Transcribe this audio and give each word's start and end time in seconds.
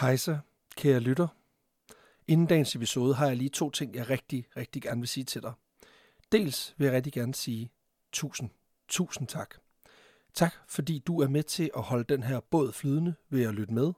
Hejsa, 0.00 0.36
kære 0.76 1.00
lytter. 1.00 1.28
Inden 2.28 2.46
dagens 2.46 2.76
episode 2.76 3.14
har 3.14 3.26
jeg 3.26 3.36
lige 3.36 3.48
to 3.48 3.70
ting, 3.70 3.94
jeg 3.94 4.10
rigtig, 4.10 4.46
rigtig 4.56 4.82
gerne 4.82 5.00
vil 5.00 5.08
sige 5.08 5.24
til 5.24 5.42
dig. 5.42 5.52
Dels 6.32 6.74
vil 6.78 6.84
jeg 6.84 6.94
rigtig 6.94 7.12
gerne 7.12 7.34
sige 7.34 7.70
tusind, 8.12 8.50
tusind 8.88 9.28
tak. 9.28 9.54
Tak, 10.34 10.54
fordi 10.68 10.98
du 10.98 11.20
er 11.20 11.28
med 11.28 11.42
til 11.42 11.70
at 11.76 11.82
holde 11.82 12.04
den 12.04 12.22
her 12.22 12.40
båd 12.40 12.72
flydende 12.72 13.14
ved 13.30 13.44
at 13.44 13.54
lytte 13.54 13.74
med. 13.74 13.92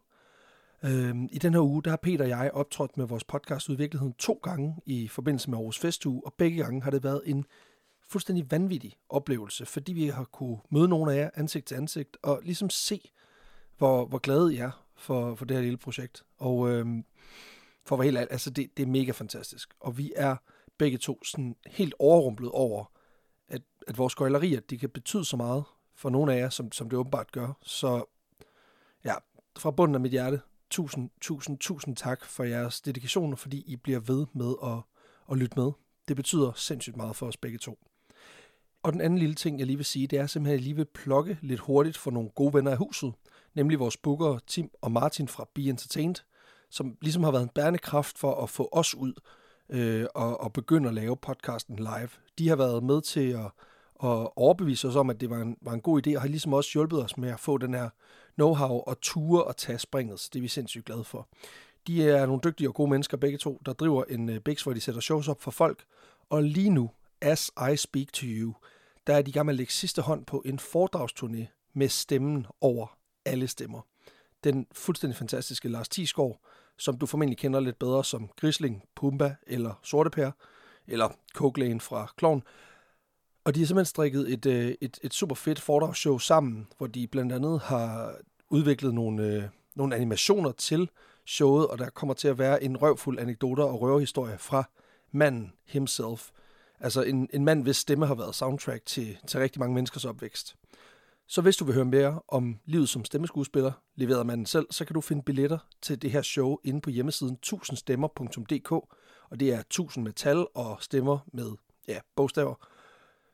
Øhm, 0.83 1.29
I 1.33 1.39
den 1.39 1.55
her 1.55 1.61
uge, 1.61 1.83
der 1.83 1.91
har 1.91 1.97
Peter 1.97 2.25
og 2.25 2.29
jeg 2.29 2.51
optrådt 2.55 2.97
med 2.97 3.07
vores 3.07 3.25
podcast 3.25 3.69
ud 3.69 3.75
i 3.75 3.79
virkeligheden 3.79 4.15
to 4.15 4.41
gange 4.43 4.77
i 4.87 5.09
forbindelse 5.09 5.51
med 5.51 5.59
Aarhus 5.59 5.79
Festuge, 5.79 6.23
og 6.27 6.35
begge 6.39 6.63
gange 6.63 6.83
har 6.83 6.91
det 6.91 7.05
været 7.05 7.23
en 7.25 7.45
fuldstændig 8.09 8.51
vanvittig 8.51 8.97
oplevelse, 9.09 9.67
fordi 9.67 9.93
vi 9.93 10.07
har 10.07 10.25
kunne 10.25 10.59
møde 10.71 10.89
nogle 10.89 11.13
af 11.13 11.17
jer 11.17 11.31
ansigt 11.35 11.67
til 11.67 11.75
ansigt, 11.75 12.17
og 12.23 12.41
ligesom 12.43 12.71
se, 12.71 13.11
hvor, 13.79 14.07
hvor 14.07 14.19
glade 14.19 14.55
I 14.55 14.57
er 14.57 14.88
for, 14.99 15.35
for 15.35 15.45
det 15.45 15.57
her 15.57 15.63
lille 15.63 15.79
projekt. 15.79 16.25
Og 16.39 16.71
øh, 16.71 16.87
for 17.85 17.97
at 17.97 17.99
være 17.99 18.05
helt 18.05 18.17
ærlig, 18.17 18.33
altså 18.33 18.51
det, 18.51 18.77
det 18.77 18.83
er 18.83 18.87
mega 18.87 19.11
fantastisk. 19.13 19.75
Og 19.81 19.99
vi 19.99 20.13
er 20.17 20.37
begge 20.79 20.99
to 20.99 21.25
sådan 21.25 21.57
helt 21.67 21.95
overrumplet 21.99 22.51
over, 22.51 22.85
at, 23.49 23.63
at 23.87 23.99
vores 23.99 24.15
gøjlerier, 24.15 24.61
de 24.61 24.79
kan 24.79 24.91
betyde 24.91 25.25
så 25.25 25.37
meget 25.37 25.65
for 25.95 26.11
nogle 26.11 26.35
af 26.35 26.39
jer, 26.39 26.49
som, 26.49 26.73
som 26.73 26.91
det 26.91 26.99
åbenbart 26.99 27.33
gør. 27.33 27.53
Så 27.63 28.05
ja, 29.05 29.15
fra 29.59 29.71
bunden 29.71 29.95
af 29.95 30.01
mit 30.01 30.11
hjerte, 30.11 30.41
tusind, 30.71 31.11
tusind, 31.21 31.59
tusind 31.59 31.97
tak 31.97 32.25
for 32.25 32.45
jeres 32.45 32.81
dedikation, 32.81 33.37
fordi 33.37 33.65
I 33.67 33.77
bliver 33.77 34.01
ved 34.01 34.27
med 34.33 34.55
at, 34.65 34.79
at 35.31 35.39
lytte 35.39 35.61
med. 35.61 35.73
Det 36.09 36.17
betyder 36.17 36.53
sindssygt 36.57 36.97
meget 36.97 37.17
for 37.17 37.27
os 37.27 37.37
begge 37.37 37.59
to. 37.59 37.79
Og 38.83 38.93
den 38.93 39.01
anden 39.01 39.19
lille 39.19 39.35
ting, 39.35 39.59
jeg 39.59 39.67
lige 39.67 39.77
vil 39.77 39.85
sige, 39.85 40.07
det 40.07 40.19
er 40.19 40.27
simpelthen, 40.27 40.55
at 40.55 40.59
jeg 40.59 40.65
lige 40.65 40.77
vil 40.77 40.85
plukke 40.85 41.39
lidt 41.43 41.61
hurtigt 41.61 41.97
for 41.97 42.11
nogle 42.11 42.31
gode 42.31 42.55
venner 42.55 42.71
af 42.71 42.77
huset, 42.77 43.13
nemlig 43.59 43.79
vores 43.79 43.97
bookere 43.97 44.41
Tim 44.47 44.71
og 44.83 44.93
Martin 44.93 45.29
fra 45.29 45.49
Be 45.55 45.63
Entertained, 45.63 46.15
som 46.71 46.97
ligesom 47.01 47.25
har 47.25 47.31
været 47.31 47.43
en 47.43 47.49
bærende 47.55 47.79
kraft 47.79 48.19
for 48.19 48.43
at 48.43 48.51
få 48.51 48.69
os 48.73 48.95
ud 48.95 49.13
øh, 49.69 50.07
og, 50.15 50.41
og 50.41 50.53
begynde 50.53 50.89
at 50.89 50.95
lave 50.95 51.17
podcasten 51.17 51.77
live. 51.77 52.09
De 52.39 52.49
har 52.49 52.57
været 52.57 52.83
med 52.83 53.01
til 53.01 53.31
at, 53.31 53.45
at 54.05 54.29
overbevise 54.37 54.89
os 54.89 54.97
om, 54.97 55.11
at 55.11 55.21
det 55.21 55.31
var 55.31 55.37
en, 55.37 55.57
var 55.61 55.73
en 55.73 55.81
god 55.81 56.07
idé, 56.07 56.17
og 56.17 56.21
har 56.21 56.29
ligesom 56.29 56.53
også 56.53 56.71
hjulpet 56.73 57.05
os 57.05 57.17
med 57.17 57.31
at 57.31 57.41
få 57.41 57.59
den 57.59 57.75
her 57.75 57.89
know-how 58.41 58.73
og 58.87 59.01
ture 59.01 59.45
og 59.45 59.57
tage 59.57 59.79
springet. 59.79 60.21
Så 60.21 60.31
det 60.33 60.39
er 60.39 60.43
vi 60.43 60.49
sindssygt 60.49 60.85
glade 60.85 61.05
for. 61.05 61.29
De 61.87 62.11
er 62.11 62.27
nogle 62.27 62.41
dygtige 62.45 62.69
og 62.69 62.75
gode 62.75 62.91
mennesker 62.91 63.17
begge 63.17 63.39
to, 63.39 63.61
der 63.67 63.73
driver 63.73 64.05
en 64.05 64.29
uh, 64.29 64.39
Bix, 64.39 64.63
hvor 64.63 64.73
de 64.73 64.81
sætter 64.81 65.01
shows 65.01 65.29
op 65.29 65.43
for 65.43 65.51
folk. 65.51 65.85
Og 66.31 66.43
lige 66.43 66.71
nu, 66.71 66.91
as 67.21 67.51
I 67.73 67.77
speak 67.77 68.13
to 68.13 68.27
you, 68.27 68.55
der 69.07 69.15
er 69.15 69.23
de 69.23 69.33
gamle 69.33 69.51
at 69.51 69.57
lægge 69.57 69.73
sidste 69.73 70.03
hånd 70.03 70.27
på 70.27 70.43
en 70.45 70.59
foredragsturné 70.59 71.71
med 71.75 71.89
stemmen 71.89 72.47
over 72.61 72.98
alle 73.29 73.49
stemmer. 73.49 73.81
Den 74.45 74.67
fuldstændig 74.73 75.17
fantastiske 75.17 75.69
Lars 75.69 75.89
Tisgaard, 75.89 76.41
som 76.77 76.99
du 76.99 77.07
formentlig 77.07 77.39
kender 77.39 77.61
lidt 77.61 77.79
bedre 77.79 78.05
som 78.05 78.31
Grisling, 78.37 78.83
Pumba 78.97 79.37
eller 79.47 79.81
Sortepær, 79.83 80.31
eller 80.87 81.09
Coglane 81.35 81.81
fra 81.81 82.13
Klovn. 82.17 82.43
Og 83.45 83.55
de 83.55 83.61
har 83.61 83.67
simpelthen 83.67 83.91
strikket 83.91 84.33
et, 84.33 84.47
øh, 84.47 84.75
et, 84.81 84.99
et 85.03 85.15
super 85.15 85.35
fedt 85.35 85.61
foredragsshow 85.61 86.19
sammen, 86.19 86.69
hvor 86.79 86.87
de 86.87 87.07
blandt 87.07 87.33
andet 87.33 87.61
har 87.61 88.15
udviklet 88.51 88.95
nogle, 88.95 89.23
øh, 89.23 89.43
nogle 89.75 89.97
animationer 89.97 90.53
til 90.53 90.91
showet, 91.27 91.67
og 91.67 91.79
der 91.79 91.91
kommer 91.91 92.15
til 92.15 92.29
at 92.29 92.39
være 92.39 92.63
en 92.63 92.77
røvfuld 92.77 93.19
anekdoter 93.19 93.65
og 93.65 93.81
røverhistorie 93.81 94.39
fra 94.39 94.65
manden 95.13 95.53
himself. 95.67 96.31
Altså 96.81 97.03
en, 97.03 97.29
en 97.33 97.45
mand, 97.45 97.63
hvis 97.63 97.77
stemme 97.77 98.07
har 98.07 98.15
været 98.15 98.35
soundtrack 98.35 98.87
til, 98.87 99.19
til 99.27 99.41
rigtig 99.41 99.61
mange 99.61 99.75
menneskers 99.75 100.05
opvækst. 100.05 100.57
Så 101.31 101.43
hvis 101.43 101.57
du 101.57 101.65
vil 101.65 101.75
høre 101.75 101.85
mere 101.85 102.23
om 102.29 102.59
livet 102.65 102.89
som 102.89 103.05
stemmeskuespiller, 103.05 103.73
leveret 103.95 104.19
af 104.19 104.27
manden 104.27 104.47
selv, 104.47 104.67
så 104.71 104.85
kan 104.85 104.95
du 104.95 105.01
finde 105.01 105.23
billetter 105.23 105.59
til 105.83 106.03
det 106.03 106.11
her 106.11 106.23
show 106.23 106.59
inde 106.65 106.81
på 106.81 106.91
hjemmesiden 106.91 107.39
1000stemmer.dk, 107.47 108.73
og 109.31 109.41
det 109.41 109.53
er 109.53 109.61
1000 109.61 110.05
med 110.05 110.13
tal 110.13 110.47
og 110.55 110.83
stemmer 110.83 111.19
med 111.33 111.53
ja, 111.89 111.99
bogstaver. 112.17 112.55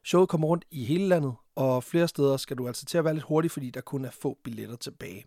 Showet 0.04 0.28
kommer 0.28 0.48
rundt 0.48 0.64
i 0.70 0.84
hele 0.84 1.08
landet, 1.08 1.34
og 1.54 1.84
flere 1.84 2.08
steder 2.08 2.36
skal 2.36 2.58
du 2.58 2.66
altså 2.66 2.84
til 2.84 2.98
at 2.98 3.04
være 3.04 3.14
lidt 3.14 3.24
hurtig, 3.24 3.50
fordi 3.50 3.70
der 3.70 3.80
kun 3.80 4.04
er 4.04 4.10
få 4.10 4.38
billetter 4.44 4.76
tilbage. 4.76 5.24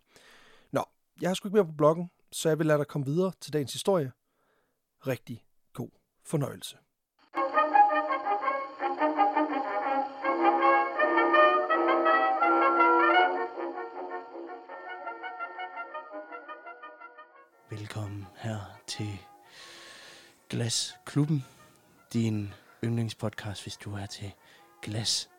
Nå, 0.72 0.84
jeg 1.20 1.30
har 1.30 1.34
sgu 1.34 1.48
ikke 1.48 1.56
mere 1.56 1.66
på 1.66 1.72
bloggen, 1.72 2.10
så 2.32 2.48
jeg 2.48 2.58
vil 2.58 2.66
lade 2.66 2.78
dig 2.78 2.86
komme 2.86 3.06
videre 3.06 3.32
til 3.40 3.52
dagens 3.52 3.72
historie. 3.72 4.12
Rigtig 5.06 5.44
god 5.72 5.90
fornøjelse. 6.24 6.76
Velkommen 17.78 18.26
her 18.36 18.58
til 18.86 19.18
Glasklubben, 20.48 21.44
din 22.12 22.52
yndlingspodcast, 22.84 23.62
hvis 23.62 23.76
du 23.76 23.94
er 23.94 24.06
til 24.06 24.32
glas 24.82 25.30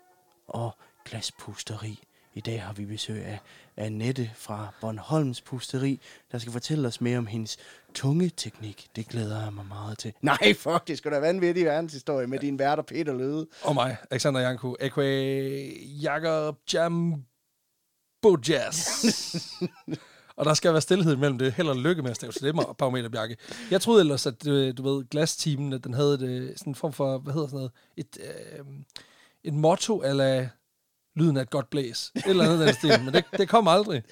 og 0.47 0.71
glaspusteri. 1.05 2.03
I 2.33 2.41
dag 2.41 2.63
har 2.63 2.73
vi 2.73 2.85
besøg 2.85 3.25
af 3.25 3.39
Annette 3.77 4.31
fra 4.35 4.73
Bornholms 4.81 5.41
Pusteri, 5.41 6.01
der 6.31 6.37
skal 6.37 6.51
fortælle 6.51 6.87
os 6.87 7.01
mere 7.01 7.17
om 7.17 7.27
hendes 7.27 7.57
tungeteknik. 7.93 8.87
Det 8.95 9.07
glæder 9.07 9.43
jeg 9.43 9.53
mig 9.53 9.65
meget 9.65 9.97
til. 9.97 10.13
Nej, 10.21 10.53
fuck, 10.57 10.87
det 10.87 10.97
skulle 10.97 11.15
da 11.15 11.21
vanvittig 11.21 11.65
verdenshistorie 11.65 12.27
med 12.27 12.39
din 12.39 12.59
værter 12.59 12.83
Peter 12.83 13.13
Løde. 13.13 13.47
Og 13.63 13.73
mig, 13.73 13.97
Alexander 14.11 14.39
Janko, 14.41 14.75
a.k.a. 14.79 15.01
Jakob 16.01 16.57
Jambo 16.73 18.37
Jazz. 18.47 19.05
og 20.39 20.45
der 20.45 20.53
skal 20.53 20.71
være 20.71 20.81
stillhed 20.81 21.15
mellem 21.15 21.37
det. 21.37 21.53
Held 21.53 21.67
og 21.67 21.75
lykke 21.75 22.01
med 22.01 22.09
at 22.11 22.15
stave 22.15 22.33
stemmer 22.33 22.63
og 22.63 22.77
Barometer 22.79 23.09
Bjarke. 23.09 23.37
Jeg 23.71 23.81
troede 23.81 24.01
ellers, 24.01 24.25
at 24.25 24.45
du, 24.45 24.71
du 24.71 24.83
ved, 24.83 25.09
glasteamen, 25.09 25.73
at 25.73 25.83
den 25.83 25.93
havde 25.93 26.13
et, 26.13 26.21
øh, 26.21 26.57
sådan 26.57 26.71
en 26.71 26.75
form 26.75 26.93
for, 26.93 27.17
hvad 27.17 27.33
hedder 27.33 27.47
sådan 27.47 27.57
noget, 27.57 27.71
et, 27.97 28.17
øh, 28.19 28.65
et 29.43 29.53
motto, 29.53 30.01
eller 30.01 30.47
lyden 31.15 31.37
af 31.37 31.41
et 31.41 31.49
godt 31.49 31.69
blæs. 31.69 32.11
Et 32.15 32.23
eller 32.25 32.43
andet 32.43 32.59
den 32.59 32.73
stil, 32.75 33.03
men 33.05 33.13
det, 33.13 33.25
det 33.37 33.49
kom 33.49 33.67
aldrig. 33.67 34.03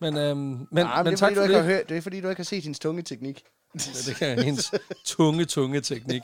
Men, 0.00 0.16
øhm, 0.16 0.36
men, 0.38 0.68
Nej, 0.72 0.96
men, 0.96 1.04
men 1.04 1.06
det, 1.06 1.12
er, 1.12 1.16
tak 1.16 1.34
fordi, 1.34 1.34
for 1.34 1.46
du 1.46 1.52
det. 1.52 1.64
hørt, 1.64 1.88
det 1.88 1.96
er 1.96 2.00
fordi, 2.00 2.20
du 2.20 2.28
ikke 2.28 2.40
har 2.40 2.44
set 2.44 2.62
hendes 2.62 2.78
tungeteknik. 2.78 3.42
Ja, 3.74 3.92
det 4.06 4.16
kan 4.16 4.42
hendes 4.42 4.74
tunge, 5.04 5.44
tunge 5.44 5.80
teknik. 5.80 6.22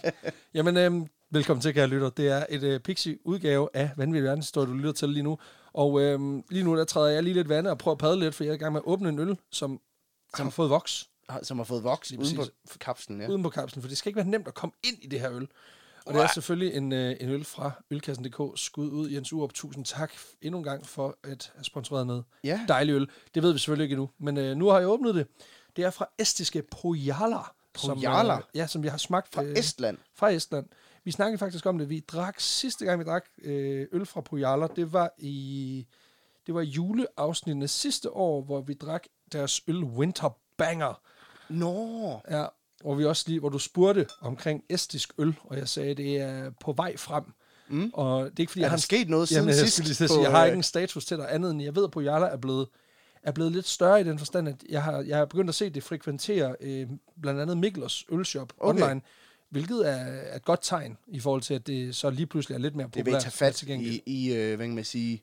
Jamen, 0.54 0.76
øhm, 0.76 1.06
velkommen 1.30 1.62
til, 1.62 1.74
kære 1.74 1.86
lytter. 1.86 2.10
Det 2.10 2.28
er 2.28 2.46
et 2.48 2.62
øh, 2.62 2.80
Pixie-udgave 2.80 3.68
af 3.74 3.90
Vanvittig 3.96 4.24
Verdenshistorie, 4.24 4.68
du 4.68 4.72
lytter 4.72 4.92
til 4.92 5.08
lige 5.08 5.22
nu. 5.22 5.38
Og 5.76 6.00
øhm, 6.02 6.44
lige 6.50 6.64
nu, 6.64 6.76
der 6.76 6.84
træder 6.84 7.08
jeg 7.08 7.22
lige 7.22 7.34
lidt 7.34 7.48
vand 7.48 7.66
og 7.66 7.78
prøver 7.78 7.94
at 7.94 7.98
padle 7.98 8.20
lidt, 8.20 8.34
for 8.34 8.44
jeg 8.44 8.50
er 8.50 8.54
i 8.54 8.58
gang 8.58 8.72
med 8.72 8.80
at 8.80 8.86
åbne 8.86 9.08
en 9.08 9.18
øl, 9.18 9.36
som, 9.50 9.80
som 10.36 10.46
har 10.46 10.50
fået 10.50 10.70
voks 10.70 11.08
Som 11.42 11.56
har 11.58 11.64
fået 11.64 11.84
voks 11.84 12.12
uden 12.12 12.36
på 12.36 12.42
præcis. 12.42 12.76
kapslen, 12.80 13.20
ja. 13.20 13.28
uden 13.28 13.42
på 13.42 13.50
kapslen, 13.50 13.82
for 13.82 13.88
det 13.88 13.98
skal 13.98 14.08
ikke 14.10 14.16
være 14.16 14.26
nemt 14.26 14.48
at 14.48 14.54
komme 14.54 14.72
ind 14.84 14.96
i 15.02 15.06
det 15.06 15.20
her 15.20 15.32
øl. 15.32 15.48
Og 16.06 16.14
det 16.14 16.22
er 16.22 16.26
selvfølgelig 16.34 16.74
en, 16.76 16.92
øh, 16.92 17.16
en 17.20 17.28
øl 17.28 17.44
fra 17.44 17.70
Ølkassen.dk. 17.90 18.58
Skud 18.60 18.90
ud, 18.90 19.08
Jens 19.10 19.32
Urup. 19.32 19.52
Tusind 19.54 19.84
tak 19.84 20.12
endnu 20.42 20.58
en 20.58 20.64
gang 20.64 20.86
for 20.86 21.18
at 21.24 21.52
have 21.54 21.64
sponsoreret 21.64 22.06
noget 22.06 22.24
Ja. 22.44 22.60
dejlig 22.68 22.92
øl. 22.92 23.08
Det 23.34 23.42
ved 23.42 23.52
vi 23.52 23.58
selvfølgelig 23.58 23.84
ikke 23.84 23.92
endnu, 23.92 24.10
men 24.18 24.36
øh, 24.36 24.56
nu 24.56 24.66
har 24.68 24.78
jeg 24.78 24.88
åbnet 24.88 25.14
det. 25.14 25.26
Det 25.76 25.84
er 25.84 25.90
fra 25.90 26.08
estiske 26.18 26.62
Pojala. 26.62 27.38
Som, 27.76 27.96
Pojala? 27.98 28.34
øh, 28.36 28.42
ja, 28.54 28.66
som 28.66 28.82
vi 28.82 28.88
har 28.88 28.96
smagt 28.98 29.34
Fra 29.34 29.42
øh, 29.42 29.58
Estland. 29.58 29.98
fra 30.14 30.28
Estland. 30.30 30.66
Vi 31.06 31.10
snakkede 31.10 31.38
faktisk 31.38 31.66
om 31.66 31.78
det. 31.78 31.88
Vi 31.88 32.00
drak 32.00 32.40
sidste 32.40 32.84
gang, 32.84 33.00
vi 33.00 33.04
drak 33.04 33.24
øh, 33.42 33.86
øl 33.92 34.06
fra 34.06 34.20
Pojala, 34.20 34.66
det 34.76 34.92
var 34.92 35.10
i 35.18 35.86
det 36.46 36.54
var 36.54 36.60
i 36.60 36.64
juleafsnittene 36.64 37.68
sidste 37.68 38.10
år, 38.10 38.42
hvor 38.42 38.60
vi 38.60 38.74
drak 38.74 39.04
deres 39.32 39.60
øl 39.68 39.84
Winter 39.84 40.38
Banger. 40.56 41.00
Nå. 41.48 42.20
Ja, 42.30 42.46
hvor 42.82 42.94
vi 42.94 43.04
også 43.04 43.24
lige, 43.26 43.40
hvor 43.40 43.48
du 43.48 43.58
spurgte 43.58 44.06
omkring 44.20 44.64
estisk 44.68 45.12
øl, 45.18 45.34
og 45.44 45.56
jeg 45.58 45.68
sagde, 45.68 45.90
at 45.90 45.96
det 45.96 46.20
er 46.20 46.50
på 46.60 46.72
vej 46.72 46.96
frem. 46.96 47.24
Mm. 47.68 47.90
Og 47.94 48.24
det 48.24 48.30
er 48.38 48.40
ikke 48.40 48.52
fordi, 48.52 48.60
Er 48.60 48.64
jeg 48.64 48.70
der 48.70 48.76
har 48.76 48.80
sket 48.80 49.08
noget 49.08 49.28
siden 49.28 49.40
Jamen, 49.40 49.48
jeg, 49.48 49.68
sidst 49.68 50.02
at 50.02 50.10
på, 50.10 50.22
jeg 50.22 50.30
har 50.30 50.40
øh, 50.40 50.46
ikke 50.46 50.56
en 50.56 50.62
status 50.62 51.04
til 51.04 51.16
dig 51.16 51.34
andet 51.34 51.50
end, 51.50 51.62
jeg 51.62 51.76
ved, 51.76 51.84
at 51.84 51.90
Pojala 51.90 52.26
er 52.26 52.36
blevet, 52.36 52.68
er 53.22 53.32
blevet 53.32 53.52
lidt 53.52 53.68
større 53.68 54.00
i 54.00 54.04
den 54.04 54.18
forstand, 54.18 54.48
at 54.48 54.64
jeg 54.68 54.82
har, 54.82 55.00
jeg 55.00 55.16
har 55.16 55.24
begyndt 55.24 55.48
at 55.48 55.54
se 55.54 55.70
det 55.70 55.82
frekventere 55.82 56.56
øh, 56.60 56.88
blandt 57.22 57.40
andet 57.40 57.58
Miklers 57.58 58.04
ølshop 58.10 58.52
Okay. 58.58 58.82
online, 58.82 59.00
hvilket 59.50 59.88
er, 59.88 59.92
er 59.96 60.36
et 60.36 60.44
godt 60.44 60.60
tegn 60.62 60.96
i 61.06 61.20
forhold 61.20 61.42
til, 61.42 61.54
at 61.54 61.66
det 61.66 61.96
så 61.96 62.10
lige 62.10 62.26
pludselig 62.26 62.54
er 62.54 62.58
lidt 62.58 62.76
mere 62.76 62.86
Det 62.86 62.94
vil 62.96 63.02
populært. 63.02 63.22
tage 63.22 63.32
fat 63.32 63.62
i, 63.62 64.02
i 64.06 64.34
øh, 64.34 64.56
hvad 64.56 64.66
kan 64.66 64.74
man 64.74 64.84
sige... 64.84 65.22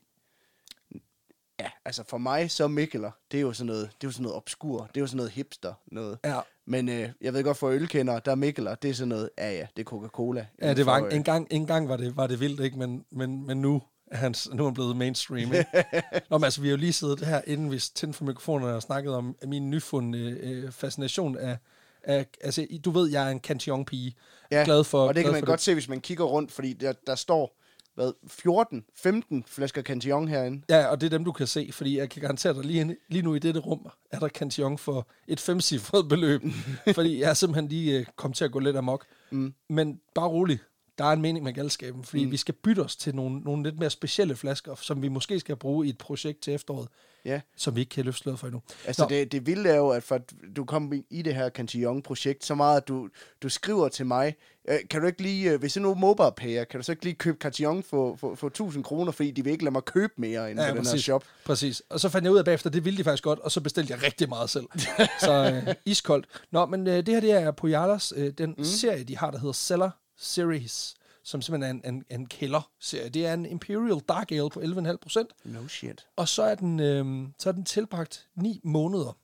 Ja, 1.60 1.70
altså 1.84 2.04
for 2.08 2.18
mig, 2.18 2.50
så 2.50 2.68
Mikkeler, 2.68 3.10
det 3.32 3.36
er 3.38 3.40
jo 3.40 3.52
sådan 3.52 3.66
noget, 3.66 3.82
det 4.00 4.06
er 4.06 4.08
jo 4.08 4.12
sådan 4.12 4.22
noget 4.22 4.36
obskur, 4.36 4.78
det 4.86 4.96
er 4.96 5.00
jo 5.00 5.06
sådan 5.06 5.16
noget 5.16 5.32
hipster 5.32 5.74
noget. 5.86 6.18
Ja, 6.24 6.40
Men 6.66 6.88
øh, 6.88 7.08
jeg 7.20 7.32
ved 7.34 7.44
godt, 7.44 7.56
for 7.56 7.68
ølkendere, 7.68 8.20
der 8.24 8.30
er 8.30 8.34
Mikkeler, 8.34 8.74
det 8.74 8.90
er 8.90 8.94
sådan 8.94 9.08
noget, 9.08 9.30
ja 9.38 9.50
ja, 9.52 9.66
det 9.76 9.86
er 9.86 9.90
Coca-Cola. 9.90 10.46
ja 10.62 10.74
det 10.74 10.86
var 10.86 10.98
For, 10.98 11.06
en, 11.06 11.16
en, 11.16 11.24
gang, 11.24 11.46
en 11.50 11.66
gang 11.66 11.88
var 11.88 11.96
det, 11.96 12.16
var 12.16 12.26
det 12.26 12.40
vildt, 12.40 12.60
ikke? 12.60 12.78
Men, 12.78 13.04
men, 13.10 13.46
men 13.46 13.60
nu 13.60 13.82
er 14.06 14.16
han, 14.16 14.34
nu 14.52 14.62
er 14.62 14.66
han 14.66 14.74
blevet 14.74 14.96
mainstream. 14.96 15.52
Ikke? 15.52 15.66
Nå, 16.30 16.38
men 16.38 16.44
altså, 16.44 16.60
vi 16.60 16.66
har 16.66 16.70
jo 16.70 16.76
lige 16.76 16.92
siddet 16.92 17.20
her, 17.26 17.40
inden 17.46 17.70
vi 17.70 17.78
tændte 17.78 18.16
for 18.16 18.24
mikrofonerne 18.24 18.74
og 18.74 18.82
snakket 18.82 19.14
om 19.14 19.36
min 19.46 19.70
nyfundne 19.70 20.18
øh, 20.18 20.72
fascination 20.72 21.38
af, 21.38 21.58
af, 22.04 22.26
altså, 22.40 22.66
du 22.84 22.90
ved, 22.90 23.10
jeg 23.10 23.26
er 23.26 23.30
en 23.30 23.40
Cantillon-pige. 23.40 24.14
Ja, 24.50 24.62
glad 24.64 24.84
for, 24.84 25.08
og 25.08 25.14
det 25.14 25.24
kan 25.24 25.32
man 25.32 25.42
godt 25.42 25.60
se, 25.60 25.74
hvis 25.74 25.88
man 25.88 26.00
kigger 26.00 26.24
rundt, 26.24 26.52
fordi 26.52 26.72
der, 26.72 26.92
der 27.06 27.14
står 27.14 27.60
hvad, 27.94 28.12
14, 28.26 28.84
15 28.94 29.44
flasker 29.46 29.82
Cantillon 29.82 30.28
herinde. 30.28 30.62
Ja, 30.68 30.86
og 30.86 31.00
det 31.00 31.06
er 31.06 31.10
dem, 31.10 31.24
du 31.24 31.32
kan 31.32 31.46
se, 31.46 31.70
fordi 31.72 31.98
jeg 31.98 32.10
kan 32.10 32.22
garantere 32.22 32.54
dig, 32.54 32.64
lige, 32.64 32.96
lige 33.08 33.22
nu 33.22 33.34
i 33.34 33.38
dette 33.38 33.60
rum, 33.60 33.88
er 34.10 34.18
der 34.18 34.28
Cantillon 34.28 34.78
for 34.78 35.08
et 35.28 35.40
femcifret 35.40 36.08
beløb, 36.08 36.42
fordi 36.94 37.20
jeg 37.20 37.30
er 37.30 37.34
simpelthen 37.34 37.68
lige 37.68 37.98
øh, 37.98 38.06
kommet 38.16 38.36
til 38.36 38.44
at 38.44 38.52
gå 38.52 38.58
lidt 38.58 38.76
amok. 38.76 39.04
Mm. 39.30 39.54
Men 39.68 40.00
bare 40.14 40.28
rolig, 40.28 40.58
der 40.98 41.04
er 41.04 41.12
en 41.12 41.22
mening 41.22 41.44
med 41.44 41.52
galskaben, 41.52 42.04
fordi 42.04 42.24
mm. 42.24 42.30
vi 42.30 42.36
skal 42.36 42.54
bytte 42.54 42.80
os 42.80 42.96
til 42.96 43.14
nogle, 43.14 43.40
nogle 43.40 43.62
lidt 43.62 43.78
mere 43.78 43.90
specielle 43.90 44.36
flasker, 44.36 44.74
som 44.74 45.02
vi 45.02 45.08
måske 45.08 45.40
skal 45.40 45.56
bruge 45.56 45.86
i 45.86 45.90
et 45.90 45.98
projekt 45.98 46.40
til 46.42 46.54
efteråret, 46.54 46.88
Ja, 47.26 47.40
som 47.56 47.74
vi 47.76 47.80
ikke 47.80 47.90
kan 47.90 48.04
løfte 48.04 48.22
sløret 48.22 48.38
for 48.38 48.46
endnu. 48.46 48.62
altså 48.86 49.02
Nå. 49.02 49.08
det, 49.08 49.32
det 49.32 49.46
vilde 49.46 49.70
er 49.70 49.76
jo, 49.76 49.88
at 49.88 50.02
for 50.02 50.14
at 50.14 50.32
du 50.56 50.64
kom 50.64 50.92
i- 51.10 51.22
det 51.22 51.34
her 51.34 51.48
Cantillon-projekt, 51.50 52.44
så 52.44 52.54
meget, 52.54 52.76
at 52.80 52.88
du, 52.88 53.08
du 53.42 53.48
skriver 53.48 53.88
til 53.88 54.06
mig, 54.06 54.34
øh, 54.68 54.78
kan 54.90 55.00
du 55.00 55.06
ikke 55.06 55.22
lige, 55.22 55.50
øh, 55.50 55.60
hvis 55.60 55.76
jeg 55.76 55.82
nu 55.82 55.94
mobile 55.94 56.30
payer, 56.36 56.64
kan 56.64 56.80
du 56.80 56.84
så 56.84 56.92
ikke 56.92 57.04
lige 57.04 57.14
købe 57.14 57.36
Cantillon 57.40 57.82
for, 57.82 58.16
for, 58.16 58.34
for 58.34 58.46
1000 58.46 58.84
kroner, 58.84 59.12
fordi 59.12 59.30
de 59.30 59.44
vil 59.44 59.52
ikke 59.52 59.64
lade 59.64 59.72
mig 59.72 59.84
købe 59.84 60.12
mere 60.16 60.50
end 60.50 60.60
Ja, 60.60 60.74
den 60.74 60.86
her 60.86 60.96
shop. 60.96 61.24
Præcis. 61.44 61.82
Og 61.90 62.00
så 62.00 62.08
fandt 62.08 62.24
jeg 62.24 62.32
ud 62.32 62.38
af 62.38 62.44
bagefter, 62.44 62.70
det 62.70 62.84
ville 62.84 62.98
de 62.98 63.04
faktisk 63.04 63.24
godt, 63.24 63.38
og 63.38 63.52
så 63.52 63.60
bestilte 63.60 63.92
jeg 63.92 64.02
rigtig 64.02 64.28
meget 64.28 64.50
selv. 64.50 64.66
så 65.20 65.62
øh, 65.66 65.74
iskoldt. 65.86 66.26
Nå, 66.50 66.66
men 66.66 66.86
øh, 66.86 66.96
det 66.96 67.08
her 67.08 67.20
det 67.20 67.30
er 67.32 67.50
Poyalas, 67.50 68.12
øh, 68.16 68.32
den 68.38 68.54
mm. 68.58 68.64
serie, 68.64 69.04
de 69.04 69.16
har, 69.16 69.30
der 69.30 69.38
hedder 69.38 69.52
Cellar 69.52 70.00
Series, 70.16 70.94
som 71.22 71.42
simpelthen 71.42 71.80
er 71.84 71.88
en, 71.88 71.94
en, 71.94 72.04
en 72.10 72.26
kælder-serie. 72.26 73.08
Det 73.08 73.26
er 73.26 73.34
en 73.34 73.46
Imperial 73.46 74.00
Dark 74.08 74.32
Ale 74.32 74.50
på 74.50 74.60
11,5 74.60 74.96
procent. 74.96 75.32
No 75.44 75.68
shit. 75.68 76.06
Og 76.16 76.28
så 76.28 76.42
er 76.42 76.54
den, 76.54 76.80
øh, 76.80 77.28
så 77.38 77.48
er 77.48 77.52
den 77.52 77.64
tilbragt 77.64 78.28
9 78.34 78.60
måneder 78.64 79.18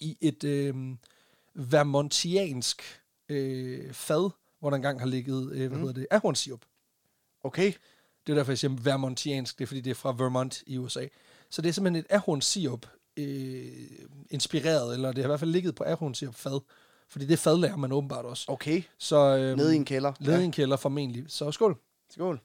i 0.00 0.18
et 0.20 0.44
øh, 0.44 0.74
vermontiansk 1.54 2.82
øh, 3.28 3.92
fad, 3.92 4.30
hvor 4.58 4.70
der 4.70 4.76
engang 4.76 5.00
har 5.00 5.06
ligget, 5.06 5.52
øh, 5.52 5.68
hvad 5.68 5.68
mm. 5.68 5.78
hedder 5.78 6.00
det, 6.00 6.06
ahornsirup. 6.10 6.60
Okay. 7.44 7.72
Det 8.26 8.32
er 8.32 8.36
derfor, 8.36 8.52
jeg 8.52 8.58
siger 8.58 8.76
vermontiansk. 8.82 9.58
Det 9.58 9.64
er, 9.64 9.66
fordi 9.66 9.80
det 9.80 9.90
er 9.90 9.94
fra 9.94 10.14
Vermont 10.18 10.62
i 10.66 10.78
USA. 10.78 11.06
Så 11.50 11.62
det 11.62 11.68
er 11.68 11.72
simpelthen 11.72 12.04
et 12.04 12.06
ahornsirup 12.10 12.86
øh, 13.16 13.72
inspireret, 14.30 14.94
eller 14.94 15.08
det 15.08 15.18
har 15.18 15.24
i 15.24 15.30
hvert 15.30 15.40
fald 15.40 15.50
ligget 15.50 15.74
på 15.74 15.84
ahornsirup 15.84 16.34
fad. 16.34 16.60
Fordi 17.10 17.26
det 17.26 17.38
fad 17.38 17.58
lærer 17.58 17.76
man 17.76 17.92
åbenbart 17.92 18.24
også. 18.24 18.44
Okay. 18.48 18.82
Så, 18.98 19.16
øh, 19.16 19.56
Nede 19.56 19.74
i 19.74 19.76
en 19.76 19.84
kælder. 19.84 20.12
Nede 20.20 20.42
i 20.42 20.44
en 20.44 20.52
kælder 20.52 20.76
formentlig. 20.76 21.24
Så 21.28 21.52
skål. 21.52 21.78
Skål. 22.10 22.40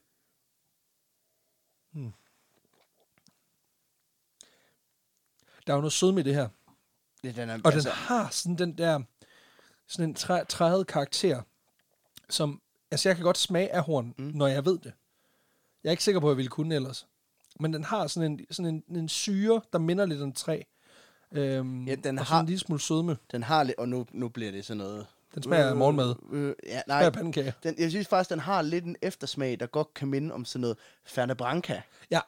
Der 5.67 5.73
er 5.73 5.77
jo 5.77 5.81
noget 5.81 5.93
sødme 5.93 6.19
i 6.19 6.23
det 6.23 6.35
her. 6.35 6.49
Ja, 7.23 7.31
den 7.31 7.49
er, 7.49 7.59
Og 7.63 7.73
altså, 7.73 7.89
den 7.89 7.97
har 7.97 8.29
sådan 8.29 8.57
den 8.57 8.77
der, 8.77 9.01
sådan 9.87 10.09
en 10.09 10.15
træ, 10.15 10.43
træet 10.49 10.87
karakter, 10.87 11.41
som, 12.29 12.61
altså 12.91 13.09
jeg 13.09 13.15
kan 13.15 13.25
godt 13.25 13.37
smage 13.37 13.75
ahorn, 13.75 14.13
mm. 14.17 14.23
når 14.25 14.47
jeg 14.47 14.65
ved 14.65 14.79
det. 14.79 14.93
Jeg 15.83 15.89
er 15.89 15.91
ikke 15.91 16.03
sikker 16.03 16.21
på, 16.21 16.27
at 16.27 16.31
jeg 16.31 16.37
ville 16.37 16.49
kunne 16.49 16.75
ellers. 16.75 17.07
Men 17.59 17.73
den 17.73 17.83
har 17.83 18.07
sådan 18.07 18.31
en, 18.31 18.45
sådan 18.51 18.83
en, 18.87 18.97
en 18.97 19.09
syre, 19.09 19.61
der 19.73 19.79
minder 19.79 20.05
lidt 20.05 20.21
om 20.21 20.33
træ. 20.33 20.61
Øhm, 21.31 21.85
Ja, 21.87 21.95
den 21.95 22.19
og 22.19 22.25
har- 22.25 22.39
en 22.39 22.45
lille 22.45 22.59
smule 22.59 22.81
sødme. 22.81 23.17
den 23.31 23.43
har 23.43 23.63
lidt, 23.63 23.77
og 23.77 23.89
nu, 23.89 24.05
nu 24.11 24.29
bliver 24.29 24.51
det 24.51 24.65
sådan 24.65 24.77
noget... 24.77 25.05
Den 25.35 25.43
smager 25.43 25.69
af 25.69 25.75
morgenmad. 25.75 26.15
Øh, 26.31 26.53
ja, 26.67 26.81
Nej. 26.87 27.09
pandekager. 27.09 27.51
den, 27.63 27.75
jeg 27.79 27.89
synes 27.89 28.07
faktisk, 28.07 28.29
den 28.29 28.39
har 28.39 28.61
lidt 28.61 28.85
en 28.85 28.95
eftersmag, 29.01 29.59
der 29.59 29.65
godt 29.65 29.93
kan 29.93 30.07
minde 30.07 30.33
om 30.33 30.45
sådan 30.45 30.61
noget 30.61 30.77
Ferne 31.05 31.35
Branca. 31.35 31.81
Ja, 32.11 32.19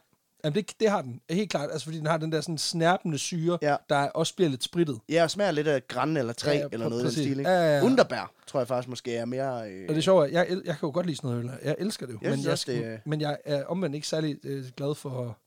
Jamen, 0.43 0.55
det, 0.55 0.71
det 0.79 0.89
har 0.89 1.01
den. 1.01 1.21
Helt 1.29 1.49
klart. 1.51 1.69
Altså, 1.71 1.85
fordi 1.85 1.97
den 1.97 2.05
har 2.05 2.17
den 2.17 2.31
der 2.31 2.41
sådan 2.41 2.57
snærpende 2.57 3.17
syre, 3.17 3.57
Ja. 3.61 3.75
der 3.89 4.09
også 4.09 4.35
bliver 4.35 4.49
lidt 4.49 4.63
sprittet. 4.63 4.99
Ja, 5.09 5.23
og 5.23 5.31
smager 5.31 5.51
lidt 5.51 5.67
af 5.67 5.87
græn 5.87 6.17
eller 6.17 6.33
træ, 6.33 6.51
Ja, 6.51 6.57
ja, 6.57 6.67
eller 6.71 6.89
noget 6.89 6.93
i 6.93 6.97
den 6.97 7.05
præcis. 7.07 7.23
stil. 7.23 7.39
Ikke? 7.39 7.51
Ja, 7.51 7.57
ja, 7.57 7.77
ja. 7.77 7.83
Underbær, 7.83 8.31
tror 8.47 8.59
jeg 8.59 8.67
faktisk 8.67 8.89
måske 8.89 9.15
er 9.15 9.25
mere... 9.25 9.71
Øh, 9.71 9.81
Og 9.83 9.89
det 9.89 9.97
er 9.97 10.01
sjovt, 10.01 10.31
jeg, 10.31 10.47
jeg 10.49 10.63
kan 10.63 10.77
jo 10.83 10.91
godt 10.93 11.05
lide 11.05 11.15
sådan 11.17 11.29
noget 11.29 11.43
øl. 11.43 11.51
Jeg 11.63 11.75
elsker 11.79 12.05
det 12.05 12.13
jo. 12.13 12.19
Jeg 12.21 12.31
men, 12.31 12.43
jeg, 12.43 12.51
også, 12.51 12.65
det 12.71 12.85
er- 12.85 12.97
men 13.05 13.21
jeg 13.21 13.37
er 13.45 13.65
omvendt 13.65 13.95
ikke 13.95 14.07
særlig 14.07 14.37
øh, 14.43 14.65
glad 14.77 14.95
for, 14.95 15.37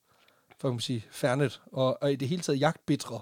for 0.58 0.69
kan 0.69 0.75
man 0.75 0.81
sige, 0.81 1.05
færnet. 1.11 1.61
Og, 1.73 2.03
og 2.03 2.12
i 2.12 2.17
det 2.17 2.29
hele 2.29 2.43
taget 2.43 2.61
jagtbitre 2.61 3.20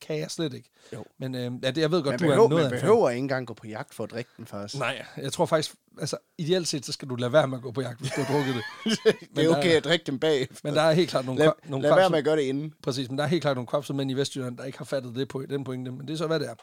kan 0.00 0.18
jeg 0.18 0.30
slet 0.30 0.54
ikke. 0.54 0.70
Jo. 0.92 1.04
Men 1.18 1.34
øh, 1.34 1.40
ja, 1.62 1.70
det, 1.70 1.76
jeg 1.80 1.90
ved 1.90 2.02
godt, 2.02 2.12
man 2.12 2.18
du 2.18 2.24
behøver, 2.26 2.44
er 2.44 2.48
noget 2.48 2.70
man 2.70 2.80
behøver 2.80 3.10
ikke 3.10 3.18
engang 3.18 3.46
gå 3.46 3.54
på 3.54 3.66
jagt 3.66 3.94
for 3.94 4.04
at 4.04 4.10
drikke 4.10 4.30
den 4.36 4.46
faktisk. 4.46 4.78
Nej, 4.80 5.04
jeg 5.16 5.32
tror 5.32 5.46
faktisk, 5.46 5.74
altså 6.00 6.16
ideelt 6.38 6.68
set, 6.68 6.86
så 6.86 6.92
skal 6.92 7.08
du 7.08 7.14
lade 7.14 7.32
være 7.32 7.48
med 7.48 7.58
at 7.58 7.62
gå 7.62 7.70
på 7.70 7.80
jagt, 7.80 8.00
hvis 8.00 8.10
du 8.10 8.20
har 8.20 8.34
drukket 8.34 8.54
det. 8.54 8.64
det 9.36 9.44
er 9.44 9.48
der- 9.50 9.58
okay 9.58 9.70
at 9.76 9.84
drikke 9.84 10.04
dem 10.04 10.18
bagefter. 10.18 10.56
Men 10.64 10.74
der 10.74 10.82
er 10.82 10.92
helt 10.92 11.10
klart 11.10 11.26
nogle, 11.26 11.38
lad, 11.44 11.52
nogle 11.64 11.82
lad 11.82 11.90
være 11.94 12.06
kvapsel- 12.06 12.10
med 12.10 12.18
at 12.18 12.24
gøre 12.24 12.36
det 12.36 12.42
inden. 12.42 12.74
Præcis, 12.82 13.08
men 13.08 13.18
der 13.18 13.24
er 13.24 13.28
helt 13.28 13.42
klart 13.42 13.56
nogle 13.56 13.66
kvapselmænd 13.66 14.10
i 14.10 14.14
Vestjylland, 14.14 14.56
der 14.56 14.64
ikke 14.64 14.78
har 14.78 14.84
fattet 14.84 15.14
det 15.14 15.28
på 15.28 15.42
den 15.50 15.64
pointe, 15.64 15.90
men 15.90 16.08
det 16.08 16.12
er 16.14 16.18
så, 16.18 16.26
hvad 16.26 16.40
det 16.40 16.48
er. 16.48 16.54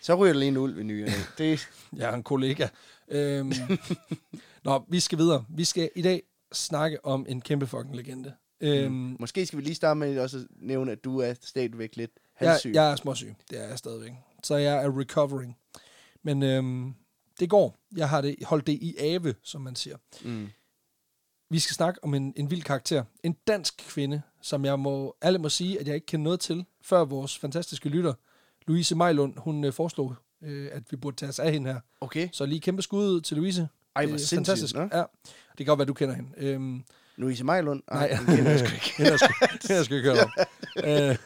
Så 0.00 0.14
ryger 0.14 0.32
der 0.32 0.40
lige 0.40 0.48
en 0.48 0.56
ulv 0.56 0.78
i 0.78 0.82
ny. 0.82 1.04
og 1.04 1.08
næ. 1.10 1.14
Det, 1.38 1.68
Jeg 1.96 2.10
er 2.10 2.14
en 2.14 2.22
kollega. 2.22 2.68
Øhm, 3.08 3.52
nå, 4.64 4.84
vi 4.88 5.00
skal 5.00 5.18
videre. 5.18 5.44
Vi 5.48 5.64
skal 5.64 5.90
i 5.96 6.02
dag 6.02 6.22
snakke 6.52 7.04
om 7.04 7.26
en 7.28 7.40
kæmpe 7.40 7.66
fucking 7.66 7.96
legende. 7.96 8.32
Øhm, 8.60 9.16
måske 9.20 9.46
skal 9.46 9.56
vi 9.58 9.62
lige 9.64 9.74
starte 9.74 9.98
med 10.00 10.18
også 10.18 10.36
at 10.38 10.44
nævne, 10.60 10.92
at 10.92 11.04
du 11.04 11.18
er 11.20 11.34
stadigvæk 11.42 11.96
lidt 11.96 12.10
halssyg. 12.50 12.72
jeg 12.74 12.92
er 12.92 12.96
småsyg. 12.96 13.34
Det 13.50 13.64
er 13.64 13.68
jeg 13.68 13.78
stadigvæk. 13.78 14.12
Så 14.42 14.56
jeg 14.56 14.84
er 14.84 14.98
recovering. 15.00 15.56
Men 16.22 16.42
øhm, 16.42 16.94
det 17.40 17.50
går. 17.50 17.76
Jeg 17.96 18.08
har 18.08 18.20
det, 18.20 18.36
holdt 18.44 18.66
det 18.66 18.72
i 18.72 18.96
ave, 18.98 19.34
som 19.42 19.60
man 19.60 19.76
siger. 19.76 19.96
Mm. 20.24 20.48
Vi 21.50 21.58
skal 21.58 21.74
snakke 21.74 22.04
om 22.04 22.14
en, 22.14 22.32
en 22.36 22.50
vild 22.50 22.62
karakter. 22.62 23.04
En 23.22 23.36
dansk 23.46 23.74
kvinde, 23.88 24.22
som 24.42 24.64
jeg 24.64 24.78
må, 24.78 25.16
alle 25.22 25.38
må 25.38 25.48
sige, 25.48 25.80
at 25.80 25.86
jeg 25.86 25.94
ikke 25.94 26.06
kender 26.06 26.24
noget 26.24 26.40
til, 26.40 26.64
før 26.82 27.04
vores 27.04 27.38
fantastiske 27.38 27.88
lytter, 27.88 28.14
Louise 28.66 28.94
Majlund, 28.94 29.34
hun 29.36 29.64
øh, 29.64 29.72
foreslog, 29.72 30.14
øh, 30.42 30.68
at 30.72 30.82
vi 30.90 30.96
burde 30.96 31.16
tage 31.16 31.28
os 31.28 31.38
af 31.38 31.52
hende 31.52 31.72
her. 31.72 31.80
Okay. 32.00 32.28
Så 32.32 32.46
lige 32.46 32.60
kæmpe 32.60 32.82
skud 32.82 33.04
ud 33.10 33.20
til 33.20 33.36
Louise. 33.36 33.68
Ej, 33.96 34.06
hvor 34.06 34.16
sindssygt, 34.16 34.36
fantastisk. 34.38 34.74
nå. 34.74 34.80
Ja. 34.80 34.98
Det 34.98 35.56
kan 35.56 35.66
godt 35.66 35.78
være, 35.78 35.86
du 35.86 35.94
kender 35.94 36.14
hende. 36.14 36.30
Øhm, 36.36 36.84
Louise 37.16 37.44
Majlund? 37.44 37.82
Nej, 37.92 38.08
den 38.08 38.36
kender 38.36 38.50
jeg 38.50 38.58
sgu 38.58 38.74
ikke. 38.74 38.92
den 38.98 39.06
har 39.06 39.16
sgu- 39.16 39.56
den 39.62 39.68
har 39.68 39.74
jeg 39.74 39.84
sgu 39.84 39.94
ikke. 39.94 40.10
Øh, 41.10 41.16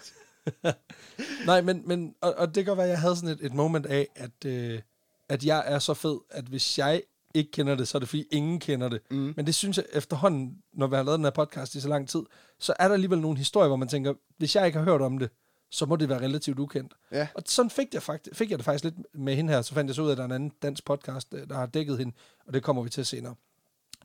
Nej, 1.46 1.60
men, 1.60 1.82
men 1.86 2.14
og, 2.20 2.34
og 2.38 2.46
det 2.46 2.54
kan 2.54 2.64
godt 2.64 2.76
være, 2.76 2.86
at 2.86 2.90
jeg 2.90 3.00
havde 3.00 3.16
sådan 3.16 3.28
et, 3.28 3.38
et 3.42 3.54
moment 3.54 3.86
af, 3.86 4.08
at, 4.16 4.44
øh, 4.46 4.80
at 5.28 5.44
jeg 5.44 5.62
er 5.66 5.78
så 5.78 5.94
fed, 5.94 6.18
at 6.30 6.44
hvis 6.44 6.78
jeg 6.78 7.02
ikke 7.34 7.50
kender 7.50 7.74
det, 7.74 7.88
så 7.88 7.98
er 7.98 8.00
det 8.00 8.08
fordi 8.08 8.26
ingen 8.30 8.60
kender 8.60 8.88
det. 8.88 9.00
Mm. 9.10 9.34
Men 9.36 9.46
det 9.46 9.54
synes 9.54 9.76
jeg 9.76 9.84
efterhånden, 9.92 10.58
når 10.72 10.86
vi 10.86 10.96
har 10.96 11.02
lavet 11.02 11.16
den 11.18 11.24
her 11.24 11.30
podcast 11.30 11.74
i 11.74 11.80
så 11.80 11.88
lang 11.88 12.08
tid, 12.08 12.22
så 12.58 12.74
er 12.78 12.88
der 12.88 12.94
alligevel 12.94 13.20
nogle 13.20 13.38
historier, 13.38 13.68
hvor 13.68 13.76
man 13.76 13.88
tænker, 13.88 14.14
hvis 14.38 14.56
jeg 14.56 14.66
ikke 14.66 14.78
har 14.78 14.84
hørt 14.84 15.00
om 15.00 15.18
det, 15.18 15.30
så 15.70 15.86
må 15.86 15.96
det 15.96 16.08
være 16.08 16.20
relativt 16.20 16.58
ukendt. 16.58 16.92
Ja. 17.12 17.28
Og 17.34 17.42
sådan 17.46 17.70
fik 17.70 17.94
jeg, 17.94 18.02
faktisk, 18.02 18.36
fik 18.36 18.50
jeg 18.50 18.58
det 18.58 18.64
faktisk 18.64 18.84
lidt 18.84 18.94
med 19.14 19.34
hende 19.34 19.52
her. 19.52 19.62
Så 19.62 19.74
fandt 19.74 19.88
jeg 19.88 19.94
så 19.94 20.02
ud 20.02 20.06
af, 20.08 20.12
at 20.12 20.16
der 20.16 20.22
er 20.22 20.26
en 20.26 20.32
anden 20.32 20.52
dansk 20.62 20.84
podcast, 20.84 21.34
øh, 21.34 21.48
der 21.48 21.54
har 21.54 21.66
dækket 21.66 21.98
hende, 21.98 22.12
og 22.46 22.54
det 22.54 22.62
kommer 22.62 22.82
vi 22.82 22.90
til 22.90 23.06
senere. 23.06 23.34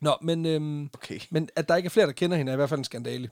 Nå, 0.02 0.16
men, 0.22 0.46
øhm, 0.46 0.90
Okay. 0.94 1.20
men 1.30 1.50
at 1.56 1.68
der 1.70 1.76
ikke 1.76 1.88
er 1.88 1.90
flere, 1.90 2.06
der 2.06 2.12
kender 2.12 2.38
hende, 2.38 2.50
er 2.52 2.54
i 2.54 2.56
hvert 2.56 2.70
fald 2.70 2.80
en 2.80 2.84
skandale. 2.84 3.30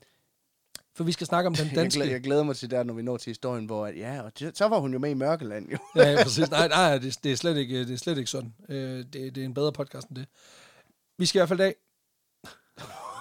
For 0.96 1.04
vi 1.04 1.12
skal 1.12 1.28
snakke 1.28 1.48
om 1.48 1.56
den 1.56 1.68
Jeg, 1.68 1.76
danske... 1.76 1.98
glæder, 1.98 2.12
jeg 2.12 2.22
glæder 2.22 2.44
mig 2.44 2.56
til 2.56 2.72
der, 2.72 2.84
når 2.84 2.94
vi 2.94 3.02
når 3.02 3.18
til 3.18 3.30
historien, 3.30 3.66
hvor 3.66 3.86
at, 3.86 3.98
ja, 3.98 4.22
og 4.22 4.40
det, 4.40 4.58
så 4.58 4.68
var 4.68 4.80
hun 4.80 4.94
jo 4.94 5.00
med 5.00 5.10
i 5.10 5.14
Mørkeland, 5.14 5.70
jo. 5.72 5.78
Ja, 5.96 6.12
ja, 6.12 6.24
præcis. 6.24 6.50
Nej, 6.58 6.68
nej, 6.68 6.98
det, 6.98 7.20
det, 7.24 7.32
er 7.32 7.36
slet 7.36 7.58
ikke, 7.58 7.80
det 7.80 7.94
er 7.94 7.98
slet 7.98 8.18
ikke 8.18 8.30
sådan. 8.30 8.54
Øh, 8.70 8.98
det, 8.98 9.14
det 9.14 9.38
er 9.38 9.46
en 9.46 9.54
bedre 9.54 9.72
podcast 9.72 10.08
end 10.08 10.18
det. 10.18 10.28
Vi 11.18 11.26
skal 11.26 11.40
i 11.40 11.42
hvert 11.42 11.50
fald 11.50 11.60
i 11.60 11.64
dag... 11.64 11.76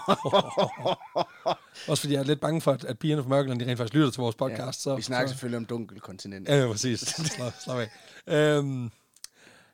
Også 1.88 2.00
fordi 2.00 2.14
jeg 2.14 2.20
er 2.20 2.24
lidt 2.24 2.40
bange 2.40 2.60
for, 2.60 2.72
at, 2.72 2.84
at 2.84 2.98
pigerne 2.98 3.22
fra 3.22 3.28
Mørkeland, 3.28 3.60
de 3.60 3.66
rent 3.66 3.78
faktisk 3.78 3.94
lytter 3.94 4.10
til 4.10 4.20
vores 4.20 4.36
podcast. 4.36 4.60
Ja, 4.60 4.72
så, 4.72 4.96
vi 4.96 5.02
snakker 5.02 5.26
så, 5.26 5.32
selvfølgelig 5.32 5.56
om 5.56 5.64
dunkelkontinent. 5.64 6.48
Ja, 6.48 6.60
ja, 6.60 6.72
præcis. 6.72 7.00
Slap, 7.00 7.52
slap 7.60 7.78
af. 7.78 7.90
Øhm, 8.26 8.90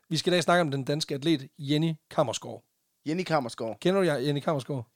vi 0.09 0.17
skal 0.17 0.33
i 0.33 0.35
dag 0.35 0.43
snakke 0.43 0.61
om 0.61 0.71
den 0.71 0.83
danske 0.83 1.15
atlet 1.15 1.49
Jenny 1.59 1.93
Kammersgaard. 2.09 2.63
Jenny 3.05 3.23
Kammersgaard. 3.23 3.79
Kender 3.79 4.01
du 4.01 4.07
Jenny 4.07 4.39
Kammersgaard? 4.39 4.87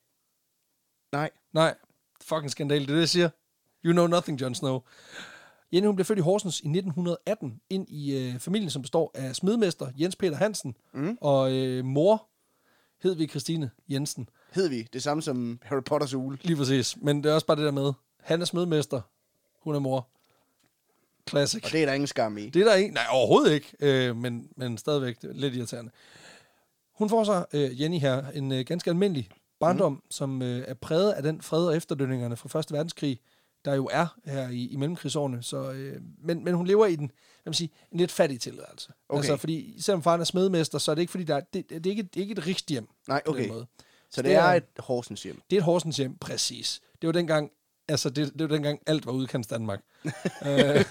Nej. 1.11 1.29
Nej, 1.53 1.75
fucking 2.23 2.51
skandale, 2.51 2.81
det 2.85 2.89
er 2.89 2.93
det, 2.93 2.99
jeg 3.01 3.09
siger. 3.09 3.29
You 3.85 3.91
know 3.93 4.07
nothing, 4.07 4.41
Jon 4.41 4.55
Snow. 4.55 4.79
Jenny, 5.73 5.87
hun 5.87 5.95
blev 5.95 6.05
født 6.05 6.19
i 6.19 6.21
Horsens 6.21 6.59
i 6.61 6.67
1918, 6.67 7.61
ind 7.69 7.89
i 7.89 8.17
øh, 8.17 8.39
familien, 8.39 8.69
som 8.69 8.81
består 8.81 9.11
af 9.13 9.35
smidmester 9.35 9.87
Jens 9.99 10.15
Peter 10.15 10.35
Hansen 10.35 10.75
Mm. 10.93 11.17
og 11.21 11.51
øh, 11.53 11.85
mor 11.85 12.27
Hedvig 13.03 13.29
Christine 13.29 13.71
Jensen. 13.89 14.29
Hed 14.51 14.69
vi 14.69 14.87
det 14.93 15.03
samme 15.03 15.23
som 15.23 15.59
Harry 15.63 15.83
Potters 15.85 16.13
ule. 16.13 16.37
Lige 16.41 16.57
præcis. 16.57 16.97
Men 17.01 17.23
det 17.23 17.29
er 17.29 17.33
også 17.33 17.47
bare 17.47 17.57
det 17.57 17.65
der 17.65 17.71
med, 17.71 17.93
han 18.19 18.41
er 18.41 18.45
smidmester, 18.45 19.01
hun 19.63 19.75
er 19.75 19.79
mor. 19.79 20.07
Classic. 21.29 21.63
Og 21.65 21.71
det 21.71 21.81
er 21.81 21.85
der 21.85 21.93
ingen 21.93 22.07
skam 22.07 22.37
i. 22.37 22.49
Det 22.49 22.59
er 22.61 22.65
der 22.65 22.75
ikke. 22.75 22.93
Nej, 22.93 23.03
overhovedet 23.11 23.53
ikke. 23.53 23.73
Øh, 23.79 24.15
men, 24.17 24.49
men 24.55 24.77
stadigvæk 24.77 25.21
det 25.21 25.29
er 25.29 25.33
lidt 25.33 25.55
irriterende. 25.55 25.91
Hun 26.93 27.09
får 27.09 27.23
så, 27.23 27.45
øh, 27.53 27.81
Jenny 27.81 27.99
her, 27.99 28.29
en 28.31 28.51
øh, 28.51 28.65
ganske 28.65 28.89
almindelig 28.89 29.29
barndom, 29.59 29.91
mm. 29.91 30.01
som 30.11 30.41
øh, 30.41 30.63
er 30.67 30.73
præget 30.73 31.11
af 31.11 31.23
den 31.23 31.41
fred 31.41 31.65
og 31.67 31.75
efterdønningerne 31.77 32.35
fra 32.37 32.49
Første 32.49 32.73
Verdenskrig, 32.73 33.19
der 33.65 33.73
jo 33.75 33.89
er 33.91 34.07
her 34.25 34.49
i, 34.49 34.67
i 34.67 34.75
mellemkrigsårene. 34.75 35.43
Så, 35.43 35.71
øh, 35.71 36.01
men, 36.23 36.43
men 36.43 36.53
hun 36.53 36.67
lever 36.67 36.85
i 36.85 36.95
den, 36.95 37.05
hvad 37.07 37.41
man 37.45 37.53
sige, 37.53 37.69
en 37.91 37.97
lidt 37.99 38.11
fattig 38.11 38.41
tilværelse. 38.41 38.91
Okay. 39.09 39.17
Altså, 39.17 39.37
fordi 39.37 39.81
selvom 39.81 40.03
faren 40.03 40.21
er 40.21 40.25
smedmester, 40.25 40.77
så 40.77 40.91
er 40.91 40.95
det 40.95 41.01
ikke, 41.01 41.11
fordi 41.11 41.23
der 41.23 41.35
er, 41.35 41.41
det, 41.53 41.69
det, 41.69 41.85
er 41.85 41.89
ikke, 41.89 42.03
det 42.03 42.15
er 42.17 42.21
ikke 42.21 42.31
et 42.31 42.47
rigt 42.47 42.65
hjem 42.69 42.87
Nej, 43.07 43.21
okay. 43.25 43.47
måde. 43.49 43.65
Så 44.11 44.21
det 44.21 44.29
det 44.29 44.35
er 44.35 44.41
er- 44.41 44.55
et 44.55 44.63
Horsens 44.79 45.23
hjem. 45.23 45.41
Det 45.49 45.55
er 45.55 45.59
et 45.59 45.63
Horsens 45.65 45.97
hjem, 45.97 46.17
præcis. 46.17 46.81
Det 47.01 47.07
var 47.07 47.13
dengang, 47.13 47.49
altså 47.87 48.09
det, 48.09 48.33
det 48.33 48.41
var 48.49 48.55
dengang 48.55 48.79
alt 48.87 49.05
var 49.05 49.11
udkants 49.11 49.47
Danmark. 49.47 49.81
øh, 50.45 50.85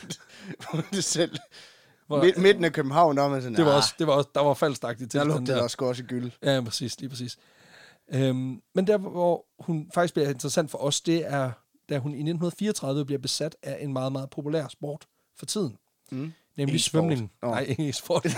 det 0.93 1.05
selv. 1.15 1.37
hvor, 2.07 2.23
Midt, 2.25 2.39
midten 2.39 2.65
af 2.65 2.73
København, 2.73 3.17
der 3.17 3.23
var 3.23 3.29
man 3.31 3.43
sådan, 3.43 3.57
det 3.57 3.65
var 3.65 3.71
"Ah, 3.71 3.77
også, 3.77 3.95
det 3.99 4.07
var 4.07 4.13
også, 4.13 4.29
der 4.35 4.41
var 4.41 4.55
der 5.07 5.21
til 5.21 5.29
lugtede 5.29 5.57
der 5.57 5.63
også 5.63 5.77
også 5.89 6.03
gyld. 6.03 6.31
Ja, 6.43 6.61
præcis, 6.61 7.01
lige 7.01 7.11
præcis. 7.11 7.39
Øhm, 8.15 8.63
men 8.75 8.87
der, 8.87 8.99
hvor 8.99 9.47
hun 9.59 9.91
faktisk 9.95 10.15
bliver 10.15 10.29
interessant 10.29 10.71
for 10.71 10.79
os, 10.79 11.01
det 11.01 11.27
er, 11.27 11.51
da 11.89 11.99
hun 11.99 12.13
i 12.13 12.15
1934 12.15 13.05
bliver 13.05 13.19
besat 13.19 13.57
af 13.63 13.85
en 13.85 13.93
meget, 13.93 14.13
meget 14.13 14.31
populær 14.31 14.69
sport 14.69 15.07
for 15.37 15.47
tiden. 15.47 15.77
Mm. 16.11 16.33
Nemlig 16.57 16.77
E-sport. 16.77 16.91
svømning. 16.91 17.33
Nå. 17.43 17.49
Nej, 17.49 17.61
ikke 17.79 17.93
sport. 17.93 18.27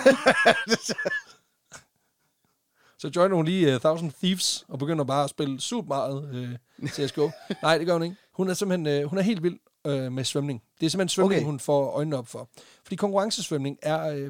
så 2.98 3.10
joiner 3.16 3.36
hun 3.36 3.44
lige 3.44 3.74
uh, 3.74 3.80
Thousand 3.80 4.12
Thieves 4.12 4.64
og 4.68 4.78
begynder 4.78 5.04
bare 5.04 5.24
at 5.24 5.30
spille 5.30 5.60
super 5.60 5.88
meget 5.88 6.50
uh, 6.82 6.88
CSGO. 6.88 7.30
Nej, 7.62 7.78
det 7.78 7.86
gør 7.86 7.92
hun 7.92 8.02
ikke. 8.02 8.16
Hun 8.32 8.48
er 8.50 8.54
simpelthen 8.54 9.04
uh, 9.04 9.10
hun 9.10 9.18
er 9.18 9.22
helt 9.22 9.42
vild 9.42 9.58
uh, 9.84 10.12
med 10.12 10.24
svømning. 10.24 10.62
Det 10.80 10.86
er 10.86 10.90
simpelthen 10.90 11.08
svømning. 11.08 11.38
Okay. 11.38 11.46
hun 11.46 11.60
får 11.60 11.90
øjnene 11.90 12.16
op 12.16 12.28
for. 12.28 12.48
Fordi 12.84 12.96
konkurrencesvømning 12.96 13.78
er, 13.82 14.26
uh, 14.26 14.28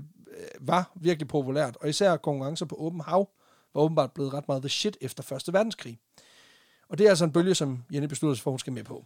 var 0.61 0.93
virkelig 0.97 1.29
populært, 1.29 1.77
og 1.81 1.89
især 1.89 2.17
konkurrencer 2.17 2.67
på 2.67 2.75
åben 2.79 3.01
hav 3.01 3.31
var 3.75 3.81
åbenbart 3.81 4.13
blevet 4.13 4.35
ret 4.35 4.49
meget 4.49 4.63
the 4.63 4.69
shit 4.69 4.97
efter 5.01 5.33
1. 5.49 5.53
verdenskrig. 5.55 5.99
Og 6.89 6.99
det 6.99 7.07
er 7.07 7.11
altså 7.11 7.25
en 7.25 7.33
bølge, 7.33 7.55
som 7.55 7.83
Jenny 7.93 8.07
beslutter 8.09 8.35
sig 8.35 8.43
for, 8.43 8.51
at 8.51 8.53
hun 8.53 8.59
skal 8.59 8.73
med 8.73 8.85
på. 8.85 9.05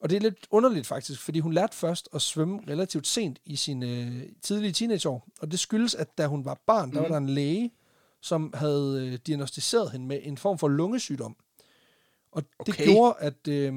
Og 0.00 0.10
det 0.10 0.16
er 0.16 0.20
lidt 0.20 0.46
underligt 0.50 0.86
faktisk, 0.86 1.20
fordi 1.20 1.38
hun 1.40 1.52
lærte 1.52 1.76
først 1.76 2.08
at 2.14 2.22
svømme 2.22 2.60
relativt 2.68 3.06
sent 3.06 3.38
i 3.44 3.56
sine 3.56 3.86
øh, 3.86 4.22
tidlige 4.42 4.72
teenageår. 4.72 5.28
Og 5.40 5.50
det 5.50 5.60
skyldes, 5.60 5.94
at 5.94 6.18
da 6.18 6.26
hun 6.26 6.44
var 6.44 6.60
barn, 6.66 6.92
der 6.92 7.00
var 7.00 7.08
der 7.08 7.16
en 7.16 7.28
læge, 7.28 7.72
som 8.20 8.52
havde 8.54 9.06
øh, 9.06 9.18
diagnostiseret 9.26 9.90
hende 9.90 10.06
med 10.06 10.20
en 10.22 10.38
form 10.38 10.58
for 10.58 10.68
lungesygdom. 10.68 11.36
Og 12.32 12.42
det 12.42 12.74
Okay. 12.74 12.84
gjorde, 12.84 13.14
at, 13.18 13.48
øh, 13.48 13.72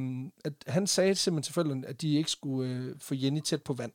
at 0.46 0.54
han 0.68 0.88
sagde 0.88 1.16
simpelthen 1.16 1.44
til 1.44 1.54
forældrene, 1.54 1.88
at 1.88 2.02
de 2.02 2.14
ikke 2.16 2.32
skulle 2.32 2.70
øh, 2.70 2.96
få 3.00 3.16
Jenny 3.16 3.40
tæt 3.40 3.64
på 3.64 3.74
vand. 3.74 3.92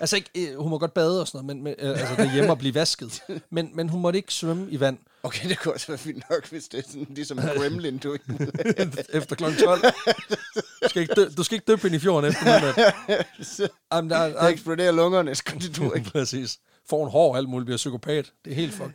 Altså 0.00 0.16
ikke, 0.16 0.30
øh, 0.52 0.58
hun 0.60 0.70
må 0.70 0.78
godt 0.78 0.94
bade 0.94 1.20
og 1.20 1.28
sådan 1.28 1.46
noget, 1.46 1.56
men, 1.56 1.64
men, 1.64 1.74
øh, 1.78 2.00
altså 2.00 2.14
derhjemme 2.16 2.50
og 2.50 2.58
blive 2.58 2.74
vasket. 2.74 3.22
Men, 3.50 3.70
men 3.74 3.88
hun 3.88 4.00
måtte 4.00 4.16
ikke 4.16 4.34
svømme 4.34 4.70
i 4.70 4.80
vand 4.80 4.98
Okay, 5.22 5.48
det 5.48 5.58
kunne 5.58 5.74
også 5.74 5.86
være 5.86 5.98
fint 5.98 6.24
nok, 6.30 6.48
hvis 6.50 6.68
det 6.68 6.78
er 6.78 6.82
sådan, 6.88 7.06
ligesom 7.10 7.36
gremlin, 7.38 7.98
du 7.98 8.12
ikke 8.12 8.24
efter 9.18 9.36
kl. 9.36 9.44
12. 9.64 9.80
Du 10.82 10.88
skal 10.88 11.02
ikke, 11.02 11.14
dø, 11.14 11.28
du 11.36 11.42
skal 11.42 11.54
ikke 11.54 11.64
døbe 11.64 11.82
hende 11.82 11.96
i 11.96 12.00
fjorden 12.00 12.30
efter 12.30 12.44
midnat. 12.44 13.70
Jamen, 13.92 14.10
der, 14.10 14.26
Der 14.28 14.42
eksploderer 14.48 14.92
lungerne, 14.92 15.34
skal 15.34 15.60
det 15.60 15.76
du 15.76 15.92
ikke. 15.92 16.10
Præcis. 16.12 16.58
Får 16.90 17.04
en 17.04 17.10
hår 17.10 17.30
og 17.32 17.36
alt 17.38 17.48
muligt, 17.48 17.66
bliver 17.66 17.76
psykopat. 17.76 18.32
Det 18.44 18.50
er 18.50 18.54
helt 18.54 18.74
fucked. 18.74 18.94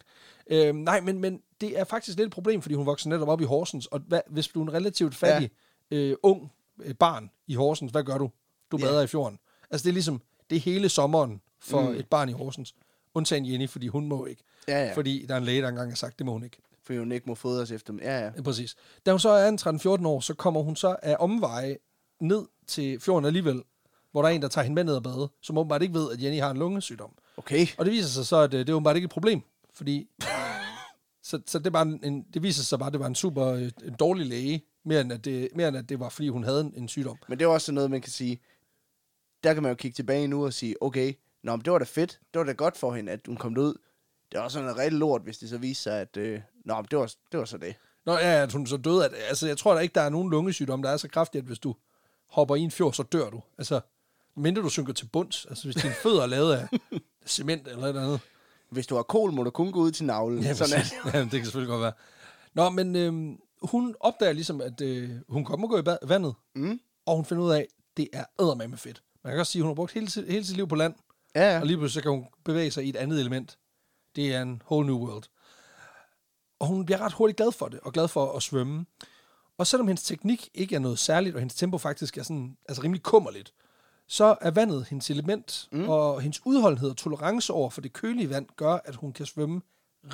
Øhm, 0.51 0.77
nej, 0.77 0.99
men, 1.01 1.19
men 1.19 1.39
det 1.61 1.79
er 1.79 1.83
faktisk 1.83 2.17
lidt 2.17 2.25
et 2.27 2.33
problem, 2.33 2.61
fordi 2.61 2.75
hun 2.75 2.85
vokser 2.85 3.09
netop 3.09 3.27
op 3.27 3.41
i 3.41 3.43
Horsens, 3.43 3.85
og 3.85 3.99
hvad, 4.07 4.21
hvis 4.29 4.47
du 4.47 4.59
er 4.61 4.63
en 4.67 4.73
relativt 4.73 5.15
fattig, 5.15 5.51
ja. 5.91 5.95
øh, 5.97 6.15
ung 6.23 6.51
øh, 6.83 6.95
barn 6.95 7.29
i 7.47 7.53
Horsens, 7.55 7.91
hvad 7.91 8.03
gør 8.03 8.17
du? 8.17 8.29
Du 8.71 8.77
Ja. 8.77 8.85
bader 8.85 9.01
i 9.01 9.07
fjorden. 9.07 9.39
Altså, 9.71 9.83
det 9.83 9.89
er 9.89 9.93
ligesom, 9.93 10.21
det 10.49 10.55
er 10.55 10.59
hele 10.59 10.89
sommeren 10.89 11.41
for 11.59 11.81
Mm. 11.81 11.95
et 11.95 12.07
barn 12.07 12.29
i 12.29 12.31
Horsens. 12.31 12.75
Undtagen 13.13 13.45
Jenny, 13.51 13.69
fordi 13.69 13.87
hun 13.87 14.07
må 14.07 14.25
ikke. 14.25 14.43
Ja, 14.67 14.85
ja. 14.85 14.93
Fordi 14.93 15.25
der 15.25 15.33
er 15.33 15.37
en 15.37 15.43
læge, 15.43 15.61
der 15.61 15.67
engang 15.67 15.91
har 15.91 15.95
sagt, 15.95 16.17
det 16.19 16.25
må 16.25 16.31
hun 16.31 16.43
ikke. 16.43 16.57
Fordi 16.83 16.99
hun 16.99 17.11
ikke 17.11 17.25
må 17.29 17.35
fodres 17.35 17.71
efter 17.71 17.93
dem. 17.93 18.01
Ja, 18.01 18.19
ja. 18.19 18.31
Ja, 18.35 18.41
præcis. 18.41 18.75
Da 19.05 19.11
hun 19.11 19.19
så 19.19 19.29
er 19.29 19.47
en 19.49 19.57
13-14 20.01 20.05
år, 20.07 20.19
så 20.19 20.33
kommer 20.33 20.61
hun 20.61 20.75
så 20.75 20.95
af 21.03 21.15
omveje 21.19 21.77
ned 22.21 22.45
til 22.67 22.99
fjorden 22.99 23.25
alligevel, 23.25 23.63
hvor 24.11 24.21
der 24.21 24.29
er 24.29 24.33
en, 24.33 24.41
der 24.41 24.47
tager 24.47 24.63
hende 24.63 24.75
med 24.75 24.83
ned 24.83 24.95
og 24.95 25.03
bade, 25.03 25.29
som 25.41 25.57
åbenbart 25.57 25.81
ikke 25.81 25.93
ved, 25.93 26.11
at 26.11 26.23
Jenny 26.23 26.39
har 26.39 26.51
en 26.51 26.57
lungesygdom. 26.57 27.11
Okay. 27.37 27.67
Og 27.77 27.85
det 27.85 27.91
viser 27.93 28.07
sig 28.09 28.25
så, 28.25 28.37
at 28.37 28.53
øh, 28.53 28.59
det 28.59 28.69
er 28.69 28.73
åbenbart 28.73 28.95
ikke 28.95 29.05
et 29.05 29.11
problem, 29.11 29.41
fordi... 29.73 30.07
så, 31.23 31.41
så 31.45 31.59
det, 31.59 31.73
bare 31.73 31.81
en, 31.87 31.99
en, 32.03 32.25
det 32.33 32.43
viser 32.43 32.63
sig 32.63 32.79
bare, 32.79 32.87
at 32.87 32.93
det 32.93 32.99
var 32.99 33.07
en 33.07 33.15
super 33.15 33.45
øh, 33.47 33.61
en 33.83 33.93
dårlig 33.99 34.25
læge, 34.25 34.61
mere 34.85 35.01
end, 35.01 35.11
at 35.13 35.25
det, 35.25 35.49
mere 35.55 35.67
end 35.67 35.77
at 35.77 35.89
det 35.89 35.99
var, 35.99 36.09
fordi 36.09 36.27
hun 36.29 36.43
havde 36.43 36.61
en, 36.61 36.73
en 36.77 36.87
sygdom. 36.87 37.17
Men 37.29 37.39
det 37.39 37.45
er 37.45 37.49
også 37.49 37.71
noget, 37.71 37.91
man 37.91 38.01
kan 38.01 38.11
sige, 38.11 38.39
der 39.43 39.53
kan 39.53 39.63
man 39.63 39.69
jo 39.72 39.75
kigge 39.75 39.96
tilbage 39.96 40.27
nu 40.27 40.46
og 40.46 40.53
sige, 40.53 40.84
okay, 40.84 41.13
nå, 41.43 41.55
men 41.55 41.65
det 41.65 41.74
var 41.74 41.79
da 41.79 41.86
fedt, 41.86 42.19
det 42.34 42.39
var 42.39 42.46
da 42.46 42.51
godt 42.51 42.77
for 42.77 42.93
hende, 42.96 43.12
at 43.12 43.19
hun 43.27 43.38
kom 43.38 43.58
ud. 43.58 43.74
Det 44.31 44.38
var 44.38 44.41
også 44.41 44.53
sådan 44.53 44.65
noget 44.65 44.77
rigtig 44.77 45.00
lort, 45.00 45.22
hvis 45.22 45.38
det 45.38 45.50
så 45.50 45.58
viste 45.58 45.84
sig, 45.84 46.01
at, 46.01 46.17
øh, 46.17 46.41
nå, 46.65 46.75
men 46.75 46.86
det 46.91 47.00
var, 47.00 47.13
det 47.31 47.39
var 47.39 47.46
så 47.46 47.58
det. 47.58 47.75
Nå 48.05 48.13
ja, 48.13 48.43
at 48.43 48.51
hun 48.53 48.67
så 48.67 48.77
døde. 48.77 49.05
At, 49.05 49.12
altså, 49.29 49.48
jeg 49.48 49.58
tror 49.58 49.74
da 49.74 49.79
ikke, 49.79 49.93
der 49.96 50.01
er 50.01 50.10
nogen 50.10 50.29
lungesygdom, 50.29 50.81
der 50.81 50.89
er 50.89 50.98
så 50.98 51.08
kraftig, 51.08 51.39
at 51.39 51.46
hvis 51.46 51.60
du 51.60 51.75
hopper 52.27 52.55
i 52.55 52.60
en 52.62 52.72
fjord, 52.72 52.93
så 52.93 53.03
dør 53.03 53.29
du. 53.29 53.41
Altså, 53.58 53.81
mindre 54.36 54.62
du 54.62 54.69
synker 54.69 54.93
til 54.93 55.05
bunds. 55.05 55.46
Altså, 55.50 55.63
hvis 55.63 55.75
dine 55.75 55.93
fødder 55.93 56.22
er 56.22 56.27
lavet 56.27 56.53
af 56.55 56.67
cement 57.27 57.67
eller 57.67 57.84
et 57.84 57.88
eller 57.89 58.01
andet. 58.03 58.19
Hvis 58.69 58.88
du 58.88 58.96
har 58.96 59.03
kol, 59.03 59.31
må 59.31 59.43
du 59.43 59.50
kun 59.50 59.72
gå 59.72 59.79
ud 59.79 59.91
til 59.91 60.05
navlen. 60.05 60.43
Ja, 60.43 60.53
sådan 60.53 60.79
er 60.79 61.12
ja, 61.17 61.22
det 61.24 61.31
kan 61.31 61.43
selvfølgelig 61.43 61.69
godt 61.69 61.81
være. 61.81 61.93
Nå, 62.53 62.69
men 62.69 62.96
øhm, 62.96 63.38
hun 63.62 63.96
opdager 64.00 64.34
ligesom, 64.34 64.62
at 64.62 64.81
øh, 64.81 65.10
hun 65.29 65.46
kommer 65.46 65.67
gå 65.67 65.77
i 65.77 65.81
ba- 65.81 66.08
vandet, 66.08 66.34
Mm. 66.55 66.79
og 67.05 67.15
hun 67.15 67.25
finder 67.25 67.43
ud 67.43 67.51
af, 67.51 67.60
at 67.60 67.65
det 67.98 68.08
er 68.13 68.24
eddermame 68.39 68.77
fedt. 68.77 69.03
Man 69.23 69.33
kan 69.33 69.39
også 69.39 69.51
sige, 69.51 69.59
at 69.59 69.63
hun 69.63 69.69
har 69.69 69.75
brugt 69.75 69.91
hele, 69.93 70.07
sit- 70.09 70.31
hele 70.31 70.45
sit 70.45 70.55
liv 70.55 70.67
på 70.67 70.75
land, 70.75 70.93
Ja, 71.35 71.53
ja. 71.53 71.59
og 71.59 71.65
lige 71.67 71.77
pludselig 71.77 71.93
så 71.93 72.01
kan 72.01 72.11
hun 72.11 72.27
bevæge 72.45 72.71
sig 72.71 72.85
i 72.85 72.89
et 72.89 72.95
andet 72.95 73.19
element. 73.19 73.57
Det 74.15 74.35
er 74.35 74.41
en 74.41 74.61
whole 74.71 74.88
new 74.88 74.97
world. 74.97 75.23
Og 76.59 76.67
hun 76.67 76.85
bliver 76.85 77.01
ret 77.01 77.13
hurtigt 77.13 77.38
glad 77.38 77.51
for 77.51 77.67
det, 77.67 77.79
og 77.79 77.93
glad 77.93 78.07
for 78.07 78.31
at 78.35 78.43
svømme. 78.43 78.85
Og 79.57 79.67
selvom 79.67 79.88
hendes 79.88 80.03
teknik 80.03 80.49
ikke 80.53 80.75
er 80.75 80.79
noget 80.79 80.99
særligt, 80.99 81.35
og 81.35 81.41
hendes 81.41 81.55
tempo 81.55 81.77
faktisk 81.77 82.17
er 82.17 82.23
sådan, 82.23 82.57
altså 82.69 82.83
rimelig 82.83 83.03
kummerligt, 83.03 83.53
så 84.07 84.35
er 84.41 84.51
vandet 84.51 84.85
hendes 84.89 85.09
element, 85.09 85.67
mm. 85.71 85.89
og 85.89 86.21
hendes 86.21 86.41
udholdenhed 86.45 86.89
og 86.89 86.97
tolerance 86.97 87.53
over 87.53 87.69
for 87.69 87.81
det 87.81 87.93
kølige 87.93 88.29
vand, 88.29 88.47
gør, 88.55 88.73
at 88.85 88.95
hun 88.95 89.13
kan 89.13 89.25
svømme 89.25 89.61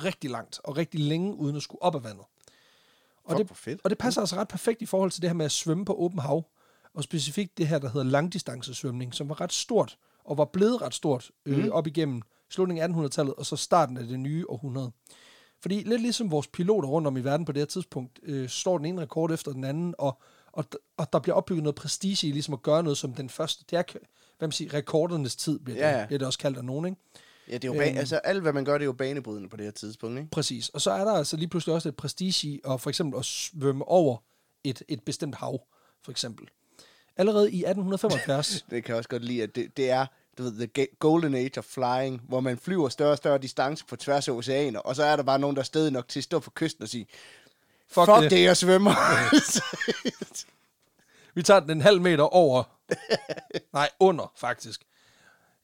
rigtig 0.04 0.30
langt 0.30 0.60
og 0.64 0.76
rigtig 0.76 1.00
længe, 1.00 1.34
uden 1.34 1.56
at 1.56 1.62
skulle 1.62 1.82
op 1.82 1.94
af 1.94 2.04
vandet. 2.04 2.24
Og 3.24 3.36
Fuck, 3.36 3.48
det, 3.48 3.56
fedt. 3.56 3.80
og 3.84 3.90
det 3.90 3.98
passer 3.98 4.20
altså 4.20 4.36
ret 4.36 4.48
perfekt 4.48 4.82
i 4.82 4.86
forhold 4.86 5.10
til 5.10 5.22
det 5.22 5.30
her 5.30 5.34
med 5.34 5.44
at 5.44 5.52
svømme 5.52 5.84
på 5.84 5.94
åben 5.94 6.18
hav, 6.18 6.44
og 6.96 7.02
specifikt 7.04 7.58
det 7.58 7.66
her, 7.66 7.78
der 7.78 7.88
hedder 7.88 8.06
langdistancesvømning, 8.06 9.14
som 9.14 9.28
var 9.28 9.40
ret 9.40 9.52
stort, 9.52 9.96
og 10.24 10.38
var 10.38 10.44
blevet 10.44 10.82
ret 10.82 10.94
stort 10.94 11.30
øh, 11.46 11.64
mm. 11.64 11.70
op 11.72 11.86
igennem 11.86 12.22
slutningen 12.50 12.96
af 12.96 13.06
1800-tallet, 13.06 13.34
og 13.34 13.46
så 13.46 13.56
starten 13.56 13.96
af 13.96 14.06
det 14.06 14.20
nye 14.20 14.44
århundrede. 14.50 14.90
Fordi 15.60 15.82
lidt 15.82 16.02
ligesom 16.02 16.30
vores 16.30 16.46
piloter 16.46 16.88
rundt 16.88 17.08
om 17.08 17.16
i 17.16 17.20
verden 17.20 17.46
på 17.46 17.52
det 17.52 17.60
her 17.60 17.66
tidspunkt, 17.66 18.18
øh, 18.22 18.48
står 18.48 18.78
den 18.78 18.86
ene 18.86 19.02
rekord 19.02 19.30
efter 19.32 19.52
den 19.52 19.64
anden, 19.64 19.94
og, 19.98 20.20
og, 20.52 20.64
og 20.96 21.12
der 21.12 21.18
bliver 21.18 21.34
opbygget 21.36 21.62
noget 21.62 21.74
prestige 21.74 22.28
i 22.28 22.32
ligesom 22.32 22.54
at 22.54 22.62
gøre 22.62 22.82
noget 22.82 22.98
som 22.98 23.14
den 23.14 23.30
første. 23.30 23.64
Det 23.70 23.78
er, 23.78 23.82
hvad 24.38 24.48
man 24.48 24.52
siger, 24.52 24.74
rekordernes 24.74 25.36
tid, 25.36 25.58
bliver 25.58 25.76
det, 25.78 25.82
Ja, 25.84 25.98
ja. 26.00 26.06
bliver 26.06 26.18
det 26.18 26.26
også 26.26 26.38
kaldt 26.38 26.58
af 26.58 26.64
nogen, 26.64 26.86
ikke? 26.86 26.98
Ja, 27.48 27.54
det 27.54 27.64
er 27.64 27.74
jo 27.74 27.80
ba- 27.82 27.88
Øhm. 27.88 27.98
altså 27.98 28.16
alt, 28.16 28.42
hvad 28.42 28.52
man 28.52 28.64
gør, 28.64 28.72
det 28.72 28.82
er 28.82 28.86
jo 28.86 28.92
banebrydende 28.92 29.48
på 29.48 29.56
det 29.56 29.64
her 29.64 29.72
tidspunkt, 29.72 30.18
ikke? 30.18 30.30
Præcis. 30.30 30.68
Og 30.68 30.80
så 30.80 30.90
er 30.90 31.04
der 31.04 31.12
altså 31.12 31.36
lige 31.36 31.48
pludselig 31.48 31.74
også 31.74 31.88
et 31.88 31.96
prestige 31.96 32.48
i 32.48 32.60
at 32.64 32.80
for 32.80 32.90
eksempel 32.90 33.18
at 33.18 33.24
svømme 33.24 33.88
over 33.88 34.16
et, 34.64 34.82
et 34.88 35.02
bestemt 35.02 35.34
hav, 35.34 35.60
for 36.04 36.10
eksempel. 36.10 36.46
Allerede 37.16 37.52
i 37.52 37.64
1875, 37.64 38.62
Det 38.70 38.84
kan 38.84 38.92
jeg 38.92 38.96
også 38.98 39.08
godt 39.08 39.24
lide, 39.24 39.42
at 39.42 39.54
det, 39.54 39.76
det 39.76 39.90
er 39.90 40.06
du 40.38 40.42
ved, 40.42 40.68
the 40.68 40.86
golden 40.98 41.34
age 41.34 41.58
of 41.58 41.64
flying, 41.64 42.22
hvor 42.28 42.40
man 42.40 42.58
flyver 42.58 42.88
større 42.88 43.10
og 43.10 43.16
større 43.16 43.38
distance 43.38 43.84
på 43.84 43.96
tværs 43.96 44.28
af 44.28 44.32
oceaner, 44.32 44.80
og 44.80 44.96
så 44.96 45.04
er 45.04 45.16
der 45.16 45.22
bare 45.22 45.38
nogen, 45.38 45.56
der 45.56 45.60
er 45.62 45.64
stedig 45.64 45.92
nok 45.92 46.08
til 46.08 46.20
at 46.20 46.24
stå 46.24 46.38
på 46.38 46.50
kysten 46.50 46.82
og 46.82 46.88
sige, 46.88 47.06
fuck, 47.88 48.04
fuck 48.04 48.22
det. 48.22 48.30
det, 48.30 48.42
jeg 48.42 48.56
svømmer. 48.56 48.90
vi 51.34 51.42
tager 51.42 51.60
den 51.60 51.70
en 51.70 51.80
halv 51.80 52.00
meter 52.00 52.24
over. 52.24 52.62
Nej, 53.72 53.90
under, 54.00 54.32
faktisk. 54.36 54.82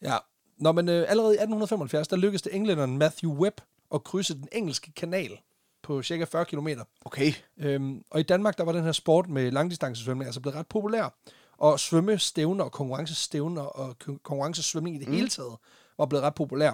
Ja. 0.02 0.16
Nå, 0.58 0.72
men 0.72 0.88
øh, 0.88 1.04
allerede 1.08 1.32
i 1.32 1.38
1875, 1.38 2.08
der 2.08 2.16
lykkedes 2.16 2.42
det 2.42 2.54
englænderen 2.54 2.98
Matthew 2.98 3.32
Webb 3.32 3.60
at 3.94 4.04
krydse 4.04 4.34
den 4.34 4.48
engelske 4.52 4.92
kanal 4.92 5.38
på 5.82 6.02
cirka 6.02 6.24
40 6.24 6.44
km. 6.44 6.68
okay, 7.04 7.32
Øhm, 7.58 8.04
og 8.10 8.20
i 8.20 8.22
Danmark, 8.22 8.58
der 8.58 8.64
var 8.64 8.72
den 8.72 8.84
her 8.84 8.92
sport 8.92 9.28
med 9.28 9.50
langdistancesvømning 9.50 10.26
altså 10.26 10.40
blevet 10.40 10.56
ret 10.58 10.66
populær. 10.66 11.14
Og 11.58 11.80
svømmestævner 11.80 12.64
og 12.64 12.72
konkurrencestævner 12.72 13.62
og 13.62 13.96
kon- 14.04 14.18
konkurrencesvømning 14.22 14.96
i 14.96 14.98
det 14.98 15.08
mm. 15.08 15.14
hele 15.14 15.28
taget 15.28 15.56
var 15.98 16.06
blevet 16.06 16.24
ret 16.24 16.34
populær. 16.34 16.70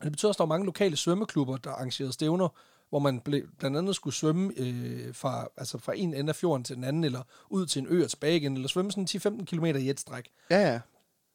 Og 0.00 0.04
det 0.04 0.12
betyder 0.12 0.28
også, 0.28 0.36
at 0.36 0.38
der 0.38 0.44
var 0.44 0.54
mange 0.54 0.66
lokale 0.66 0.96
svømmeklubber, 0.96 1.56
der 1.56 1.70
arrangerede 1.70 2.12
stævner, 2.12 2.48
hvor 2.88 2.98
man 2.98 3.20
ble, 3.20 3.42
blandt 3.58 3.76
andet 3.76 3.96
skulle 3.96 4.14
svømme 4.14 4.52
øh, 4.56 5.14
fra, 5.14 5.48
altså 5.56 5.78
fra 5.78 5.92
en 5.96 6.14
ende 6.14 6.30
af 6.30 6.36
fjorden 6.36 6.64
til 6.64 6.76
den 6.76 6.84
anden, 6.84 7.04
eller 7.04 7.22
ud 7.50 7.66
til 7.66 7.80
en 7.80 7.86
ø 7.90 8.04
og 8.04 8.10
tilbage 8.10 8.36
igen, 8.36 8.54
eller 8.54 8.68
svømme 8.68 8.92
sådan 8.92 9.40
10-15 9.40 9.44
km 9.44 9.64
i 9.64 9.90
et 9.90 10.00
stræk. 10.00 10.30
ja, 10.50 10.72
ja. 10.72 10.80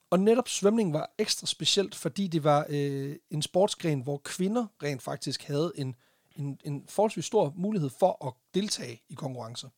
Og 0.09 0.19
netop 0.19 0.47
svømning 0.49 0.93
var 0.93 1.11
ekstra 1.17 1.47
specielt, 1.47 1.95
fordi 1.95 2.27
det 2.27 2.43
var 2.43 2.65
øh, 2.69 3.15
en 3.29 3.41
sportsgren, 3.41 4.01
hvor 4.01 4.21
kvinder 4.23 4.65
rent 4.83 5.01
faktisk 5.01 5.43
havde 5.43 5.71
en, 5.75 5.95
en, 6.35 6.59
en 6.63 6.85
forholdsvis 6.89 7.25
stor 7.25 7.53
mulighed 7.55 7.89
for 7.99 8.27
at 8.27 8.33
deltage 8.53 9.01
i 9.09 9.13
konkurrencer. 9.13 9.69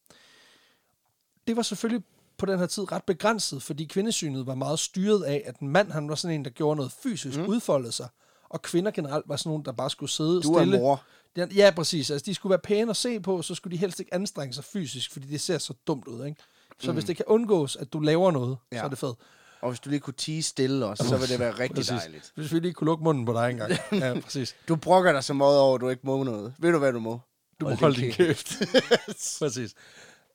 Det 1.48 1.56
var 1.56 1.62
selvfølgelig 1.62 2.04
på 2.38 2.46
den 2.46 2.60
her 2.60 2.66
tid 2.66 2.92
ret 2.92 3.04
begrænset, 3.04 3.63
fordi 3.63 3.86
kvindesynet 3.86 4.48
var 4.48 4.56
meget 4.56 4.80
styret 4.80 5.24
af, 5.24 5.44
at 5.46 5.60
en 5.60 5.68
mand 5.68 5.92
han 5.92 6.10
var 6.10 6.16
sådan 6.16 6.36
en, 6.36 6.46
der 6.46 6.52
gjorde 6.52 6.75
noget 6.75 6.92
fysisk, 7.04 7.40
mm. 7.40 7.46
udfoldede 7.46 7.92
sig, 7.92 8.08
og 8.50 8.62
kvinder 8.62 8.92
generelt 8.92 9.30
var 9.30 9.36
sådan 9.36 9.50
nogle, 9.50 9.63
der 9.63 9.72
bare 9.72 9.90
skulle 9.90 10.10
sidde 10.10 10.42
Du 10.42 10.54
er 10.54 10.60
stille. 10.62 10.78
mor. 10.80 11.04
Ja, 11.38 11.72
præcis. 11.75 12.12
Altså, 12.12 12.25
de 12.25 12.36
skulle 12.36 12.52
være 12.52 12.60
pæne 12.60 12.90
at 12.90 12.98
se 12.98 13.20
på, 13.20 13.42
så 13.42 13.56
skulle 13.56 13.72
de 13.72 13.78
helst 13.80 14.00
ikke 14.00 14.13
anstrenge 14.13 14.54
sig 14.54 14.63
fysisk, 14.63 15.12
fordi 15.12 15.28
det 15.28 15.42
ser 15.42 15.58
så 15.58 15.74
dumt 15.88 16.08
ud, 16.08 16.25
ikke? 16.25 16.42
Så 16.80 16.92
mm. 16.92 16.96
hvis 16.96 17.06
det 17.06 17.16
kan 17.16 17.25
undgås, 17.28 17.75
at 17.75 17.94
du 17.94 18.00
laver 18.00 18.32
noget, 18.32 18.58
ja. 18.72 18.78
så 18.78 18.84
er 18.84 18.90
det 18.90 18.98
fedt. 18.98 19.18
Og 19.62 19.70
hvis 19.70 19.80
du 19.80 19.90
lige 19.90 20.00
kunne 20.00 20.13
tige 20.13 20.44
stille 20.44 20.86
også, 20.86 21.08
så 21.08 21.18
vil 21.18 21.30
det 21.30 21.40
være 21.40 21.52
rigtig 21.52 21.75
Præcis. 21.75 21.90
dejligt. 21.90 22.32
Hvis 22.36 22.54
vi 22.54 22.60
lige 22.60 22.74
kunne 22.74 22.86
lukke 22.86 23.04
munden 23.04 23.25
på 23.25 23.34
dig 23.34 23.50
engang. 23.50 23.72
Ja, 23.92 24.20
præcis. 24.20 24.56
Du 24.68 24.75
brokker 24.75 25.12
dig 25.12 25.24
så 25.24 25.34
meget 25.34 25.60
over, 25.60 25.75
at 25.75 25.82
du 25.82 25.90
ikke 25.90 26.02
må 26.06 26.24
noget. 26.24 26.54
Ved 26.60 26.72
du, 26.72 26.78
hvad 26.78 26.94
du 26.94 27.00
må? 27.00 27.20
Du 27.60 27.66
må 27.66 27.70
Hold 27.70 27.80
holde 27.80 27.96
din 27.96 28.04
din 28.04 28.13
kæft. 28.13 28.62
præcis. 29.40 29.74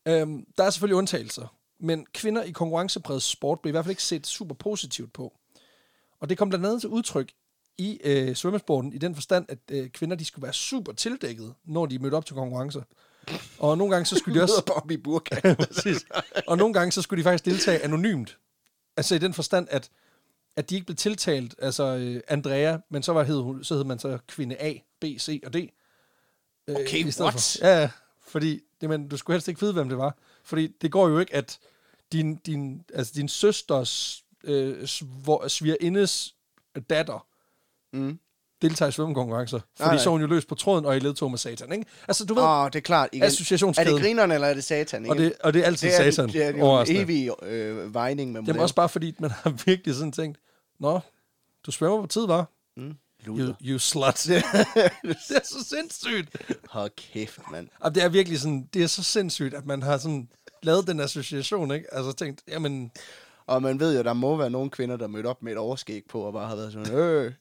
Øhm, 0.08 0.44
der 0.58 0.64
er 0.64 0.70
selvfølgelig 0.70 0.96
undtagelser, 0.96 1.54
men 1.80 2.06
kvinder 2.14 2.42
i 2.42 2.50
konkurrencepræget 2.50 3.22
sport 3.22 3.60
blev 3.60 3.70
i 3.70 3.72
hvert 3.72 3.84
fald 3.84 3.90
ikke 3.92 4.02
set 4.02 4.26
super 4.26 4.54
positivt 4.54 5.12
på. 5.12 5.32
Og 6.20 6.28
det 6.28 6.38
kom 6.38 6.48
blandt 6.48 6.66
andet 6.66 6.80
til 6.80 6.88
udtryk 6.90 7.32
i 7.78 8.00
øh, 8.04 8.36
svømmesporten 8.36 8.92
i 8.92 8.98
den 8.98 9.14
forstand, 9.14 9.46
at 9.48 9.58
øh, 9.70 9.88
kvinder 9.90 10.16
de 10.16 10.24
skulle 10.24 10.42
være 10.42 10.52
super 10.52 10.92
tildækket, 10.92 11.54
når 11.64 11.86
de 11.86 11.98
mødte 11.98 12.14
op 12.14 12.26
til 12.26 12.34
konkurrencer. 12.34 12.82
Og 13.58 13.78
nogle 13.78 13.92
gange 13.94 14.06
så 14.06 14.16
skulle 14.18 14.38
de 14.38 14.42
også... 14.44 14.62
Bobby 14.66 14.92
Burka. 14.92 15.54
Præcis. 15.64 16.06
Og 16.46 16.56
nogle 16.58 16.74
gange 16.74 16.92
så 16.92 17.02
skulle 17.02 17.18
de 17.18 17.24
faktisk 17.24 17.44
deltage 17.44 17.84
anonymt. 17.84 18.38
Altså 18.96 19.14
i 19.14 19.18
den 19.18 19.34
forstand, 19.34 19.68
at, 19.70 19.90
at 20.56 20.70
de 20.70 20.74
ikke 20.74 20.86
blev 20.86 20.96
tiltalt, 20.96 21.54
altså 21.58 21.84
øh, 21.96 22.20
Andrea, 22.28 22.78
men 22.90 23.02
så, 23.02 23.12
var, 23.12 23.22
hed, 23.24 23.40
hun- 23.40 23.64
så 23.64 23.74
hed 23.74 23.84
man 23.84 23.98
så 23.98 24.18
kvinde 24.28 24.56
A, 24.56 24.74
B, 25.00 25.04
C 25.18 25.40
og 25.46 25.52
D. 25.52 25.56
Øh, 25.56 26.76
Okay, 26.76 27.04
what? 27.04 27.14
For. 27.34 27.66
Ja, 27.66 27.80
ja, 27.80 27.90
fordi 28.26 28.60
det, 28.80 28.88
men, 28.88 29.08
du 29.08 29.16
skulle 29.16 29.34
helst 29.34 29.48
ikke 29.48 29.60
vide, 29.60 29.72
hvem 29.72 29.88
det 29.88 29.98
var. 29.98 30.16
Fordi 30.48 30.66
det 30.82 30.92
går 30.92 31.08
jo 31.08 31.18
ikke, 31.18 31.34
at 31.34 31.58
din, 32.12 32.36
din, 32.36 32.84
altså 32.94 33.12
din 33.16 33.28
søsters 33.28 34.24
øh, 34.44 34.86
svor, 34.86 35.48
svigerindes 35.48 36.34
datter 36.90 37.26
Mm. 37.92 38.18
deltager 38.62 38.88
i 38.88 38.92
svømmekonkurrencer. 38.92 39.60
Fordi 39.76 39.88
Nej, 39.88 39.98
så 39.98 40.08
er 40.08 40.12
hun 40.12 40.20
jo 40.20 40.26
løs 40.26 40.44
på 40.44 40.54
tråden 40.54 40.84
og 40.84 40.96
i 40.96 40.98
ledtog 40.98 41.30
med 41.30 41.38
satan, 41.38 41.72
ikke? 41.72 41.84
Altså, 42.08 42.24
du 42.24 42.34
ved, 42.34 42.42
Åh, 42.42 42.48
oh, 42.60 42.66
det 42.66 42.76
er 42.76 42.80
klart. 42.80 43.08
Igen. 43.12 43.22
Er 43.22 43.84
det 43.84 44.00
grinerne, 44.02 44.34
eller 44.34 44.46
er 44.48 44.54
det 44.54 44.64
satan? 44.64 45.04
Igen? 45.04 45.10
og, 45.10 45.16
det, 45.18 45.32
og 45.40 45.52
det 45.54 45.62
er 45.62 45.66
altid 45.66 45.88
det 45.88 46.06
er, 46.06 46.10
satan. 46.10 46.28
Det 46.32 46.42
er, 46.44 46.52
det 46.52 46.60
er 46.60 46.80
en 46.80 46.96
evig 46.96 47.30
øh, 47.42 47.94
vejning 47.94 48.32
med 48.32 48.40
model. 48.40 48.60
også 48.60 48.74
bare 48.74 48.88
fordi, 48.88 49.14
man 49.18 49.30
har 49.30 49.50
virkelig 49.66 49.94
sådan 49.94 50.12
tænkt, 50.12 50.38
Nå, 50.80 51.00
du 51.66 51.70
svømmer 51.70 52.00
på 52.00 52.06
tid, 52.06 52.26
var? 52.26 52.50
Mm. 52.76 52.94
You, 53.26 53.36
Luder. 53.36 53.54
you 53.64 53.78
slut. 53.78 54.14
det 54.26 54.36
er 55.36 55.44
så 55.44 55.64
sindssygt. 55.68 56.36
Hold 56.70 56.90
kæft, 56.96 57.40
mand. 57.50 57.68
Og 57.80 57.94
det 57.94 58.02
er 58.02 58.08
virkelig 58.08 58.40
sådan, 58.40 58.68
det 58.74 58.82
er 58.82 58.86
så 58.86 59.02
sindssygt, 59.02 59.54
at 59.54 59.66
man 59.66 59.82
har 59.82 59.98
sådan 59.98 60.28
lavet 60.62 60.86
den 60.86 61.00
association, 61.00 61.70
ikke? 61.74 61.94
Altså 61.94 62.12
tænkt, 62.12 62.42
jamen, 62.48 62.92
Og 63.46 63.62
man 63.62 63.80
ved 63.80 63.96
jo, 63.96 64.02
der 64.02 64.12
må 64.12 64.36
være 64.36 64.50
nogle 64.50 64.70
kvinder, 64.70 64.96
der 64.96 65.06
mødte 65.06 65.26
op 65.26 65.42
med 65.42 65.52
et 65.52 65.58
overskæg 65.58 66.04
på, 66.08 66.20
og 66.20 66.32
bare 66.32 66.48
har 66.48 66.56
været 66.56 66.72
sådan, 66.72 66.94
øh, 66.94 67.32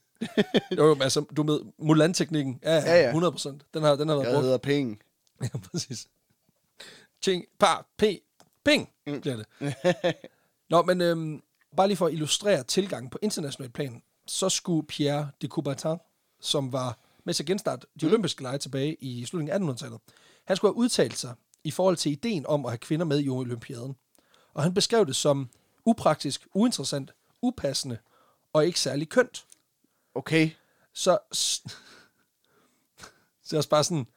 jo, 0.77 0.93
men 0.93 1.01
altså, 1.01 1.21
du 1.21 1.43
med 1.43 1.59
Mulan-teknikken, 1.77 2.59
ja, 2.63 2.75
Ja, 2.75 2.81
ja, 2.85 3.01
ja. 3.01 3.07
100 3.07 3.31
procent. 3.31 3.65
Den 3.73 3.83
har, 3.83 3.95
den 3.95 4.07
har 4.09 4.15
været 4.15 4.25
jeg 4.25 4.33
brugt. 4.33 4.43
hedder 4.43 4.57
Penge. 4.57 4.97
Ja, 5.43 5.47
præcis. 5.71 6.07
Ching, 7.21 7.45
par, 7.59 7.87
p, 7.97 8.03
ping, 8.65 8.89
Mm. 9.07 9.21
bliver 9.21 9.35
det. 9.37 9.75
Nå, 10.69 10.81
men 10.81 11.01
øhm, 11.01 11.41
bare 11.77 11.87
lige 11.87 11.97
for 11.97 12.07
at 12.07 12.13
illustrere 12.13 12.63
tilgangen 12.63 13.09
på 13.09 13.19
international 13.21 13.69
plan, 13.71 14.01
så 14.27 14.49
skulle 14.49 14.87
Pierre 14.87 15.29
de 15.41 15.47
Coubertin, 15.47 15.97
som 16.41 16.73
var 16.73 16.97
med 17.23 17.33
til 17.33 17.43
at 17.43 17.47
genstarte 17.47 17.87
de 18.01 18.05
olympiske 18.05 18.41
lege 18.43 18.57
tilbage 18.57 18.95
i 18.99 19.25
slutningen 19.25 19.69
af 19.69 19.73
1800-tallet, 19.73 19.99
han 20.45 20.55
skulle 20.57 20.69
have 20.73 20.77
udtalt 20.77 21.17
sig 21.17 21.33
i 21.63 21.71
forhold 21.71 21.97
til 21.97 22.11
ideen 22.11 22.45
om 22.45 22.65
at 22.65 22.71
have 22.71 22.77
kvinder 22.77 23.05
med 23.05 23.23
i 23.23 23.29
olympiaden. 23.29 23.95
Og 24.53 24.63
han 24.63 24.73
beskrev 24.73 25.05
det 25.05 25.15
som 25.15 25.49
upraktisk, 25.85 26.47
uinteressant, 26.53 27.11
upassende 27.41 27.97
og 28.53 28.65
ikke 28.65 28.79
særlig 28.79 29.09
kønt. 29.09 29.45
Okay. 30.15 30.49
Så, 30.93 31.17
så 31.31 33.55
er 33.55 33.57
også 33.57 33.69
bare 33.69 33.83
sådan, 33.83 34.07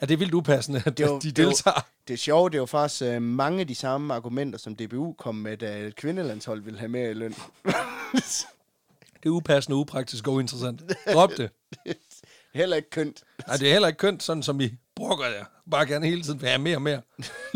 at 0.00 0.08
det 0.08 0.14
er 0.14 0.18
vildt 0.18 0.34
upassende, 0.34 0.82
at 0.86 0.98
Det 0.98 1.04
er 1.06 1.10
jo- 1.10 1.18
de 1.18 1.30
det 1.30 1.38
er 1.38 1.42
jo- 1.42 1.48
deltager. 1.48 1.80
Det 2.08 2.14
er 2.14 2.18
sjovt, 2.18 2.52
det 2.52 2.58
er 2.58 2.62
jo 2.62 2.66
faktisk 2.66 3.02
øh, 3.02 3.22
mange 3.22 3.60
af 3.60 3.66
de 3.66 3.74
samme 3.74 4.14
argumenter, 4.14 4.58
som 4.58 4.76
DBU 4.76 5.12
kom 5.12 5.34
med, 5.34 5.56
da 5.56 5.78
et 5.78 5.96
kvindelandshold 5.96 6.62
ville 6.62 6.78
have 6.78 6.88
mere 6.88 7.10
i 7.10 7.14
løn. 7.14 7.34
Det 9.22 9.30
er 9.30 9.34
upassende, 9.34 9.76
upraktisk 9.76 10.28
og 10.28 10.34
uinteressant. 10.34 10.82
Drop 11.12 11.30
det. 11.36 11.50
Heller 12.54 12.76
ikke 12.76 12.90
kønt. 12.90 13.22
Nej, 13.46 13.56
det 13.56 13.68
er 13.68 13.72
heller 13.72 13.88
ikke 13.88 13.98
kønt, 13.98 14.22
sådan 14.22 14.42
som 14.42 14.60
I 14.60 14.70
brokker 14.96 15.26
jer. 15.26 15.44
Bare 15.70 15.86
gerne 15.86 16.06
hele 16.06 16.22
tiden 16.22 16.40
vil 16.40 16.48
have 16.48 16.58
mere 16.58 16.76
og 16.76 16.82
mere. 16.82 17.02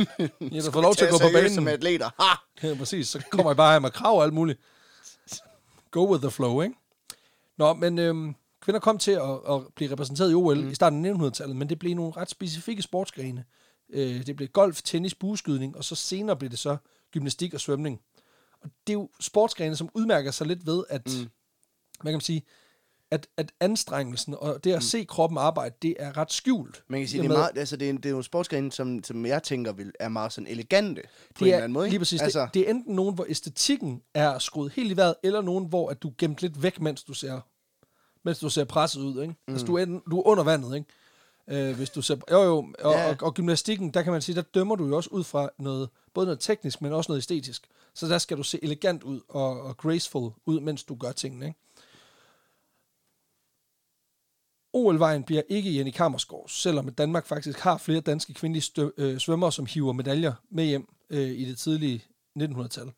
I 0.41 0.61
har 0.61 0.71
fået 0.71 0.83
lov 0.83 0.95
til 0.95 1.05
at 1.05 1.11
gå 1.11 1.19
på 1.19 1.29
banen. 1.33 1.55
Som 1.55 1.69
atleter. 1.69 2.11
Ha! 2.21 2.69
Ja, 2.69 2.75
præcis. 2.75 3.09
Så 3.09 3.23
kommer 3.31 3.53
I 3.53 3.55
bare 3.55 3.73
her 3.73 3.81
med 3.81 3.91
krav 3.91 4.17
og 4.17 4.25
alt 4.25 4.33
muligt. 4.33 4.61
Go 5.91 6.11
with 6.11 6.23
the 6.23 6.31
flow, 6.31 6.61
ikke? 6.61 6.75
Nå, 7.59 7.75
men 7.75 7.99
øhm, 7.99 8.35
kvinder 8.61 8.81
kom 8.81 8.99
til 8.99 9.11
at, 9.11 9.41
at 9.51 9.61
blive 9.77 9.93
repræsenteret 9.93 10.31
i 10.31 10.35
OL 10.35 10.61
mm. 10.61 10.71
i 10.71 10.75
starten 10.75 11.05
af 11.05 11.13
1900-tallet, 11.13 11.57
men 11.57 11.69
det 11.69 11.79
blev 11.79 11.95
nogle 11.95 12.13
ret 12.17 12.31
specifikke 12.31 12.83
sportsgrene. 12.83 13.45
Øh, 13.91 14.27
det 14.27 14.37
blev 14.37 14.49
golf, 14.49 14.83
tennis, 14.83 15.15
bueskydning, 15.15 15.77
og 15.77 15.85
så 15.85 15.95
senere 15.95 16.37
blev 16.37 16.51
det 16.51 16.59
så 16.59 16.77
gymnastik 17.13 17.55
og 17.55 17.61
svømning. 17.61 18.01
Og 18.63 18.71
det 18.87 18.93
er 18.93 18.99
jo 18.99 19.11
sportsgrene, 19.21 19.77
som 19.77 19.89
udmærker 19.95 20.31
sig 20.31 20.47
lidt 20.47 20.67
ved, 20.67 20.85
at, 20.89 21.07
mm. 21.07 21.29
hvad 22.01 22.13
kan 22.13 22.17
man 22.17 22.21
sige, 22.21 22.43
at, 23.11 23.27
at 23.37 23.53
anstrengelsen 23.61 24.35
og 24.39 24.65
det 24.65 24.73
at 24.73 24.83
se 24.83 25.05
kroppen 25.05 25.39
arbejde, 25.39 25.75
det 25.83 25.95
er 25.99 26.17
ret 26.17 26.33
skjult. 26.33 26.85
Man 26.89 27.01
kan 27.01 27.09
sige, 27.09 27.23
det 27.23 27.31
er, 27.31 27.35
meget, 27.37 27.51
altså, 27.57 27.77
det 27.77 27.87
er, 27.87 27.91
en, 27.91 27.97
det 27.97 28.07
er 28.07 28.11
jo 28.11 28.17
en 28.17 28.23
sportsgren, 28.23 28.71
som, 28.71 29.05
som 29.05 29.27
jeg 29.27 29.43
tænker 29.43 29.73
vil, 29.73 29.93
er 30.01 30.09
meget 30.09 30.33
sådan 30.33 30.47
elegante 30.49 31.03
på 31.03 31.09
det 31.35 31.41
en 31.41 31.47
eller 31.47 31.59
er, 31.59 31.63
anden 31.63 31.73
måde. 31.73 31.87
ikke? 31.87 31.93
Lige 31.93 32.01
præcis. 32.01 32.21
Altså, 32.23 32.41
det, 32.41 32.55
det 32.55 32.67
er 32.67 32.71
enten 32.71 32.95
nogen, 32.95 33.15
hvor 33.15 33.27
æstetikken 33.29 34.03
er 34.15 34.39
skruet 34.39 34.73
helt 34.73 34.93
i 34.93 34.97
vejret, 34.97 35.15
eller 35.23 35.41
nogen, 35.43 35.65
hvor 35.69 35.89
at 35.91 36.03
du 36.03 36.09
er 36.09 36.13
gemt 36.19 36.43
lidt 36.43 36.63
væk, 36.63 36.81
mens 36.81 37.03
du 37.05 37.15
ser, 37.15 37.41
mens 38.25 38.39
du 38.39 38.49
ser 38.51 38.65
presset 38.65 39.01
ud. 39.01 39.23
Ikke? 39.23 39.35
Mm. 39.49 39.53
Altså, 39.55 39.67
du 39.67 39.75
er, 39.77 39.83
en- 39.83 40.03
du 40.11 40.19
er 40.19 40.27
under 40.27 40.45
vandet, 40.45 40.75
ikke? 40.77 40.87
Øh, 41.69 41.77
hvis 41.77 41.91
du 41.91 42.03
ser, 42.03 42.17
jo, 42.31 42.43
jo, 42.43 42.57
og, 42.79 42.93
Ja. 42.93 43.09
og, 43.11 43.17
og, 43.21 43.35
gymnastikken, 43.35 43.91
der 43.95 44.03
kan 44.03 44.13
man 44.13 44.23
sige, 44.23 44.37
der 44.37 44.43
dømmer 44.43 44.77
du 44.77 44.87
jo 44.87 44.97
også 44.97 45.11
ud 45.13 45.25
fra 45.25 45.49
noget, 45.59 45.89
både 46.15 46.27
noget 46.27 46.41
teknisk, 46.41 46.83
men 46.83 46.93
også 46.93 47.13
noget 47.13 47.21
æstetisk. 47.21 47.67
Så 47.95 48.09
der 48.09 48.19
skal 48.19 48.37
du 48.37 48.43
se 48.43 48.59
elegant 48.63 49.03
ud 49.03 49.21
og, 49.29 49.63
og 49.63 49.77
graceful 49.77 50.31
ud, 50.47 50.61
mens 50.61 50.85
du 50.85 50.95
gør 50.95 51.13
tingene. 51.13 51.47
Ikke? 51.47 51.59
OL-vejen 54.73 55.23
bliver 55.25 55.43
ikke 55.49 55.77
Jenny 55.77 55.91
Kammersgaard, 55.91 56.45
selvom 56.49 56.89
Danmark 56.93 57.27
faktisk 57.27 57.59
har 57.59 57.77
flere 57.79 58.01
danske 58.01 58.35
kvindelige 58.35 58.63
stø- 58.63 58.91
øh, 58.97 59.19
svømmere, 59.19 59.53
som 59.53 59.67
hiver 59.67 59.93
medaljer 59.93 60.33
med 60.51 60.65
hjem 60.65 60.89
øh, 61.11 61.29
i 61.31 61.45
det 61.45 61.59
tidlige 61.59 62.05
1900-tal. 62.39 62.93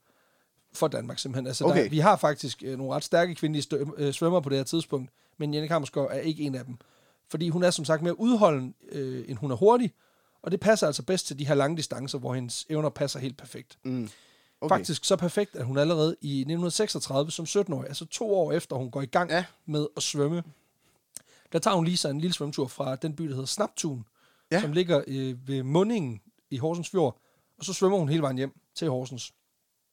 For 0.73 0.89
Danmark 0.89 1.19
simpelthen. 1.19 1.47
Altså, 1.47 1.65
okay. 1.65 1.83
Der, 1.85 1.91
vi 1.91 1.99
har 1.99 2.17
faktisk 2.17 2.63
øh, 2.67 2.79
nogle 2.79 2.95
ret 2.95 3.05
stærke 3.05 3.35
kvindelige 3.35 3.63
stø- 3.63 3.85
øh, 3.97 4.13
svømmere 4.13 4.43
på 4.43 4.49
det 4.49 4.59
her 4.59 4.65
tidspunkt, 4.65 5.11
men 5.39 5.55
Jenny 5.55 5.67
Kammersgaard 5.69 6.09
er 6.11 6.19
ikke 6.21 6.43
en 6.43 6.55
af 6.55 6.65
dem. 6.65 6.77
Fordi 7.29 7.49
hun 7.49 7.63
er 7.63 7.71
som 7.71 7.85
sagt 7.85 8.03
mere 8.03 8.21
udholden, 8.21 8.75
øh, 8.93 9.25
end 9.29 9.39
hun 9.39 9.51
er 9.51 9.57
hurtig, 9.57 9.93
og 10.43 10.51
det 10.51 10.61
passer 10.61 10.87
altså 10.87 11.03
bedst 11.03 11.27
til 11.27 11.39
de 11.39 11.47
her 11.47 11.55
lange 11.55 11.77
distancer, 11.77 12.19
hvor 12.19 12.35
hendes 12.35 12.67
evner 12.71 12.89
passer 12.89 13.19
helt 13.21 13.37
perfekt. 13.37 13.79
mm, 13.85 14.09
Okay. 14.63 14.75
Faktisk 14.75 15.05
så 15.05 15.17
perfekt, 15.17 15.57
at 15.57 15.65
hun 15.65 15.79
allerede 15.79 16.17
i 16.21 16.41
1936 16.41 17.31
som 17.31 17.45
17-årig, 17.45 17.89
altså 17.89 18.05
to 18.07 18.35
år 18.35 18.53
efter 18.53 18.77
hun 18.77 18.91
går 18.91 19.03
i 19.03 19.07
gang. 19.07 19.31
Ja. 19.31 19.45
med 19.67 19.87
at 19.97 20.03
svømme, 20.03 20.43
der 21.53 21.59
tager 21.59 21.75
hun 21.75 21.85
lige 21.85 21.97
sig 21.97 22.11
en 22.11 22.21
lille 22.21 22.35
svømmetur 22.35 22.67
fra 22.67 22.97
den 22.97 23.17
by, 23.17 23.25
der 23.25 23.31
hedder 23.35 23.47
Snaptun, 23.47 24.05
ja. 24.51 24.57
Ja. 24.57 24.61
som 24.63 24.73
ligger 24.73 25.03
øh, 25.07 25.49
ved 25.49 25.63
mundingen 25.63 26.21
i 26.51 26.57
Horsens 26.57 26.89
Fjord, 26.91 27.21
og 27.59 27.65
så 27.65 27.73
svømmer 27.73 27.99
hun 27.99 28.09
hele 28.09 28.23
vejen 28.23 28.37
hjem 28.37 28.53
til 28.75 28.89
Horsens. 28.91 29.33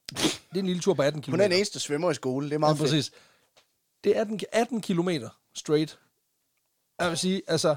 Det 0.10 0.56
er 0.56 0.60
en 0.60 0.66
lille 0.66 0.82
tur 0.82 0.94
på 0.94 1.02
18 1.02 1.22
km. 1.22 1.32
Hun 1.32 1.40
er 1.40 1.48
den 1.48 1.58
eneste 1.58 1.80
svømmer 1.80 2.12
i 2.12 2.14
skole. 2.14 2.46
Det 2.46 2.52
er 2.52 2.56
Ja, 2.56 2.60
meget 2.60 2.78
fedt. 2.78 2.90
præcis. 2.90 3.12
Det 4.04 4.18
er 4.18 4.22
18, 4.22 4.40
18 4.52 4.82
km 4.82 5.10
straight. 5.54 6.00
Jeg 7.00 7.10
vil 7.10 7.18
sige, 7.18 7.42
altså, 7.48 7.76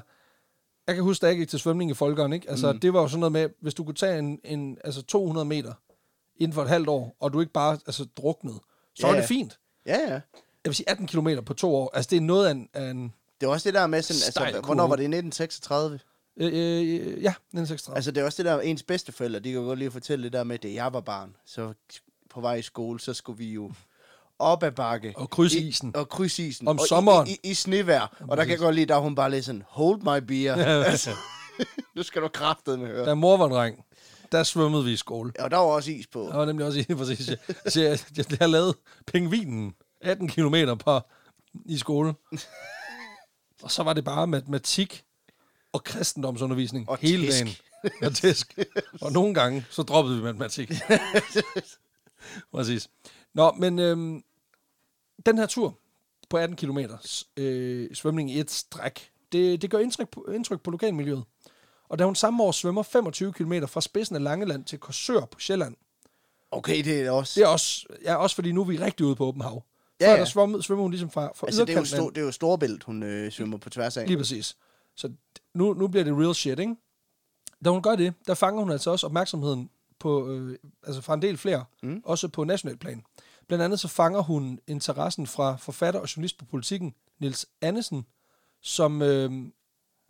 jeg 0.87 0.95
kan 0.95 1.03
huske, 1.03 1.21
da 1.23 1.27
jeg 1.27 1.37
gik 1.37 1.49
til 1.49 1.59
svømning 1.59 1.91
i 1.91 1.93
Folkeren, 1.93 2.33
ikke? 2.33 2.49
Altså, 2.49 2.73
mm. 2.73 2.79
det 2.79 2.93
var 2.93 3.01
jo 3.01 3.07
sådan 3.07 3.19
noget 3.19 3.31
med, 3.31 3.49
hvis 3.61 3.73
du 3.73 3.83
kunne 3.83 3.95
tage 3.95 4.19
en, 4.19 4.39
en 4.43 4.77
altså 4.83 5.01
200 5.01 5.45
meter 5.45 5.73
inden 6.35 6.53
for 6.53 6.61
et 6.63 6.69
halvt 6.69 6.89
år, 6.89 7.15
og 7.19 7.33
du 7.33 7.39
ikke 7.39 7.53
bare 7.53 7.73
altså, 7.85 8.05
druknede, 8.17 8.59
så 8.95 9.07
Ja, 9.07 9.11
er 9.11 9.15
det 9.15 9.21
ja. 9.21 9.27
fint. 9.27 9.59
Ja, 9.85 9.97
ja. 9.99 10.11
Jeg 10.13 10.21
vil 10.69 10.75
sige 10.75 10.89
18 10.89 11.07
km 11.07 11.27
på 11.45 11.53
to 11.53 11.75
år, 11.75 11.91
altså 11.93 12.09
det 12.09 12.17
er 12.17 12.21
noget 12.21 12.47
af 12.47 12.51
en... 12.51 12.69
Af 12.73 12.89
en 12.91 13.13
Det 13.41 13.47
er 13.47 13.51
også 13.51 13.69
det 13.69 13.73
der 13.73 13.87
med 13.87 14.01
sådan, 14.01 14.31
Stejl 14.31 14.47
altså, 14.47 14.61
hvornår 14.61 14.87
var 14.87 14.95
det? 14.95 15.03
1936? 15.03 15.99
øh, 16.37 16.47
øh, 16.47 17.23
ja, 17.23 17.29
1936. 17.29 17.95
Altså, 17.95 18.11
det 18.11 18.21
er 18.21 18.25
også 18.25 18.43
det 18.43 18.45
der, 18.51 18.59
ens 18.59 18.83
bedsteforældre, 18.83 19.39
de 19.39 19.51
kan 19.51 19.61
godt 19.61 19.79
lige 19.79 19.91
fortælle 19.91 20.23
det 20.23 20.33
der 20.33 20.43
med, 20.43 20.57
da 20.59 20.73
jeg 20.73 20.93
var 20.93 21.01
barn, 21.01 21.35
så 21.45 21.73
på 22.29 22.41
vej 22.41 22.55
i 22.55 22.61
skole, 22.61 22.99
så 22.99 23.13
skulle 23.13 23.37
vi 23.37 23.51
jo 23.53 23.71
op 24.39 24.63
ad 24.63 24.71
bakke. 24.71 25.13
Og 25.17 25.29
krydse 25.29 25.59
I- 25.59 25.67
isen. 25.67 25.95
Og 25.95 26.09
krydse 26.09 26.47
isen. 26.47 26.67
Om 26.67 26.79
og 26.79 26.85
sommeren. 26.87 27.27
I, 27.27 27.31
i, 27.31 27.39
i 27.51 27.53
snevejr. 27.53 28.17
Og 28.27 28.37
der 28.37 28.43
kan 28.43 28.51
jeg 28.51 28.59
godt 28.59 28.75
lide, 28.75 28.85
der 28.85 28.95
er 28.95 28.99
hun 28.99 29.15
bare 29.15 29.31
lidt 29.31 29.45
sådan, 29.45 29.63
hold 29.67 29.97
my 30.21 30.25
beer. 30.27 30.55
altså, 30.83 31.09
nu 31.95 32.03
skal 32.03 32.21
du 32.21 32.27
kraftet 32.27 32.79
med 32.79 32.87
høre. 32.87 33.05
Da 33.05 33.13
mor 33.13 33.37
var 33.37 33.45
en 33.45 33.51
dreng, 33.51 33.85
der 34.31 34.43
svømmede 34.43 34.83
vi 34.85 34.91
i 34.91 34.95
skole. 34.97 35.31
Og 35.39 35.51
der 35.51 35.57
var 35.57 35.63
også 35.65 35.91
is 35.91 36.07
på. 36.07 36.19
Der 36.31 36.37
var 36.37 36.45
nemlig 36.45 36.65
også 36.67 36.79
i, 36.89 36.93
præcis. 36.95 37.27
Jeg, 37.27 37.37
jeg, 37.65 37.75
jeg, 37.75 37.99
jeg, 38.17 38.39
jeg 38.39 38.49
lavede 38.49 38.77
pingvinen 39.07 39.73
18 40.01 40.27
km 40.27 40.55
på, 40.79 40.99
i 41.65 41.77
skole. 41.77 42.13
Og 43.63 43.71
så 43.71 43.83
var 43.83 43.93
det 43.93 44.03
bare 44.03 44.27
matematik 44.27 45.03
og 45.73 45.83
kristendomsundervisning 45.83 46.89
Og 46.89 46.97
hele 46.97 47.25
tisk. 47.25 47.39
dagen. 47.39 47.55
Og 48.01 48.15
tisk. 48.15 48.59
Og 49.01 49.11
nogle 49.11 49.33
gange, 49.33 49.65
så 49.69 49.83
droppede 49.83 50.17
vi 50.17 50.23
matematik. 50.23 50.71
præcis. 52.53 52.89
Nå, 53.33 53.51
men 53.51 53.79
øhm, 53.79 54.23
den 55.25 55.37
her 55.37 55.45
tur 55.45 55.77
på 56.29 56.37
18 56.37 56.57
km 56.57 56.79
øh, 57.37 57.95
svømning 57.95 58.31
i 58.31 58.39
et 58.39 58.51
stræk, 58.51 59.11
det, 59.31 59.61
det 59.61 59.69
gør 59.71 59.79
indtryk 59.79 60.09
på, 60.09 60.25
indtryk 60.33 60.61
på 60.61 60.71
lokalmiljøet. 60.71 61.23
Og 61.89 61.99
da 61.99 62.05
hun 62.05 62.15
samme 62.15 62.43
år 62.43 62.51
svømmer 62.51 62.83
25 62.83 63.33
km 63.33 63.53
fra 63.67 63.81
spidsen 63.81 64.15
af 64.15 64.23
Langeland 64.23 64.65
til 64.65 64.79
Korsør 64.79 65.25
på 65.25 65.39
Sjælland, 65.39 65.75
Okay, 66.51 66.83
det 66.83 67.01
er 67.01 67.11
også... 67.11 67.39
det 67.39 67.43
er 67.45 67.47
også, 67.47 67.85
ja, 68.03 68.15
også 68.15 68.35
fordi 68.35 68.51
nu 68.51 68.61
er 68.61 68.65
vi 68.65 68.77
rigtig 68.77 69.05
ude 69.05 69.15
på 69.15 69.25
åben 69.25 69.41
hav. 69.41 69.63
Ja, 70.01 70.07
Før 70.07 70.13
ja. 70.13 70.19
der 70.19 70.25
svømmer, 70.25 70.61
svømmer 70.61 70.81
hun 70.81 70.91
ligesom 70.91 71.09
fra, 71.09 71.31
fra 71.35 71.47
altså, 71.47 71.65
det 71.65 71.75
er, 71.75 71.79
jo 71.79 71.85
stor, 71.85 72.09
det 72.09 72.17
er 72.17 72.25
jo 72.25 72.31
storbælt, 72.31 72.83
hun 72.83 73.03
øh, 73.03 73.31
svømmer 73.31 73.57
på 73.57 73.69
tværs 73.69 73.97
af. 73.97 74.07
Lige 74.07 74.17
præcis. 74.17 74.57
Så 74.95 75.11
nu, 75.53 75.73
nu 75.73 75.87
bliver 75.87 76.03
det 76.03 76.17
real 76.17 76.35
shit, 76.35 76.59
ikke? 76.59 76.75
Da 77.65 77.69
hun 77.69 77.81
gør 77.81 77.95
det, 77.95 78.13
der 78.27 78.33
fanger 78.33 78.61
hun 78.61 78.71
altså 78.71 78.91
også 78.91 79.05
opmærksomheden 79.07 79.69
på, 79.99 80.29
øh, 80.29 80.57
altså 80.83 81.01
fra 81.01 81.13
en 81.13 81.21
del 81.21 81.37
flere, 81.37 81.65
mm. 81.83 82.01
også 82.05 82.27
på 82.27 82.43
national 82.43 82.77
plan. 82.77 83.03
Blandt 83.47 83.63
andet 83.63 83.79
så 83.79 83.87
fanger 83.87 84.21
hun 84.21 84.59
interessen 84.67 85.27
fra 85.27 85.55
forfatter 85.55 85.99
og 85.99 86.15
journalist 86.15 86.37
på 86.37 86.45
politikken, 86.45 86.93
Nils 87.19 87.45
Annesen, 87.61 88.05
som 88.61 89.01
øh, 89.01 89.31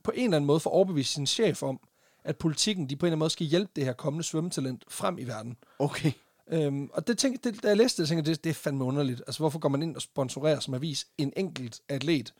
på 0.03 0.11
en 0.11 0.23
eller 0.23 0.35
anden 0.35 0.45
måde 0.45 0.59
får 0.59 0.69
overbevist 0.69 1.13
sin 1.13 1.27
chef 1.27 1.63
om, 1.63 1.79
at 2.23 2.37
politikken 2.37 2.89
de 2.89 2.95
på 2.95 3.05
en 3.05 3.07
eller 3.07 3.13
anden 3.13 3.19
måde 3.19 3.29
skal 3.29 3.47
hjælpe 3.47 3.71
det 3.75 3.85
her 3.85 3.93
kommende 3.93 4.23
svømmetalent 4.23 4.83
frem 4.87 5.17
i 5.17 5.23
verden. 5.23 5.57
Okay. 5.79 6.11
Øhm, 6.51 6.89
og 6.93 7.07
det 7.07 7.17
tænkte, 7.17 7.51
det, 7.51 7.63
da 7.63 7.67
jeg 7.67 7.77
læste 7.77 8.01
det, 8.01 8.09
tænkte 8.09 8.29
jeg, 8.29 8.35
det, 8.35 8.43
det 8.43 8.49
er 8.49 8.53
fandme 8.53 8.83
underligt. 8.83 9.21
Altså, 9.27 9.39
hvorfor 9.39 9.59
går 9.59 9.69
man 9.69 9.83
ind 9.83 9.95
og 9.95 10.01
sponsorerer 10.01 10.59
som 10.59 10.73
avis 10.73 11.07
en 11.17 11.33
enkelt 11.37 11.81
atlet? 11.89 12.33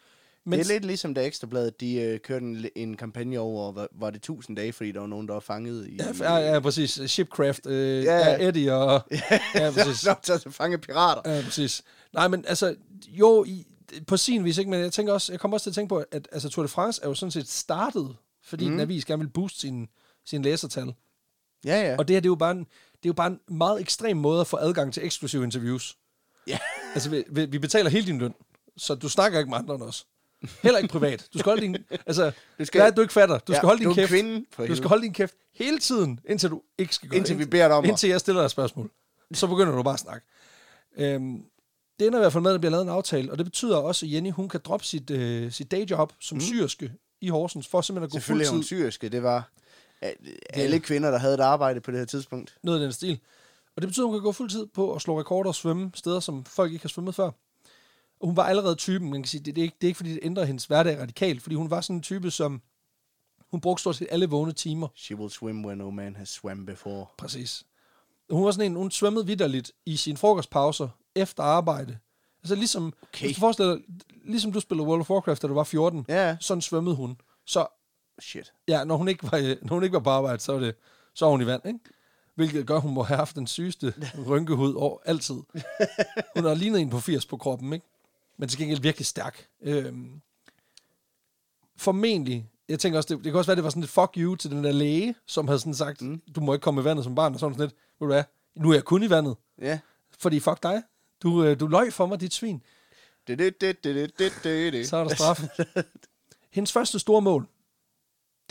Men 0.46 0.60
det 0.60 0.68
er 0.68 0.74
lidt 0.74 0.86
ligesom 0.86 1.14
da 1.14 1.26
Ekstrabladet, 1.26 1.82
de 1.82 1.96
øh, 1.96 2.20
kørte 2.20 2.46
en, 2.46 2.66
en 2.76 2.98
kampagne 2.98 3.40
over, 3.40 3.72
var, 3.72 3.88
var 3.92 4.10
det 4.10 4.18
1000 4.18 4.58
dage, 4.58 4.74
fordi 4.74 4.92
der 4.92 5.00
var 5.00 5.08
nogen, 5.08 5.28
der 5.28 5.34
var 5.34 5.40
fanget 5.40 5.88
i... 5.88 5.96
Ja, 5.96 6.34
ja, 6.34 6.54
ja 6.54 6.60
præcis. 6.60 7.02
Shipcraft, 7.06 7.66
øh, 7.66 8.04
Ja, 8.04 8.18
ja, 8.18 8.30
ja. 8.30 8.48
Eddie 8.48 8.76
og... 8.76 9.02
ja, 9.56 9.72
præcis. 9.72 10.00
så 10.00 10.16
til 10.24 10.34
at 10.34 10.48
fange 10.50 10.78
pirater. 10.78 11.32
Ja, 11.36 11.42
præcis. 11.44 11.84
Nej, 12.14 12.28
men 12.28 12.46
altså, 12.48 12.76
jo, 13.08 13.44
i, 13.48 13.68
på 14.08 14.18
sin 14.18 14.46
vis, 14.46 14.58
ikke? 14.58 14.72
men 14.72 14.80
jeg 14.80 14.92
tænker 14.92 15.14
også, 15.14 15.34
jeg 15.34 15.40
kommer 15.40 15.56
også 15.56 15.64
til 15.64 15.70
at 15.70 15.76
tænke 15.76 15.90
på, 15.90 16.04
at 16.12 16.28
altså, 16.32 16.50
Tour 16.50 16.64
de 16.64 16.68
France 16.68 17.02
er 17.04 17.08
jo 17.08 17.14
sådan 17.14 17.32
set 17.32 17.48
startet, 17.48 18.16
fordi 18.44 18.66
mm. 18.66 18.72
den 18.72 18.80
avis 18.80 19.06
gerne 19.06 19.24
vil 19.24 19.30
booste 19.30 19.60
sin, 19.60 19.88
sin 20.26 20.42
læsertal. 20.42 20.94
Ja, 21.66 21.82
ja. 21.82 21.96
Og 21.98 22.08
det 22.08 22.14
her, 22.14 22.20
det 22.20 22.28
er 22.28 22.32
jo 22.32 22.36
bare 22.36 22.52
en, 22.52 22.68
det 23.04 23.06
er 23.06 23.10
jo 23.10 23.14
bare 23.14 23.28
en 23.28 23.40
meget 23.58 23.82
ekstrem 23.82 24.18
måde 24.18 24.42
at 24.42 24.48
få 24.48 24.58
adgang 24.58 24.94
til 24.94 25.06
eksklusive 25.06 25.44
interviews. 25.44 25.98
Ja. 26.48 26.58
Altså, 26.94 27.24
vi, 27.30 27.46
vi 27.46 27.60
betaler 27.60 27.90
hele 27.90 28.08
din 28.08 28.18
løn, 28.20 28.34
så 28.78 28.96
du 28.96 29.10
snakker 29.10 29.40
ikke 29.40 29.50
med 29.50 29.58
andre 29.58 29.76
end 29.76 29.84
os. 29.84 30.08
Heller 30.64 30.78
ikke 30.80 30.92
privat. 30.92 31.28
Du 31.34 31.40
skal 31.40 31.50
holde 31.50 31.62
din... 31.62 31.78
Altså, 32.08 32.32
Du 32.60 32.66
skal- 32.66 32.82
hvad 32.82 32.92
er 32.92 32.96
du 32.96 33.02
ikke 33.02 33.14
fatter? 33.14 33.38
Du 33.40 33.52
Ja, 33.54 33.58
skal 33.58 33.68
holde 33.68 33.80
din 33.80 33.88
du 33.88 33.94
kæft. 33.94 34.10
kvinde, 34.10 34.46
du 34.68 34.76
skal 34.76 34.88
holde 34.90 35.04
din 35.04 35.14
kæft 35.14 35.34
hele 35.54 35.80
tiden, 35.80 36.20
indtil 36.30 36.50
du 36.50 36.62
ikke 36.78 36.96
skal 36.96 37.10
gøre 37.10 37.18
Indtil 37.18 37.40
vi 37.40 37.46
beder 37.46 37.68
dig 37.68 37.78
om 37.78 37.86
Indtil 37.86 38.10
jeg 38.10 38.20
stiller 38.20 38.42
dig 38.42 38.46
et 38.46 38.52
spørgsmål. 38.52 38.90
Så 39.34 39.48
begynder 39.48 39.76
du 39.76 39.84
bare 39.84 39.94
at 39.94 40.00
snakke. 40.00 40.28
Øhm, 40.98 41.44
det 42.00 42.08
ender 42.08 42.20
i 42.20 42.22
hvert 42.22 42.34
fald 42.34 42.42
med, 42.42 42.52
at 42.52 42.54
der 42.54 42.60
bliver 42.60 42.72
lavet 42.72 42.84
en 42.84 42.90
aftale, 42.90 43.32
og 43.32 43.38
det 43.38 43.46
betyder 43.46 43.78
også, 43.78 44.06
at 44.06 44.12
Jenny 44.12 44.32
hun 44.32 44.50
kan 44.50 44.60
droppe 44.66 44.86
sit, 44.86 45.10
øh, 45.12 45.52
sit 45.52 45.72
dayjob 45.72 46.14
som 46.20 46.36
mm. 46.36 46.42
syrske 46.42 46.92
i 47.22 47.30
Horsens, 47.30 47.68
for 47.68 47.82
simpelthen 47.82 48.04
at 48.06 48.12
gå 48.12 48.18
Selvfølgelig 48.18 48.46
er 48.46 48.50
hun 48.52 48.58
fuldtid 48.58 48.68
syriske. 48.78 49.10
Det 49.10 49.24
var 49.24 49.50
alle 50.54 50.80
kvinder, 50.80 51.12
der 51.12 51.18
havde 51.18 51.34
et 51.34 51.40
arbejde 51.40 51.82
på 51.82 51.92
det 51.92 52.00
her 52.00 52.06
tidspunkt. 52.06 52.58
noget 52.64 52.80
af 52.80 52.84
den 52.84 52.94
stil. 52.94 53.20
Og 53.76 53.82
det 53.82 53.90
betyder, 53.90 54.06
at 54.06 54.10
hun 54.10 54.20
kan 54.20 54.24
gå 54.24 54.32
fuldtid 54.32 54.66
på 54.66 54.94
at 54.94 55.02
slå 55.02 55.20
rekorder 55.20 55.48
og 55.50 55.56
svømme 55.56 55.92
steder, 55.96 56.20
som 56.20 56.46
folk 56.46 56.72
ikke 56.74 56.84
har 56.84 56.90
svømmet 56.90 57.16
før. 57.16 57.32
Og 58.20 58.28
hun 58.28 58.36
var 58.36 58.44
allerede 58.44 58.76
typen, 58.76 59.10
man 59.10 59.22
kan 59.24 59.28
sige, 59.28 59.44
det, 59.44 59.56
det, 59.56 59.62
er 59.62 59.64
ikke, 59.64 59.76
det 59.82 59.88
er 59.88 59.90
ikke, 59.90 59.98
fordi 59.98 60.12
det 60.12 60.20
ændrer 60.24 60.46
hendes 60.46 60.66
hverdag 60.66 61.00
radikalt, 61.00 61.42
fordi 61.42 61.56
hun 61.56 61.70
var 61.70 61.82
sådan 61.82 61.96
en 61.96 62.02
type, 62.02 62.32
som 62.32 62.62
hun 63.52 63.62
brugte 63.62 63.82
stort 63.82 63.96
set 63.96 64.08
alle 64.12 64.26
vågne 64.26 64.52
timer. 64.52 64.88
She 64.96 65.16
will 65.16 65.32
swim 65.32 65.66
where 65.66 65.76
no 65.76 65.90
man 65.90 66.16
has 66.16 66.30
swam 66.30 66.66
before. 66.66 67.06
Præcis. 67.18 67.64
Hun 68.30 68.46
var 68.46 68.52
sådan 68.52 68.72
en, 68.72 68.78
hun 68.78 68.92
svømmede 68.92 69.26
vidderligt 69.26 69.72
i 69.86 69.96
sine 69.98 70.18
frokostpauser 70.18 70.88
efter 71.16 71.44
arbejde. 71.44 71.98
Altså 72.44 72.56
ligesom, 72.56 72.94
Okay. 73.04 73.26
hvis 73.26 73.36
du 73.36 73.40
forestiller 73.40 73.78
ligesom 74.26 74.52
du 74.52 74.60
spillede 74.60 74.88
World 74.88 75.02
of 75.02 75.10
Warcraft, 75.10 75.42
da 75.42 75.48
du 75.48 75.54
var 75.54 75.64
14, 75.64 76.06
Ja, 76.10 76.38
sådan 76.40 76.62
svømmede 76.62 76.96
hun. 76.96 77.18
Så 77.46 77.68
shit. 78.22 78.54
ja, 78.68 78.84
når 78.84 78.98
hun 78.98 79.08
ikke 79.08 79.32
var, 79.32 79.38
øh, 79.38 79.56
når 79.62 79.74
hun 79.74 79.84
ikke 79.84 79.94
var 79.94 80.00
på 80.00 80.10
arbejde, 80.10 80.40
så 80.40 80.54
var, 80.54 80.60
det, 80.60 80.76
så 81.14 81.26
var 81.26 81.32
hun 81.32 81.42
i 81.42 81.46
vand, 81.46 81.66
ikke? 81.68 81.80
Hvilket 82.36 82.68
gør, 82.68 82.76
at 82.76 82.82
hun 82.82 82.94
må 82.94 83.04
have 83.04 83.18
haft 83.18 83.36
den 83.36 83.48
sygeste 83.48 83.94
rynkehud 84.30 84.74
over 84.74 84.98
altid. 85.06 85.36
Hun 86.36 86.44
har 86.46 86.54
lignet 86.54 86.82
en 86.82 86.90
på 86.90 87.00
80 87.00 87.26
på 87.26 87.38
kroppen, 87.38 87.74
ikke? 87.74 87.86
Men 88.38 88.50
til 88.50 88.60
gengæld 88.60 88.82
virkelig 88.82 89.06
stærk. 89.06 89.48
Øhm, 89.62 90.22
formentlig, 91.78 92.50
jeg 92.70 92.80
tænker 92.80 93.00
også, 93.00 93.16
det, 93.16 93.24
det 93.24 93.32
kan 93.32 93.38
også 93.38 93.50
være, 93.50 93.56
det 93.56 93.64
var 93.64 93.70
sådan 93.70 93.84
et 93.84 93.90
fuck 93.90 94.12
you 94.18 94.36
til 94.36 94.52
den 94.52 94.64
der 94.64 94.72
læge, 94.72 95.16
som 95.26 95.48
havde 95.48 95.60
sådan 95.60 95.74
sagt, 95.74 96.02
mm. 96.02 96.22
du 96.36 96.42
må 96.42 96.54
ikke 96.54 96.64
komme 96.64 96.82
i 96.82 96.84
vandet 96.84 97.04
som 97.04 97.16
barn, 97.16 97.34
og 97.34 97.40
sådan 97.40 97.54
sådan 97.56 97.68
lidt, 97.68 97.76
ved 98.00 98.08
du 98.08 98.14
hvad, 98.14 98.24
nu 98.56 98.70
er 98.70 98.74
jeg 98.74 98.84
kun 98.84 99.04
i 99.04 99.10
vandet, 99.10 99.36
Ja. 99.62 99.80
fordi 100.20 100.40
fuck 100.40 100.64
dig, 100.64 100.84
du, 101.24 101.44
øh, 101.44 101.60
du 101.60 101.68
løj 101.68 101.90
for 101.92 102.06
mig, 102.06 102.22
dit 102.22 102.34
svin. 102.34 102.64
Det, 103.28 103.40
det, 103.40 103.62
det, 103.62 103.84
det, 103.84 104.20
det, 104.20 104.34
det, 104.44 104.74
det. 104.74 104.90
Så 104.90 104.98
er 104.98 105.04
der 105.04 105.16
straf. 105.16 105.44
Hendes 106.52 106.72
første 106.72 107.00
store 107.00 107.22
mål, 107.22 107.48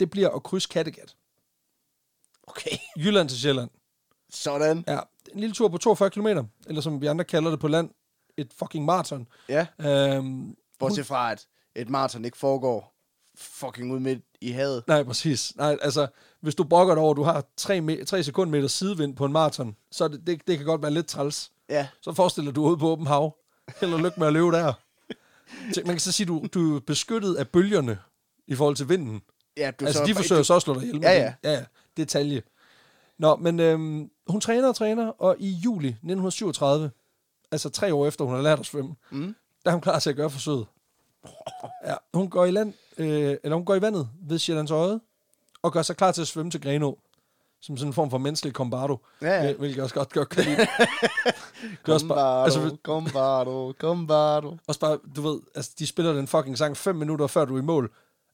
det 0.01 0.09
bliver 0.09 0.29
at 0.29 0.43
krydse 0.43 0.67
Kattegat. 0.69 1.15
Okay. 2.47 2.71
Jylland 2.97 3.29
til 3.29 3.39
Sjælland. 3.39 3.69
Sådan. 4.29 4.83
Ja, 4.87 4.99
en 5.33 5.39
lille 5.39 5.53
tur 5.55 5.67
på 5.67 5.77
42 5.77 6.09
km, 6.09 6.27
eller 6.67 6.81
som 6.81 7.01
vi 7.01 7.07
andre 7.07 7.25
kalder 7.25 7.49
det 7.49 7.59
på 7.59 7.67
land, 7.67 7.89
et 8.37 8.53
fucking 8.59 8.85
maraton. 8.85 9.27
Ja. 9.49 9.67
Øhm, 9.81 10.55
Bortset 10.79 11.05
fra, 11.05 11.31
at 11.31 11.47
et 11.75 11.89
maraton 11.89 12.25
ikke 12.25 12.37
foregår 12.37 12.95
fucking 13.37 13.93
ud 13.93 13.99
midt 13.99 14.23
i 14.41 14.51
havet. 14.51 14.83
nej, 14.87 15.03
præcis. 15.03 15.55
Nej, 15.55 15.77
altså, 15.81 16.07
hvis 16.41 16.55
du 16.55 16.63
brokker 16.63 16.95
dig 16.95 17.01
over, 17.03 17.11
at 17.11 17.17
du 17.17 17.23
har 17.23 17.45
3, 17.57 17.79
me- 17.79 18.03
3 18.05 18.23
sekundmeter 18.23 18.67
sidevind 18.67 19.15
på 19.15 19.25
en 19.25 19.31
maraton, 19.31 19.75
så 19.91 20.07
det, 20.07 20.27
det, 20.27 20.47
det 20.47 20.57
kan 20.57 20.65
godt 20.65 20.81
være 20.81 20.91
lidt 20.91 21.07
træls. 21.07 21.51
Ja. 21.69 21.87
Så 22.01 22.13
forestil 22.13 22.43
dig, 22.43 22.49
at 22.49 22.55
du 22.55 22.65
ude 22.65 22.77
på 22.77 22.87
åben 22.89 23.07
hav. 23.07 23.37
Held 23.79 23.93
og 23.93 23.99
lykke 23.99 24.19
med 24.19 24.27
at 24.27 24.33
løbe 24.33 24.51
der. 24.51 24.73
Man 25.85 25.85
kan 25.95 25.99
så 25.99 26.11
sige, 26.11 26.27
du, 26.27 26.47
du 26.53 26.75
er 26.75 26.79
beskyttet 26.79 27.35
af 27.35 27.47
bølgerne 27.49 27.99
i 28.47 28.55
forhold 28.55 28.75
til 28.75 28.89
vinden. 28.89 29.21
Ja, 29.57 29.71
du 29.79 29.85
altså, 29.85 29.99
så, 29.99 30.05
de 30.05 30.15
forsøger 30.15 30.43
så 30.43 30.55
at 30.55 30.61
slå 30.61 30.73
dig 30.73 30.83
ihjel 30.83 31.01
Ja, 31.01 31.13
det. 31.13 31.19
ja. 31.19 31.33
ja, 31.43 31.51
ja. 31.57 31.63
Detalje. 31.97 32.41
Nå, 33.17 33.35
men 33.35 33.59
øhm, 33.59 34.09
hun 34.27 34.41
træner 34.41 34.67
og 34.67 34.75
træner, 34.75 35.07
og 35.07 35.35
i 35.39 35.49
juli 35.49 35.87
1937, 35.87 36.91
altså 37.51 37.69
tre 37.69 37.93
år 37.93 38.07
efter 38.07 38.25
hun 38.25 38.35
har 38.35 38.41
lært 38.41 38.59
at 38.59 38.65
svømme, 38.65 38.95
Mm. 39.09 39.35
der 39.65 39.71
er 39.71 39.75
hun 39.75 39.81
klar 39.81 39.99
til 39.99 40.09
at 40.09 40.15
gøre 40.15 40.29
forsøget. 40.29 40.65
Ja, 41.85 41.95
hun 42.13 42.29
går 42.29 42.45
i 42.45 42.51
land, 42.51 42.73
øh, 42.97 43.37
eller 43.43 43.55
hun 43.55 43.65
går 43.65 43.75
i 43.75 43.81
vandet 43.81 44.09
ved 44.27 44.39
Sjællands 44.39 44.71
Øje, 44.71 44.99
og 45.61 45.73
gør 45.73 45.81
sig 45.81 45.97
klar 45.97 46.11
til 46.11 46.21
at 46.21 46.27
svømme 46.27 46.51
til 46.51 46.61
Grenå, 46.61 46.97
som 47.61 47.77
sådan 47.77 47.89
en 47.89 47.93
form 47.93 48.09
for 48.09 48.17
menneskelig 48.17 48.53
kombardo, 48.53 48.97
Ja, 49.21 49.43
ja. 49.43 49.53
hvilket 49.53 49.83
også 49.83 49.95
godt, 49.95 50.13
godt 50.13 50.29
kan 50.29 50.43
lide. 50.43 50.57
bare, 52.07 52.43
altså, 52.43 52.77
Combardo, 52.83 53.73
Combardo. 53.79 54.57
også 54.67 54.79
bare, 54.79 54.99
du 55.15 55.21
ved, 55.21 55.39
altså, 55.55 55.71
de 55.79 55.87
spiller 55.87 56.13
den 56.13 56.27
fucking 56.27 56.57
sang 56.57 56.77
fem 56.77 56.95
minutter 56.95 57.27
før 57.27 57.45
du 57.45 57.55
er 57.55 57.59
i 57.59 57.63
mål. 57.63 57.91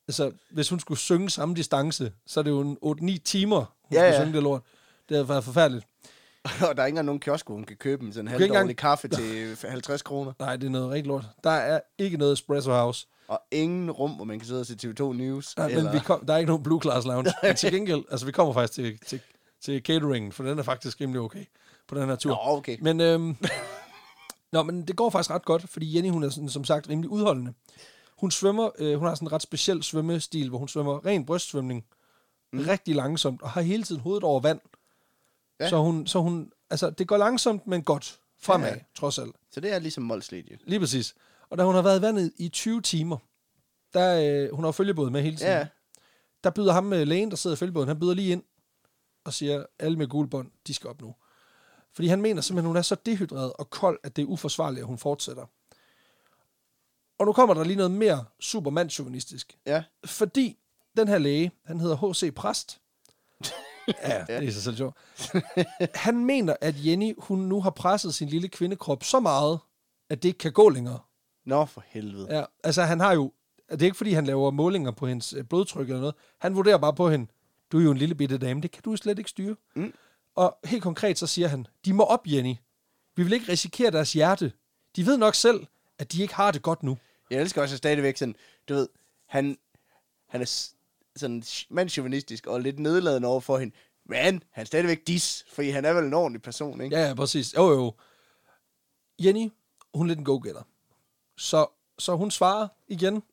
Altså, 0.08 0.32
hvis 0.52 0.70
hun 0.70 0.80
skulle 0.80 0.98
synge 1.00 1.30
samme 1.30 1.56
distance, 1.56 2.12
så 2.28 2.40
er 2.40 2.44
det 2.44 2.52
jo 2.52 2.60
en 2.62 2.78
8-9 3.18 3.18
timer, 3.26 3.58
hun 3.58 3.66
Ja, 3.92 4.04
ja, 4.04 4.12
skulle 4.12 4.26
synge 4.26 4.36
det 4.36 4.44
lort. 4.44 4.62
Det 5.10 5.18
havde 5.18 5.30
været 5.30 5.44
forfærdeligt. 5.44 5.86
Og 6.70 6.76
der 6.76 6.82
er 6.82 6.86
ikke 6.86 6.88
engang 6.88 7.06
nogen 7.06 7.20
kiosk, 7.20 7.46
hvor 7.46 7.56
hun 7.56 7.64
kan 7.64 7.78
købe 7.78 8.06
en 8.06 8.14
sådan 8.14 8.28
halvdårlig 8.28 8.56
engang- 8.62 8.78
kaffe 8.78 9.08
til 9.08 9.58
50 9.70 10.02
kroner. 10.02 10.34
Nej, 10.40 10.56
det 10.56 10.66
er 10.66 10.70
noget 10.70 10.90
rigtig 10.90 11.08
lort. 11.08 11.26
Der 11.44 11.50
er 11.50 11.80
ikke 11.98 12.18
noget 12.18 12.34
espresso 12.34 12.72
house. 12.72 13.08
Og 13.28 13.42
ingen 13.52 13.92
rum, 13.92 14.12
hvor 14.12 14.26
man 14.26 14.40
kan 14.40 14.48
sidde 14.48 14.60
og 14.60 14.66
se 14.66 14.74
TV2 14.84 15.04
News. 15.14 15.58
Nej, 15.58 15.68
eller... 15.68 15.84
men 15.84 15.94
vi 15.94 16.00
kom, 16.00 16.26
der 16.26 16.34
er 16.34 16.38
ikke 16.38 16.48
nogen 16.48 16.64
blue 16.64 16.82
class 16.82 17.06
lounge. 17.08 17.34
Men 17.44 17.56
til 17.56 17.72
gengæld, 17.72 18.04
altså 18.12 18.26
vi 18.26 18.32
kommer 18.32 18.54
faktisk 18.54 18.74
til, 18.74 19.00
til, 19.08 19.20
til 19.62 19.82
cateringen, 19.82 20.32
for 20.32 20.44
den 20.44 20.60
er 20.60 20.64
faktisk 20.64 21.02
rimelig 21.02 21.22
okay 21.22 21.46
på 21.88 21.96
den 22.00 22.10
her 22.10 22.16
tur. 22.16 22.30
Nå, 22.30 22.38
okay. 22.58 22.78
Men, 22.82 23.02
øhm, 23.02 23.38
nå, 24.52 24.64
men 24.64 24.82
det 24.88 24.96
går 24.96 25.10
faktisk 25.10 25.32
ret 25.32 25.46
godt, 25.46 25.70
fordi 25.70 25.96
Jenny, 25.96 26.10
hun 26.10 26.24
er 26.24 26.30
sådan, 26.30 26.50
som 26.50 26.64
sagt 26.64 26.90
rimelig 26.90 27.10
udholdende. 27.10 27.54
Hun 28.18 28.32
svømmer, 28.32 28.70
øh, 28.80 28.98
hun 28.98 29.08
har 29.08 29.16
sådan 29.16 29.28
en 29.28 29.32
ret 29.32 29.42
speciel 29.42 29.84
svømmestil, 29.84 30.50
hvor 30.50 30.58
hun 30.58 30.68
svømmer 30.68 31.06
ren 31.06 31.26
brystsvømning, 31.26 31.86
mm. 32.54 32.60
rigtig 32.60 32.96
langsomt, 32.96 33.42
og 33.42 33.50
har 33.50 33.62
hele 33.62 33.84
tiden 33.84 34.02
hovedet 34.02 34.24
over 34.24 34.40
vand. 34.40 34.60
Ja. 35.60 35.70
Så 35.70 35.78
hun, 35.78 36.08
så 36.08 36.20
hun, 36.20 36.52
altså 36.70 36.90
det 36.90 37.08
går 37.08 37.18
langsomt, 37.18 37.68
men 37.68 37.84
godt 37.84 38.20
fremad, 38.40 38.70
Ja. 38.74 38.80
trods 38.96 39.20
alt. 39.20 39.36
Så 39.52 39.60
det 39.60 39.74
er 39.74 39.80
ligesom 39.80 40.04
Molsledje. 40.04 40.58
Lige 40.66 40.80
præcis. 40.80 41.16
Og 41.50 41.58
da 41.58 41.64
hun 41.64 41.76
har 41.76 41.82
været 41.82 42.00
i 42.00 42.02
vandet 42.02 42.32
i 42.38 42.50
20 42.50 42.82
timer, 42.82 43.18
der, 43.94 44.44
øh, 44.46 44.56
hun 44.56 44.64
har 44.64 44.72
følgebåd 44.72 45.10
med 45.10 45.22
hele 45.22 45.38
tiden. 45.38 45.52
Ja. 45.52 45.68
Der 46.44 46.50
byder 46.50 46.74
ham 46.74 46.84
med 46.84 47.06
lægen, 47.06 47.30
der 47.30 47.38
sidder 47.38 47.56
i 47.56 47.58
følgebåden, 47.58 47.88
han 47.88 48.00
byder 48.00 48.14
lige 48.14 48.32
ind 48.32 48.44
og 49.26 49.34
siger, 49.34 49.66
alle 49.80 49.98
med 49.98 50.08
gule 50.08 50.30
bånd, 50.30 50.52
de 50.68 50.74
skal 50.74 50.90
op 50.90 51.02
nu. 51.02 51.16
Fordi 51.94 52.08
han 52.08 52.22
mener 52.22 52.42
simpelthen, 52.42 52.68
hun 52.68 52.78
er 52.78 52.82
så 52.82 52.96
dehydreret 53.06 53.54
og 53.54 53.70
kold, 53.70 54.00
at 54.04 54.16
det 54.16 54.22
er 54.22 54.26
uforsvarligt, 54.26 54.80
at 54.80 54.88
hun 54.88 54.98
fortsætter. 54.98 55.46
Og 57.20 57.26
nu 57.26 57.34
kommer 57.34 57.54
der 57.54 57.64
lige 57.64 57.78
noget 57.78 57.92
mere 57.92 58.26
supermandsjuvenistisk. 58.40 59.58
Ja. 59.66 59.84
Fordi 60.06 60.58
den 60.98 61.08
her 61.08 61.18
læge, 61.18 61.52
han 61.66 61.80
hedder 61.80 62.12
H.C. 62.12 62.34
Præst. 62.36 62.82
ja, 63.88 64.26
det 64.28 64.48
er 64.48 64.52
sig 64.52 64.64
selv 64.64 64.78
sjovt. 64.78 64.98
Han 65.96 66.26
mener, 66.26 66.56
at 66.62 66.76
Jenny, 66.86 67.14
hun 67.18 67.40
nu 67.40 67.62
har 67.62 67.70
presset 67.70 68.14
sin 68.14 68.28
lille 68.28 68.48
kvindekrop 68.48 69.04
så 69.04 69.20
meget, 69.20 69.60
at 70.10 70.24
det 70.24 70.30
ikke 70.30 70.38
kan 70.38 70.52
gå 70.52 70.70
længere. 70.70 71.00
Nå, 71.46 71.66
for 71.66 71.84
helvede. 71.88 72.36
Ja, 72.38 72.44
altså 72.64 72.84
han 72.84 73.00
har 73.00 73.14
jo, 73.14 73.32
det 73.72 73.82
er 73.82 73.86
ikke 73.86 73.98
fordi, 73.98 74.12
han 74.12 74.26
laver 74.26 74.52
målinger 74.52 74.92
på 74.92 75.08
hendes 75.08 75.34
øh, 75.34 75.44
blodtryk 75.44 75.88
eller 75.88 76.00
noget. 76.00 76.16
Han 76.38 76.56
vurderer 76.56 76.78
bare 76.78 76.94
på 76.94 77.10
hende, 77.10 77.28
du 77.72 77.80
er 77.80 77.84
jo 77.84 77.92
en 77.92 77.98
lille 77.98 78.16
bitte 78.16 78.38
dame, 78.38 78.62
det 78.62 78.72
kan 78.72 78.84
du 78.84 78.96
slet 78.96 79.18
ikke 79.18 79.30
styre. 79.30 79.56
Mm. 79.76 79.94
Og 80.36 80.58
helt 80.66 80.84
konkret 80.84 81.18
så 81.18 81.28
siger 81.28 81.48
han, 81.48 81.68
de 81.86 81.94
må 81.94 82.04
op, 82.04 82.28
Jenny. 82.28 82.56
Vi 83.16 83.24
vil 83.24 83.34
ikke 83.34 83.52
risikere 83.52 83.92
deres 83.92 84.14
hjerte. 84.14 84.52
De 84.96 85.06
ved 85.06 85.18
nok 85.18 85.36
selv, 85.36 85.66
at 86.00 86.12
de 86.12 86.22
ikke 86.22 86.36
har 86.36 86.52
det 86.52 86.62
godt 86.62 86.84
nu. 86.84 86.98
Jeg 87.30 87.42
elsker 87.42 87.62
også 87.62 87.78
stadigvæk 87.78 88.18
sådan, 88.18 88.36
du 88.70 88.74
ved, 88.74 88.90
han, 89.26 89.58
han 90.28 90.42
er 90.42 90.70
sådan 91.16 91.44
mandsjuvenistisk 91.70 92.48
og 92.48 92.62
lidt 92.62 92.80
nedladende 92.80 93.28
over 93.28 93.40
for 93.40 93.58
hende. 93.58 93.76
Men 94.06 94.44
han 94.52 94.62
er 94.62 94.64
stadigvæk 94.64 95.08
dis, 95.08 95.46
fordi 95.54 95.70
han 95.70 95.86
er 95.86 95.94
vel 95.94 96.06
en 96.06 96.14
ordentlig 96.14 96.42
person, 96.42 96.82
ikke? 96.82 96.96
Ja, 96.96 97.08
ja, 97.08 97.14
præcis. 97.14 97.54
Jo, 97.54 97.72
jo. 97.72 97.94
Jenny, 99.20 99.50
hun 99.94 100.06
er 100.06 100.08
lidt 100.08 100.20
en 100.20 100.26
go-getter. 100.26 100.64
Så, 101.38 101.68
så 102.00 102.16
hun 102.16 102.32
svarer 102.32 102.68
igen, 102.88 103.24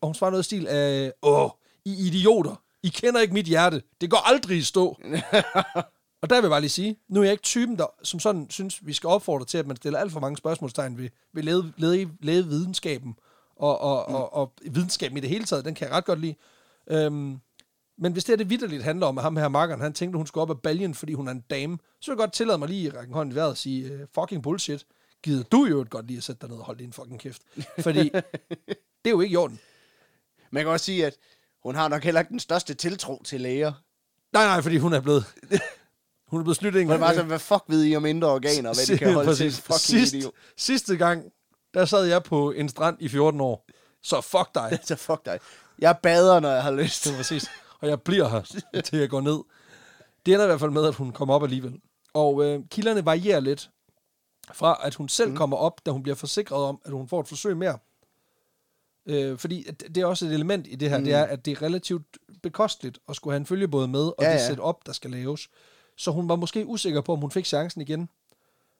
og 0.00 0.08
hun 0.08 0.14
svarer 0.14 0.30
noget 0.30 0.42
i 0.42 0.44
stil 0.44 0.66
af, 0.66 1.12
åh, 1.22 1.50
I 1.84 2.06
idioter, 2.06 2.62
I 2.82 2.88
kender 2.88 3.20
ikke 3.20 3.34
mit 3.34 3.46
hjerte. 3.46 3.82
Det 4.00 4.10
går 4.10 4.28
aldrig 4.28 4.58
i 4.58 4.62
stå. 4.62 4.96
og 6.22 6.30
der 6.30 6.36
vil 6.36 6.42
jeg 6.42 6.50
bare 6.50 6.60
lige 6.60 6.70
sige, 6.70 6.98
nu 7.08 7.20
er 7.20 7.24
jeg 7.24 7.32
ikke 7.32 7.42
typen, 7.42 7.78
der 7.78 7.86
som 8.02 8.20
sådan 8.20 8.50
synes, 8.50 8.86
vi 8.86 8.92
skal 8.92 9.08
opfordre 9.08 9.46
til, 9.46 9.58
at 9.58 9.66
man 9.66 9.76
stiller 9.76 9.98
alt 9.98 10.12
for 10.12 10.20
mange 10.20 10.36
spørgsmålstegn 10.36 10.98
ved, 10.98 11.08
ved 11.32 11.42
læge, 11.42 11.72
læge, 11.76 12.10
lægevidenskaben 12.20 13.16
og, 13.56 13.80
og, 13.80 14.04
mm. 14.08 14.14
og, 14.14 14.34
og 14.34 14.52
videnskaben 14.70 15.18
i 15.18 15.20
det 15.20 15.28
hele 15.28 15.44
taget, 15.44 15.64
den 15.64 15.74
kan 15.74 15.88
jeg 15.88 15.96
ret 15.96 16.04
godt 16.04 16.20
lide. 16.20 16.34
Øhm, 16.90 17.40
men 17.98 18.12
hvis 18.12 18.24
det 18.24 18.32
er 18.32 18.36
det 18.36 18.50
vidderligt 18.50 18.82
handler 18.82 19.06
om, 19.06 19.18
at 19.18 19.24
ham 19.24 19.36
her 19.36 19.48
makkeren, 19.48 19.80
han 19.80 19.92
tænkte, 19.92 20.16
hun 20.16 20.26
skulle 20.26 20.42
op 20.42 20.50
af 20.50 20.60
baljen, 20.60 20.94
fordi 20.94 21.12
hun 21.12 21.28
er 21.28 21.32
en 21.32 21.44
dame, 21.50 21.78
så 22.00 22.10
vil 22.10 22.14
jeg 22.14 22.18
godt 22.18 22.32
tillade 22.32 22.58
mig 22.58 22.68
lige 22.68 22.88
at 22.88 22.94
række 22.96 23.12
hånden 23.12 23.32
i 23.32 23.34
vejret 23.34 23.50
og 23.50 23.56
sige, 23.56 23.94
uh, 23.94 24.00
fucking 24.14 24.42
bullshit. 24.42 24.86
Gider 25.22 25.42
du 25.42 25.64
jo 25.64 25.86
godt 25.90 26.06
lige 26.06 26.16
at 26.16 26.22
sætte 26.22 26.40
dig 26.40 26.48
ned 26.48 26.58
og 26.58 26.64
holde 26.64 26.82
din 26.82 26.92
fucking 26.92 27.20
kæft. 27.20 27.42
Fordi 27.80 28.02
det 29.02 29.06
er 29.06 29.10
jo 29.10 29.20
ikke 29.20 29.32
i 29.32 29.36
orden. 29.36 29.60
Man 30.50 30.62
kan 30.62 30.72
også 30.72 30.86
sige, 30.86 31.06
at 31.06 31.16
hun 31.62 31.74
har 31.74 31.88
nok 31.88 32.04
heller 32.04 32.20
ikke 32.20 32.30
den 32.30 32.40
største 32.40 32.74
tiltro 32.74 33.22
til 33.24 33.40
læger. 33.40 33.72
Nej, 34.32 34.44
nej, 34.44 34.62
fordi 34.62 34.76
hun 34.78 34.92
er 34.92 35.00
blevet... 35.00 35.24
Hun 36.28 36.40
er 36.40 36.44
blevet 36.44 36.56
snydt 36.56 36.76
en 36.76 36.86
Hun 36.88 36.98
gang. 36.98 37.14
sådan, 37.14 37.26
hvad 37.26 37.38
fuck 37.38 37.64
ved 37.68 37.84
I 37.84 37.96
om 37.96 38.06
indre 38.06 38.28
organer, 38.28 38.74
hvad 38.74 38.86
de 38.86 38.98
kan 38.98 39.14
holde 39.14 39.34
til? 39.34 39.52
Fucking 39.52 39.80
Sidst, 39.80 40.14
idiot. 40.14 40.32
sidste 40.56 40.96
gang, 40.96 41.24
der 41.74 41.84
sad 41.84 42.04
jeg 42.04 42.22
på 42.22 42.50
en 42.50 42.68
strand 42.68 42.96
i 43.00 43.08
14 43.08 43.40
år. 43.40 43.66
Så 44.02 44.20
fuck 44.20 44.54
dig. 44.54 44.78
Så 44.88 44.96
fuck 44.96 45.26
dig. 45.26 45.38
Jeg 45.78 45.96
bader, 46.02 46.40
når 46.40 46.50
jeg 46.50 46.62
har 46.62 46.70
lyst. 46.70 47.04
Det 47.04 47.12
er 47.12 47.16
præcis. 47.16 47.50
Og 47.80 47.88
jeg 47.88 48.02
bliver 48.02 48.28
her, 48.28 48.80
til 48.82 48.98
jeg 48.98 49.08
går 49.08 49.20
ned. 49.20 49.38
Det 50.26 50.34
ender 50.34 50.44
i 50.44 50.48
hvert 50.48 50.60
fald 50.60 50.70
med, 50.70 50.86
at 50.86 50.94
hun 50.94 51.12
kommer 51.12 51.34
op 51.34 51.42
alligevel. 51.42 51.80
Og 52.14 52.44
øh, 52.44 52.60
kilderne 52.70 53.04
varierer 53.04 53.40
lidt 53.40 53.70
fra, 54.52 54.80
at 54.82 54.94
hun 54.94 55.08
selv 55.08 55.30
mm. 55.30 55.36
kommer 55.36 55.56
op, 55.56 55.80
da 55.86 55.90
hun 55.90 56.02
bliver 56.02 56.16
forsikret 56.16 56.64
om, 56.64 56.80
at 56.84 56.92
hun 56.92 57.08
får 57.08 57.20
et 57.20 57.28
forsøg 57.28 57.56
mere. 57.56 57.78
Øh, 59.06 59.38
fordi 59.38 59.62
det 59.62 59.96
er 59.96 60.06
også 60.06 60.26
et 60.26 60.32
element 60.32 60.66
i 60.70 60.74
det 60.74 60.90
her, 60.90 60.98
mm. 60.98 61.04
det 61.04 61.14
er, 61.14 61.24
at 61.24 61.44
det 61.44 61.52
er 61.52 61.62
relativt 61.62 62.18
bekosteligt 62.42 62.98
at 63.08 63.16
skulle 63.16 63.32
have 63.32 63.40
en 63.40 63.46
følgebåd 63.46 63.86
med, 63.86 64.00
og 64.00 64.14
ja, 64.20 64.32
det 64.32 64.34
ja. 64.34 64.46
setup, 64.48 64.86
der 64.86 64.92
skal 64.92 65.10
laves. 65.10 65.48
Så 65.98 66.10
hun 66.10 66.28
var 66.28 66.36
måske 66.36 66.66
usikker 66.66 67.00
på, 67.00 67.12
om 67.12 67.20
hun 67.20 67.30
fik 67.30 67.46
chancen 67.46 67.80
igen. 67.80 68.08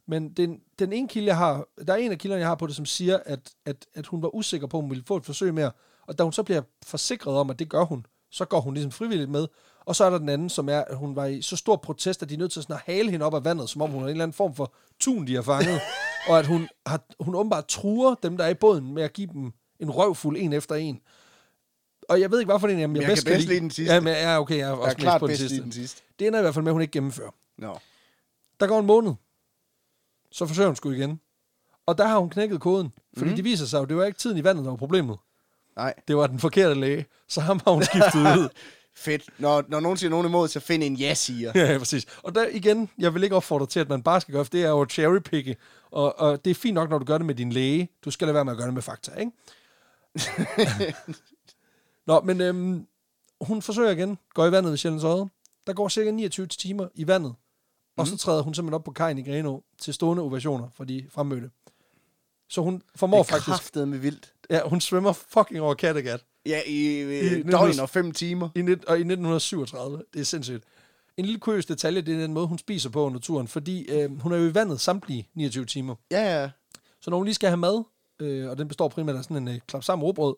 Men 0.06 0.32
den, 0.32 0.60
den 0.78 0.92
ene 0.92 1.08
kilde, 1.08 1.26
jeg 1.26 1.36
har, 1.36 1.68
der 1.86 1.92
er 1.92 1.96
en 1.96 2.12
af 2.12 2.18
kilderne, 2.18 2.40
jeg 2.40 2.48
har 2.48 2.54
på 2.54 2.66
det, 2.66 2.76
som 2.76 2.86
siger, 2.86 3.18
at, 3.26 3.50
at, 3.66 3.86
at 3.94 4.06
hun 4.06 4.22
var 4.22 4.34
usikker 4.34 4.66
på, 4.66 4.76
om 4.76 4.82
hun 4.82 4.90
ville 4.90 5.04
få 5.06 5.16
et 5.16 5.26
forsøg 5.26 5.54
mere. 5.54 5.70
Og 6.06 6.18
da 6.18 6.22
hun 6.22 6.32
så 6.32 6.42
bliver 6.42 6.62
forsikret 6.86 7.36
om, 7.36 7.50
at 7.50 7.58
det 7.58 7.68
gør 7.68 7.84
hun, 7.84 8.06
så 8.30 8.44
går 8.44 8.60
hun 8.60 8.74
ligesom 8.74 8.92
frivilligt 8.92 9.30
med. 9.30 9.46
Og 9.86 9.96
så 9.96 10.04
er 10.04 10.10
der 10.10 10.18
den 10.18 10.28
anden, 10.28 10.48
som 10.48 10.68
er, 10.68 10.80
at 10.80 10.96
hun 10.96 11.16
var 11.16 11.26
i 11.26 11.42
så 11.42 11.56
stor 11.56 11.76
protest, 11.76 12.22
at 12.22 12.28
de 12.28 12.34
er 12.34 12.38
nødt 12.38 12.52
til 12.52 12.62
sådan 12.62 12.76
at 12.76 12.82
hale 12.86 13.10
hende 13.10 13.26
op 13.26 13.34
af 13.34 13.44
vandet, 13.44 13.68
som 13.70 13.82
om 13.82 13.90
hun 13.90 14.00
er 14.02 14.06
en 14.06 14.10
eller 14.10 14.22
anden 14.22 14.34
form 14.34 14.54
for 14.54 14.72
tun, 15.00 15.26
de 15.26 15.34
har 15.34 15.42
fanget. 15.42 15.80
og 16.28 16.38
at 16.38 16.46
hun, 16.46 16.68
har, 16.86 17.00
hun 17.20 17.34
åbenbart 17.34 17.66
truer 17.66 18.14
dem, 18.14 18.36
der 18.36 18.44
er 18.44 18.48
i 18.48 18.54
båden, 18.54 18.94
med 18.94 19.02
at 19.02 19.12
give 19.12 19.28
dem 19.32 19.52
en 19.80 19.90
røvfuld 19.90 20.36
en 20.38 20.52
efter 20.52 20.74
en. 20.74 21.00
Og 22.08 22.20
jeg 22.20 22.30
ved 22.30 22.38
ikke, 22.40 22.50
hvorfor 22.50 22.66
det 22.66 22.82
er, 22.82 22.86
men 22.86 22.96
jeg, 22.96 23.02
Jeg 23.02 23.08
bedst 23.10 23.26
kan 23.26 23.34
bedst 23.34 23.48
lide 23.48 23.60
den 23.60 23.70
sidste. 23.70 23.94
Ja, 23.94 24.00
men, 24.00 24.12
ja, 24.12 24.40
okay, 24.40 24.56
jeg 24.56 24.62
er 24.62 24.66
Jeg 24.68 24.74
også 24.76 24.84
er 24.84 24.88
mest 24.88 24.98
klart 24.98 25.20
på 25.20 25.26
den 25.26 25.30
bedst 25.30 25.42
i 25.42 25.48
sidste. 25.48 25.64
den 25.64 25.72
sidste. 25.72 26.02
Det 26.18 26.26
ender 26.26 26.38
i 26.38 26.42
hvert 26.42 26.54
fald 26.54 26.62
med, 26.62 26.70
at 26.70 26.74
hun 26.74 26.82
ikke 26.82 26.92
gennemfører. 26.92 27.30
Nå. 27.58 27.78
Der 28.60 28.66
går 28.66 28.80
en 28.80 28.86
måned. 28.86 29.12
Så 30.32 30.46
forsøger 30.46 30.68
hun 30.68 30.76
sgu 30.76 30.90
igen. 30.90 31.20
Og 31.86 31.98
der 31.98 32.06
har 32.06 32.18
hun 32.18 32.30
knækket 32.30 32.60
koden. 32.60 32.92
Fordi 33.16 33.30
mm. 33.30 33.36
det 33.36 33.44
viser 33.44 33.66
sig 33.66 33.78
jo, 33.78 33.84
det 33.84 33.96
var 33.96 34.04
ikke 34.04 34.18
tiden 34.18 34.38
i 34.38 34.44
vandet, 34.44 34.64
der 34.64 34.70
var 34.70 34.76
problemet. 34.76 35.18
Nej. 35.76 35.94
Det 36.08 36.16
var 36.16 36.26
den 36.26 36.38
forkerte 36.38 36.80
læge. 36.80 37.06
Så 37.28 37.40
ham 37.40 37.60
har 37.64 37.72
hun 37.72 37.82
skiftet 37.82 38.20
ud. 38.38 38.48
Fedt. 38.96 39.22
Når, 39.38 39.64
når 39.68 39.80
nogen 39.80 39.96
siger 39.98 40.10
nogen 40.10 40.26
imod, 40.26 40.48
så 40.48 40.60
find 40.60 40.82
en 40.82 40.94
ja-siger. 40.94 41.52
ja, 41.54 41.72
ja, 41.72 41.78
præcis. 41.78 42.06
Og 42.22 42.34
der 42.34 42.46
igen, 42.52 42.90
jeg 42.98 43.14
vil 43.14 43.22
ikke 43.22 43.36
opfordre 43.36 43.66
til, 43.66 43.80
at 43.80 43.88
man 43.88 44.02
bare 44.02 44.20
skal 44.20 44.32
gøre, 44.34 44.44
for 44.44 44.50
det 44.50 44.64
er 44.64 44.68
jo 44.68 44.80
at 44.80 44.90
cherrypicke. 44.90 45.56
Og, 45.90 46.18
og 46.18 46.44
det 46.44 46.50
er 46.50 46.54
fint 46.54 46.74
nok, 46.74 46.90
når 46.90 46.98
du 46.98 47.04
gør 47.04 47.18
det 47.18 47.26
med 47.26 47.34
din 47.34 47.52
læge. 47.52 47.88
Du 48.04 48.10
skal 48.10 48.26
lade 48.26 48.34
være 48.34 48.44
med 48.44 48.52
at 48.52 48.56
gøre 48.56 48.66
det 48.66 48.74
med 48.74 48.82
fakta, 48.82 49.10
ikke? 49.20 49.32
Nå, 52.08 52.20
men 52.20 52.40
øhm, 52.40 52.86
hun 53.40 53.62
forsøger 53.62 53.90
igen. 53.90 54.18
Går 54.34 54.46
i 54.46 54.52
vandet 54.52 54.70
ved 54.70 54.76
Sjællands 54.78 55.04
Odde. 55.04 55.28
Der 55.66 55.72
går 55.72 55.88
cirka 55.88 56.10
29 56.10 56.46
timer 56.46 56.88
i 56.94 57.06
vandet. 57.06 57.34
Og 57.96 58.06
så 58.06 58.16
træder 58.16 58.42
hun 58.42 58.54
simpelthen 58.54 58.74
op 58.74 58.84
på 58.84 58.90
kajen 58.92 59.18
i 59.18 59.22
Greno 59.22 59.60
til 59.80 59.94
stående 59.94 60.22
ovationer 60.22 60.68
for 60.76 60.84
de 60.84 61.06
fremmødte. 61.10 61.50
Så 62.48 62.60
hun 62.62 62.82
formår 62.96 63.16
Det 63.22 63.28
er 63.28 63.32
faktisk... 63.32 63.46
kraftet 63.46 63.88
med 63.88 63.98
vildt. 63.98 64.32
Ja, 64.50 64.60
hun 64.68 64.80
svømmer 64.80 65.12
fucking 65.12 65.60
over 65.60 65.74
Kattegat. 65.74 66.24
Ja, 66.46 66.60
i, 66.66 66.72
i 66.72 67.38
I- 67.38 67.42
døgn 67.42 67.80
og 67.80 67.90
fem 67.90 68.12
timer. 68.12 68.48
I, 68.54 68.62
net, 68.62 68.84
og 68.84 68.96
i 68.96 69.00
1937. 69.00 70.02
Det 70.14 70.20
er 70.20 70.24
sindssygt. 70.24 70.64
En 71.16 71.24
lille 71.24 71.40
kuriøs 71.40 71.66
detalje, 71.66 72.00
det 72.00 72.14
er 72.14 72.18
den 72.18 72.32
måde, 72.32 72.46
hun 72.46 72.58
spiser 72.58 72.90
på 72.90 73.04
under 73.04 73.20
turen, 73.20 73.48
fordi 73.48 73.82
øh, 73.90 74.20
hun 74.20 74.32
er 74.32 74.36
jo 74.36 74.48
i 74.48 74.54
vandet 74.54 74.80
samtlige 74.80 75.28
29 75.34 75.64
timer. 75.64 75.94
Ja, 76.10 76.40
ja. 76.42 76.50
Så 77.00 77.10
når 77.10 77.16
hun 77.16 77.24
lige 77.24 77.34
skal 77.34 77.48
have 77.48 77.56
mad, 77.56 77.84
øh, 78.20 78.50
og 78.50 78.58
den 78.58 78.68
består 78.68 78.88
primært 78.88 79.16
af 79.16 79.24
sådan 79.24 79.36
en 79.36 79.48
øh, 79.48 79.60
klap 79.66 79.84
sammen 79.84 80.04
råbrød. 80.04 80.34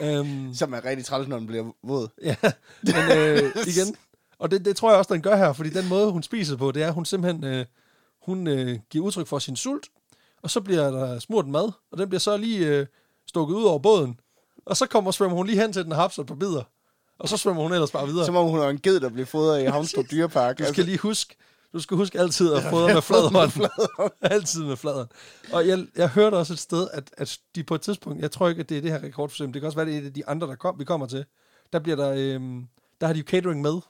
Øhm, 0.00 0.54
Som 0.54 0.72
er 0.72 0.84
rigtig 0.84 1.04
træls, 1.04 1.28
når 1.28 1.36
den 1.38 1.46
bliver 1.46 1.64
våd. 1.82 2.08
ja, 2.22 2.36
men 2.82 3.18
øh, 3.18 3.42
igen. 3.76 3.96
Og 4.38 4.50
det, 4.50 4.64
det 4.64 4.76
tror 4.76 4.90
jeg 4.90 4.98
også, 4.98 5.14
den 5.14 5.22
gør 5.22 5.36
her, 5.36 5.52
fordi 5.52 5.70
den 5.70 5.88
måde, 5.88 6.10
hun 6.12 6.22
spiser 6.22 6.56
på, 6.56 6.72
det 6.72 6.82
er, 6.82 6.86
at 6.88 6.94
hun 6.94 7.04
simpelthen 7.04 7.44
øh, 7.44 7.66
hun, 8.22 8.46
øh, 8.46 8.78
giver 8.90 9.04
udtryk 9.04 9.26
for 9.26 9.38
sin 9.38 9.56
sult, 9.56 9.86
og 10.42 10.50
så 10.50 10.60
bliver 10.60 10.90
der 10.90 11.18
smurt 11.18 11.46
mad, 11.48 11.72
og 11.92 11.98
den 11.98 12.08
bliver 12.08 12.20
så 12.20 12.36
lige 12.36 12.66
øh, 12.66 12.86
stukket 13.26 13.54
ud 13.54 13.64
over 13.64 13.78
båden. 13.78 14.20
Og 14.66 14.76
så 14.76 14.86
kommer 14.86 15.10
svømmer 15.10 15.36
hun 15.36 15.46
lige 15.46 15.60
hen 15.60 15.72
til 15.72 15.84
den 15.84 15.92
og 15.92 15.98
hapser 15.98 16.22
et 16.22 16.28
par 16.28 16.34
bidder. 16.34 16.62
Og 17.18 17.28
så 17.28 17.36
svømmer 17.36 17.62
hun 17.62 17.72
ellers 17.72 17.90
bare 17.90 18.06
videre. 18.06 18.26
Som 18.26 18.36
om 18.36 18.46
hun 18.48 18.58
er 18.58 18.68
en 18.68 18.78
ged, 18.78 19.00
der 19.00 19.08
bliver 19.08 19.26
fodret 19.26 19.62
i 19.62 19.64
Havnstrup 19.74 20.04
Dyrepark. 20.10 20.58
Altså, 20.60 20.70
Du 20.70 20.74
skal 20.74 20.84
lige 20.84 20.98
huske, 20.98 21.36
du 21.76 21.82
skal 21.82 21.96
huske 21.96 22.18
altid 22.20 22.52
at 22.52 22.62
fodre 22.62 22.94
med 22.94 23.02
fladeren. 23.02 24.10
altid 24.36 24.64
med 24.64 24.76
fladeren. 24.76 25.08
Og 25.52 25.68
jeg, 25.68 25.86
jeg 25.96 26.08
hørte 26.08 26.34
også 26.34 26.52
et 26.52 26.58
sted, 26.58 26.88
at, 26.92 27.10
at 27.16 27.38
de 27.54 27.64
på 27.64 27.74
et 27.74 27.80
tidspunkt, 27.80 28.22
jeg 28.22 28.30
tror 28.30 28.48
ikke, 28.48 28.60
at 28.60 28.68
det 28.68 28.76
er 28.76 28.82
det 28.82 28.90
her 28.90 29.02
rekordforsøg, 29.02 29.46
det 29.46 29.54
kan 29.54 29.64
også 29.64 29.76
være, 29.76 29.86
det 29.86 29.94
er 29.94 29.98
et 29.98 30.06
af 30.06 30.12
de 30.12 30.26
andre, 30.26 30.46
der 30.46 30.54
kom, 30.54 30.78
vi 30.78 30.84
kommer 30.84 31.06
til. 31.06 31.24
Der 31.72 31.78
bliver 31.78 31.96
der, 31.96 32.12
øhm, 32.16 32.66
der 33.00 33.06
har 33.06 33.14
de 33.14 33.18
jo 33.18 33.24
catering 33.28 33.62
med. 33.62 33.80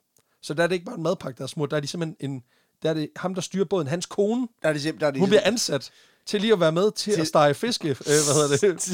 Så 0.42 0.54
der 0.54 0.62
er 0.62 0.66
det 0.66 0.74
ikke 0.74 0.86
bare 0.86 0.96
en 0.96 1.02
madpakke, 1.02 1.38
der 1.38 1.44
er 1.44 1.48
smurt. 1.48 1.70
Der 1.70 1.76
er 1.76 1.80
de 1.80 1.86
simpelthen 1.86 2.30
en, 2.30 2.42
der 2.82 2.90
er 2.90 2.94
det 2.94 3.08
ham, 3.16 3.34
der 3.34 3.40
styrer 3.40 3.64
båden, 3.64 3.86
hans 3.86 4.06
kone. 4.06 4.48
der 4.62 4.68
er 4.68 4.72
det 4.72 4.82
simpelthen... 4.82 5.00
Der 5.00 5.06
er 5.06 5.10
det 5.10 5.20
Hun 5.20 5.28
bliver 5.28 5.42
ansat 5.44 5.90
til 6.26 6.40
lige 6.40 6.52
at 6.52 6.60
være 6.60 6.72
med 6.72 6.90
til, 6.92 7.12
til 7.12 7.20
at 7.20 7.26
stege 7.26 7.54
fiske. 7.54 7.88
Øh, 7.88 7.96
hvad 8.04 8.34
hedder 8.34 8.48
det? 8.48 8.60
det, 8.60 8.90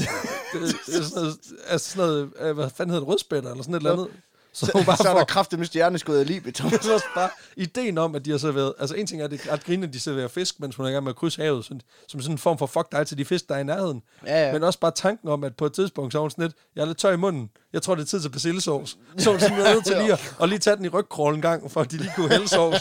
det 0.86 0.98
er 0.98 1.02
sådan 1.02 1.22
noget, 1.22 1.36
altså 1.66 1.90
sådan 1.90 2.08
noget 2.08 2.54
hvad 2.54 2.70
fanden 2.70 2.90
hedder 2.90 3.00
det, 3.00 3.08
rødspætter, 3.08 3.50
eller 3.50 3.62
sådan 3.62 3.74
et 3.74 3.78
eller 3.78 3.92
andet. 3.92 4.08
Så, 4.52 4.70
hun 4.74 4.84
bare 4.84 4.96
så 5.02 5.08
er 5.08 5.12
der 5.12 5.20
får- 5.20 5.24
kraftigt 5.24 5.58
med 5.58 5.66
stjerneskud 5.66 6.14
af 6.16 6.26
livet. 6.26 6.60
også 6.60 7.04
bare 7.14 7.30
ideen 7.56 7.98
om, 7.98 8.14
at 8.14 8.24
de 8.24 8.30
har 8.30 8.38
serveret... 8.38 8.74
Altså, 8.78 8.96
en 8.96 9.06
ting 9.06 9.20
er, 9.20 9.24
at 9.24 9.30
det 9.30 9.46
er 9.46 9.52
ret 9.52 9.64
griner, 9.64 9.86
at 9.86 9.92
de 9.92 10.00
serverer 10.00 10.28
fisk, 10.28 10.60
mens 10.60 10.76
hun 10.76 10.86
er 10.86 10.90
i 10.90 10.92
gang 10.92 11.04
med 11.04 11.12
at 11.12 11.16
krydse 11.16 11.42
havet, 11.42 11.64
sådan, 11.64 11.80
som 12.08 12.20
sådan 12.20 12.34
en 12.34 12.38
form 12.38 12.58
for 12.58 12.66
fuck 12.66 12.92
dig 12.92 13.06
til 13.06 13.18
de 13.18 13.24
fisk, 13.24 13.48
der 13.48 13.54
er 13.54 13.58
i 13.58 13.64
nærheden. 13.64 14.02
Ja, 14.26 14.46
ja. 14.46 14.52
Men 14.52 14.62
også 14.62 14.78
bare 14.78 14.92
tanken 14.94 15.28
om, 15.28 15.44
at 15.44 15.56
på 15.56 15.66
et 15.66 15.72
tidspunkt, 15.72 16.12
så 16.12 16.18
er 16.18 16.20
hun 16.20 16.30
sådan 16.30 16.42
lidt, 16.44 16.54
jeg 16.76 16.82
er 16.82 16.86
lidt 16.86 16.98
tør 16.98 17.12
i 17.12 17.16
munden. 17.16 17.50
Jeg 17.72 17.82
tror, 17.82 17.94
det 17.94 18.02
er 18.02 18.06
tid 18.06 18.20
til 18.20 18.28
persillesovs. 18.30 18.98
Så 19.18 19.30
hun 19.30 19.40
sådan 19.40 19.56
ned 19.58 19.82
til 19.82 19.96
lige 19.96 20.12
at, 20.12 20.34
og 20.40 20.48
lige 20.48 20.58
tage 20.58 20.76
den 20.76 20.84
i 20.84 20.88
rygkrål 20.88 21.34
en 21.34 21.42
gang, 21.42 21.70
for 21.70 21.80
at 21.80 21.90
de 21.90 21.96
lige 21.96 22.12
kunne 22.16 22.28
hælde 22.28 22.48
sovs 22.48 22.80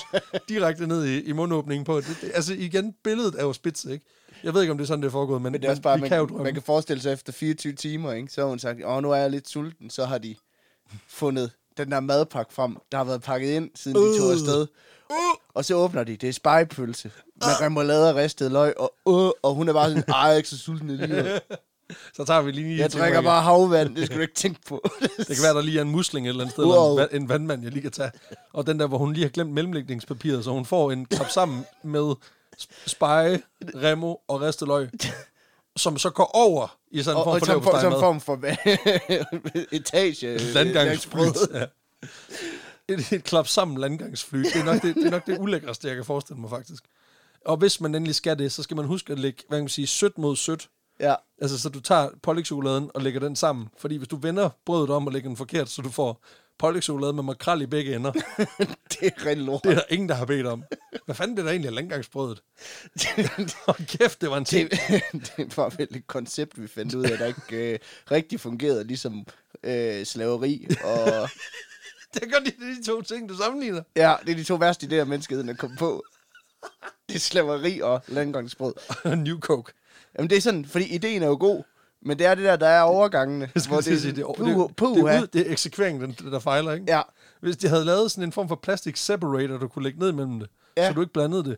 direkte 0.50 0.88
ned 0.88 1.06
i, 1.06 1.22
i 1.22 1.32
mundåbningen 1.32 1.86
på. 1.86 1.98
Det, 1.98 2.18
det, 2.22 2.32
altså 2.34 2.54
igen, 2.54 2.96
billedet 3.04 3.36
er 3.40 3.44
jo 3.44 3.54
spids, 3.54 3.86
ikke? 3.86 4.06
Jeg 4.44 4.54
ved 4.54 4.62
ikke, 4.62 4.72
om 4.72 4.78
det 4.78 4.86
er 4.86 4.88
sådan, 4.88 5.02
det 5.02 5.08
er 5.08 5.12
foregået, 5.12 5.42
men, 5.42 5.52
Men 5.52 5.62
det 5.62 5.68
er 5.68 5.72
også 5.72 5.82
bare, 5.82 6.02
vi 6.02 6.08
kan 6.08 6.18
jo 6.18 6.28
man, 6.28 6.44
man 6.44 6.54
kan 6.54 6.64
forestille 6.64 7.02
sig 7.02 7.14
efter 7.14 7.34
24 7.34 7.74
timer, 7.74 8.12
ikke? 8.14 8.34
så 8.34 8.42
har 8.42 8.48
hun 8.48 8.60
sagt, 8.60 8.80
åh, 8.86 9.02
nu 9.04 9.12
er 9.12 9.16
jeg 9.16 9.32
lidt 9.32 9.50
sulten, 9.50 9.90
så 9.90 10.06
har 10.06 10.18
de 10.18 10.36
fundet 11.08 11.52
den 11.84 11.92
der 11.92 12.00
madpakke 12.00 12.54
frem, 12.54 12.78
der 12.92 12.98
har 12.98 13.04
været 13.06 13.22
pakket 13.22 13.50
ind, 13.50 13.70
siden 13.76 13.98
de 13.98 14.18
tog 14.20 14.28
Øh. 14.28 14.34
afsted. 14.34 14.68
Og 15.54 15.66
så 15.66 15.74
åbner 15.76 16.04
de, 16.04 16.16
det 16.18 16.30
er 16.30 16.34
spejepølse 16.34 17.12
med 17.36 17.62
remoulade 17.62 18.10
og 18.10 18.16
ristet 18.16 18.52
løg, 18.52 18.74
og, 18.80 18.94
øh, 19.08 19.32
og 19.44 19.54
hun 19.56 19.70
er 19.70 19.74
bare 19.74 19.90
sådan, 19.90 20.04
ej, 20.08 20.20
jeg 20.20 20.32
er 20.34 20.38
ikke 20.38 20.50
så 20.50 20.58
sulten 20.58 20.90
alligevel. 20.90 21.42
Så 22.16 22.26
tager 22.26 22.42
vi 22.42 22.52
lige... 22.52 22.78
Jeg 22.80 22.92
drikker 22.92 23.18
Rikke. 23.18 23.28
bare 23.28 23.42
havvand, 23.42 23.96
det 23.96 24.06
skal 24.06 24.18
du 24.18 24.22
ikke 24.22 24.34
tænke 24.34 24.60
på. 24.68 24.90
Det 25.18 25.28
kan 25.28 25.44
være, 25.44 25.54
der 25.54 25.62
lige 25.62 25.78
er 25.78 25.82
en 25.82 25.90
musling 25.92 26.26
et 26.26 26.30
eller 26.30 26.42
andet 26.44 26.54
sted, 26.54 26.64
Wow. 26.66 26.90
eller 26.92 27.04
en, 27.08 27.10
va- 27.12 27.16
en 27.16 27.30
vandmand, 27.30 27.64
jeg 27.64 27.72
lige 27.72 27.82
kan 27.82 27.92
tage. 27.92 28.12
Og 28.54 28.68
den 28.68 28.80
der, 28.80 28.88
hvor 28.88 28.98
hun 28.98 29.14
lige 29.14 29.24
har 29.24 29.30
glemt 29.30 29.52
mellemlægningspapiret, 29.52 30.44
så 30.44 30.52
hun 30.52 30.66
får 30.66 30.92
en 30.92 31.06
klap 31.06 31.30
sammen 31.30 31.66
med 31.84 32.14
sp- 32.62 32.84
speje, 32.88 33.42
remo 33.76 34.16
og 34.28 34.42
ristet 34.42 34.68
løg, 34.68 34.90
som 35.82 35.98
så 35.98 36.10
går 36.10 36.32
over 36.34 36.78
i 36.92 37.04
sådan 37.04 37.18
en 37.18 37.20
og, 37.20 37.26
form 37.26 37.34
og 37.34 37.40
for 37.40 37.46
for, 37.46 37.80
som 37.80 37.92
leverpostejmad. 37.92 38.00
form 38.00 38.20
for 38.22 38.36
etage. 39.78 40.38
Landgangsbrød. 40.54 41.34
Ja. 41.54 41.66
Et, 42.88 43.12
et 43.12 43.24
klap 43.24 43.48
sammen 43.48 43.78
landgangsfly. 43.78 44.38
Det 44.38 44.56
er, 44.56 44.64
nok 44.64 44.82
det, 44.82 44.96
det 44.96 45.06
er 45.06 45.12
nok 45.12 45.26
det 45.28 45.38
ulækreste, 45.40 45.88
jeg 45.88 45.96
kan 45.96 46.06
forestille 46.06 46.42
mig 46.42 46.50
faktisk. 46.50 46.84
Og 47.46 47.58
hvis 47.58 47.82
man 47.82 47.96
endelig 47.96 48.16
skal 48.16 48.40
det, 48.40 48.52
så 48.52 48.64
skal 48.64 48.78
man 48.78 48.86
huske 48.86 49.14
at 49.14 49.20
lægge, 49.20 49.44
hvad 49.48 49.58
kan 49.58 49.64
man 49.64 49.70
sige, 49.70 49.88
sødt 49.88 50.18
mod 50.18 50.36
sødt. 50.36 50.70
Ja, 51.00 51.16
Altså, 51.42 51.60
så 51.60 51.70
du 51.70 51.80
tager 51.80 52.10
pålægchokoladen 52.24 52.92
og 52.94 53.02
lægger 53.02 53.20
den 53.20 53.36
sammen. 53.36 53.68
Fordi 53.78 53.96
hvis 53.96 54.08
du 54.08 54.16
vender 54.16 54.50
brødet 54.66 54.90
om 54.90 55.08
og 55.08 55.14
lægger 55.14 55.30
den 55.30 55.38
forkert, 55.38 55.70
så 55.70 55.82
du 55.82 55.90
får 55.90 56.24
pålægchokolade 56.62 57.14
med 57.14 57.24
makrel 57.24 57.62
i 57.62 57.66
begge 57.66 57.96
ender. 57.96 58.12
det 58.92 59.02
er 59.02 59.26
rigtig 59.26 59.46
lort. 59.46 59.64
Det 59.64 59.72
er 59.72 59.76
der 59.76 59.84
ingen, 59.90 60.10
der 60.10 60.16
har 60.16 60.26
bedt 60.26 60.48
om. 60.48 60.64
Hvad 61.06 61.16
fanden 61.16 61.38
det 61.38 61.46
der 61.46 61.52
egentlig 61.52 61.68
af 61.70 61.76
landgangsbrødet? 61.76 62.42
Hold 63.66 63.98
kæft, 63.98 64.22
det 64.22 64.30
var 64.30 64.38
en 64.38 64.46
ting. 64.46 64.72
det, 64.72 65.04
det 65.38 65.58
var 65.58 65.70
vel 65.78 65.88
et 65.96 66.08
koncept, 66.08 66.62
vi 66.62 66.68
fandt 66.68 66.96
ud 66.96 67.04
af, 67.04 67.18
der 67.18 67.26
ikke 67.26 67.74
øh, 67.74 67.80
rigtig 68.12 68.40
fungerede, 68.40 68.84
ligesom 68.84 69.26
øh, 69.64 70.06
slaveri. 70.06 70.68
Og 70.84 71.30
Det 72.14 72.24
er 72.24 72.30
godt, 72.32 72.44
det 72.46 72.54
er 72.62 72.76
de 72.82 72.84
to 72.84 73.02
ting, 73.02 73.30
du 73.30 73.36
sammenligner. 73.38 73.82
ja, 73.96 74.16
det 74.26 74.32
er 74.32 74.36
de 74.36 74.44
to 74.44 74.56
værste 74.56 74.88
idéer, 74.88 75.04
menneskeheden 75.04 75.50
er 75.50 75.54
kommet 75.54 75.80
på. 75.80 76.04
Det 77.10 77.16
er 77.16 77.20
slaveri 77.20 77.80
og 77.80 78.02
landgangsbrød. 78.08 78.74
New 79.16 79.40
Coke. 79.40 79.74
Jamen 80.18 80.30
det 80.30 80.38
er 80.38 80.42
sådan, 80.42 80.66
fordi 80.66 80.86
ideen 80.96 81.24
er 81.24 81.28
jo 81.28 81.38
god, 81.40 81.64
men 82.02 82.20
det 82.20 82.28
er 82.28 82.36
det 82.36 82.44
der, 82.46 82.56
der 82.56 82.68
er 82.68 82.82
overgangene. 82.82 83.52
Jeg 83.56 83.64
hvor 83.68 83.82
det, 83.82 84.02
sige, 84.02 84.16
det, 84.16 84.26
puh, 84.38 84.48
det, 84.48 84.76
puh, 84.76 84.98
det, 84.98 85.06
ja. 85.14 85.22
det, 85.22 85.34
det 85.34 85.48
er 85.48 85.52
eksekveringen, 85.52 86.12
der 86.12 86.40
fejler, 86.40 86.72
ikke? 86.72 86.86
ja. 86.88 87.02
Hvis 87.40 87.58
de 87.58 87.68
havde 87.68 87.86
lavet 87.86 88.12
sådan 88.12 88.24
en 88.24 88.32
form 88.32 88.48
for 88.48 88.56
plastic 88.56 89.00
separator, 89.00 89.58
du 89.58 89.68
kunne 89.68 89.84
lægge 89.84 90.00
ned 90.00 90.12
mellem 90.12 90.40
det, 90.40 90.50
Ja. 90.78 90.88
så 90.88 90.94
du 90.94 91.02
ikke 91.02 91.14
blandede 91.14 91.44
det. 91.44 91.58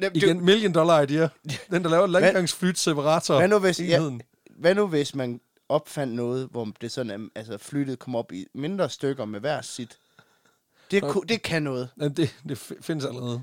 Jamen, 0.00 0.16
Igen, 0.16 0.44
million 0.44 0.72
dollar 0.74 1.00
idea. 1.00 1.28
Den, 1.70 1.84
der 1.84 1.90
laver 1.90 2.06
landgangsflyt 2.06 2.78
separator. 2.78 3.36
Hvad 3.38 3.48
nu 3.48 3.58
hvis, 3.58 3.80
ja, 3.80 4.10
hvad 4.50 4.74
nu 4.74 4.86
hvis 4.86 5.14
man 5.14 5.40
opfandt 5.68 6.14
noget, 6.14 6.48
hvor 6.50 6.68
det 6.80 6.92
sådan, 6.92 7.10
er- 7.22 7.28
altså 7.40 7.58
flyttet 7.58 7.98
kom 7.98 8.16
op 8.16 8.32
i 8.32 8.46
mindre 8.54 8.90
stykker 8.90 9.24
med 9.24 9.40
hver 9.40 9.60
sit? 9.62 9.98
Det, 10.90 11.02
Nå. 11.02 11.12
ku, 11.12 11.20
det 11.28 11.42
kan 11.42 11.62
noget. 11.62 11.88
Jamen, 12.00 12.12
det, 12.16 12.36
det 12.48 12.58
fi- 12.58 12.80
findes 12.82 13.04
allerede. 13.06 13.42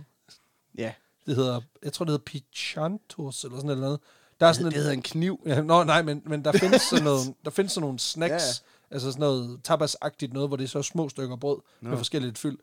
Ja. 0.78 0.92
Det 1.26 1.36
hedder, 1.36 1.62
jeg 1.84 1.94
tror, 1.94 2.06
det 2.06 2.12
hedder 2.12 2.24
Pichantos, 2.26 3.44
eller 3.44 3.58
sådan 3.62 3.78
noget. 3.78 4.00
Der 4.40 4.46
er 4.46 4.50
Det, 4.50 4.56
sådan 4.56 4.72
det 4.72 4.78
hedder 4.78 4.92
en 4.92 5.02
kniv. 5.02 5.42
Ja, 5.46 5.62
nå, 5.62 5.84
nej, 5.84 6.02
men, 6.02 6.22
men 6.26 6.46
der 6.46 6.52
findes 6.62 6.82
sådan 6.82 7.04
noget, 7.04 7.34
der 7.46 7.52
findes 7.52 7.72
sådan 7.72 7.82
nogle 7.82 8.00
snacks, 8.00 8.34
Ja, 8.34 8.94
altså 8.96 9.12
sådan 9.12 9.20
noget 9.20 9.60
tapas-agtigt 9.64 10.34
noget, 10.34 10.50
hvor 10.50 10.58
det 10.58 10.64
er 10.64 10.68
så 10.68 10.82
små 10.82 11.10
stykker 11.10 11.36
brød 11.36 11.58
Nå. 11.82 11.90
med 11.90 11.98
forskelligt 11.98 12.38
fyld. 12.38 12.58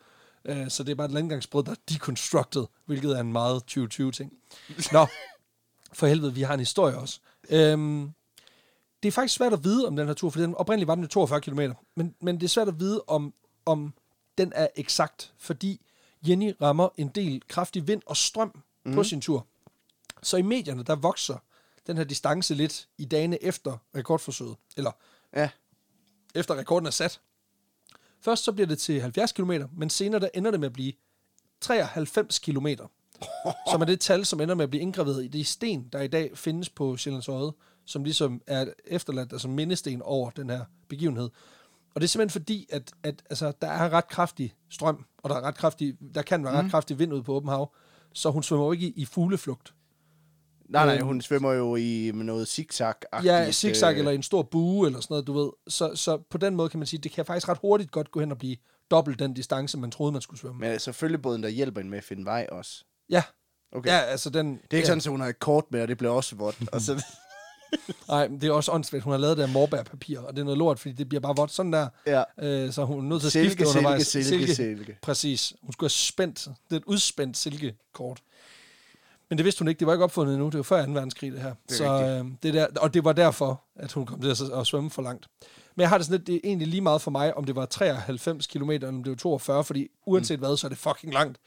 Uh, 0.50 0.68
så 0.68 0.82
det 0.82 0.90
er 0.90 0.94
bare 0.94 1.04
et 1.04 1.12
landgangsbrød, 1.12 1.64
der 1.64 1.70
er 1.70 1.76
deconstructed, 1.90 2.66
hvilket 2.86 3.16
er 3.16 3.20
en 3.20 3.32
meget 3.32 3.62
2020-ting. 3.70 4.32
Nå, 4.92 5.06
for 5.92 6.06
helvede, 6.06 6.34
vi 6.34 6.42
har 6.42 6.54
en 6.54 6.60
historie 6.60 6.96
også. 6.96 7.20
Um, 7.52 8.12
det 9.02 9.08
er 9.08 9.12
faktisk 9.12 9.34
svært 9.34 9.52
at 9.52 9.64
vide 9.64 9.86
om 9.86 9.96
den 9.96 10.06
her 10.06 10.14
tur, 10.14 10.30
for 10.30 10.40
den 10.40 10.54
oprindeligt 10.54 10.88
var 10.88 10.94
den 10.94 11.04
jo 11.04 11.08
42 11.08 11.40
km, 11.40 11.60
men, 11.94 12.14
men 12.20 12.34
det 12.34 12.44
er 12.44 12.48
svært 12.48 12.68
at 12.68 12.80
vide 12.80 13.04
om, 13.06 13.34
om 13.66 13.94
den 14.38 14.52
er 14.54 14.68
eksakt, 14.76 15.32
fordi 15.38 15.80
Jenny 16.28 16.54
rammer 16.62 16.88
en 16.96 17.08
del 17.08 17.42
kraftig 17.48 17.88
vind 17.88 18.02
og 18.06 18.16
strøm 18.16 18.62
mm. 18.84 18.94
på 18.94 19.04
sin 19.04 19.20
tur. 19.20 19.46
Så 20.22 20.36
i 20.36 20.42
medierne, 20.42 20.82
der 20.82 20.96
vokser 20.96 21.38
den 21.86 21.96
her 21.96 22.04
distance 22.04 22.54
lidt 22.54 22.88
i 22.98 23.04
dagene 23.04 23.42
efter 23.44 23.76
rekordforsøget, 23.96 24.56
eller 24.76 24.90
Ja. 25.36 25.50
efter 26.34 26.54
rekorden 26.54 26.86
er 26.86 26.90
sat. 26.90 27.20
Først 28.20 28.44
så 28.44 28.52
bliver 28.52 28.66
det 28.66 28.78
til 28.78 29.00
70 29.00 29.32
km, 29.32 29.52
men 29.76 29.90
senere 29.90 30.20
der 30.20 30.28
ender 30.34 30.50
det 30.50 30.60
med 30.60 30.66
at 30.66 30.72
blive 30.72 30.92
93 31.60 32.38
km, 32.38 32.66
som 33.70 33.80
er 33.80 33.84
det 33.84 34.00
tal, 34.00 34.26
som 34.26 34.40
ender 34.40 34.54
med 34.54 34.64
at 34.64 34.70
blive 34.70 34.82
indgraveret 34.82 35.24
i 35.24 35.28
de 35.28 35.44
sten, 35.44 35.88
der 35.92 36.00
i 36.00 36.08
dag 36.08 36.38
findes 36.38 36.68
på 36.68 36.96
Sjællands 36.96 37.28
Odde, 37.28 37.52
som 37.84 38.04
ligesom 38.04 38.42
er 38.46 38.66
efterladt 38.84 39.32
altså 39.32 39.48
mindesten 39.48 40.02
over 40.02 40.30
den 40.30 40.50
her 40.50 40.64
begivenhed. 40.88 41.30
Og 41.94 42.00
det 42.00 42.04
er 42.04 42.08
simpelthen 42.08 42.40
fordi, 42.40 42.66
at, 42.72 42.92
at 43.02 43.22
altså, 43.30 43.52
der 43.60 43.66
er 43.68 43.90
ret 43.90 44.08
kraftig 44.08 44.54
strøm, 44.70 45.04
og 45.22 45.30
der, 45.30 45.36
er 45.36 45.40
ret 45.40 45.56
kraftig, 45.56 45.96
der 46.14 46.22
kan 46.22 46.44
være 46.44 46.52
ret 46.52 46.70
kraftig 46.70 46.98
vind 46.98 47.12
ud 47.12 47.22
på 47.22 47.32
åben 47.34 47.48
hav, 47.48 47.74
så 48.12 48.30
hun 48.30 48.42
svømmer 48.42 48.66
jo 48.66 48.72
ikke 48.72 48.86
i, 48.86 48.92
i 48.96 49.04
fugleflugt. 49.04 49.74
Nej, 50.68 50.84
nej, 50.86 50.94
Øhm. 50.96 51.06
hun 51.06 51.20
svømmer 51.20 51.52
jo 51.52 51.76
i 51.76 52.10
noget 52.14 52.48
zigzag 52.48 52.94
Ja, 53.24 53.50
zigzag 53.52 53.92
øh, 53.92 53.98
eller 53.98 54.10
en 54.10 54.22
stor 54.22 54.42
bue 54.42 54.86
eller 54.86 55.00
sådan 55.00 55.12
noget, 55.14 55.26
du 55.26 55.32
ved. 55.32 55.50
Så, 55.68 55.90
så 55.94 56.18
på 56.30 56.38
den 56.38 56.54
måde 56.56 56.68
kan 56.68 56.78
man 56.80 56.86
sige, 56.86 57.00
det 57.00 57.12
kan 57.12 57.26
faktisk 57.26 57.48
ret 57.48 57.58
hurtigt 57.60 57.90
godt 57.90 58.10
gå 58.10 58.20
hen 58.20 58.30
og 58.32 58.38
blive 58.38 58.56
dobbelt 58.90 59.18
den 59.18 59.34
distance, 59.34 59.78
man 59.78 59.90
troede, 59.90 60.12
man 60.12 60.22
skulle 60.22 60.40
svømme. 60.40 60.60
Men 60.60 60.78
selvfølgelig 60.78 61.22
båden, 61.22 61.42
der 61.42 61.48
hjælper 61.48 61.80
hende 61.80 61.90
med 61.90 61.98
at 61.98 62.04
finde 62.04 62.24
vej 62.24 62.46
også. 62.52 62.84
Ja, 63.10 63.22
Okay. 63.72 63.90
ja 63.90 63.98
altså 63.98 64.30
den... 64.30 64.46
Det 64.52 64.54
er 64.72 64.76
ikke 64.76 64.76
ja. 64.76 64.84
sådan, 64.84 64.98
at 64.98 65.06
hun 65.06 65.20
har 65.20 65.28
et 65.28 65.38
kort 65.40 65.64
med, 65.70 65.82
og 65.82 65.88
det 65.88 65.98
bliver 65.98 66.12
også 66.12 66.36
vådt. 66.36 66.56
og 66.72 66.80
så, 66.80 67.04
Nej, 68.08 68.26
det 68.26 68.44
er 68.44 68.52
også 68.52 68.72
åndssvagt. 68.72 69.04
Hun 69.04 69.10
har 69.10 69.18
lavet 69.18 69.36
det 69.36 69.42
af 69.42 69.48
morbærpapir, 69.48 70.20
og 70.20 70.32
det 70.34 70.40
er 70.40 70.44
noget 70.44 70.58
lort, 70.58 70.78
fordi 70.78 70.94
det 70.94 71.08
bliver 71.08 71.20
bare 71.20 71.34
vådt 71.36 71.50
sådan 71.50 71.72
der. 71.72 71.88
ja. 72.06 72.22
Øh, 72.42 72.72
så 72.72 72.84
hun 72.84 72.98
er 73.04 73.08
nødt 73.08 73.20
til 73.20 73.28
at 73.28 73.32
Silke, 73.32 73.50
skifte 73.50 73.64
silke, 73.72 73.78
undervejs. 73.78 74.06
silke, 74.06 74.54
silke. 74.54 74.98
Præcis. 75.02 75.52
Hun 75.62 75.72
skulle 75.72 75.84
have 75.84 75.90
spændt. 75.90 76.44
Det 76.44 76.72
er 76.72 76.76
et 76.76 76.84
udspændt 76.86 77.36
silkekort. 77.36 78.20
Men 79.30 79.38
det 79.38 79.44
vidste 79.44 79.58
hun 79.58 79.68
ikke. 79.68 79.78
Det 79.78 79.86
var 79.86 79.92
ikke 79.92 80.04
opfundet 80.04 80.34
endnu. 80.34 80.46
Det 80.48 80.56
var 80.56 80.62
før 80.62 80.86
2. 80.86 80.92
verdenskrig, 80.92 81.32
det 81.32 81.40
her. 81.40 81.54
Det 81.68 81.76
så, 81.76 81.84
øh, 81.84 82.24
det 82.42 82.54
der, 82.54 82.66
og 82.76 82.94
det 82.94 83.04
var 83.04 83.12
derfor, 83.12 83.64
at 83.76 83.92
hun 83.92 84.06
kom 84.06 84.20
til 84.20 84.28
at, 84.28 84.40
at 84.60 84.66
svømme 84.66 84.90
for 84.90 85.02
langt. 85.02 85.26
Men 85.74 85.80
jeg 85.80 85.88
har 85.88 85.98
det 85.98 86.06
sådan 86.06 86.18
lidt, 86.18 86.26
det 86.26 86.34
er 86.34 86.40
egentlig 86.44 86.68
lige 86.68 86.80
meget 86.80 87.02
for 87.02 87.10
mig, 87.10 87.36
om 87.36 87.44
det 87.44 87.56
var 87.56 87.66
93 87.66 88.46
km, 88.46 88.70
eller 88.70 88.88
om 88.88 89.04
det 89.04 89.10
var 89.10 89.16
42, 89.16 89.64
fordi 89.64 89.88
uanset 90.06 90.38
hvad, 90.38 90.56
så 90.56 90.66
er 90.66 90.68
det 90.68 90.78
fucking 90.78 91.12
langt. 91.14 91.38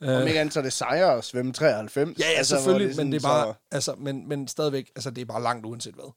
Om 0.00 0.26
ikke 0.26 0.40
andet, 0.40 0.52
så 0.54 0.60
er 0.60 0.62
det 0.62 0.72
sejre 0.72 1.14
at 1.14 1.24
svømme 1.24 1.52
93. 1.52 2.18
Ja, 2.18 2.24
ja, 2.30 2.38
Altså, 2.38 2.56
selvfølgelig, 2.56 2.96
men 2.96 3.12
det 3.12 3.24
er 3.24 3.28
bare, 3.28 3.54
altså, 3.70 3.94
men, 3.98 4.28
men 4.28 4.48
stadigvæk, 4.48 4.90
altså, 4.96 5.10
det 5.10 5.20
er 5.22 5.24
bare 5.24 5.42
langt 5.42 5.66
uanset 5.66 5.94
hvad. 5.94 6.12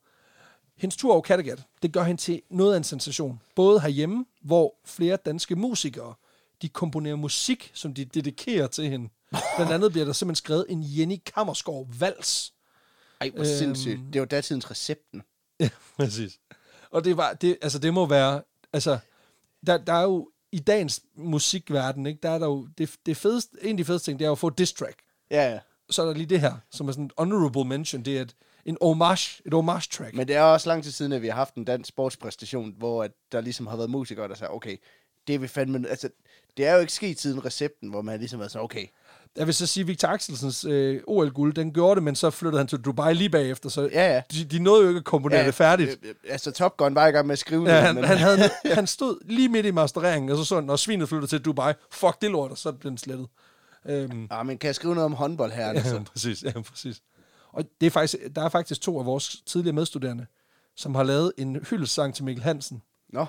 Hendes 0.78 0.98
tur 0.98 1.12
over 1.14 1.22
Kattegat, 1.22 1.64
det 1.82 1.94
gør 1.94 2.04
hende 2.04 2.22
til 2.22 2.42
noget 2.50 2.74
af 2.74 2.78
en 2.78 2.84
sensation. 2.84 3.42
Både 3.56 3.80
herhjemme, 3.80 4.26
hvor 4.42 4.76
flere 4.86 5.18
danske 5.26 5.56
musikere, 5.56 6.14
de 6.62 6.70
komponerer 6.70 7.16
musik, 7.16 7.72
som 7.74 7.94
de 7.94 8.06
dedikerer 8.06 8.68
til 8.68 8.90
hende. 8.90 9.10
Blandt 9.56 9.74
andet 9.74 9.92
bliver 9.92 10.06
der 10.06 10.14
simpelthen 10.14 10.36
skrevet 10.46 10.66
en 10.70 10.84
Jenny 10.86 11.18
Kammerskov 11.36 11.88
vals. 12.00 12.54
Ej, 13.22 13.30
hvor 13.30 13.40
Øhm. 13.40 13.46
sindssygt. 13.58 14.00
Det 14.14 14.22
var 14.22 14.26
datidens 14.26 14.72
recepten. 14.72 15.22
Ja, 15.60 15.70
præcis. 15.98 16.40
Og 16.92 17.04
det 17.04 17.18
var, 17.18 17.34
det, 17.34 17.58
altså 17.62 17.80
det 17.80 17.94
må 17.94 18.06
være, 18.06 18.42
altså, 18.74 19.00
der, 19.68 19.78
der 19.78 19.94
er 19.94 20.04
jo 20.04 20.30
i 20.52 20.60
dagens 20.60 21.02
musikverden, 21.16 22.06
ikke, 22.06 22.20
der 22.24 22.30
er 22.30 22.40
der 22.40 22.46
jo, 22.48 22.68
det, 22.78 22.96
det 23.06 23.18
fedeste, 23.18 23.58
en 23.62 23.70
af 23.70 23.78
de 23.78 23.86
fedeste 23.86 24.12
ting, 24.12 24.20
det 24.20 24.26
er 24.26 24.30
jo 24.30 24.32
at 24.32 24.40
få 24.40 24.50
diss 24.50 24.74
track. 24.74 25.00
Ja, 25.32 25.52
ja. 25.52 25.60
Så 25.90 26.02
er 26.02 26.06
der 26.06 26.14
lige 26.14 26.26
det 26.26 26.40
her, 26.42 26.56
som 26.72 26.88
er 26.88 26.92
sådan 26.92 27.04
en 27.04 27.12
honorable 27.18 27.66
mention, 27.66 28.06
det 28.06 28.18
er 28.18 28.22
et, 28.22 28.36
en 28.66 28.78
homage, 28.82 29.42
et 29.46 29.54
homage 29.54 29.88
track. 29.92 30.16
Men 30.16 30.28
det 30.28 30.36
er 30.36 30.42
også 30.42 30.70
lang 30.70 30.84
tid 30.84 30.92
siden, 30.92 31.12
at 31.12 31.22
vi 31.22 31.28
har 31.28 31.36
haft 31.36 31.56
en 31.56 31.66
dansk 31.66 31.90
sportspræstation, 31.90 32.74
hvor 32.78 33.04
at 33.04 33.12
der 33.32 33.42
ligesom 33.42 33.68
har 33.68 33.76
været 33.76 33.90
musikere, 33.90 34.28
der 34.28 34.36
sagde, 34.36 34.52
okay, 34.52 34.78
det 35.28 35.36
er 35.36 35.40
vi 35.40 35.48
fandme... 35.48 35.90
Altså, 35.90 36.10
det 36.58 36.68
er 36.68 36.74
jo 36.74 36.80
ikke 36.80 36.94
sket 36.94 37.20
siden 37.20 37.46
recepten, 37.46 37.90
hvor 37.90 38.02
man 38.02 38.20
ligesom 38.20 38.40
har 38.40 38.48
sådan, 38.48 38.64
okay, 38.64 38.88
Jeg 39.38 39.48
vil 39.48 39.54
så 39.54 39.68
sige, 39.68 39.82
at 39.82 39.88
Victor 39.88 40.08
Axelsens 40.08 40.66
øh, 40.66 41.02
OL-guld, 41.08 41.54
den 41.54 41.74
gjorde 41.74 41.96
det, 41.96 42.04
men 42.04 42.16
så 42.16 42.30
flyttede 42.30 42.60
han 42.60 42.68
til 42.68 42.80
Dubai 42.80 43.14
lige 43.14 43.30
bagefter, 43.30 43.70
så 43.70 43.90
ja, 43.92 44.14
ja. 44.14 44.22
de, 44.32 44.46
de 44.46 44.60
nåede 44.60 44.84
jo 44.84 44.88
ikke 44.88 44.98
at 44.98 45.04
komponere 45.04 45.40
ja, 45.40 45.46
det 45.46 45.54
færdigt. 45.54 46.00
Øh, 46.04 46.14
altså, 46.30 46.52
Top 46.52 46.78
Gun 46.78 46.96
var 46.96 47.08
i 47.08 47.12
gang 47.12 47.28
med 47.28 47.34
at 47.34 47.40
skrive 47.40 47.70
Ja, 47.70 47.76
det, 47.76 47.84
han, 47.84 47.96
men 47.96 48.04
han, 48.04 48.18
havde, 48.18 48.50
han 48.80 48.88
stod 48.88 49.18
lige 49.26 49.50
midt 49.50 49.66
i 49.66 49.72
mastereringen, 49.72 50.32
og 50.32 50.38
så 50.38 50.44
så 50.44 50.56
han, 50.56 50.64
når 50.64 50.76
svinet 50.76 51.10
flyttede 51.10 51.32
til 51.32 51.40
Dubai, 51.40 51.74
fuck 51.92 52.22
det 52.22 52.32
lort, 52.32 52.52
og 52.52 52.58
så 52.58 52.72
blev 52.72 52.90
den 52.90 52.98
slettet. 52.98 53.28
Øhm, 53.86 54.28
ah, 54.32 54.46
men 54.46 54.58
kan 54.58 54.68
jeg 54.68 54.76
skrive 54.76 54.96
noget 54.96 55.06
om 55.06 55.14
håndbold 55.14 55.52
her? 55.52 55.68
Altså? 55.68 55.96
ja, 55.96 56.04
præcis, 56.14 56.44
ja, 56.44 56.62
præcis. 56.62 57.02
Og 57.54 57.64
det 57.82 57.88
er 57.88 57.92
faktisk, 57.92 58.36
der 58.36 58.44
er 58.44 58.50
faktisk 58.50 58.82
to 58.82 59.00
af 59.00 59.06
vores 59.06 59.42
tidligere 59.46 59.76
medstuderende, 59.76 60.26
som 60.76 60.96
har 60.96 61.04
lavet 61.04 61.34
en 61.38 61.56
hyldesang 61.70 62.16
til 62.16 62.24
Mikkel 62.26 62.44
Hansen. 62.44 62.82
Nå, 63.10 63.26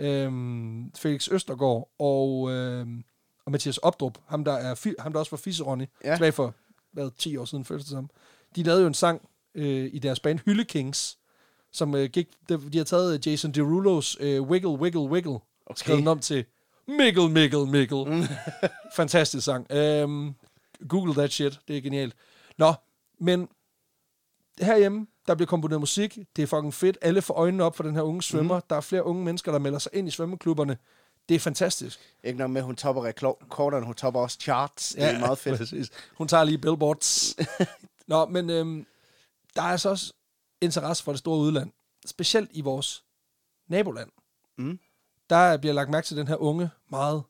øhm, 0.00 0.92
Felix 0.96 1.28
Østergaard 1.32 1.88
og, 1.98 2.50
øhm, 2.50 3.04
og 3.46 3.52
Mathias 3.52 3.78
Opdrup, 3.78 4.18
ham 4.26 4.44
der, 4.44 4.52
er, 4.52 5.02
ham 5.02 5.12
der 5.12 5.18
også 5.20 5.30
var 5.30 5.36
Fisseronny, 5.38 5.84
Ja. 6.04 6.14
tilbage 6.14 6.32
for 6.32 6.54
hvad, 6.92 7.10
10 7.18 7.36
år 7.36 7.44
siden, 7.44 7.64
føltes 7.64 7.84
det 7.86 7.90
som. 7.90 8.10
De 8.56 8.62
lavede 8.62 8.80
jo 8.82 8.86
en 8.88 8.94
sang 8.94 9.28
øh, 9.54 9.90
i 9.92 9.98
deres 9.98 10.20
band 10.20 10.38
Hylle 10.44 10.64
Kings, 10.64 11.18
som 11.72 11.94
øh, 11.94 12.10
gik, 12.10 12.28
de, 12.48 12.70
de 12.72 12.78
har 12.78 12.84
taget 12.84 13.26
Jason 13.26 13.52
Derulos 13.52 14.16
øh, 14.20 14.42
Wiggle, 14.42 14.70
Wiggle, 14.70 15.00
Wiggle, 15.00 15.32
okay. 15.32 15.74
Skrevet 15.76 15.98
den 15.98 16.08
om 16.08 16.18
til 16.20 16.44
Mikkel, 16.88 17.30
Mikkel, 17.30 17.66
Mikkel. 17.66 18.28
Fantastisk 18.96 19.44
sang. 19.44 19.72
Øhm, 19.72 20.34
Google 20.88 21.14
that 21.14 21.32
shit, 21.32 21.60
det 21.68 21.76
er 21.76 21.80
genialt. 21.80 22.14
Nå, 22.58 22.72
men 23.20 23.48
herhjemme, 24.60 25.06
der 25.26 25.34
bliver 25.34 25.46
komponeret 25.46 25.80
musik. 25.80 26.18
Det 26.36 26.42
er 26.42 26.46
fucking 26.46 26.74
fedt. 26.74 26.98
Alle 27.02 27.22
får 27.22 27.34
øjnene 27.34 27.64
op 27.64 27.76
for 27.76 27.82
den 27.82 27.94
her 27.94 28.02
unge 28.02 28.22
svømmer. 28.22 28.54
Mm. 28.56 28.62
Der 28.70 28.76
er 28.76 28.80
flere 28.80 29.04
unge 29.06 29.24
mennesker, 29.24 29.52
der 29.52 29.58
melder 29.58 29.78
sig 29.78 29.92
ind 29.94 30.08
i 30.08 30.10
svømmeklubberne. 30.10 30.76
Det 31.28 31.34
er 31.34 31.38
fantastisk. 31.38 32.00
ikke 32.24 32.38
nok 32.38 32.50
med, 32.50 32.62
hun 32.62 32.76
topper 32.76 33.04
rekorderne, 33.04 33.86
hun 33.86 33.94
topper 33.94 34.20
også 34.20 34.38
charts. 34.40 34.88
Det 34.92 35.04
er 35.04 35.18
meget 35.18 35.38
fedt. 35.38 35.58
Præcis. 35.58 35.90
Hun 36.14 36.28
tager 36.28 36.44
lige 36.44 36.58
billboards. 36.58 37.34
Nå, 38.06 38.26
men 38.26 38.50
øhm, 38.50 38.86
der 39.56 39.62
er 39.62 39.66
altså 39.66 39.88
også 39.90 40.12
interesse 40.60 41.04
for 41.04 41.12
det 41.12 41.18
store 41.18 41.38
udland. 41.38 41.70
Specielt 42.06 42.50
i 42.52 42.60
vores 42.60 43.04
naboland. 43.68 44.10
Mm. 44.58 44.78
Der 45.30 45.56
bliver 45.56 45.72
lagt 45.74 45.90
mærke 45.90 46.06
til 46.06 46.16
den 46.16 46.28
her 46.28 46.36
unge, 46.36 46.70
meget 46.90 47.22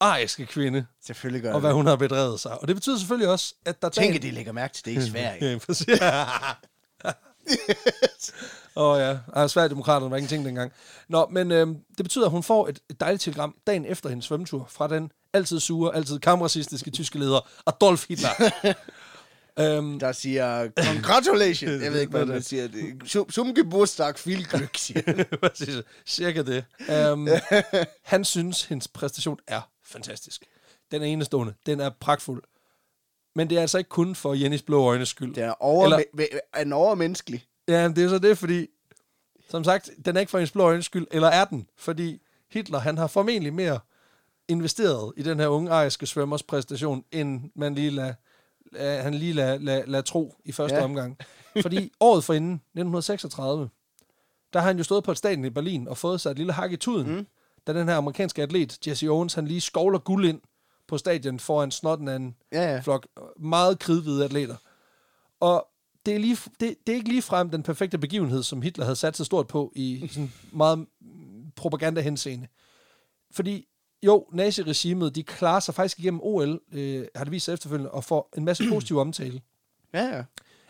ariske 0.00 0.46
kvinde, 0.46 0.86
Selvfølgelig 1.04 1.42
gør 1.42 1.52
og 1.54 1.60
hvad 1.60 1.70
det. 1.70 1.74
hun 1.76 1.86
har 1.86 1.96
bedrevet 1.96 2.40
sig. 2.40 2.60
Og 2.62 2.68
det 2.68 2.76
betyder 2.76 2.98
selvfølgelig 2.98 3.28
også, 3.28 3.54
at 3.64 3.82
der 3.82 3.88
Tænk, 3.88 4.14
at 4.16 4.22
de 4.22 4.30
lægger 4.30 4.52
mærke 4.52 4.74
til 4.74 4.84
det 4.84 4.92
i 5.06 5.10
Sverige. 5.10 5.44
Ja, 5.52 5.58
præcis. 5.58 5.86
Åh 8.76 8.92
oh, 8.94 9.00
ja, 9.00 9.18
Ej, 9.34 9.48
Sverigedemokraterne 9.48 10.10
var 10.10 10.16
ingenting 10.16 10.44
dengang. 10.44 10.72
Nå, 11.08 11.26
men 11.30 11.52
øhm, 11.52 11.76
det 11.96 12.04
betyder, 12.04 12.24
at 12.24 12.30
hun 12.30 12.42
får 12.42 12.68
et, 12.68 12.78
et 12.90 13.00
dejligt 13.00 13.22
telegram 13.22 13.54
dagen 13.66 13.84
efter 13.84 14.08
hendes 14.08 14.24
svømmetur 14.24 14.66
fra 14.70 14.88
den 14.88 15.10
altid 15.32 15.60
sure, 15.60 15.94
altid 15.94 16.18
kamracistiske 16.18 16.90
tyske 16.90 17.18
leder, 17.18 17.48
Adolf 17.66 18.08
Hitler. 18.08 18.30
øhm, 19.60 19.98
Der 19.98 20.12
siger, 20.12 20.68
congratulations. 20.76 21.82
Jeg 21.84 21.92
ved 21.92 22.00
ikke, 22.00 22.10
hvad 22.10 22.26
man 22.26 22.42
siger. 22.42 22.68
Zum 23.30 23.54
Geburtstag, 23.54 24.18
viel 24.18 24.46
Glück, 24.52 24.76
siger 24.76 25.24
præcis, 25.42 25.74
cirka 26.06 26.42
det. 26.42 26.64
Øhm, 26.90 27.28
han 28.02 28.24
synes, 28.24 28.64
hendes 28.64 28.88
præstation 28.88 29.38
er 29.46 29.60
fantastisk. 29.84 30.44
Den 30.90 31.02
er 31.02 31.06
enestående. 31.06 31.54
Den 31.66 31.80
er 31.80 31.90
pragtfuld. 32.00 32.42
Men 33.36 33.50
det 33.50 33.56
er 33.56 33.60
altså 33.60 33.78
ikke 33.78 33.88
kun 33.90 34.14
for 34.14 34.34
Jennys 34.34 34.62
blå 34.62 34.84
øjnes 34.84 35.08
skyld. 35.08 35.34
Det 35.34 35.42
er, 35.42 35.54
over, 35.60 35.84
Eller- 35.84 36.38
er 36.52 36.74
overmenneskelig. 36.74 37.44
Ja, 37.68 37.88
det 37.88 38.04
er 38.04 38.08
så 38.08 38.18
det, 38.18 38.38
fordi, 38.38 38.66
som 39.48 39.64
sagt, 39.64 39.90
den 40.04 40.16
er 40.16 40.20
ikke 40.20 40.30
for 40.30 40.38
hendes 40.38 40.50
blå 40.50 40.64
øjnes 40.64 40.84
skyld, 40.84 41.06
eller 41.10 41.28
er 41.28 41.44
den? 41.44 41.66
Fordi 41.76 42.20
Hitler, 42.50 42.78
han 42.78 42.98
har 42.98 43.06
formentlig 43.06 43.54
mere 43.54 43.80
investeret 44.48 45.12
i 45.16 45.22
den 45.22 45.40
her 45.40 45.48
unge 45.48 45.70
ariske 45.70 46.06
svømmers 46.06 46.42
præstation, 46.42 47.04
end 47.12 47.50
man 47.54 47.74
lige 47.74 47.90
lader, 47.90 48.14
lad, 48.72 49.02
han 49.02 49.14
lige 49.14 49.32
lader 49.32 49.58
lad, 49.58 49.86
lad 49.86 50.02
tro 50.02 50.34
i 50.44 50.52
første 50.52 50.76
ja. 50.76 50.84
omgang. 50.84 51.18
Fordi 51.62 51.92
året 52.00 52.24
forinden, 52.24 52.54
1936, 52.54 53.68
der 54.52 54.60
har 54.60 54.66
han 54.66 54.76
jo 54.78 54.84
stået 54.84 55.04
på 55.04 55.10
et 55.10 55.18
stadion 55.18 55.44
i 55.44 55.50
Berlin 55.50 55.88
og 55.88 55.96
fået 55.96 56.20
sig 56.20 56.30
et 56.30 56.36
lille 56.36 56.52
hak 56.52 56.72
i 56.72 56.76
tuden, 56.76 57.16
mm. 57.16 57.26
da 57.66 57.72
den 57.72 57.88
her 57.88 57.96
amerikanske 57.96 58.42
atlet, 58.42 58.86
Jesse 58.86 59.08
Owens, 59.08 59.34
han 59.34 59.46
lige 59.46 59.60
skovler 59.60 59.98
guld 59.98 60.26
ind 60.26 60.40
på 60.90 60.98
stadion 60.98 61.38
foran 61.40 61.70
snotten 61.70 62.08
af 62.08 62.16
en 62.16 62.36
Ja, 62.52 62.72
ja. 62.72 62.80
flok 62.80 63.06
meget 63.38 63.78
kridhvide 63.78 64.24
atleter. 64.24 64.56
Og 65.40 65.66
det, 66.06 66.14
er 66.14 66.18
lige, 66.18 66.36
det, 66.60 66.76
det 66.86 66.92
er 66.92 66.96
ikke 66.96 67.08
lige 67.08 67.22
frem 67.22 67.50
den 67.50 67.62
perfekte 67.62 67.98
begivenhed, 67.98 68.42
som 68.42 68.62
Hitler 68.62 68.84
havde 68.84 68.96
sat 68.96 69.16
sig 69.16 69.26
stort 69.26 69.46
på 69.46 69.72
i 69.76 70.08
sådan 70.10 70.32
meget 70.52 70.86
propaganda 71.56 72.00
henseende. 72.00 72.46
Fordi 73.32 73.66
jo, 74.02 74.26
naziregimet, 74.32 75.14
de 75.14 75.22
klarer 75.22 75.60
sig 75.60 75.74
faktisk 75.74 75.98
igennem 75.98 76.20
OL, 76.22 76.60
øh, 76.72 77.06
har 77.16 77.24
det 77.24 77.32
vist 77.32 77.44
sig 77.44 77.52
efterfølgende, 77.52 77.90
og 77.90 78.04
får 78.04 78.28
en 78.36 78.44
masse 78.44 78.64
positiv 78.68 78.98
omtale. 78.98 79.40
Ja, 79.94 80.16
ja. 80.16 80.24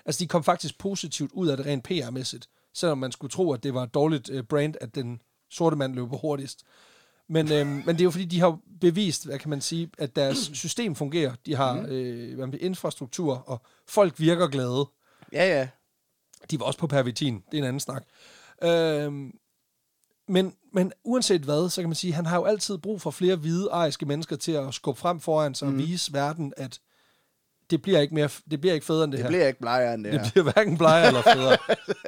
Altså, 0.05 0.19
de 0.19 0.29
kom 0.29 0.45
faktisk 0.45 0.79
positivt 0.79 1.33
ud 1.33 1.49
af 1.49 1.57
det 1.57 1.67
rent 1.67 1.89
PR-mæssigt, 1.91 2.49
selvom 2.75 2.99
man 2.99 3.13
skulle 3.13 3.31
tro, 3.31 3.53
at 3.53 3.63
det 3.63 3.75
var 3.75 3.83
et 3.83 3.95
dårligt 3.95 4.31
øh, 4.31 4.45
brand, 4.45 4.75
at 4.81 4.95
den 4.95 5.23
sorte 5.51 5.77
mand 5.77 5.95
løb 5.95 6.09
på 6.09 6.17
hurtigst. 6.17 6.65
Men, 7.31 7.53
øh, 7.53 7.67
men 7.67 7.87
det 7.89 8.01
er 8.01 8.05
jo 8.05 8.11
fordi, 8.11 8.25
de 8.25 8.41
har 8.41 8.59
bevist, 8.81 9.27
hvad 9.27 9.39
kan 9.39 9.51
man 9.51 9.61
sige, 9.61 9.91
at 9.99 10.17
deres 10.17 10.39
system 10.63 10.95
fungerer. 10.95 11.33
De 11.47 11.55
har 11.55 11.87
øh, 11.89 12.39
man 12.39 12.53
siger, 12.53 12.67
infrastruktur, 12.67 13.35
og 13.47 13.63
folk 13.89 14.21
virker 14.21 14.49
glade. 14.49 14.87
Ja, 15.33 15.59
ja. 15.59 15.69
De 16.51 16.61
var 16.61 16.67
også 16.67 16.79
på 16.79 16.87
pervitin, 16.87 17.35
det 17.53 17.59
er 17.59 17.63
en 17.63 17.69
anden 17.69 17.81
snak. 17.81 18.05
Øh, 18.63 19.13
men, 20.29 20.55
men 20.73 20.93
uanset 21.05 21.41
hvad, 21.41 21.71
så 21.71 21.83
kan 21.83 21.89
man 21.89 21.95
sige, 21.97 22.13
han 22.13 22.27
har 22.27 22.37
jo 22.37 22.45
altid 22.45 22.79
brug 22.79 23.01
for 23.01 23.11
flere 23.11 23.37
hvide, 23.37 23.69
ariske 23.73 24.07
mennesker 24.07 24.37
til 24.37 24.53
at 24.53 24.75
skubbe 24.75 25.01
frem 25.01 25.21
foran 25.21 25.55
sig 25.55 25.69
mm. 25.69 25.75
og 25.75 25.79
vise 25.79 26.13
verden, 26.13 26.53
at 26.57 26.81
det 27.71 27.83
bliver 27.83 28.01
ikke, 28.01 28.15
mere, 28.15 28.29
det 28.51 28.61
bliver 28.61 28.75
ikke 28.75 28.87
federe 28.87 29.05
end 29.05 29.13
det, 29.13 29.19
Det 29.19 29.25
her. 29.25 29.31
bliver 29.31 29.47
ikke 29.47 29.61
blegere 29.61 29.95
end 29.95 30.05
det, 30.05 30.13
Det 30.13 30.21
her. 30.21 30.31
bliver 30.31 30.53
hverken 30.53 30.79
blegere 30.79 31.07
eller 31.07 31.23
federe. 31.23 31.57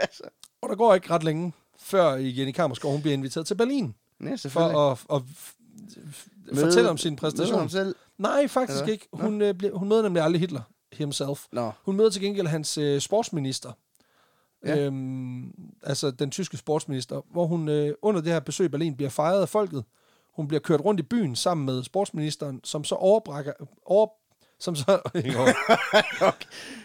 og 0.63 0.69
der 0.69 0.75
går 0.75 0.95
ikke 0.95 1.11
ret 1.11 1.25
længe, 1.25 1.53
før 1.79 2.13
Jenny 2.15 2.53
Kammerskov, 2.53 2.93
hun 2.93 3.01
bliver 3.01 3.15
inviteret 3.15 3.47
til 3.47 3.55
Berlin, 3.55 3.95
Ja, 4.23 4.37
selvfølgelig. 4.37 4.75
for 4.75 5.15
at, 5.15 5.23
at 5.23 5.23
f- 5.29 6.61
fortælle 6.65 6.91
om 6.91 6.99
sin 6.99 7.13
Møde 7.13 7.21
præstation. 7.21 7.59
ham 7.59 7.69
selv. 7.69 7.95
Nej, 8.19 8.49
faktisk 8.49 8.81
Eller? 8.81 8.93
ikke. 8.93 9.09
Hun, 9.13 9.43
øh, 9.43 9.55
bliver- 9.55 9.75
hun 9.79 9.89
møder 9.89 10.03
nemlig 10.03 10.23
aldrig 10.23 10.41
Hitler 10.41 10.61
himself. 10.93 11.47
Nå, 11.53 11.71
Hun 11.85 11.97
møder 11.97 12.11
til 12.11 12.23
gengæld 12.23 12.47
hans 12.47 12.79
øh, 12.79 13.01
sportsminister. 13.01 13.73
Ja. 14.67 14.79
Øhm, 14.79 15.53
altså 15.83 16.11
den 16.11 16.31
tyske 16.31 16.57
sportsminister, 16.57 17.21
hvor 17.33 17.47
hun 17.47 17.69
øh, 17.69 17.95
under 18.03 18.21
det 18.21 18.33
her 18.33 18.41
besøg 18.41 18.65
i 18.65 18.69
Berlin 18.69 18.97
bliver 18.97 19.11
fejret 19.11 19.41
af 19.43 19.49
folket. 19.49 19.85
Hun 20.37 20.49
bliver 20.49 20.61
kørt 20.61 20.81
rundt 20.81 21.01
i 21.01 21.03
byen 21.03 21.37
sammen 21.37 21.67
med 21.67 21.83
sportsministeren, 21.83 22.61
som 22.65 22.85
så 22.85 22.95
overbrækker... 22.95 23.53
Over, 23.87 24.07
som 24.63 24.77
så, 24.77 25.01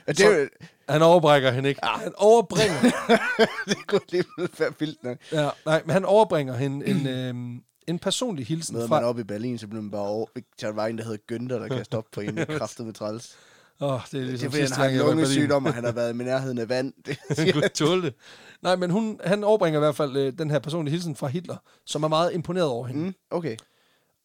Ja, 0.08 0.12
det, 0.12 0.20
er 0.20 0.40
jo- 0.40 0.48
han 0.90 1.02
overbrækker 1.02 1.52
hende 1.52 1.70
ikke. 1.70 1.82
Han 1.84 2.14
overbringer 2.18 2.82
det 3.70 3.88
kunne 3.88 4.02
lige 4.12 4.24
være 4.60 4.74
vildt 4.80 5.04
nok. 5.04 5.18
Ja, 5.32 5.50
nej, 5.66 5.82
men 5.86 5.94
han 5.94 6.06
overbringer 6.06 6.56
hende 6.56 6.88
en, 6.88 7.08
øhm, 7.08 7.62
en 7.88 8.00
personlig 8.00 8.46
hilsen 8.48 8.76
Møder 8.76 8.88
man 8.88 9.02
fra... 9.02 9.06
op 9.08 9.20
i 9.20 9.24
Berlin, 9.24 9.58
så 9.58 9.68
bliver 9.68 9.82
man 9.82 9.92
bare 9.92 10.02
over... 10.02 10.26
Er 10.36 10.42
der 10.68 10.74
bare 10.74 10.90
en, 10.90 10.98
der 10.98 11.04
hedder 11.04 11.18
Günther, 11.32 11.60
der 11.62 11.68
kan 11.68 11.86
stoppe 11.86 12.10
på 12.14 12.22
en, 12.22 12.38
der 12.38 12.46
er 12.50 12.58
kraftet 12.58 12.86
med 12.86 12.94
træls. 12.94 13.36
Åh, 13.82 13.94
oh, 13.94 14.00
det 14.12 14.14
er 14.14 14.20
Det 14.20 14.22
er 14.22 14.30
ligesom 14.30 14.52
fordi, 14.52 14.60
han 14.62 14.68
sidste 14.68 14.82
har 14.82 14.90
en 14.90 15.00
var 15.00 15.06
lungesygdom, 15.06 15.66
og 15.66 15.74
han 15.74 15.84
har 15.84 15.92
været 15.92 16.14
i 16.14 16.18
nærheden 16.24 16.58
af 16.58 16.70
vand. 16.70 16.94
Det, 17.06 17.18
Han 17.38 17.54
kunne 17.54 17.68
tåle 17.68 18.02
det. 18.02 18.14
Nej, 18.62 18.76
men 18.76 18.90
hun, 18.90 19.20
han 19.24 19.44
overbringer 19.44 19.80
i 19.80 19.82
hvert 19.82 19.96
fald 19.96 20.18
øh, 20.18 20.34
den 20.38 20.52
her 20.52 20.60
personlige 20.60 20.92
hilsen 20.92 21.16
fra 21.16 21.28
Hitler, 21.28 21.56
som 21.86 22.04
er 22.04 22.08
meget 22.08 22.34
imponeret 22.34 22.68
over 22.68 22.88
hende. 22.88 23.02
Mm, 23.04 23.14
okay. 23.32 23.56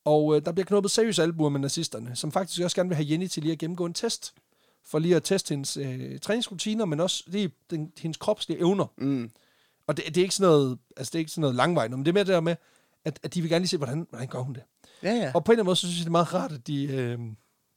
Og 0.05 0.36
øh, 0.36 0.44
der 0.44 0.53
bliver 0.53 0.66
knuppet 0.66 0.90
seriøse 0.90 1.22
albuer 1.22 1.48
med 1.48 1.61
nazisterne, 1.61 2.16
som 2.16 2.32
faktisk 2.32 2.62
også 2.62 2.76
gerne 2.76 2.88
vil 2.88 2.96
have 2.96 3.07
Jenny 3.11 3.26
til 3.26 3.42
lige 3.42 3.53
at 3.53 3.59
gennemgå 3.59 3.86
en 3.86 3.94
test. 3.94 4.34
For 4.84 4.98
lige 4.98 5.16
at 5.16 5.22
teste 5.22 5.53
hendes 5.53 5.76
øh, 5.76 6.18
træningsrutiner, 6.20 6.84
men 6.84 7.00
også 7.00 7.24
lige 7.26 7.50
den, 7.70 7.92
hendes 7.98 8.16
kropslige 8.16 8.59
evner. 8.59 8.86
Mm. 8.98 9.30
Og 9.86 9.96
det, 9.96 10.07
det, 10.07 10.16
er 10.16 10.22
ikke 10.22 10.34
sådan 10.34 10.50
noget, 10.50 10.78
altså 10.96 11.11
det 11.11 11.14
er 11.14 11.18
ikke 11.18 11.30
sådan 11.30 11.40
noget 11.40 11.55
langvejt, 11.57 11.90
men 11.90 12.00
det 12.00 12.09
er 12.09 12.12
mere 12.12 12.24
det 12.24 12.32
der 12.32 12.40
med, 12.40 12.57
at, 13.05 13.20
at 13.22 13.34
de 13.34 13.40
vil 13.40 13.50
gerne 13.50 13.62
lige 13.62 13.68
se, 13.68 13.76
hvordan, 13.76 14.07
hvordan 14.11 14.28
gør 14.28 14.38
hun 14.38 14.55
det. 14.55 14.62
Ja, 15.03 15.14
ja. 15.14 15.32
Og 15.34 15.44
på 15.44 15.53
en 15.53 15.55
eller 15.55 15.62
anden 15.62 15.66
måde, 15.66 15.76
så 15.76 15.86
synes 15.86 15.98
jeg, 15.98 16.05
det 16.05 16.09
er 16.09 16.12
meget 16.12 16.34
rart, 16.34 16.53
at 16.53 16.66
de, 16.66 16.84
øh, 16.84 17.18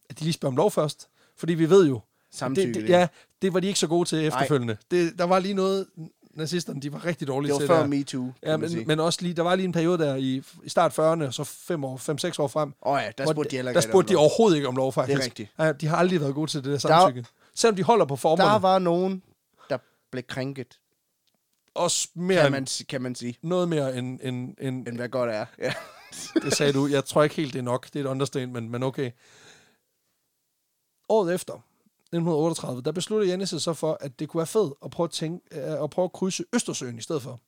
at 0.10 0.20
de 0.20 0.24
lige 0.24 0.34
spørger 0.34 0.52
om 0.52 0.58
lov 0.58 0.72
først. 0.72 1.08
Fordi 1.38 1.54
vi 1.54 1.70
ved 1.70 1.88
jo, 1.88 2.02
Samtykke. 2.32 2.74
det, 2.74 2.82
det, 2.82 2.90
ja, 2.90 3.08
det 3.42 3.54
var 3.54 3.60
de 3.60 3.68
ikke 3.68 3.80
så 3.80 3.88
gode 3.88 4.10
til 4.10 4.26
efterfølgende. 4.26 4.78
Det, 4.92 5.18
der 5.18 5.24
var 5.24 5.40
lige 5.40 5.54
noget, 5.54 5.88
nazisterne, 6.36 6.82
de 6.82 6.94
var 6.94 7.06
rigtig 7.06 7.28
dårlige 7.28 7.48
det 7.48 7.54
var 7.54 7.60
til 7.60 7.68
før 7.68 7.80
der. 7.80 7.88
MeToo, 7.88 8.32
Ja, 8.44 8.58
men, 8.58 8.88
men 8.88 9.00
også 9.00 9.20
lige, 9.22 9.34
der 9.34 9.42
var 9.42 9.56
lige 9.56 9.66
en 9.66 9.72
periode 9.72 9.98
der 9.98 10.16
i, 10.16 10.44
i 10.64 10.70
start 10.70 10.92
40'erne, 11.00 11.26
og 11.26 11.34
så 11.34 11.44
5 11.44 11.84
år, 11.84 11.98
5-6 11.98 12.42
år 12.44 12.48
frem. 12.48 12.74
Åh 12.86 12.92
oh, 12.92 13.02
ja, 13.04 13.12
der 13.18 13.32
spurgte 13.32 13.52
de 13.52 13.56
heller 13.56 13.72
der 13.72 13.80
ikke 13.80 13.90
spurgte 13.90 14.14
de 14.14 14.18
overhovedet 14.18 14.56
ikke 14.56 14.68
om 14.68 14.76
lov, 14.76 14.94
faktisk. 14.94 15.18
Det 15.18 15.22
er 15.22 15.26
rigtigt. 15.26 15.52
Ja, 15.60 15.72
de 15.72 15.88
har 15.88 15.98
aldrig 15.98 16.22
været 16.22 16.36
gode 16.36 16.52
til 16.52 16.64
det 16.64 16.72
der 16.72 16.78
samtykke. 16.78 17.26
Selvom 17.56 17.76
de 17.76 17.84
holder 17.84 18.06
på 18.06 18.16
formerne, 18.16 18.52
Der 18.52 18.60
var 18.60 18.80
nogen, 18.80 19.24
der 19.70 19.78
blev 20.12 20.24
krænket, 20.24 20.80
også 21.76 22.08
mere 22.14 22.42
kan 22.42 22.52
man, 22.52 22.68
kan 22.90 23.02
man 23.02 23.16
sige, 23.16 23.38
noget 23.42 23.70
mere 23.70 23.98
end, 23.98 24.20
end, 24.24 24.56
end, 24.62 24.88
end 24.88 24.96
hvad 24.96 25.10
godt 25.10 25.30
er. 25.30 25.46
Ja. 25.60 25.74
Det 26.44 26.54
sagde 26.54 26.74
du. 26.74 26.88
Jeg 26.88 27.06
tror 27.06 27.24
ikke 27.24 27.36
helt, 27.36 27.54
det 27.54 27.60
er 27.60 27.64
nok. 27.64 27.86
Det 27.86 27.96
er 27.96 28.04
et 28.04 28.10
understatement, 28.10 28.72
men 28.72 28.84
okay. 28.84 29.12
Året 31.10 31.34
efter, 31.34 31.64
1938, 32.18 32.82
der 32.82 32.92
besluttede 32.92 33.46
sig 33.46 33.62
så 33.62 33.74
for, 33.74 33.98
at 34.02 34.20
det 34.20 34.30
kunne 34.30 34.40
være 34.40 34.48
fedt 34.48 34.74
at 34.86 34.92
prøve 34.92 35.06
at, 35.06 35.12
tænke, 35.12 35.60
øh, 35.60 35.84
at, 35.84 35.90
prøve 35.90 36.06
at 36.06 36.14
krydse 36.14 36.44
Østersøen 36.56 36.98
i 36.98 37.02
stedet 37.02 37.22
for. 37.22 37.40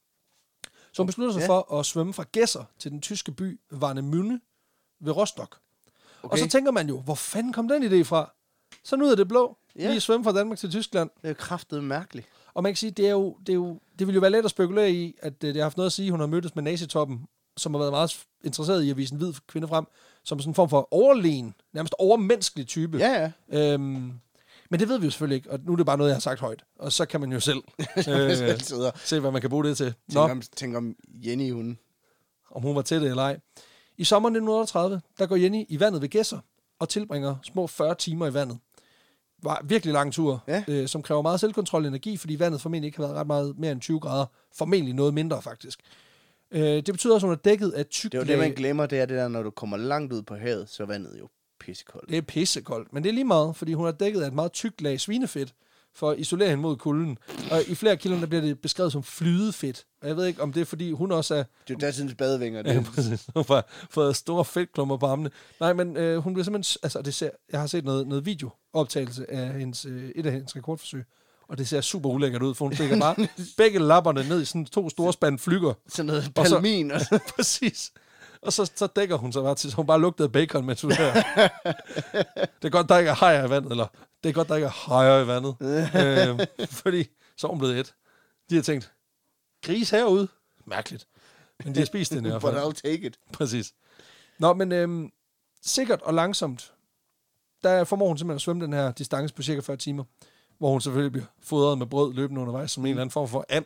Så 0.93 1.01
hun 1.01 1.07
besluttede 1.07 1.33
sig 1.33 1.41
Ja. 1.41 1.47
for 1.47 1.79
at 1.79 1.85
svømme 1.85 2.13
fra 2.13 2.25
Gæsser 2.31 2.63
til 2.79 2.91
den 2.91 3.01
tyske 3.01 3.31
by 3.31 3.59
Warnemünde 3.73 4.39
ved 5.01 5.11
Rostock. 5.17 5.57
Okay. 6.23 6.31
Og 6.31 6.37
så 6.39 6.47
tænker 6.49 6.71
man 6.71 6.89
jo, 6.89 6.99
hvor 7.01 7.15
fanden 7.15 7.53
kom 7.53 7.67
den 7.67 7.83
idé 7.83 8.03
fra? 8.03 8.33
Så 8.83 8.95
nu 8.95 9.05
er 9.05 9.15
det 9.15 9.27
blå. 9.27 9.57
Ja. 9.75 9.89
Lige 9.89 9.99
svømme 10.01 10.23
fra 10.23 10.31
Danmark 10.31 10.57
til 10.57 10.69
Tyskland. 10.69 11.09
Det 11.15 11.23
er 11.23 11.29
jo 11.29 11.35
kraftet 11.37 11.83
mærkeligt. 11.83 12.27
Og 12.53 12.63
man 12.63 12.71
kan 12.71 12.77
sige, 12.77 12.91
det, 12.91 13.07
er 13.07 13.11
jo, 13.11 13.37
det, 13.39 13.49
er 13.49 13.53
jo, 13.55 13.79
det 13.99 14.07
vil 14.07 14.13
jo 14.13 14.21
være 14.21 14.31
let 14.31 14.45
at 14.45 14.51
spekulere 14.51 14.91
i, 14.91 15.15
at 15.21 15.33
øh, 15.43 15.47
det 15.47 15.55
har 15.55 15.63
haft 15.63 15.77
noget 15.77 15.85
at 15.85 15.91
sige, 15.93 16.11
hun 16.11 16.19
har 16.19 16.27
mødtes 16.27 16.55
med 16.55 16.63
nazitoppen, 16.63 17.27
som 17.57 17.73
har 17.73 17.79
været 17.79 17.91
meget 17.91 18.25
interesseret 18.43 18.83
i 18.83 18.89
at 18.89 18.97
vise 18.97 19.13
en 19.13 19.17
hvid 19.17 19.33
kvinde 19.47 19.67
frem, 19.67 19.85
som 20.23 20.39
sådan 20.39 20.51
en 20.51 20.55
form 20.55 20.69
for 20.69 20.87
overlegen, 20.91 21.53
nærmest 21.73 21.95
overmenneskelig 21.99 22.67
type. 22.67 22.97
Ja, 22.97 23.31
ja. 23.51 23.73
Øhm, 23.73 24.13
men 24.71 24.79
det 24.79 24.89
ved 24.89 24.99
vi 24.99 25.05
jo 25.05 25.11
selvfølgelig 25.11 25.35
ikke, 25.35 25.51
og 25.51 25.59
nu 25.63 25.71
er 25.71 25.75
det 25.75 25.85
bare 25.85 25.97
noget, 25.97 26.09
jeg 26.09 26.15
har 26.15 26.21
sagt 26.21 26.39
højt. 26.39 26.63
Og 26.79 26.91
så 26.91 27.05
kan 27.05 27.19
man 27.21 27.31
jo 27.31 27.39
selv 27.39 27.57
øh, 28.09 28.59
se, 28.95 29.19
hvad 29.19 29.31
man 29.31 29.41
kan 29.41 29.49
bruge 29.49 29.63
det 29.63 29.77
til. 29.77 29.93
Tænk 30.11 30.17
om, 30.31 30.41
tænk 30.55 30.75
om 30.75 30.95
Jenny, 31.25 31.51
hun... 31.51 31.77
om 32.51 32.61
hun 32.61 32.75
var 32.75 32.81
til 32.81 33.01
det 33.01 33.09
eller 33.09 33.23
ej. 33.23 33.39
I 33.97 34.03
sommeren 34.03 34.31
1938, 34.35 35.01
der 35.19 35.25
går 35.25 35.35
Jenny 35.35 35.65
i 35.69 35.79
vandet 35.79 36.01
ved 36.01 36.09
Gæsser 36.09 36.39
og 36.79 36.89
tilbringer 36.89 37.35
små 37.43 37.67
40 37.67 37.95
timer 37.95 38.27
i 38.27 38.33
vandet. 38.33 38.57
Var 39.43 39.61
virkelig 39.65 39.93
lang 39.93 40.13
tur, 40.13 40.43
Ja. 40.47 40.63
øh, 40.67 40.87
som 40.87 41.01
kræver 41.03 41.21
meget 41.21 41.39
selvkontrol 41.39 41.81
og 41.83 41.87
energi, 41.87 42.17
fordi 42.17 42.39
vandet 42.39 42.61
formentlig 42.61 42.87
ikke 42.87 42.97
har 42.97 43.03
været 43.07 43.17
ret 43.17 43.27
meget 43.27 43.59
mere 43.59 43.71
end 43.71 43.81
20 43.81 43.99
grader. 43.99 44.25
Formentlig 44.55 44.93
noget 44.93 45.13
mindre, 45.13 45.41
faktisk. 45.41 45.79
Øh, 46.51 46.61
det 46.61 46.85
betyder 46.91 47.13
også, 47.13 47.27
at 47.27 47.29
hun 47.29 47.33
er 47.37 47.41
dækket 47.41 47.69
af 47.71 47.85
tyk 47.85 48.11
Det 48.11 48.17
er 48.17 48.21
jo 48.21 48.27
det, 48.27 48.39
man 48.39 48.51
glemmer, 48.51 48.85
det 48.85 48.99
er 48.99 49.05
det 49.05 49.17
der, 49.17 49.27
når 49.27 49.43
du 49.43 49.49
kommer 49.49 49.77
langt 49.77 50.13
ud 50.13 50.21
på 50.21 50.35
havet, 50.35 50.69
så 50.69 50.83
er 50.83 50.87
vandet 50.87 51.19
jo 51.19 51.29
pissekoldt. 51.59 52.09
Det 52.09 52.17
er 52.17 52.21
pissekoldt, 52.21 52.93
men 52.93 53.03
det 53.03 53.09
er 53.09 53.13
lige 53.13 53.23
meget, 53.25 53.55
fordi 53.55 53.73
hun 53.73 53.87
er 53.87 53.91
dækket 53.91 54.21
af 54.21 54.27
et 54.27 54.33
meget 54.33 54.51
tykt 54.51 54.81
lag 54.81 54.99
svinefedt, 54.99 55.53
for 55.95 56.09
at 56.11 56.19
isolere 56.19 56.49
hende 56.49 56.61
mod 56.61 56.77
kulden. 56.77 57.17
Og 57.51 57.61
i 57.67 57.75
flere 57.75 57.97
kilder, 57.97 58.19
der 58.19 58.25
bliver 58.25 58.41
det 58.41 58.59
beskrevet 58.59 58.91
som 58.91 59.03
flydefedt. 59.03 59.85
Og 60.01 60.07
jeg 60.07 60.17
ved 60.17 60.25
ikke, 60.25 60.41
om 60.41 60.53
det 60.53 60.61
er, 60.61 60.65
fordi 60.65 60.91
hun 60.91 61.11
også 61.11 61.35
er... 61.35 61.37
Det 61.37 61.47
er 61.69 61.73
jo 61.73 61.75
der 61.79 61.91
synes 61.91 62.13
badevinger. 62.15 62.61
Det, 62.61 62.73
Ja, 62.73 62.81
præcis. 62.95 63.25
Hun 63.35 63.43
har 63.47 63.65
fået 63.89 64.15
store 64.15 64.45
fedtklumper 64.45 64.97
på 64.97 65.05
armene. 65.05 65.29
Nej, 65.59 65.73
men 65.73 65.97
øh, 65.97 66.17
hun 66.17 66.33
bliver 66.33 66.43
simpelthen... 66.43 66.79
Altså, 66.83 67.01
det 67.01 67.13
ser, 67.13 67.29
jeg 67.51 67.59
har 67.59 67.67
set 67.67 67.85
noget, 67.85 68.07
noget 68.07 68.25
videooptagelse 68.25 69.31
af 69.31 69.59
hendes, 69.59 69.85
øh, 69.85 70.09
et 70.15 70.25
af 70.25 70.31
hendes 70.31 70.55
rekordforsøg, 70.55 71.05
og 71.47 71.57
det 71.57 71.67
ser 71.67 71.81
super 71.81 72.09
ulækkert 72.09 72.41
ud, 72.41 72.55
for 72.55 72.65
hun 72.65 72.73
stikker 72.75 72.99
bare 72.99 73.15
begge 73.57 73.79
lapperne 73.79 74.29
ned 74.29 74.41
i 74.41 74.45
sådan 74.45 74.65
to 74.65 74.89
store 74.89 75.13
spand 75.13 75.39
flyger. 75.39 75.73
sådan 75.87 76.05
noget 76.05 76.31
Og 76.35 76.47
så- 76.47 76.53
palmin. 76.55 76.91
Og 76.91 77.01
så, 77.01 77.19
Præcis. 77.35 77.91
Og 78.41 78.53
så, 78.53 78.71
så 78.75 78.87
dækker 78.87 79.15
hun 79.15 79.33
sig 79.33 79.43
bare 79.43 79.55
til, 79.55 79.69
så 79.71 79.75
hun 79.75 79.87
bare 79.87 79.99
lugtede 80.01 80.29
bacon, 80.29 80.65
mens 80.65 80.81
hun 80.81 80.91
der. 80.91 81.13
det 82.61 82.65
er 82.65 82.69
godt, 82.69 82.89
der 82.89 82.97
ikke 82.97 83.09
er 83.09 83.15
hajer 83.15 83.47
i 83.47 83.49
vandet, 83.49 83.71
eller 83.71 83.87
det 84.23 84.29
er 84.29 84.33
godt, 84.33 84.47
der 84.47 84.55
ikke 84.55 84.65
er 84.65 84.89
hajer 84.89 85.23
i 85.23 85.27
vandet. 85.27 85.55
øh, 86.61 86.67
fordi 86.69 87.07
så 87.37 87.47
er 87.47 87.51
hun 87.51 87.59
blevet 87.59 87.79
et. 87.79 87.93
De 88.49 88.55
har 88.55 88.61
tænkt, 88.61 88.91
gris 89.65 89.89
herude? 89.89 90.27
Mærkeligt. 90.65 91.07
Men 91.63 91.73
de 91.75 91.79
har 91.79 91.85
spist 91.85 92.11
den 92.11 92.25
i 92.25 92.29
hvert 92.29 92.41
but 92.45 92.53
fald. 92.53 92.63
I'll 92.65 92.81
take 92.81 93.07
it. 93.07 93.19
Præcis. 93.33 93.73
Nå, 94.39 94.53
men 94.53 94.71
øhm, 94.71 95.11
sikkert 95.65 96.01
og 96.01 96.13
langsomt, 96.13 96.73
der 97.63 97.83
formår 97.83 98.07
hun 98.07 98.17
simpelthen 98.17 98.35
at 98.35 98.41
svømme 98.41 98.65
den 98.65 98.73
her 98.73 98.91
distance 98.91 99.33
på 99.33 99.41
cirka 99.41 99.59
40 99.61 99.77
timer, 99.77 100.03
hvor 100.57 100.71
hun 100.71 100.81
selvfølgelig 100.81 101.11
bliver 101.11 101.25
fodret 101.43 101.77
med 101.77 101.87
brød 101.87 102.13
løbende 102.13 102.41
undervejs, 102.41 102.71
som 102.71 102.85
en 102.85 102.89
eller 102.89 103.01
anden 103.01 103.11
form 103.11 103.27
for 103.27 103.45
and. 103.49 103.65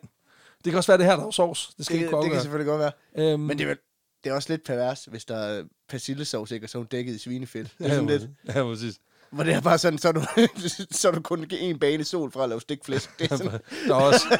Det 0.63 0.71
kan 0.71 0.77
også 0.77 0.91
være 0.91 0.97
det 0.97 1.05
her, 1.05 1.15
der 1.15 1.27
er 1.27 1.31
sovs. 1.31 1.73
Det 1.77 1.85
skal 1.85 1.97
Det, 1.97 2.03
ikke 2.03 2.17
det 2.17 2.31
kan 2.31 2.41
selvfølgelig 2.41 2.67
godt 2.67 2.79
være. 2.79 2.91
Øhm, 3.15 3.39
Men 3.39 3.57
det 3.57 3.63
er, 3.63 3.67
vel, 3.67 3.77
det 4.23 4.29
er 4.29 4.33
også 4.33 4.53
lidt 4.53 4.63
pervers, 4.63 5.05
hvis 5.05 5.25
der 5.25 5.35
er 5.37 5.63
persillesovs, 5.89 6.51
ikke? 6.51 6.65
Og 6.65 6.69
så 6.69 6.77
er 6.77 6.79
hun 6.79 6.87
dækket 6.87 7.15
i 7.15 7.17
svinefedt. 7.17 7.73
Det 7.77 7.85
er 7.85 7.89
ja, 7.89 7.95
sådan 7.95 8.09
lidt, 8.09 8.29
ja, 8.47 8.63
præcis. 8.63 8.99
hvor 9.31 9.43
det 9.43 9.53
er 9.53 9.61
bare 9.61 9.77
sådan, 9.77 9.99
så 9.99 10.07
er 10.07 10.11
du, 10.11 10.21
så 10.99 11.07
er 11.07 11.11
du 11.11 11.21
kun 11.21 11.45
en 11.51 11.79
bane 11.79 12.03
sol 12.03 12.31
fra 12.31 12.43
at 12.43 12.49
lave 12.49 12.61
stikflæsk. 12.61 13.19
Det 13.19 13.31
er 13.31 13.37
sådan, 13.37 13.59
Der 13.87 13.95
er 13.95 14.01
også... 14.01 14.25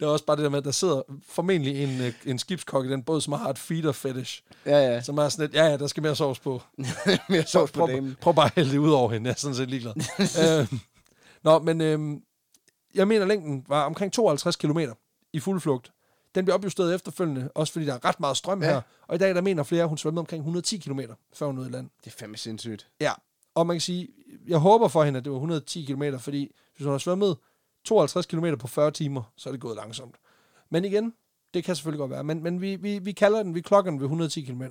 Det 0.00 0.06
er 0.06 0.12
også 0.12 0.24
bare 0.24 0.36
det 0.36 0.44
der 0.44 0.50
med, 0.50 0.58
at 0.58 0.64
der 0.64 0.70
sidder 0.70 1.02
formentlig 1.28 1.82
en, 1.82 2.00
øh, 2.00 2.12
en 2.26 2.38
skibskok 2.38 2.86
i 2.86 2.88
den 2.88 3.02
båd, 3.02 3.20
som 3.20 3.32
har 3.32 3.48
et 3.50 3.58
feeder 3.58 3.92
fetish. 3.92 4.42
ja, 4.66 4.78
ja. 4.92 5.02
Som 5.02 5.18
er 5.18 5.28
sådan 5.28 5.46
lidt, 5.46 5.54
ja, 5.54 5.64
ja, 5.66 5.76
der 5.76 5.86
skal 5.86 6.02
mere 6.02 6.16
sovs 6.16 6.40
på. 6.40 6.62
Mere 7.28 7.46
sovs 7.46 7.70
på 7.72 7.78
prøv, 7.78 7.88
damen. 7.88 8.16
prøv 8.20 8.34
bare 8.34 8.46
at 8.46 8.52
hælde 8.54 8.70
det 8.70 8.78
ud 8.78 8.90
over 8.90 9.10
hende. 9.12 9.28
Jeg 9.28 9.34
er 9.34 9.38
sådan 9.38 9.54
set 9.54 9.70
ligeglad. 9.70 9.92
øhm, 10.60 10.78
nå, 11.44 11.58
men 11.58 11.80
øhm, 11.80 12.22
jeg 12.94 13.08
mener, 13.08 13.26
længden 13.26 13.64
var 13.68 13.82
omkring 13.84 14.12
52 14.12 14.56
km 14.56 14.78
i 15.32 15.40
fuld 15.40 15.60
flugt. 15.60 15.92
Den 16.34 16.44
bliver 16.44 16.54
opjusteret 16.54 16.94
efterfølgende, 16.94 17.50
også 17.54 17.72
fordi 17.72 17.86
der 17.86 17.94
er 17.94 18.04
ret 18.04 18.20
meget 18.20 18.36
strøm 18.36 18.62
Ja. 18.62 18.68
her. 18.68 18.80
Og 19.06 19.14
i 19.14 19.18
dag, 19.18 19.34
der 19.34 19.40
mener 19.40 19.62
flere, 19.62 19.82
at 19.82 19.88
hun 19.88 19.98
svømmede 19.98 20.20
omkring 20.20 20.40
110 20.40 20.76
km, 20.78 21.00
før 21.32 21.46
hun 21.46 21.54
nåede 21.54 21.70
land. 21.70 21.90
Det 22.04 22.06
er 22.06 22.16
fandme 22.18 22.36
sindssygt. 22.36 22.88
Ja, 23.00 23.12
og 23.54 23.66
man 23.66 23.76
kan 23.76 23.80
sige, 23.80 24.08
jeg 24.48 24.58
håber 24.58 24.88
for 24.88 25.04
hende, 25.04 25.18
at 25.18 25.24
det 25.24 25.32
var 25.32 25.36
110 25.36 25.84
km, 25.84 26.02
fordi 26.18 26.50
hvis 26.76 26.84
hun 26.84 26.90
har 26.92 26.98
svømmet 26.98 27.36
52 27.84 28.26
km 28.26 28.46
på 28.58 28.66
40 28.66 28.90
timer, 28.90 29.22
så 29.36 29.48
er 29.48 29.52
det 29.52 29.60
gået 29.60 29.76
langsomt. 29.76 30.14
Men 30.70 30.84
igen, 30.84 31.12
det 31.54 31.64
kan 31.64 31.76
selvfølgelig 31.76 31.98
godt 31.98 32.10
være. 32.10 32.24
Men, 32.24 32.42
men 32.42 32.60
vi, 32.60 32.76
vi, 32.76 32.98
vi 32.98 33.12
kalder 33.12 33.42
den, 33.42 33.54
vi 33.54 33.60
klokker 33.60 33.90
den 33.90 34.00
ved 34.00 34.04
110 34.04 34.42
km. 34.42 34.62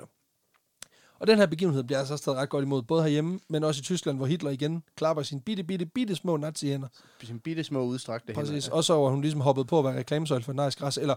Og 1.20 1.28
den 1.28 1.38
her 1.38 1.46
begivenhed 1.46 1.84
bliver 1.84 2.00
altså 2.00 2.18
stadig 2.18 2.40
ret 2.40 2.50
godt 2.50 2.64
imod, 2.66 2.82
både 2.82 3.04
herhjemme, 3.04 3.40
men 3.50 3.64
også 3.64 3.80
i 3.80 3.84
Tyskland, 3.84 4.18
hvor 4.18 4.26
Hitler 4.26 4.52
igen 4.52 4.84
klapper 4.96 5.24
sin 5.24 5.42
bitte, 5.42 5.64
bitte, 5.64 5.86
bitte 5.86 6.16
små 6.16 6.38
nazi-hænder. 6.38 6.88
Sin 7.24 7.40
bitte 7.40 7.64
små 7.64 7.84
udstrakte 7.84 8.34
Præcis. 8.34 8.66
hænder. 8.66 8.78
Også 8.78 8.94
over, 8.94 9.08
at 9.08 9.14
hun 9.14 9.22
ligesom 9.22 9.42
hoppede 9.42 9.66
på 9.66 9.80
at 9.80 9.86
være 9.86 9.96
reklamesøjle 9.98 10.44
for 10.44 10.54
nice 10.66 10.80
græs. 10.80 10.98
Eller, 10.98 11.16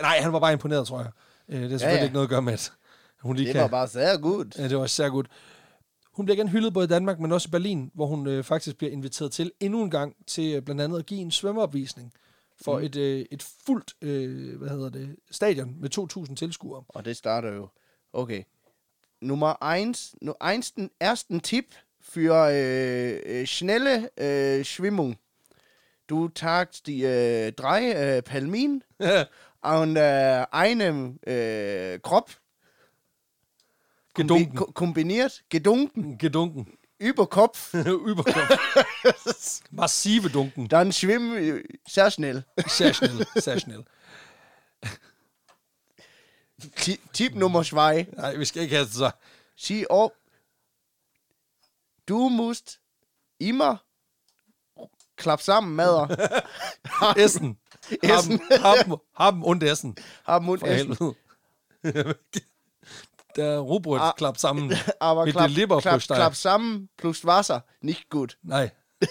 nej, 0.00 0.18
han 0.20 0.32
var 0.32 0.38
bare 0.40 0.52
imponeret, 0.52 0.86
tror 0.86 0.98
jeg. 0.98 1.10
Øh, 1.48 1.56
Det 1.56 1.64
er 1.64 1.68
selvfølgelig 1.68 1.88
ja, 1.94 1.96
ja. 1.98 2.02
ikke 2.02 2.12
noget 2.14 2.26
at 2.26 2.30
gøre 2.30 2.42
med, 2.42 2.52
at 2.52 2.72
hun 3.20 3.36
lige 3.36 3.46
Det 3.46 3.52
kan... 3.54 3.62
var 3.62 3.68
bare 3.68 3.88
så 3.88 4.18
godt. 4.22 4.58
Ja, 4.58 4.68
det 4.68 4.78
var 4.78 4.86
sehr 4.86 5.08
godt. 5.08 5.26
Hun 6.12 6.26
bliver 6.26 6.36
igen 6.36 6.48
hyldet 6.48 6.74
både 6.74 6.84
i 6.84 6.88
Danmark, 6.88 7.18
men 7.20 7.32
også 7.32 7.48
i 7.48 7.50
Berlin, 7.50 7.90
hvor 7.94 8.06
hun 8.06 8.26
øh, 8.26 8.44
faktisk 8.44 8.76
bliver 8.78 8.90
inviteret 8.92 9.32
til 9.32 9.52
endnu 9.60 9.82
en 9.82 9.90
gang 9.90 10.14
til 10.26 10.54
øh, 10.54 10.62
blandt 10.62 10.80
andet 10.80 10.98
at 10.98 11.06
give 11.06 11.20
en 11.20 11.30
svømmeopvisning 11.30 12.12
for 12.64 12.78
Mm. 12.78 12.84
et, 12.84 12.96
øh, 12.96 13.26
et 13.30 13.42
fuldt 13.66 13.92
øh, 14.02 14.58
hvad 14.58 14.68
hedder 14.68 14.88
det, 14.90 15.16
stadion 15.30 15.76
med 15.80 15.98
2.000 16.28 16.34
tilskuere. 16.34 16.84
Og 16.88 17.04
det 17.04 17.16
starter 17.16 17.52
jo. 17.52 17.68
Okay. 18.12 18.42
Nummer 19.20 19.62
1, 19.64 20.14
nu 20.22 20.34
eins, 20.52 20.70
den 20.72 20.90
ersten 21.00 21.40
Tipp 21.40 21.66
für 22.00 22.48
äh, 22.50 23.40
äh, 23.42 23.46
schnelle 23.46 24.08
äh, 24.18 24.64
Schwimmung. 24.64 25.16
Du 26.10 26.28
tagst 26.28 26.86
die 26.86 27.04
äh, 27.04 27.52
drei 27.52 27.92
äh, 27.92 28.22
Palmin 28.22 28.82
und 29.62 29.96
äh, 29.96 30.46
einem 30.50 31.18
äh, 31.24 31.98
Krop 32.00 32.30
kombi 34.14 34.14
Gedunken. 34.14 34.56
ko- 34.56 34.72
kombiniert, 34.72 35.44
gedunken, 35.48 36.18
Gedunken. 36.18 36.78
über 36.98 37.26
Kopf, 37.26 37.72
Überkopf. 37.74 39.62
Massive 39.70 40.30
Dunken. 40.36 40.68
dann 40.68 40.92
schwimmen 40.92 41.62
sehr 41.88 42.10
schnell. 42.10 42.44
Sehr 42.66 42.92
schnell, 42.94 43.26
sehr 43.34 43.58
schnell. 43.60 43.84
Ti- 46.76 47.00
Tipp 47.12 47.34
Nummer 47.34 47.62
2. 47.64 48.06
Nej, 48.16 48.36
vi 48.38 48.44
skal 48.44 48.62
ikke 48.62 48.76
have 48.76 48.86
det 48.86 48.94
så. 48.94 49.10
Sig 49.56 49.90
op. 49.90 50.12
Du 52.08 52.28
musst 52.28 52.80
immer 53.38 53.76
klappe 55.16 55.42
sammen 55.44 55.74
madder. 55.76 56.06
Essen. 57.16 57.58
Essen. 58.00 58.40
Haben, 58.50 58.62
haben, 58.62 58.96
haben 59.14 59.42
und 59.42 59.62
Essen. 59.62 59.94
Haben 60.24 60.48
und 60.48 60.62
essen. 60.62 61.16
Der 63.36 63.58
Robrød 63.60 64.00
Ah. 64.00 64.12
klap 64.12 64.38
sammen. 64.38 64.78
Aber 65.00 65.24
Mit 65.24 65.34
klapp, 65.34 65.46
der 65.46 65.54
Leber 65.54 65.80
klapp, 65.80 66.02
klapp 66.02 66.36
sammen 66.36 66.90
plus 66.98 67.24
Wasser. 67.24 67.64
Nicht 67.80 68.10
gut. 68.10 68.38
Nej. 68.42 68.72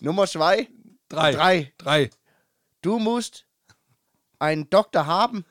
Nummer 0.00 0.26
2. 0.26 0.68
Drei. 1.08 1.32
Drei. 1.32 1.72
Drei. 1.78 2.10
Du 2.82 2.98
musst 2.98 3.46
einen 4.38 4.68
Doktor 4.68 5.06
haben, 5.06 5.44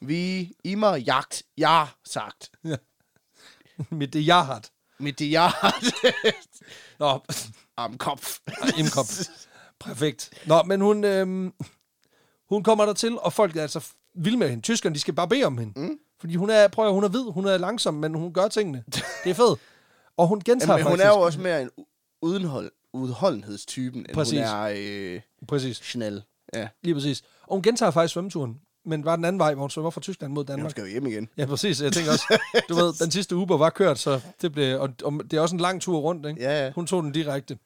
wie 0.00 0.54
immer 0.62 0.96
Jagd 0.96 1.44
Ja 1.56 1.92
sagt. 2.02 2.52
Mit 3.90 4.14
det, 4.14 4.22
jeg 4.24 4.46
har. 4.46 4.62
Mit 4.98 5.18
die 5.18 5.30
Ja 5.30 5.52
Nå, 6.98 7.22
am 7.76 7.98
Kopf. 7.98 8.38
im 8.78 8.86
Kopf. 8.86 9.20
Perfekt. 9.80 10.30
Nå, 10.46 10.62
men 10.62 10.80
hun, 10.80 11.04
øhm, 11.04 11.52
hun 12.48 12.62
kommer 12.62 12.86
der 12.86 12.92
til, 12.92 13.18
og 13.18 13.32
folk 13.32 13.56
er 13.56 13.62
altså 13.62 13.88
vilde 14.14 14.38
med 14.38 14.48
hende. 14.48 14.62
Tyskerne, 14.62 14.94
de 14.94 15.00
skal 15.00 15.14
bare 15.14 15.28
bede 15.28 15.44
om 15.44 15.58
hende. 15.58 15.80
Mm. 15.80 15.98
Fordi 16.20 16.36
hun 16.36 16.50
er, 16.50 16.68
prøv 16.68 16.86
at, 16.86 16.92
hun 16.92 17.04
er 17.04 17.08
hvid, 17.08 17.30
hun 17.30 17.46
er 17.46 17.58
langsom, 17.58 17.94
men 17.94 18.14
hun 18.14 18.32
gør 18.32 18.48
tingene. 18.48 18.84
Det 19.24 19.30
er 19.30 19.34
fedt. 19.34 19.60
Og 20.16 20.26
hun 20.28 20.40
gentager 20.40 20.76
Men 20.76 20.82
hun 20.82 20.90
faktisk... 20.90 21.04
er 21.04 21.08
jo 21.08 21.20
også 21.20 21.40
mere 21.40 21.62
en 21.62 21.70
udenhold, 22.22 22.70
udholdenhedstypen, 22.92 24.00
end 24.00 24.14
Præcis. 24.14 24.38
hun 24.38 24.48
er 24.48 24.72
øh, 24.76 25.20
Præcis, 25.48 25.76
snel. 25.76 26.22
Ja, 26.54 26.68
lige 26.82 26.94
præcis. 26.94 27.22
Og 27.42 27.54
hun 27.54 27.62
gentager 27.62 27.90
faktisk 27.90 28.12
svømmeturen, 28.12 28.60
men 28.84 29.04
var 29.04 29.16
den 29.16 29.24
anden 29.24 29.38
vej, 29.38 29.54
hvor 29.54 29.62
hun 29.62 29.70
svømmer 29.70 29.90
fra 29.90 30.00
Tyskland 30.00 30.32
mod 30.32 30.42
hun 30.42 30.46
Danmark. 30.46 30.70
skal 30.70 30.84
jo 30.84 30.90
hjem 30.90 31.06
igen. 31.06 31.28
Ja, 31.36 31.46
præcis. 31.46 31.82
Jeg 31.82 31.92
tænker 31.92 32.12
også, 32.12 32.38
du 32.68 32.74
ved, 32.74 32.92
den 32.92 33.10
sidste 33.10 33.36
Uber 33.36 33.56
var 33.56 33.70
kørt, 33.70 33.98
så 33.98 34.20
det 34.42 34.52
blev... 34.52 34.80
Og, 34.80 34.88
og 35.04 35.12
det 35.30 35.36
er 35.36 35.40
også 35.40 35.54
en 35.54 35.60
lang 35.60 35.80
tur 35.80 35.98
rundt, 35.98 36.26
ikke? 36.26 36.42
Ja, 36.42 36.64
ja. 36.64 36.72
Hun 36.72 36.86
tog 36.86 37.02
den 37.02 37.12
direkte. 37.12 37.58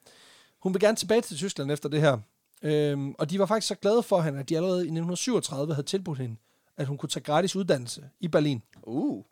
Hun 0.62 0.74
vil 0.74 0.80
gerne 0.80 0.96
tilbage 0.96 1.20
til 1.20 1.36
Tyskland 1.36 1.70
efter 1.70 1.88
det 1.88 2.00
her. 2.00 2.18
Øhm, 2.62 3.14
og 3.18 3.30
de 3.30 3.38
var 3.38 3.46
faktisk 3.46 3.68
så 3.68 3.74
glade 3.74 4.02
for 4.02 4.20
hende, 4.20 4.38
at 4.38 4.48
de 4.48 4.56
allerede 4.56 4.78
i 4.78 4.90
1937 4.90 5.74
havde 5.74 5.86
tilbudt 5.86 6.18
hende, 6.18 6.36
at 6.76 6.86
hun 6.86 6.98
kunne 6.98 7.08
tage 7.08 7.24
gratis 7.24 7.56
uddannelse 7.56 8.02
i 8.20 8.28
Berlin. 8.28 8.62
Uh. 8.82 9.24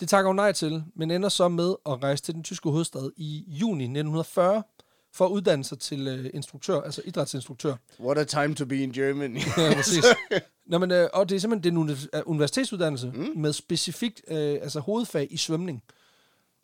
Det 0.00 0.08
takker 0.08 0.28
hun 0.28 0.36
nej 0.36 0.52
til, 0.52 0.84
men 0.94 1.10
ender 1.10 1.28
så 1.28 1.48
med 1.48 1.74
at 1.86 2.02
rejse 2.02 2.22
til 2.22 2.34
den 2.34 2.42
tyske 2.42 2.70
hovedstad 2.70 3.10
i 3.16 3.44
juni 3.48 3.84
1940 3.84 4.62
for 5.16 5.26
at 5.26 5.30
uddanne 5.30 5.64
sig 5.64 5.78
til 5.78 6.08
øh, 6.08 6.30
instruktør, 6.34 6.80
altså 6.80 7.02
idrætsinstruktør. 7.04 7.74
What 8.00 8.18
a 8.18 8.24
time 8.24 8.54
to 8.54 8.64
be 8.64 8.76
in 8.76 8.92
Germany. 8.92 9.40
Ja, 9.56 9.74
præcis. 9.74 10.04
Nå, 10.66 10.78
men, 10.78 10.90
øh, 10.90 11.08
og 11.12 11.28
det 11.28 11.36
er 11.36 11.40
simpelthen 11.40 11.76
det 11.76 11.78
er 11.78 11.94
en 11.94 11.98
øh, 12.14 12.22
universitetsuddannelse 12.26 13.12
mm. 13.14 13.32
med 13.36 13.52
specifikt 13.52 14.20
øh, 14.28 14.36
altså 14.38 14.80
hovedfag 14.80 15.26
i 15.30 15.36
svømning. 15.36 15.82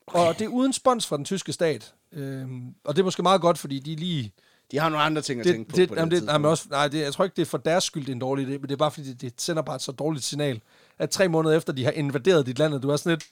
Okay. 0.06 0.20
Og 0.20 0.38
det 0.38 0.44
er 0.44 0.48
uden 0.48 0.72
spons 0.72 1.06
fra 1.06 1.16
den 1.16 1.24
tyske 1.24 1.52
stat. 1.52 1.94
Øhm, 2.12 2.74
og 2.84 2.96
det 2.96 3.02
er 3.02 3.04
måske 3.04 3.22
meget 3.22 3.40
godt, 3.40 3.58
fordi 3.58 3.78
de 3.78 3.96
lige... 3.96 4.32
De 4.70 4.78
har 4.78 4.88
nogle 4.88 5.04
andre 5.04 5.22
ting 5.22 5.40
at 5.40 5.46
Det, 5.46 5.52
tænke 5.52 5.70
på. 5.70 5.76
det, 5.76 5.88
på 5.88 5.94
jamen, 5.94 6.10
det, 6.10 6.22
det, 6.22 6.28
jamen, 6.28 6.50
også, 6.50 6.64
nej, 6.70 6.88
det, 6.88 7.00
jeg 7.00 7.12
tror 7.12 7.24
ikke, 7.24 7.36
det 7.36 7.42
er 7.42 7.46
for 7.46 7.58
deres 7.58 7.84
skyld, 7.84 8.02
det 8.02 8.08
er 8.08 8.12
en 8.14 8.20
dårlig 8.20 8.46
idé, 8.46 8.50
men 8.50 8.62
det 8.62 8.72
er 8.72 8.76
bare 8.76 8.90
fordi, 8.90 9.08
det, 9.08 9.20
det 9.20 9.32
sender 9.38 9.62
bare 9.62 9.76
et 9.76 9.82
så 9.82 9.92
dårligt 9.92 10.24
signal, 10.24 10.60
at 10.98 11.10
tre 11.10 11.28
måneder 11.28 11.56
efter, 11.56 11.72
de 11.72 11.84
har 11.84 11.90
invaderet 11.90 12.46
dit 12.46 12.58
land, 12.58 12.74
og 12.74 12.82
du 12.82 12.90
er 12.90 12.96
sådan 12.96 13.10
lidt, 13.10 13.24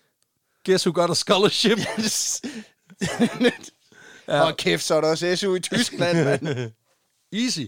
guess 0.66 0.86
who 0.86 1.00
got 1.00 1.10
a 1.10 1.14
scholarship? 1.14 1.78
ja. 4.30 4.46
Og 4.46 4.56
kæft, 4.56 4.82
så 4.82 4.94
er 4.94 5.00
der 5.00 5.08
også 5.08 5.36
SU 5.36 5.54
i 5.54 5.60
Tyskland, 5.60 6.24
mand. 6.24 6.72
Easy. 7.42 7.60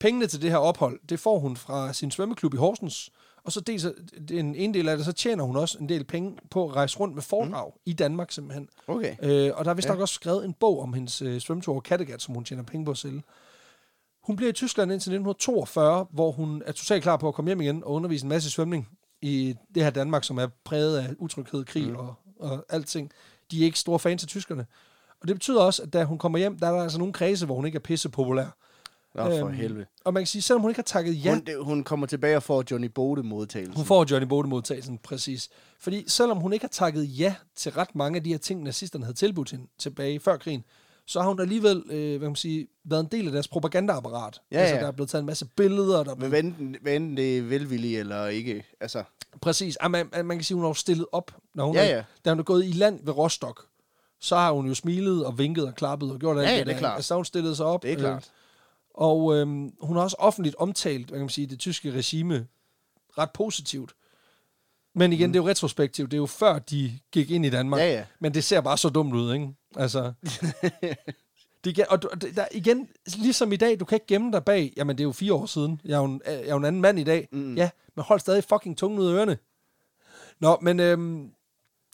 Pengene 0.00 0.26
til 0.26 0.42
det 0.42 0.50
her 0.50 0.56
ophold, 0.56 1.00
det 1.08 1.20
får 1.20 1.38
hun 1.38 1.56
fra 1.56 1.92
sin 1.92 2.10
svømmeklub 2.10 2.54
i 2.54 2.56
Horsens, 2.56 3.10
og 3.44 3.52
så 3.52 3.60
dels, 3.60 3.86
en, 4.30 4.54
en 4.54 4.74
del 4.74 4.88
af 4.88 4.96
det, 4.96 5.06
så 5.06 5.12
tjener 5.12 5.44
hun 5.44 5.56
også 5.56 5.78
en 5.78 5.88
del 5.88 6.04
penge 6.04 6.36
på 6.50 6.68
at 6.68 6.76
rejse 6.76 6.98
rundt 6.98 7.14
med 7.14 7.22
foredrag 7.22 7.72
mm. 7.74 7.80
i 7.86 7.92
Danmark 7.92 8.32
simpelthen. 8.32 8.68
Okay. 8.86 9.16
Øh, 9.22 9.52
og 9.54 9.64
der 9.64 9.70
er 9.70 9.74
vist 9.74 9.88
ja. 9.88 9.92
nok 9.92 10.00
også 10.00 10.14
skrevet 10.14 10.44
en 10.44 10.52
bog 10.52 10.82
om 10.82 10.92
hendes 10.92 11.22
øh, 11.22 11.40
svømmetur 11.40 11.72
over 11.72 11.80
Kattegat, 11.80 12.22
som 12.22 12.34
hun 12.34 12.44
tjener 12.44 12.62
penge 12.62 12.84
på 12.84 12.90
at 12.90 12.96
sælge. 12.96 13.22
Hun 14.22 14.36
bliver 14.36 14.50
i 14.50 14.52
Tyskland 14.52 14.92
indtil 14.92 15.10
1942, 15.10 16.06
hvor 16.10 16.30
hun 16.32 16.62
er 16.66 16.72
totalt 16.72 17.02
klar 17.02 17.16
på 17.16 17.28
at 17.28 17.34
komme 17.34 17.48
hjem 17.48 17.60
igen 17.60 17.84
og 17.84 17.92
undervise 17.92 18.24
en 18.24 18.28
masse 18.28 18.50
svømning 18.50 18.88
i 19.22 19.54
det 19.74 19.82
her 19.82 19.90
Danmark, 19.90 20.24
som 20.24 20.38
er 20.38 20.48
præget 20.64 20.98
af 20.98 21.14
utryghed, 21.18 21.64
krig 21.64 21.88
mm. 21.88 21.96
og, 21.96 22.14
og 22.40 22.64
alting. 22.68 23.10
De 23.50 23.60
er 23.60 23.64
ikke 23.64 23.78
store 23.78 23.98
fans 23.98 24.22
af 24.22 24.28
tyskerne. 24.28 24.66
Og 25.24 25.28
det 25.28 25.36
betyder 25.36 25.60
også, 25.60 25.82
at 25.82 25.92
da 25.92 26.04
hun 26.04 26.18
kommer 26.18 26.38
hjem, 26.38 26.58
der 26.58 26.66
er 26.66 26.72
der 26.72 26.82
altså 26.82 26.98
nogle 26.98 27.12
kredse, 27.12 27.46
hvor 27.46 27.54
hun 27.54 27.66
ikke 27.66 27.76
er 27.76 27.80
pisse 27.80 28.08
populær. 28.08 28.56
Nå, 29.14 29.22
for 29.24 29.46
Øhm, 29.46 29.54
helvede. 29.54 29.86
Og 30.04 30.14
man 30.14 30.20
kan 30.20 30.26
sige, 30.26 30.42
selvom 30.42 30.60
hun 30.60 30.70
ikke 30.70 30.78
har 30.78 30.82
takket 30.82 31.24
ja, 31.24 31.30
Hun, 31.30 31.44
det, 31.44 31.64
hun 31.64 31.84
kommer 31.84 32.06
tilbage 32.06 32.36
og 32.36 32.42
får 32.42 32.64
Johnny 32.70 32.86
Bode 32.94 33.22
modtagelsen. 33.22 33.76
hun 33.76 33.84
får 33.84 34.06
Johnny 34.10 34.26
Bode 34.28 34.48
modtagelsen, 34.48 34.98
præcis. 34.98 35.48
Fordi 35.80 36.04
selvom 36.08 36.38
hun 36.38 36.52
ikke 36.52 36.62
har 36.62 36.68
takket 36.68 37.18
ja 37.18 37.34
til 37.56 37.72
ret 37.72 37.94
mange 37.94 38.16
af 38.16 38.24
de 38.24 38.30
her 38.30 38.38
ting, 38.38 38.62
nazisterne 38.62 39.04
havde 39.04 39.16
tilbudt 39.16 39.50
hende 39.50 39.66
tilbage 39.78 40.20
før 40.20 40.36
krigen, 40.36 40.64
så 41.06 41.20
har 41.20 41.28
hun 41.28 41.40
alligevel, 41.40 41.82
øh, 41.90 42.08
hvad 42.08 42.18
kan 42.18 42.28
man 42.28 42.36
sige, 42.36 42.66
været 42.84 43.00
en 43.00 43.08
del 43.12 43.26
af 43.26 43.32
deres 43.32 43.48
propagandaapparat. 43.48 44.40
Ja, 44.52 44.58
altså, 44.58 44.74
ja. 44.74 44.80
der 44.80 44.86
er 44.86 44.92
blevet 44.92 45.10
taget 45.10 45.22
en 45.22 45.26
masse 45.26 45.46
billeder, 45.56 46.04
der 46.04 46.10
er 46.10 46.14
Men 46.16 46.28
hvad 46.28 46.40
enten, 46.40 46.76
hvad 46.82 46.92
enten 46.96 47.16
det 47.16 47.38
er 47.38 47.42
velvilligt 47.42 48.00
eller 48.00 48.26
ikke. 48.26 48.64
Altså, 48.80 49.02
præcis. 49.40 49.76
Ah, 49.76 49.90
man, 49.90 50.08
man 50.12 50.36
kan 50.38 50.44
sige, 50.44 50.54
hun 50.54 50.64
har 50.64 50.72
stillet 50.72 51.06
op. 51.12 51.30
Når 51.54 51.66
hun 51.66 51.74
Ja, 51.76 51.90
er, 51.90 51.96
ja. 51.96 52.02
Da 52.24 52.30
hun 52.30 52.38
er 52.38 52.42
gået 52.42 52.64
i 52.64 52.72
land 52.72 53.00
ved 53.04 53.12
Rostock, 53.16 53.60
så 54.24 54.36
har 54.36 54.52
hun 54.52 54.66
jo 54.66 54.74
smilet 54.74 55.26
og 55.26 55.38
vinket 55.38 55.66
og 55.66 55.74
klappet 55.74 56.10
og 56.12 56.18
gjort 56.18 56.38
alt 56.38 56.48
Ja, 56.48 56.58
det 56.58 56.66
det 56.66 56.74
er 56.74 56.78
klart. 56.78 56.96
Altså, 56.96 57.14
hun 57.14 57.24
stillet 57.24 57.56
sig 57.56 57.66
op. 57.66 57.82
det 57.82 57.92
er 57.92 57.96
klart. 57.96 58.30
Og 58.94 59.36
øhm, 59.36 59.72
hun 59.80 59.96
har 59.96 60.02
også 60.02 60.16
offentligt 60.18 60.56
omtalt, 60.58 61.06
hvad 61.08 61.18
kan 61.18 61.24
man 61.24 61.28
sige, 61.28 61.46
det 61.46 61.58
tyske 61.58 61.92
regime 61.92 62.46
ret 63.18 63.30
positivt. 63.30 63.94
Men 64.94 65.12
igen, 65.12 65.26
mm. 65.28 65.32
det 65.32 65.38
er 65.40 65.42
jo 65.42 65.48
retrospektivt. 65.48 66.10
Det 66.10 66.16
er 66.16 66.20
jo 66.20 66.26
før, 66.26 66.58
de 66.58 66.98
gik 67.12 67.30
ind 67.30 67.46
i 67.46 67.50
Danmark. 67.50 67.80
Ja, 67.80 67.92
ja. 67.92 68.04
Men 68.20 68.34
det 68.34 68.44
ser 68.44 68.60
bare 68.60 68.78
så 68.78 68.88
dumt 68.88 69.14
ud, 69.14 69.34
ikke? 69.34 69.48
Altså... 69.76 70.12
det, 71.64 71.86
og 71.86 72.02
du- 72.02 72.10
der, 72.36 72.44
igen, 72.52 72.88
ligesom 73.16 73.52
i 73.52 73.56
dag, 73.56 73.80
du 73.80 73.84
kan 73.84 73.96
ikke 73.96 74.06
gemme 74.06 74.32
dig 74.32 74.44
bag, 74.44 74.72
jamen 74.76 74.98
det 74.98 75.02
er 75.02 75.06
jo 75.08 75.12
fire 75.12 75.34
år 75.34 75.46
siden, 75.46 75.80
jeg 75.84 75.94
er 75.94 75.98
jo 75.98 76.04
en, 76.04 76.20
jeg 76.26 76.34
er 76.34 76.50
jo 76.50 76.56
en 76.56 76.64
anden 76.64 76.82
mand 76.82 76.98
i 76.98 77.04
dag. 77.04 77.28
Mm. 77.32 77.54
Ja, 77.54 77.70
men 77.94 78.04
hold 78.04 78.20
stadig 78.20 78.44
fucking 78.44 78.78
tungen 78.78 78.98
ud 79.00 79.06
af 79.06 79.12
ørerne. 79.12 79.38
Nå, 80.40 80.58
men 80.62 80.80
øhm, 80.80 81.30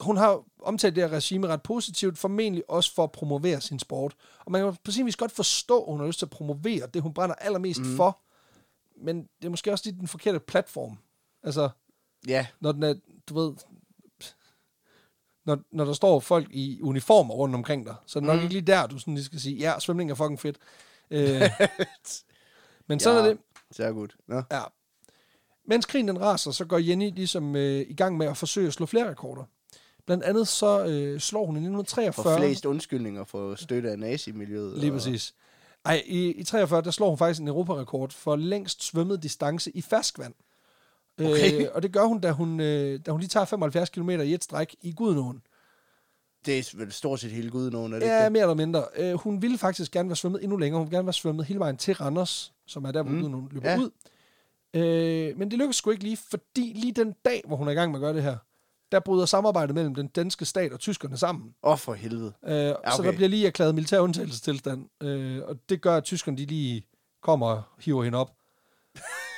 hun 0.00 0.16
har 0.16 0.44
omtalt 0.62 0.96
det 0.96 1.02
her 1.04 1.16
regime 1.16 1.46
ret 1.46 1.62
positivt, 1.62 2.18
formentlig 2.18 2.64
også 2.70 2.94
for 2.94 3.04
at 3.04 3.12
promovere 3.12 3.60
sin 3.60 3.78
sport. 3.78 4.14
Og 4.44 4.52
man 4.52 4.62
kan 4.64 4.76
på 4.84 4.90
sin 4.90 5.06
vis 5.06 5.16
godt 5.16 5.32
forstå, 5.32 5.82
at 5.84 5.92
hun 5.92 6.00
har 6.00 6.06
lyst 6.06 6.18
til 6.18 6.26
at 6.26 6.30
promovere 6.30 6.86
det, 6.86 7.02
hun 7.02 7.14
brænder 7.14 7.34
allermest 7.34 7.80
mm. 7.80 7.96
for. 7.96 8.20
Men 9.04 9.22
det 9.22 9.44
er 9.46 9.50
måske 9.50 9.72
også 9.72 9.84
lige 9.90 9.98
den 10.00 10.08
forkerte 10.08 10.40
platform. 10.40 10.98
Altså, 11.42 11.68
Ja, 12.28 12.46
når 12.60 12.72
den 12.72 12.82
er, 12.82 12.94
du 13.28 13.34
ved, 13.40 13.54
når, 15.46 15.58
når 15.72 15.84
der 15.84 15.92
står 15.92 16.20
folk 16.20 16.46
i 16.50 16.78
uniformer 16.82 17.34
rundt 17.34 17.54
omkring 17.54 17.86
dig, 17.86 17.94
så 18.06 18.18
er 18.18 18.20
det 18.20 18.26
nok 18.26 18.36
Mhm. 18.36 18.42
ikke 18.42 18.54
lige 18.54 18.66
der, 18.66 18.86
du 18.86 18.98
sådan 18.98 19.14
lige 19.14 19.24
skal 19.24 19.40
sige, 19.40 19.56
ja, 19.56 19.78
svømning 19.78 20.10
er 20.10 20.14
fucking 20.14 20.40
fedt. 20.40 20.58
Øh, 21.10 21.42
men 22.88 23.00
sådan 23.00 23.18
Ja. 23.24 23.24
er 23.24 23.28
det. 23.34 23.38
sehr 23.70 23.92
gut. 23.92 24.16
Nå. 24.28 24.42
Ja. 24.52 24.62
Mens 25.64 25.86
krigen 25.86 26.08
den 26.08 26.20
raser, 26.20 26.50
så 26.50 26.64
går 26.64 26.78
Jenny 26.78 27.10
ligesom 27.14 27.56
øh, 27.56 27.80
i 27.88 27.94
gang 27.94 28.16
med 28.16 28.26
at 28.26 28.36
forsøge 28.36 28.66
at 28.66 28.72
slå 28.72 28.86
flere 28.86 29.10
rekorder. 29.10 29.44
Blandt 30.10 30.24
andet 30.24 30.48
så 30.48 30.86
øh, 30.86 31.20
slår 31.20 31.46
hun 31.46 31.56
i 31.56 31.60
For 31.60 31.80
1943... 31.80 32.38
flest 32.38 32.64
undskyldninger 32.66 33.24
for 33.24 33.54
støtte 33.54 33.90
af 33.90 33.98
nazimiljøet. 33.98 34.78
Lige 34.78 34.90
og- 34.92 34.96
præcis. 34.96 35.34
Ej, 35.84 36.02
i, 36.06 36.28
i 36.32 36.42
43, 36.44 36.82
der 36.82 36.90
slår 36.90 37.08
hun 37.08 37.18
faktisk 37.18 37.40
en 37.40 37.48
europarekord 37.48 38.10
for 38.12 38.36
længst 38.36 38.82
svømmet 38.82 39.22
distance 39.22 39.70
i 39.70 39.80
ferskvand. 39.82 40.34
Okay. 41.20 41.60
Øh, 41.62 41.66
og 41.74 41.82
det 41.82 41.92
gør 41.92 42.04
hun, 42.04 42.20
da 42.20 42.30
hun, 42.32 42.60
øh, 42.60 43.00
da 43.06 43.10
hun 43.10 43.20
lige 43.20 43.28
tager 43.28 43.44
75 43.46 43.88
km 43.90 44.10
i 44.10 44.34
et 44.34 44.44
stræk 44.44 44.76
i 44.82 44.92
Gudenåen. 44.92 45.42
Det 46.46 46.58
er 46.58 46.76
vel 46.76 46.92
stort 46.92 47.20
set 47.20 47.30
hele 47.30 47.50
guden 47.50 47.74
er 47.92 47.98
det 47.98 48.06
Ja, 48.06 48.24
ikke 48.24 48.32
mere 48.32 48.42
eller 48.42 48.54
mindre. 48.54 48.84
Øh, 48.96 49.14
hun 49.14 49.42
ville 49.42 49.58
faktisk 49.58 49.92
gerne 49.92 50.08
være 50.08 50.16
svømmet 50.16 50.42
endnu 50.42 50.56
længere. 50.56 50.78
Hun 50.78 50.86
ville 50.86 50.96
gerne 50.96 51.06
være 51.06 51.12
svømmet 51.12 51.46
hele 51.46 51.58
vejen 51.60 51.76
til 51.76 51.94
Randers, 51.94 52.52
som 52.66 52.84
er 52.84 52.92
der, 52.92 53.02
hvor 53.02 53.12
Mm. 53.12 53.20
Gudenåen 53.20 53.48
løber 53.52 53.70
ja. 53.70 53.78
ud. 53.78 53.90
Øh, 54.74 55.38
men 55.38 55.50
det 55.50 55.58
lykkedes 55.58 55.76
sgu 55.76 55.90
ikke 55.90 56.04
lige, 56.04 56.16
fordi 56.16 56.72
lige 56.76 56.92
den 56.92 57.14
dag, 57.24 57.42
hvor 57.46 57.56
hun 57.56 57.68
er 57.68 57.72
i 57.72 57.74
gang 57.74 57.90
med 57.92 57.98
at 57.98 58.02
gøre 58.02 58.14
det 58.14 58.22
her, 58.22 58.36
der 58.92 59.00
bryder 59.00 59.26
samarbejdet 59.26 59.74
mellem 59.74 59.94
den 59.94 60.06
danske 60.06 60.44
stat 60.44 60.72
og 60.72 60.80
tyskerne 60.80 61.16
sammen. 61.16 61.54
Åh, 61.62 61.72
oh, 61.72 61.78
for 61.78 61.94
helvede. 61.94 62.32
Øh, 62.46 62.52
okay. 62.70 62.90
Så 62.96 63.02
der 63.02 63.12
bliver 63.12 63.28
lige 63.28 63.46
erklæret 63.46 63.74
militær 63.74 63.98
undtagelsestilstand, 63.98 64.86
øh, 65.02 65.42
og 65.44 65.56
det 65.68 65.80
gør, 65.80 65.96
at 65.96 66.04
tyskerne 66.04 66.38
de 66.38 66.46
lige 66.46 66.86
kommer 67.22 67.46
og 67.46 67.62
hiver 67.78 68.04
hende 68.04 68.18
op. 68.18 68.30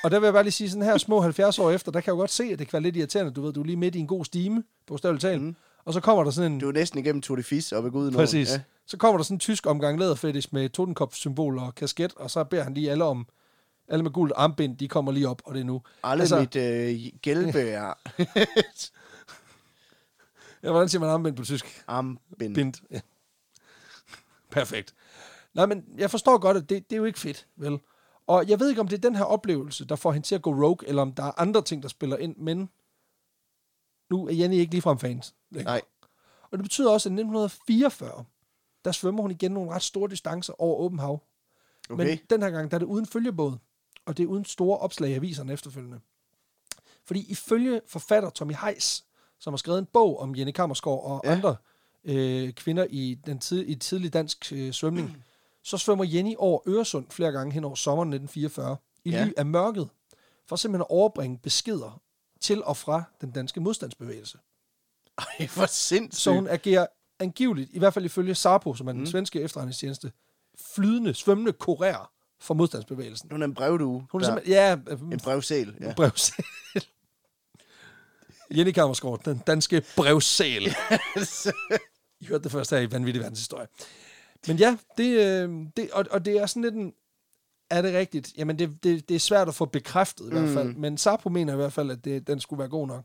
og 0.04 0.10
der 0.10 0.18
vil 0.20 0.26
jeg 0.26 0.32
bare 0.34 0.42
lige 0.42 0.52
sige, 0.52 0.70
sådan 0.70 0.82
her 0.82 0.98
små 0.98 1.20
70 1.20 1.58
år 1.58 1.70
efter, 1.70 1.92
der 1.92 2.00
kan 2.00 2.06
jeg 2.06 2.12
jo 2.16 2.18
godt 2.20 2.30
se, 2.30 2.44
at 2.44 2.58
det 2.58 2.68
kan 2.68 2.72
være 2.72 2.82
lidt 2.82 2.96
irriterende. 2.96 3.32
Du 3.32 3.42
ved, 3.42 3.52
du 3.52 3.60
er 3.60 3.64
lige 3.64 3.76
midt 3.76 3.94
i 3.94 3.98
en 3.98 4.06
god 4.06 4.24
stime, 4.24 4.64
på 4.86 4.98
talt. 4.98 5.42
Mm. 5.42 5.56
Og 5.84 5.92
så 5.92 6.00
kommer 6.00 6.24
der 6.24 6.30
sådan 6.30 6.52
en... 6.52 6.60
Du 6.60 6.68
er 6.68 6.72
næsten 6.72 6.98
igennem 6.98 7.22
Tour 7.22 7.36
de 7.36 7.42
Fis 7.42 7.72
op 7.72 7.84
ad 7.86 7.90
guden. 7.90 8.14
Præcis. 8.14 8.50
Ja. 8.52 8.60
Så 8.86 8.96
kommer 8.96 9.18
der 9.18 9.24
sådan 9.24 9.34
en 9.34 9.40
tysk 9.40 9.66
omgang 9.66 9.98
læderfetish 9.98 10.48
med 10.52 10.68
Totenkopf-symbol 10.68 11.58
og 11.58 11.74
kasket, 11.74 12.12
og 12.16 12.30
så 12.30 12.44
beder 12.44 12.62
han 12.62 12.74
lige 12.74 12.90
alle 12.90 13.04
om, 13.04 13.26
alle 13.88 14.02
med 14.02 14.10
guld 14.10 14.32
armbind, 14.36 14.76
de 14.76 14.88
kommer 14.88 15.12
lige 15.12 15.28
op, 15.28 15.42
og 15.44 15.54
det 15.54 15.60
er 15.60 15.64
nu. 15.64 15.82
Alle 16.04 16.22
Altså- 16.22 16.38
mit 16.40 16.56
øh, 16.56 17.00
gælpe 17.22 17.60
er 17.60 17.92
Ja, 20.62 20.70
hvordan 20.70 20.88
siger 20.88 21.00
man 21.00 21.10
armbind 21.10 21.36
på 21.36 21.44
tysk? 21.44 21.84
armbind. 21.86 22.54
Bind. 22.54 22.74
Ja. 22.90 23.00
Perfekt. 24.50 24.94
Nej, 25.54 25.66
men 25.66 25.84
jeg 25.96 26.10
forstår 26.10 26.38
godt, 26.38 26.56
at 26.56 26.68
det, 26.68 26.90
det 26.90 26.96
er 26.96 26.98
jo 26.98 27.04
ikke 27.04 27.18
fedt, 27.18 27.46
vel? 27.56 27.78
Og 28.26 28.48
jeg 28.48 28.60
ved 28.60 28.68
ikke, 28.68 28.80
om 28.80 28.88
det 28.88 28.96
er 28.96 29.00
den 29.00 29.14
her 29.16 29.24
oplevelse, 29.24 29.84
der 29.84 29.96
får 29.96 30.12
hende 30.12 30.26
til 30.26 30.34
at 30.34 30.42
gå 30.42 30.50
rogue, 30.50 30.88
eller 30.88 31.02
om 31.02 31.12
der 31.12 31.22
er 31.22 31.40
andre 31.40 31.62
ting, 31.62 31.82
der 31.82 31.88
spiller 31.88 32.16
ind, 32.16 32.36
men 32.36 32.68
nu 34.10 34.26
er 34.28 34.32
Jenny 34.32 34.56
ikke 34.56 34.72
ligefrem 34.72 34.98
fans. 34.98 35.34
længere. 35.50 35.72
Nej. 35.72 35.82
Og 36.50 36.58
det 36.58 36.62
betyder 36.62 36.90
også, 36.90 37.08
at 37.08 37.10
i 37.10 37.14
1944, 37.14 38.24
der 38.84 38.92
svømmer 38.92 39.22
hun 39.22 39.30
igen 39.30 39.52
nogle 39.52 39.70
ret 39.70 39.82
store 39.82 40.10
distancer 40.10 40.60
over 40.60 40.76
åben 40.76 40.98
hav. 40.98 41.22
Okay. 41.90 42.06
Men 42.06 42.18
den 42.30 42.42
her 42.42 42.50
gang, 42.50 42.70
der 42.70 42.74
er 42.74 42.78
det 42.78 42.86
uden 42.86 43.06
følgebåd, 43.06 43.56
og 44.06 44.16
det 44.16 44.22
er 44.22 44.26
uden 44.26 44.44
store 44.44 44.78
opslag 44.78 45.10
i 45.10 45.14
aviserne 45.14 45.52
efterfølgende. 45.52 46.00
Fordi 47.04 47.30
ifølge 47.30 47.80
forfatter 47.86 48.30
Tommy 48.30 48.54
Heiss, 48.54 49.04
som 49.42 49.52
har 49.52 49.56
skrevet 49.58 49.78
en 49.78 49.86
bog 49.92 50.20
om 50.20 50.36
Jenny 50.36 50.50
Kammersgaard 50.52 51.02
og 51.04 51.20
Ja. 51.24 51.32
andre 51.32 51.56
øh, 52.04 52.52
kvinder 52.52 52.86
i, 52.90 53.18
den 53.26 53.38
tid, 53.38 53.64
i 53.68 53.74
tidlig 53.74 54.12
dansk 54.12 54.52
øh, 54.52 54.72
svømning, 54.72 55.24
så 55.70 55.78
svømmer 55.78 56.04
Jenny 56.04 56.34
over 56.38 56.60
Øresund 56.68 57.06
flere 57.10 57.32
gange 57.32 57.52
hen 57.52 57.64
over 57.64 57.74
sommeren 57.74 58.08
1944 58.12 58.76
i 59.04 59.10
Ja. 59.10 59.24
ly 59.24 59.32
af 59.36 59.46
mørket, 59.46 59.88
for 60.48 60.56
simpelthen 60.56 60.80
at 60.82 60.90
overbringe 60.90 61.38
beskeder 61.38 62.00
til 62.40 62.64
og 62.64 62.76
fra 62.76 63.02
den 63.20 63.30
danske 63.30 63.60
modstandsbevægelse. 63.60 64.38
Ej, 65.18 65.48
hvor 65.54 65.66
sindssygt. 65.66 66.22
Så 66.22 66.32
hun 66.32 66.46
agerer 66.48 66.86
angiveligt, 67.20 67.70
i 67.72 67.78
hvert 67.78 67.94
fald 67.94 68.04
ifølge 68.04 68.34
SAPO, 68.34 68.74
som 68.74 68.88
er 68.88 68.92
den 68.92 69.00
Mm. 69.00 69.06
svenske 69.06 69.40
efterretningstjeneste, 69.40 70.12
flydende, 70.74 71.14
svømmende 71.14 71.52
kurér 71.62 72.36
for 72.40 72.54
modstandsbevægelsen. 72.54 73.28
Hun 73.30 73.42
er 73.42 73.46
en 73.46 73.54
brevdue. 73.54 74.06
Hun 74.12 74.20
er 74.22 74.24
der- 74.26 74.26
simpelthen, 74.26 74.52
ja, 75.10 75.12
En 75.14 75.20
brevsæl, 75.20 75.76
ja. 75.80 75.86
ja. 75.86 75.94
brevsæl. 75.94 76.44
Jenny 78.56 78.70
Kammersgaard, 78.70 79.20
den 79.24 79.42
danske 79.46 79.82
brevsæl. 79.96 80.62
I 82.20 82.26
hørte 82.26 82.44
det 82.44 82.52
først 82.52 82.70
her 82.70 82.78
i 82.78 82.92
Vanvittig 82.92 83.20
Verdenshistorie. 83.20 83.66
Men 84.46 84.56
ja, 84.56 84.76
det, 84.98 85.08
øh, 85.08 85.66
det, 85.76 85.90
og, 85.90 86.04
og 86.10 86.24
det 86.24 86.38
er 86.38 86.46
sådan 86.46 86.62
lidt 86.62 86.74
en, 86.74 86.92
er 87.70 87.82
det 87.82 87.94
rigtigt? 87.94 88.32
Jamen, 88.36 88.58
det, 88.58 88.84
det, 88.84 89.08
det 89.08 89.14
er 89.14 89.18
svært 89.18 89.48
at 89.48 89.54
få 89.54 89.64
bekræftet 89.64 90.26
i 90.26 90.30
hvert 90.32 90.48
fald. 90.48 90.68
Mm. 90.68 90.80
Men 90.80 90.98
Sapo 90.98 91.28
mener 91.28 91.52
i 91.52 91.56
hvert 91.56 91.72
fald, 91.72 91.90
at 91.90 92.04
det, 92.04 92.26
den 92.26 92.40
skulle 92.40 92.58
være 92.58 92.68
god 92.68 92.86
nok. 92.86 93.04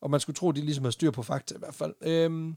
Og 0.00 0.10
man 0.10 0.20
skulle 0.20 0.34
tro, 0.34 0.48
at 0.48 0.56
de 0.56 0.60
ligesom 0.60 0.84
har 0.84 0.90
styr 0.90 1.10
på 1.10 1.22
fakta 1.22 1.54
i 1.54 1.58
hvert 1.58 1.74
fald. 1.74 1.94
Øhm, 2.02 2.56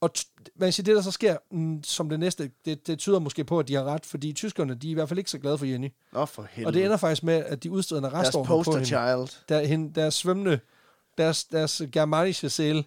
og 0.00 0.10
man 0.56 0.66
kan 0.66 0.72
sige, 0.72 0.86
det 0.86 0.96
der 0.96 1.02
så 1.02 1.10
sker 1.10 1.36
mm, 1.50 1.82
som 1.84 2.08
det 2.08 2.20
næste, 2.20 2.50
det, 2.64 2.86
det 2.86 2.98
tyder 2.98 3.18
måske 3.18 3.44
på, 3.44 3.58
at 3.58 3.68
de 3.68 3.74
har 3.74 3.84
ret, 3.84 4.06
fordi 4.06 4.32
tyskerne, 4.32 4.74
de 4.74 4.86
er 4.88 4.90
i 4.90 4.94
hvert 4.94 5.08
fald 5.08 5.18
ikke 5.18 5.30
så 5.30 5.38
glade 5.38 5.58
for 5.58 5.66
Jenny. 5.66 5.88
Nå, 6.12 6.26
for 6.26 6.46
helvede. 6.50 6.68
Og 6.68 6.74
det 6.74 6.84
ender 6.84 6.96
faktisk 6.96 7.22
med, 7.22 7.34
at 7.34 7.62
de 7.62 7.70
udsteder 7.70 8.00
en 8.00 8.04
arrestordre 8.04 8.46
på 8.46 8.56
poster 8.56 8.72
hende. 8.72 8.86
child. 8.86 9.44
Der, 9.48 9.66
hende, 9.66 9.94
deres 9.94 10.14
svømmende, 10.14 10.60
deres, 11.18 11.44
deres 11.44 11.82
germanische 11.92 12.48
sæl 12.48 12.84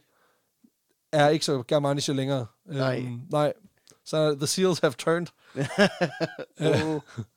er 1.12 1.30
ikke 1.30 1.46
så 1.46 1.64
germanische 1.68 2.14
længere. 2.14 2.46
Nej. 2.66 2.98
Øhm, 2.98 3.22
nej. 3.30 3.54
Så 4.06 4.36
the 4.36 4.48
seals 4.48 4.80
have 4.80 4.94
turned. 4.94 5.28
Oh. 6.60 7.02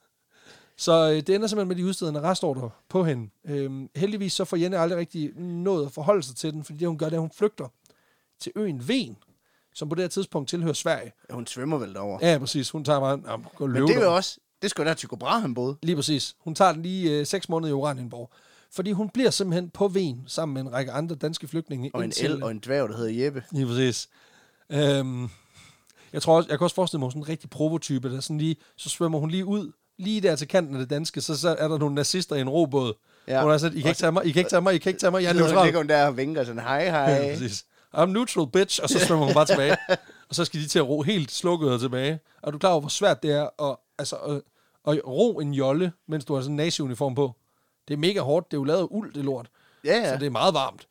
Så 0.78 1.10
øh, 1.10 1.16
det 1.16 1.28
ender 1.28 1.46
simpelthen 1.46 1.68
med, 1.68 1.76
at 1.76 1.80
de 1.80 1.86
udsteder 1.86 2.10
en 2.10 2.16
arrestordre 2.16 2.70
på 2.88 3.04
hende. 3.04 3.30
Øhm, 3.44 3.88
heldigvis 3.96 4.32
så 4.32 4.44
får 4.44 4.56
Jenny 4.56 4.76
aldrig 4.76 4.98
rigtig 4.98 5.32
nået 5.36 5.86
at 5.86 5.92
forholde 5.92 6.22
sig 6.22 6.36
til 6.36 6.52
den, 6.52 6.64
fordi 6.64 6.78
det 6.78 6.88
hun 6.88 6.98
gør, 6.98 7.06
det 7.06 7.12
er, 7.12 7.16
at 7.16 7.20
hun 7.20 7.30
flygter 7.34 7.68
til 8.40 8.52
øen 8.56 8.88
Ven, 8.88 9.16
som 9.74 9.88
på 9.88 9.94
det 9.94 10.02
her 10.02 10.08
tidspunkt 10.08 10.48
tilhører 10.48 10.72
Sverige. 10.72 11.12
Ja, 11.30 11.34
hun 11.34 11.46
svømmer 11.46 11.78
vel 11.78 11.94
derover. 11.94 12.18
Ja, 12.22 12.38
præcis. 12.38 12.70
Hun 12.70 12.84
tager 12.84 13.00
bare, 13.00 13.22
ja, 13.26 13.36
gå 13.56 13.64
og 13.64 13.70
Men 13.70 13.82
det 13.82 13.96
er 13.96 14.04
jo 14.04 14.14
også... 14.16 14.38
Det 14.62 14.70
skulle 14.70 14.88
da 14.88 14.94
Tycho 14.94 15.16
Brahe 15.16 15.54
både. 15.54 15.76
Lige 15.82 15.96
præcis. 15.96 16.36
Hun 16.38 16.54
tager 16.54 16.72
den 16.72 16.82
lige 16.82 17.10
øh, 17.10 17.26
seks 17.26 17.48
måneder 17.48 17.70
i 17.70 17.74
Oranienborg. 17.74 18.30
Fordi 18.76 18.92
hun 18.92 19.08
bliver 19.08 19.30
simpelthen 19.30 19.70
på 19.70 19.88
Ven 19.88 20.22
sammen 20.26 20.54
med 20.54 20.62
en 20.62 20.72
række 20.72 20.92
andre 20.92 21.14
danske 21.14 21.48
flygtninge. 21.48 21.90
Og 21.94 22.04
en 22.04 22.12
el 22.22 22.42
og 22.42 22.50
en 22.50 22.58
dværg, 22.64 22.88
der 22.88 22.96
hedder 22.96 23.24
Jeppe. 23.24 23.42
Lige 23.52 23.66
præcis. 23.66 24.08
Øhm, 24.70 25.28
jeg 26.12 26.22
tror 26.22 26.36
også, 26.36 26.48
jeg 26.48 26.58
kan 26.58 26.64
også 26.64 26.74
forestille 26.74 27.00
mig 27.00 27.10
sådan 27.12 27.22
en 27.22 27.28
rigtig 27.28 27.50
prototype, 27.50 28.10
der 28.10 28.20
sådan 28.20 28.38
lige, 28.38 28.56
så 28.76 28.88
svømmer 28.88 29.18
hun 29.18 29.30
lige 29.30 29.44
ud, 29.44 29.72
lige 29.98 30.20
der 30.20 30.36
til 30.36 30.48
kanten 30.48 30.74
af 30.74 30.78
det 30.80 30.90
danske, 30.90 31.20
så, 31.20 31.38
så 31.38 31.48
er 31.58 31.68
der 31.68 31.78
nogle 31.78 31.94
nazister 31.94 32.36
i 32.36 32.40
en 32.40 32.48
robåd. 32.48 32.94
Ja. 33.28 33.42
Hun 33.42 33.50
er 33.50 33.58
sådan, 33.58 33.78
I 33.78 33.80
kan 33.80 33.88
ikke 33.88 33.98
tage 33.98 34.12
mig, 34.12 34.26
I 34.26 34.30
kan 34.30 34.40
ikke 34.40 34.50
tage 34.50 34.60
mig, 34.62 34.74
I 34.74 34.78
kan 34.78 34.90
ikke 34.90 35.00
tage 35.00 35.10
mig, 35.10 35.22
jeg 35.22 35.28
er 35.28 35.32
Så 35.34 35.40
neutral. 35.40 35.64
ligger 35.66 35.80
hun 35.80 35.88
der 35.88 36.06
og 36.06 36.16
vinker 36.16 36.44
sådan, 36.44 36.62
hej, 36.62 36.84
hej. 36.90 37.00
Ja, 37.12 37.32
præcis. 37.32 37.64
I'm 37.96 38.04
neutral, 38.04 38.46
bitch. 38.46 38.80
Og 38.82 38.88
så 38.88 38.98
svømmer 38.98 39.24
hun 39.24 39.34
bare 39.34 39.46
tilbage. 39.46 39.76
Og 40.28 40.34
så 40.34 40.44
skal 40.44 40.60
de 40.60 40.66
til 40.66 40.78
at 40.78 40.88
ro 40.88 41.02
helt 41.02 41.32
slukket 41.32 41.80
tilbage. 41.80 42.18
Og 42.42 42.52
du 42.52 42.56
er 42.56 42.58
klar 42.60 42.70
over, 42.70 42.80
hvor 42.80 42.88
svært 42.88 43.22
det 43.22 43.32
er 43.32 43.70
at, 43.70 43.76
altså, 43.98 44.16
at, 44.16 44.40
at 44.86 45.00
ro 45.06 45.38
en 45.38 45.54
jolle, 45.54 45.92
mens 46.08 46.24
du 46.24 46.34
har 46.34 46.40
sådan 46.40 46.52
en 46.52 46.56
nazi-uniform 46.56 47.14
på. 47.14 47.34
Det 47.88 47.94
er 47.94 47.98
mega 47.98 48.20
hårdt. 48.20 48.50
Det 48.50 48.56
er 48.56 48.60
jo 48.60 48.64
lavet 48.64 48.80
af 48.80 48.86
uld, 48.90 49.14
det 49.14 49.24
lort. 49.24 49.50
Ja, 49.84 49.90
Ja. 49.90 49.98
ja. 49.98 50.12
Så 50.12 50.18
det 50.18 50.26
er 50.26 50.30
meget 50.30 50.54
varmt. 50.54 50.88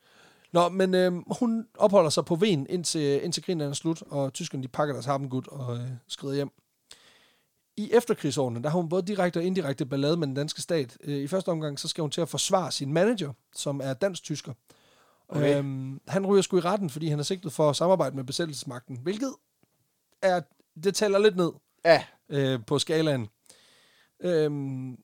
Nå, 0.52 0.68
men 0.68 0.94
øh, 0.94 1.12
hun 1.38 1.66
opholder 1.78 2.10
sig 2.10 2.24
på 2.24 2.34
Ven, 2.34 2.66
indtil, 2.70 3.24
indtil 3.24 3.42
krigen 3.42 3.60
er 3.60 3.72
slut, 3.72 4.02
og 4.02 4.32
tyskerne 4.32 4.62
de 4.62 4.68
pakker 4.68 4.94
deres 4.94 5.06
harpengud 5.06 5.42
og 5.48 5.76
øh, 5.76 5.88
skrider 6.08 6.34
hjem. 6.34 6.50
I 7.76 7.90
efterkrigsårene, 7.92 8.62
der 8.62 8.68
har 8.68 8.78
hun 8.78 8.88
både 8.88 9.02
direkte 9.02 9.38
og 9.38 9.44
indirekte 9.44 9.86
ballade 9.86 10.16
med 10.16 10.26
den 10.26 10.34
danske 10.34 10.62
stat. 10.62 10.98
Øh, 11.04 11.16
I 11.16 11.26
første 11.26 11.48
omgang, 11.48 11.78
så 11.78 11.88
skal 11.88 12.02
hun 12.02 12.10
til 12.10 12.20
at 12.20 12.28
forsvare 12.28 12.72
sin 12.72 12.92
manager, 12.92 13.32
som 13.54 13.80
er 13.84 13.92
dansk-tysker. 13.94 14.52
Okay. 15.28 15.58
Øhm, 15.58 16.00
han 16.08 16.26
ryger 16.26 16.42
sgu 16.42 16.56
i 16.56 16.60
retten, 16.60 16.90
fordi 16.90 17.08
han 17.08 17.18
er 17.18 17.22
sigtet 17.22 17.52
for 17.52 17.70
at 17.70 17.76
samarbejde 17.76 18.16
med 18.16 18.24
besættelsesmagten, 18.24 18.98
hvilket 19.02 19.34
er, 20.22 20.40
det 20.84 20.94
tæller 20.94 21.18
lidt 21.18 21.36
ned 21.36 21.50
Ja, 21.84 22.04
øh, 22.28 22.60
på 22.66 22.78
skalaen. 22.78 23.28
Øhm, 24.20 24.96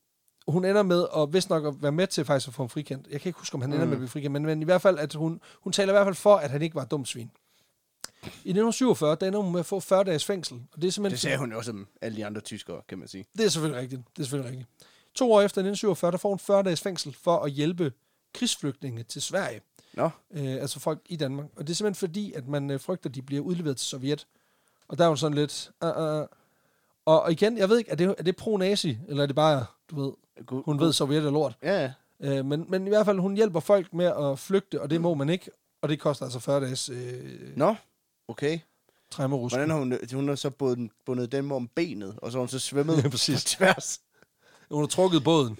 hun 0.47 0.65
ender 0.65 0.83
med 0.83 1.07
at 1.17 1.33
vist 1.33 1.49
nok 1.49 1.65
at 1.65 1.73
være 1.83 1.91
med 1.91 2.07
til 2.07 2.25
faktisk 2.25 2.47
at 2.47 2.53
få 2.53 2.63
ham 2.63 2.69
frikendt. 2.69 3.07
Jeg 3.11 3.21
kan 3.21 3.29
ikke 3.29 3.39
huske, 3.39 3.55
om 3.55 3.61
han 3.61 3.73
ender 3.73 3.85
Mm. 3.85 3.89
med 3.89 3.95
at 3.97 3.99
blive 3.99 4.09
frikendt, 4.09 4.31
men, 4.33 4.45
men 4.45 4.61
i 4.61 4.65
hvert 4.65 4.81
fald, 4.81 4.99
at 4.99 5.13
hun, 5.13 5.41
hun 5.61 5.73
taler 5.73 5.93
i 5.93 5.95
hvert 5.95 6.05
fald 6.05 6.15
for, 6.15 6.35
at 6.35 6.49
han 6.49 6.61
ikke 6.61 6.75
var 6.75 6.81
et 6.81 6.91
dumt 6.91 7.07
svin. 7.07 7.31
I 8.23 8.27
1947, 8.27 9.17
der 9.21 9.27
ender 9.27 9.39
hun 9.39 9.51
med 9.51 9.59
at 9.59 9.65
få 9.65 9.79
40 9.79 10.03
dages 10.03 10.25
fængsel. 10.25 10.61
Og 10.73 10.81
det 10.81 10.87
er 10.87 10.91
simpelthen 10.91 11.13
det 11.15 11.21
sagde 11.21 11.37
hun 11.37 11.51
jo 11.51 11.57
også 11.57 11.71
om 11.71 11.87
alle 12.01 12.17
de 12.17 12.25
andre 12.25 12.41
tyskere, 12.41 12.81
kan 12.89 12.97
man 12.99 13.07
sige. 13.07 13.25
det 13.37 13.45
er 13.45 13.49
selvfølgelig 13.49 13.81
rigtigt. 13.81 14.01
Det 14.15 14.19
er 14.21 14.23
selvfølgelig 14.23 14.51
rigtigt. 14.51 14.69
To 15.15 15.31
år 15.33 15.41
efter 15.41 15.61
1947, 15.61 16.11
der 16.11 16.17
får 16.17 16.29
hun 16.29 16.39
40 16.39 16.63
dages 16.63 16.81
fængsel 16.81 17.15
for 17.23 17.37
at 17.39 17.51
hjælpe 17.51 17.93
krigsflygtninge 18.33 19.03
til 19.03 19.21
Sverige. 19.21 19.61
Nå, 19.93 20.09
Øh, 20.31 20.43
altså 20.53 20.79
folk 20.79 20.99
i 21.05 21.15
Danmark. 21.15 21.45
Og 21.55 21.67
det 21.67 21.73
er 21.73 21.75
simpelthen 21.75 22.07
fordi, 22.09 22.33
at 22.33 22.47
man 22.47 22.71
øh, 22.71 22.79
frygter, 22.79 23.09
at 23.09 23.15
de 23.15 23.21
bliver 23.21 23.41
udleveret 23.41 23.77
til 23.77 23.87
Sovjet. 23.87 24.27
Og 24.87 24.97
der 24.97 25.03
er 25.05 25.09
jo 25.09 25.15
sådan 25.15 25.37
lidt... 25.37 25.71
Uh, 25.83 25.89
uh. 25.89 26.25
Og, 27.05 27.21
og 27.21 27.31
igen, 27.31 27.57
jeg 27.57 27.69
ved 27.69 27.77
ikke, 27.77 27.91
er 27.91 27.95
det, 27.95 28.15
er 28.17 28.23
det 28.23 28.35
pro-nazi, 28.35 28.97
eller 29.07 29.23
er 29.23 29.27
det 29.27 29.35
bare, 29.35 29.65
du 29.91 30.01
ved, 30.03 30.11
god, 30.45 30.63
hun 30.65 30.79
ved, 30.79 30.93
Sovjet 30.93 31.25
er 31.25 31.31
lort. 31.31 31.57
Ja, 31.63 31.81
ja. 31.81 31.91
Øh, 32.23 32.45
men, 32.45 32.65
men 32.69 32.87
i 32.87 32.89
hvert 32.89 33.05
fald, 33.05 33.19
hun 33.19 33.35
hjælper 33.35 33.59
folk 33.59 33.93
med 33.93 34.05
at 34.05 34.39
flygte, 34.39 34.81
og 34.81 34.89
det 34.89 35.01
må 35.01 35.13
man 35.13 35.29
ikke. 35.29 35.51
Og 35.81 35.89
det 35.89 35.99
koster 35.99 36.25
altså 36.25 36.39
40 36.39 36.61
dages 36.61 36.89
øh, 36.89 37.57
Nå, 37.57 37.75
okay. 38.27 38.59
træmmerus. 39.11 39.51
Hvordan 39.51 39.69
har 39.69 39.77
hun, 39.77 39.97
hun 40.13 40.27
har 40.27 40.35
så 40.35 40.49
bundet, 40.49 40.91
bundet 41.05 41.31
dem 41.31 41.51
om 41.51 41.69
benet, 41.75 42.15
og 42.17 42.31
så 42.31 42.37
har 42.37 42.41
hun 42.41 42.47
så 42.47 42.59
svømmet 42.59 42.97
Ja, 43.03 43.09
præcis. 43.09 43.43
tværs. 43.43 44.01
Hun 44.71 44.81
har 44.81 44.87
trukket 44.87 45.23
båden. 45.23 45.57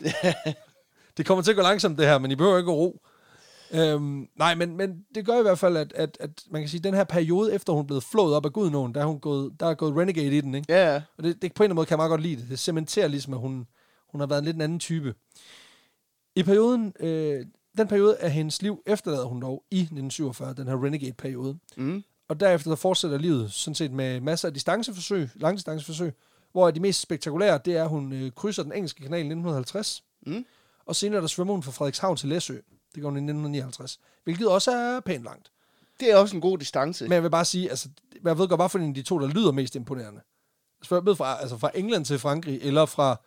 det 1.18 1.26
kommer 1.26 1.44
til 1.44 1.52
at 1.52 1.58
gå 1.58 1.64
langsomt, 1.64 1.98
det 1.98 2.08
her, 2.08 2.18
men 2.18 2.32
I 2.32 2.36
behøver 2.36 2.58
ikke 2.58 2.72
at 2.72 2.78
ro. 2.78 3.02
Øhm, 3.74 4.28
nej, 4.36 4.56
men, 4.56 4.78
men 4.78 5.06
det 5.16 5.26
gør 5.26 5.40
i 5.40 5.42
hvert 5.42 5.60
fald, 5.60 5.78
at, 5.78 5.94
at, 5.96 6.18
at 6.20 6.30
man 6.52 6.62
kan 6.62 6.70
sige, 6.70 6.80
at 6.80 6.84
den 6.84 6.94
her 6.94 7.04
periode, 7.04 7.54
efter 7.54 7.74
hun 7.74 7.82
er 7.82 7.86
blevet 7.86 8.04
flået 8.04 8.36
op 8.36 8.46
af 8.46 8.54
Gudnåen, 8.54 8.94
der 8.94 9.02
er, 9.02 9.06
hun 9.06 9.20
gået, 9.20 9.60
der 9.60 9.66
er 9.66 9.74
gået 9.74 9.96
renegade 9.98 10.38
i 10.38 10.42
den, 10.42 10.56
ikke? 10.56 10.74
Ja, 10.74 10.94
ja. 10.94 11.02
Og 11.18 11.24
det, 11.24 11.42
det 11.42 11.54
på 11.54 11.64
en 11.64 11.66
eller 11.66 11.70
anden 11.70 11.76
måde 11.76 11.86
kan 11.86 11.92
jeg 11.92 11.98
meget 11.98 12.10
godt 12.10 12.22
lide 12.22 12.42
det. 12.42 12.50
Det 12.50 12.60
cementerer 12.60 13.08
ligesom, 13.08 13.34
at 13.34 13.40
hun, 13.40 13.68
hun 14.14 14.20
har 14.22 14.28
været 14.28 14.40
en 14.40 14.46
lidt 14.46 14.56
en 14.56 14.62
anden 14.62 14.80
type. 14.80 15.16
I 16.36 16.44
perioden, 16.44 16.94
øh, 17.00 17.46
den 17.78 17.88
periode 17.88 18.18
af 18.18 18.32
hendes 18.32 18.62
liv 18.62 18.84
efterlader 18.86 19.26
hun 19.26 19.42
dog 19.42 19.64
i 19.72 19.80
1947, 19.80 20.54
den 20.54 20.68
her 20.68 20.84
Renegade-periode. 20.84 21.58
Mm. 21.78 22.04
Og 22.28 22.40
derefter 22.40 22.72
der 22.72 22.76
fortsætter 22.76 23.18
livet 23.18 23.52
sådan 23.52 23.76
set 23.76 23.92
med 23.92 24.22
masser 24.22 24.48
af 24.48 24.54
distanceforsøg, 24.54 25.30
langdistanceforsøg, 25.36 26.14
hvor 26.52 26.72
de 26.72 26.80
mest 26.80 27.02
spektakulære, 27.02 27.60
det 27.66 27.78
er, 27.78 27.84
at 27.84 27.90
hun 27.90 28.14
øh, 28.14 28.32
krydser 28.32 28.64
den 28.64 28.72
engelske 28.72 29.02
kanal 29.04 29.18
i 29.20 29.22
1950, 29.22 30.04
Mm. 30.26 30.46
og 30.86 30.96
senere 30.96 31.22
der 31.22 31.28
svømmer 31.28 31.54
hun 31.54 31.64
fra 31.64 31.72
Frederikshavn 31.72 32.18
til 32.18 32.30
Læsø. 32.30 32.54
Det 32.96 33.02
går 33.02 33.10
hun 33.10 33.16
i 33.18 33.20
1959, 33.20 34.00
hvilket 34.24 34.48
også 34.48 34.72
er 34.72 35.00
pænt 35.00 35.24
langt. 35.24 35.52
Det 36.00 36.12
er 36.12 36.16
også 36.18 36.36
en 36.36 36.42
god 36.42 36.58
distance. 36.58 37.04
Men 37.06 37.12
jeg 37.12 37.24
vil 37.24 37.30
bare 37.30 37.46
sige, 37.46 37.70
altså, 37.70 37.90
jeg 38.24 38.38
ved 38.38 38.48
godt, 38.48 38.60
hvad 38.60 38.70
for 38.70 38.80
en 38.80 38.88
af 38.90 38.94
de 38.94 39.02
to, 39.02 39.20
der 39.20 39.28
lyder 39.28 39.52
mest 39.52 39.76
imponerende. 39.76 40.22
Svømmet 40.84 41.18
fra, 41.18 41.42
altså 41.42 41.58
fra 41.58 41.72
England 41.76 42.06
til 42.06 42.20
Frankrig, 42.20 42.60
eller 42.62 42.86
fra 42.86 43.22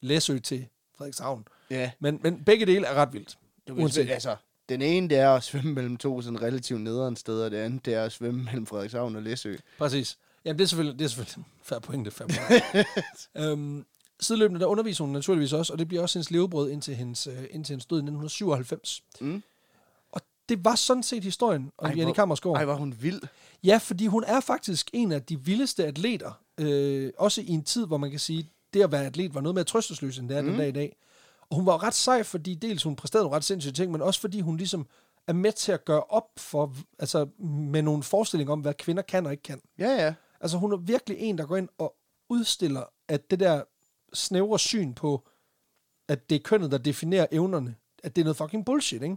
Læsø 0.00 0.38
til 0.38 0.66
Frederikshavn. 0.98 1.44
Ja. 1.70 1.90
Men, 2.00 2.20
men 2.22 2.44
begge 2.44 2.66
dele 2.66 2.86
er 2.86 2.94
ret 2.94 3.12
vildt. 3.12 3.38
Du 3.68 3.74
kan 3.74 3.82
Uanset. 3.82 3.94
svømme, 3.94 4.12
altså, 4.12 4.36
den 4.68 4.82
ene, 4.82 5.08
det 5.08 5.18
er 5.18 5.30
at 5.30 5.42
svømme 5.42 5.72
mellem 5.72 5.96
to 5.96 6.22
sådan 6.22 6.42
relativt 6.42 6.80
nederen 6.80 7.16
steder, 7.16 7.44
og 7.44 7.50
det 7.50 7.56
andet, 7.56 7.84
det 7.84 7.94
er 7.94 8.04
at 8.04 8.12
svømme 8.12 8.44
mellem 8.44 8.66
Frederikshavn 8.66 9.16
og 9.16 9.22
Læsø. 9.22 9.56
Præcis. 9.78 10.18
Jamen, 10.44 10.58
det 10.58 10.64
er 10.64 10.68
selvfølgelig, 10.68 10.98
det 10.98 11.04
er 11.04 11.08
selvfølgelig 11.08 11.44
færre 11.62 11.80
pointe, 11.80 12.10
færre 12.10 12.28
point. 12.28 13.28
øhm, 13.50 13.84
sideløbende, 14.20 14.60
der 14.60 14.66
underviser 14.66 15.04
hun 15.04 15.12
naturligvis 15.12 15.52
også, 15.52 15.72
og 15.72 15.78
det 15.78 15.88
bliver 15.88 16.02
også 16.02 16.18
hendes 16.18 16.30
levebrød 16.30 16.70
indtil 16.70 16.94
hendes, 16.94 17.26
øh, 17.26 17.44
indtil 17.50 17.72
hendes 17.72 17.86
død 17.86 17.96
i 17.96 18.02
1997. 18.02 19.02
Mm. 19.20 19.42
Og 20.12 20.20
det 20.48 20.64
var 20.64 20.74
sådan 20.74 21.02
set 21.02 21.24
historien 21.24 21.72
om 21.78 21.90
Ej, 21.90 21.94
Jenny 21.96 22.12
Kammersgaard. 22.12 22.56
Ej, 22.56 22.64
var 22.64 22.74
hun 22.74 22.94
vild. 23.00 23.20
Ja, 23.64 23.76
fordi 23.82 24.06
hun 24.06 24.24
er 24.26 24.40
faktisk 24.40 24.90
en 24.92 25.12
af 25.12 25.22
de 25.22 25.40
vildeste 25.40 25.86
atleter. 25.86 26.32
Øh, 26.58 27.12
også 27.18 27.40
i 27.40 27.48
en 27.48 27.64
tid, 27.64 27.86
hvor 27.86 27.96
man 27.96 28.10
kan 28.10 28.18
sige, 28.18 28.50
det 28.74 28.82
at 28.82 28.92
være 28.92 29.06
atlet 29.06 29.34
var 29.34 29.40
noget 29.40 29.54
mere 29.54 29.64
trøstesløs, 29.64 30.18
end 30.18 30.28
det 30.28 30.36
er 30.36 30.42
mm. 30.42 30.48
den 30.48 30.58
dag 30.58 30.68
i 30.68 30.72
dag. 30.72 30.96
Og 31.50 31.56
hun 31.56 31.66
var 31.66 31.82
ret 31.82 31.94
sej, 31.94 32.22
fordi 32.22 32.54
dels 32.54 32.82
hun 32.82 32.96
præsterede 32.96 33.24
nogle 33.24 33.36
ret 33.36 33.44
sindssyge 33.44 33.72
ting, 33.72 33.92
men 33.92 34.02
også 34.02 34.20
fordi 34.20 34.40
hun 34.40 34.56
ligesom 34.56 34.86
er 35.26 35.32
med 35.32 35.52
til 35.52 35.72
at 35.72 35.84
gøre 35.84 36.02
op 36.02 36.28
for, 36.36 36.74
altså 36.98 37.28
med 37.38 37.82
nogle 37.82 38.02
forestillinger 38.02 38.52
om, 38.52 38.60
hvad 38.60 38.74
kvinder 38.74 39.02
kan 39.02 39.26
og 39.26 39.32
ikke 39.32 39.42
kan. 39.42 39.60
Ja, 39.78 40.04
ja. 40.04 40.14
Altså 40.40 40.58
hun 40.58 40.72
er 40.72 40.76
virkelig 40.76 41.18
en, 41.18 41.38
der 41.38 41.46
går 41.46 41.56
ind 41.56 41.68
og 41.78 41.94
udstiller, 42.28 42.82
at 43.08 43.30
det 43.30 43.40
der 43.40 43.62
snævre 44.12 44.58
syn 44.58 44.94
på, 44.94 45.28
at 46.08 46.30
det 46.30 46.36
er 46.36 46.40
kønnet, 46.44 46.70
der 46.70 46.78
definerer 46.78 47.26
evnerne, 47.32 47.74
at 48.02 48.16
det 48.16 48.22
er 48.22 48.24
noget 48.24 48.36
fucking 48.36 48.64
bullshit, 48.64 49.02
ikke? 49.02 49.16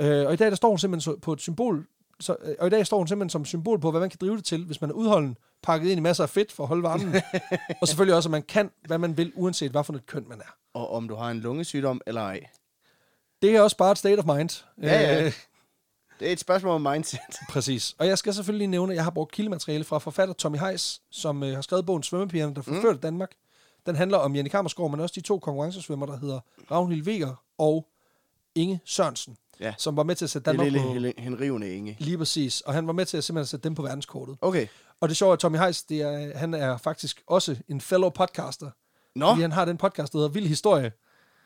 Øh, 0.00 0.26
og 0.26 0.32
i 0.32 0.36
dag 0.36 0.50
der 0.50 0.56
står 0.56 0.68
hun 0.68 0.78
simpelthen 0.78 1.20
på 1.20 1.32
et 1.32 1.40
symbol, 1.40 1.86
så, 2.20 2.36
øh, 2.42 2.54
og 2.58 2.66
i 2.66 2.70
dag 2.70 2.86
står 2.86 2.98
hun 2.98 3.08
simpelthen 3.08 3.30
som 3.30 3.44
symbol 3.44 3.80
på, 3.80 3.90
hvad 3.90 4.00
man 4.00 4.10
kan 4.10 4.18
drive 4.20 4.36
det 4.36 4.44
til, 4.44 4.64
hvis 4.64 4.80
man 4.80 4.90
er 4.90 4.94
udholden, 4.94 5.36
pakket 5.62 5.90
ind 5.90 5.98
i 5.98 6.02
masser 6.02 6.24
af 6.24 6.30
fedt 6.30 6.52
for 6.52 6.62
at 6.62 6.68
holde 6.68 6.82
varmen. 6.82 7.14
og 7.80 7.88
selvfølgelig 7.88 8.14
også, 8.16 8.28
at 8.28 8.30
man 8.30 8.42
kan, 8.42 8.70
hvad 8.86 8.98
man 8.98 9.16
vil, 9.16 9.32
uanset 9.34 9.70
hvad 9.70 9.84
for 9.84 9.92
et 9.92 10.06
køn 10.06 10.24
man 10.28 10.40
er. 10.40 10.54
Og 10.74 10.92
om 10.92 11.08
du 11.08 11.14
har 11.14 11.30
en 11.30 11.40
lungesygdom 11.40 12.00
eller 12.06 12.20
ej. 12.20 12.40
Det 13.42 13.56
er 13.56 13.60
også 13.60 13.76
bare 13.76 13.92
et 13.92 13.98
state 13.98 14.18
of 14.18 14.24
mind. 14.36 14.64
Ja, 14.82 15.00
ja. 15.00 15.24
Øh, 15.24 15.32
Det 16.20 16.28
er 16.28 16.32
et 16.32 16.40
spørgsmål 16.40 16.72
om 16.74 16.80
mindset. 16.92 17.20
Præcis. 17.52 17.94
Og 17.98 18.06
jeg 18.06 18.18
skal 18.18 18.34
selvfølgelig 18.34 18.58
lige 18.58 18.70
nævne, 18.70 18.92
at 18.92 18.96
jeg 18.96 19.04
har 19.04 19.10
brugt 19.10 19.32
kildemateriale 19.32 19.84
fra 19.84 19.98
forfatter 19.98 20.34
Tommy 20.34 20.58
Heiss, 20.58 21.02
som 21.10 21.42
øh, 21.42 21.54
har 21.54 21.62
skrevet 21.62 21.86
bogen 21.86 22.02
Svømmepigerne, 22.02 22.54
der 22.54 22.62
forførte 22.62 22.92
mm. 22.94 22.98
Danmark. 23.00 23.30
Den 23.86 23.96
handler 23.96 24.18
om 24.18 24.36
Jenny 24.36 24.48
Kammersgaard, 24.48 24.90
men 24.90 25.00
også 25.00 25.12
de 25.14 25.20
to 25.20 25.38
konkurrencesvømmer, 25.38 26.06
der 26.06 26.18
hedder 26.18 26.40
Ragnhild 26.70 27.06
Weger 27.06 27.42
og 27.58 27.88
Inge 28.54 28.80
Sørensen, 28.84 29.36
Ja. 29.60 29.74
som 29.78 29.96
var 29.96 30.02
med 30.02 30.14
til 30.14 30.24
at 30.24 30.30
sætte 30.30 30.50
Det 30.50 30.58
Danmark 30.58 30.72
lille 30.92 31.12
på... 31.16 31.20
Henrivende 31.22 31.74
Inge. 31.74 31.96
Lige 31.98 32.18
præcis. 32.18 32.60
Og 32.60 32.74
han 32.74 32.86
var 32.86 32.92
med 32.92 33.06
til 33.06 33.16
at 33.16 33.24
simpelthen 33.24 33.46
sætte 33.46 33.64
dem 33.64 33.74
på 33.74 33.82
verdenskortet. 33.82 34.36
Okay. 34.40 34.66
Og 35.00 35.08
det 35.08 35.16
sjove 35.16 35.30
er, 35.30 35.32
at 35.32 35.38
Tommy 35.38 35.58
Heiss, 35.58 35.82
det 35.82 36.02
er, 36.02 36.38
han 36.38 36.54
er 36.54 36.76
faktisk 36.76 37.22
også 37.26 37.56
en 37.68 37.80
fellow 37.80 38.08
podcaster. 38.10 38.70
Nå, 39.14 39.28
Fordi 39.30 39.40
han 39.42 39.52
har 39.52 39.64
den 39.64 39.76
podcast, 39.76 40.12
der 40.12 40.18
hedder 40.18 40.30
Vild 40.30 40.46
Historie. 40.46 40.92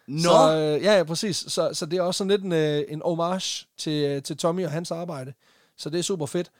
nå. 0.06 0.18
Så, 0.22 0.56
øh, 0.56 0.82
ja, 0.84 0.96
ja, 0.96 1.04
præcis. 1.04 1.36
Så, 1.36 1.70
så 1.72 1.86
det 1.86 1.98
er 1.98 2.02
også 2.02 2.18
sådan 2.18 2.28
lidt 2.30 2.42
en, 2.42 2.52
øh, 2.52 2.82
en 2.88 3.02
homage 3.04 3.66
til, 3.78 4.04
øh, 4.04 4.22
til 4.22 4.36
Tommy 4.36 4.64
og 4.64 4.70
hans 4.70 4.90
arbejde. 4.90 5.32
Så 5.76 5.90
det 5.90 5.98
er 5.98 6.02
super 6.02 6.26
fedt. 6.26 6.50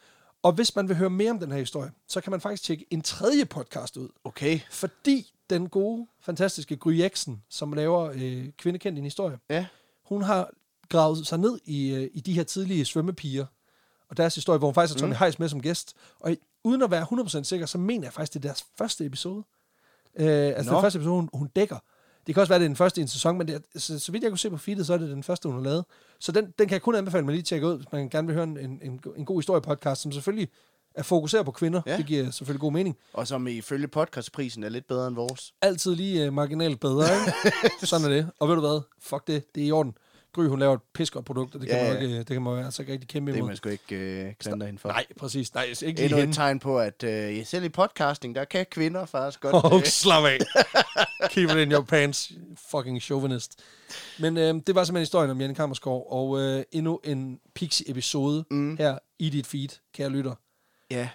Og 0.42 0.52
hvis 0.52 0.76
man 0.76 0.88
vil 0.88 0.96
høre 0.96 1.10
mere 1.10 1.30
om 1.30 1.38
den 1.38 1.52
her 1.52 1.58
historie, 1.58 1.90
så 2.08 2.20
kan 2.20 2.30
man 2.30 2.40
faktisk 2.40 2.62
tjekke 2.62 2.86
en 2.90 3.02
tredje 3.02 3.44
podcast 3.44 3.96
ud. 3.96 4.08
Okay. 4.24 4.60
Fordi 4.70 5.32
den 5.50 5.68
gode, 5.68 6.06
fantastiske 6.20 6.76
Gry 6.76 6.92
Eksen, 6.92 7.42
som 7.50 7.72
laver 7.72 8.10
øh, 8.14 8.44
Kvindekendt 8.58 8.98
en 8.98 9.04
historie, 9.04 9.38
Ja. 9.50 9.66
hun 10.04 10.22
har 10.22 10.50
gravet 10.88 11.26
sig 11.26 11.38
ned 11.38 11.58
i, 11.64 11.90
øh, 11.94 12.10
i 12.14 12.20
de 12.20 12.32
her 12.32 12.42
tidlige 12.42 12.84
svømmepiger, 12.84 13.46
og 14.10 14.16
deres 14.16 14.34
historie, 14.34 14.58
hvor 14.58 14.68
hun 14.68 14.74
faktisk 14.74 14.94
har 14.94 15.00
Tommy 15.00 15.12
mm. 15.12 15.18
Heiss 15.18 15.38
med 15.38 15.48
som 15.48 15.62
gæst. 15.62 15.94
Og 16.20 16.36
uden 16.64 16.82
at 16.82 16.90
være 16.90 17.06
100% 17.12 17.42
sikker, 17.42 17.66
så 17.66 17.78
mener 17.78 18.06
jeg 18.06 18.12
faktisk, 18.12 18.34
det 18.34 18.38
er 18.38 18.48
deres 18.48 18.64
første 18.78 19.04
episode. 19.04 19.44
Øh, 20.16 20.26
altså 20.26 20.70
Nå. 20.70 20.76
den 20.76 20.84
første 20.84 20.96
episode, 20.96 21.14
hun, 21.14 21.28
hun 21.34 21.48
dækker. 21.56 21.78
Det 22.26 22.34
kan 22.34 22.40
også 22.40 22.50
være, 22.50 22.58
det 22.58 22.64
er 22.64 22.68
den 22.68 22.76
første 22.76 23.00
i 23.00 23.02
en 23.02 23.08
sæson, 23.08 23.38
men 23.38 23.48
det 23.48 23.54
er, 23.54 23.78
så, 23.78 23.98
så 23.98 24.12
vidt 24.12 24.22
jeg 24.22 24.30
kunne 24.30 24.38
se 24.38 24.50
på 24.50 24.56
feedet, 24.56 24.86
så 24.86 24.94
er 24.94 24.98
det 24.98 25.08
den 25.08 25.22
første, 25.22 25.48
hun 25.48 25.56
har 25.56 25.64
lavet. 25.64 25.84
Så 26.18 26.32
den, 26.32 26.44
den 26.44 26.68
kan 26.68 26.70
jeg 26.70 26.82
kun 26.82 26.94
anbefale, 26.94 27.18
at 27.18 27.24
man 27.24 27.34
lige 27.34 27.42
tjekke 27.42 27.66
ud, 27.66 27.76
hvis 27.76 27.92
man 27.92 28.08
gerne 28.08 28.26
vil 28.26 28.34
høre 28.34 28.44
en, 28.44 28.58
en, 28.58 28.80
en, 28.82 29.00
en 29.16 29.24
god 29.24 29.38
historiepodcast, 29.38 30.02
som 30.02 30.12
selvfølgelig 30.12 30.48
er 30.94 31.02
fokuseret 31.02 31.44
på 31.44 31.52
kvinder. 31.52 31.82
Ja. 31.86 31.96
Det 31.96 32.06
giver 32.06 32.30
selvfølgelig 32.30 32.60
god 32.60 32.72
mening. 32.72 32.96
Og 33.12 33.26
som 33.26 33.46
ifølge 33.46 33.88
podcastprisen 33.88 34.64
er 34.64 34.68
lidt 34.68 34.86
bedre 34.86 35.08
end 35.08 35.16
vores. 35.16 35.54
Altid 35.62 35.94
lige 35.94 36.28
uh, 36.28 36.34
marginalt 36.34 36.80
bedre, 36.80 37.04
ikke? 37.04 37.76
Sådan 37.86 38.06
er 38.06 38.10
det. 38.10 38.30
Og 38.38 38.48
ved 38.48 38.54
du 38.54 38.60
hvad? 38.60 38.80
Fuck 39.00 39.26
det. 39.26 39.54
Det 39.54 39.62
er 39.62 39.66
i 39.66 39.72
orden. 39.72 39.94
Gry, 40.32 40.46
hun 40.46 40.58
laver 40.58 40.74
et 40.74 40.80
pissegodt 40.94 41.26
produkt, 41.26 41.54
og 41.54 41.60
det 41.60 41.68
kan, 41.68 41.78
Ja, 41.78 41.92
man, 41.92 41.96
ja. 41.96 42.02
ikke, 42.08 42.18
det 42.18 42.26
kan 42.26 42.42
man 42.42 42.58
jo 42.58 42.64
altså 42.64 42.82
ikke 42.82 42.92
rigtig 42.92 43.08
kæmpe 43.08 43.32
Det 43.32 43.36
imod. 43.38 43.48
man 43.48 43.56
sgu 43.56 43.68
ikke 43.68 43.94
øh, 43.96 44.34
klandre 44.38 44.66
hende 44.66 44.78
for. 44.80 44.88
Nej, 44.88 45.06
præcis. 45.18 45.54
Nej, 45.54 45.64
ikke 45.82 46.02
Endnu 46.02 46.16
et 46.16 46.22
hende. 46.22 46.34
tegn 46.36 46.58
på, 46.58 46.78
at 46.80 47.02
øh, 47.02 47.46
selv 47.46 47.64
i 47.64 47.68
podcasting, 47.68 48.34
der 48.34 48.44
kan 48.44 48.66
kvinder 48.70 49.06
faktisk 49.06 49.40
godt... 49.40 49.54
Åh, 49.54 49.60
øh, 49.64 49.72
oh, 49.72 49.82
slap 49.82 50.24
af. 50.24 50.38
Keep 51.30 51.50
it 51.50 51.56
in 51.56 51.72
your 51.72 51.82
pants, 51.82 52.32
fucking 52.70 53.02
chauvinist. 53.02 53.58
Men 54.18 54.36
øh, 54.36 54.42
det 54.66 54.74
var 54.74 54.84
simpelthen 54.84 54.96
historien 54.96 55.30
om 55.30 55.40
Janne 55.40 55.54
Kammersgaard, 55.54 56.06
og 56.10 56.40
øh, 56.40 56.62
endnu 56.72 57.00
en 57.04 57.40
Pixie-episode 57.54 58.44
mm. 58.50 58.76
her 58.76 58.98
i 59.18 59.30
dit 59.30 59.46
feed, 59.46 59.68
kære 59.94 60.08
lytter. 60.10 60.34
ja, 60.90 61.08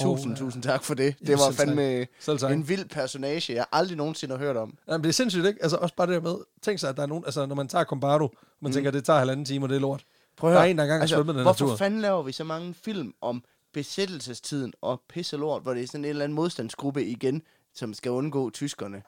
tusind, 0.00 0.26
Og, 0.26 0.32
øh, 0.32 0.38
tusind 0.38 0.62
tak 0.62 0.84
for 0.84 0.94
det. 0.94 1.04
ja, 1.04 1.26
Det 1.26 1.30
var 1.30 1.36
selv 1.36 1.56
tak. 1.56 1.66
fandme 1.66 2.06
tak. 2.38 2.52
en 2.52 2.68
vild 2.68 2.84
personage, 2.88 3.54
jeg 3.54 3.66
aldrig 3.72 3.96
nogensinde 3.96 4.36
har 4.36 4.44
hørt 4.44 4.56
om. 4.56 4.74
Jamen, 4.88 5.02
det 5.04 5.08
er 5.08 5.12
sindssygt, 5.12 5.46
ikke? 5.46 5.62
Altså 5.62 5.76
også 5.76 5.94
bare 5.94 6.06
det 6.06 6.14
der 6.14 6.20
med, 6.30 6.36
tænk 6.62 6.78
sig, 6.78 6.90
at 6.90 6.96
der 6.96 7.02
er 7.02 7.06
nogen, 7.06 7.24
altså 7.24 7.46
når 7.46 7.54
man 7.54 7.68
tager 7.68 7.84
Combardo, 7.84 8.34
man 8.60 8.68
mm. 8.68 8.72
tænker, 8.74 8.90
at 8.90 8.94
det 8.94 9.04
tager 9.04 9.18
halvanden 9.18 9.44
time, 9.46 9.64
og 9.64 9.68
det 9.68 9.76
er 9.76 9.80
lort. 9.80 10.04
Prøv 10.36 10.50
at 10.50 10.54
Der 10.54 10.58
er 10.58 10.62
høre, 10.62 10.70
en, 10.70 10.78
der 10.78 10.84
engang 10.84 11.02
har 11.02 11.06
svømmet 11.06 11.34
den 11.34 11.42
hvorfor 11.42 11.66
tur. 11.66 11.76
fanden 11.76 12.00
laver 12.00 12.22
vi 12.22 12.32
så 12.32 12.44
mange 12.44 12.74
film 12.74 13.14
om 13.20 13.42
besættelsestiden 13.72 14.72
og 14.82 15.00
pisse 15.08 15.36
lort, 15.36 15.62
hvor 15.62 15.74
det 15.74 15.82
er 15.82 15.86
sådan 15.86 16.04
en 16.04 16.08
eller 16.08 16.24
anden 16.24 16.36
modstandsgruppe 16.36 17.04
igen, 17.06 17.42
som 17.74 17.94
skal 17.94 18.10
undgå 18.10 18.50
tyskerne? 18.50 19.02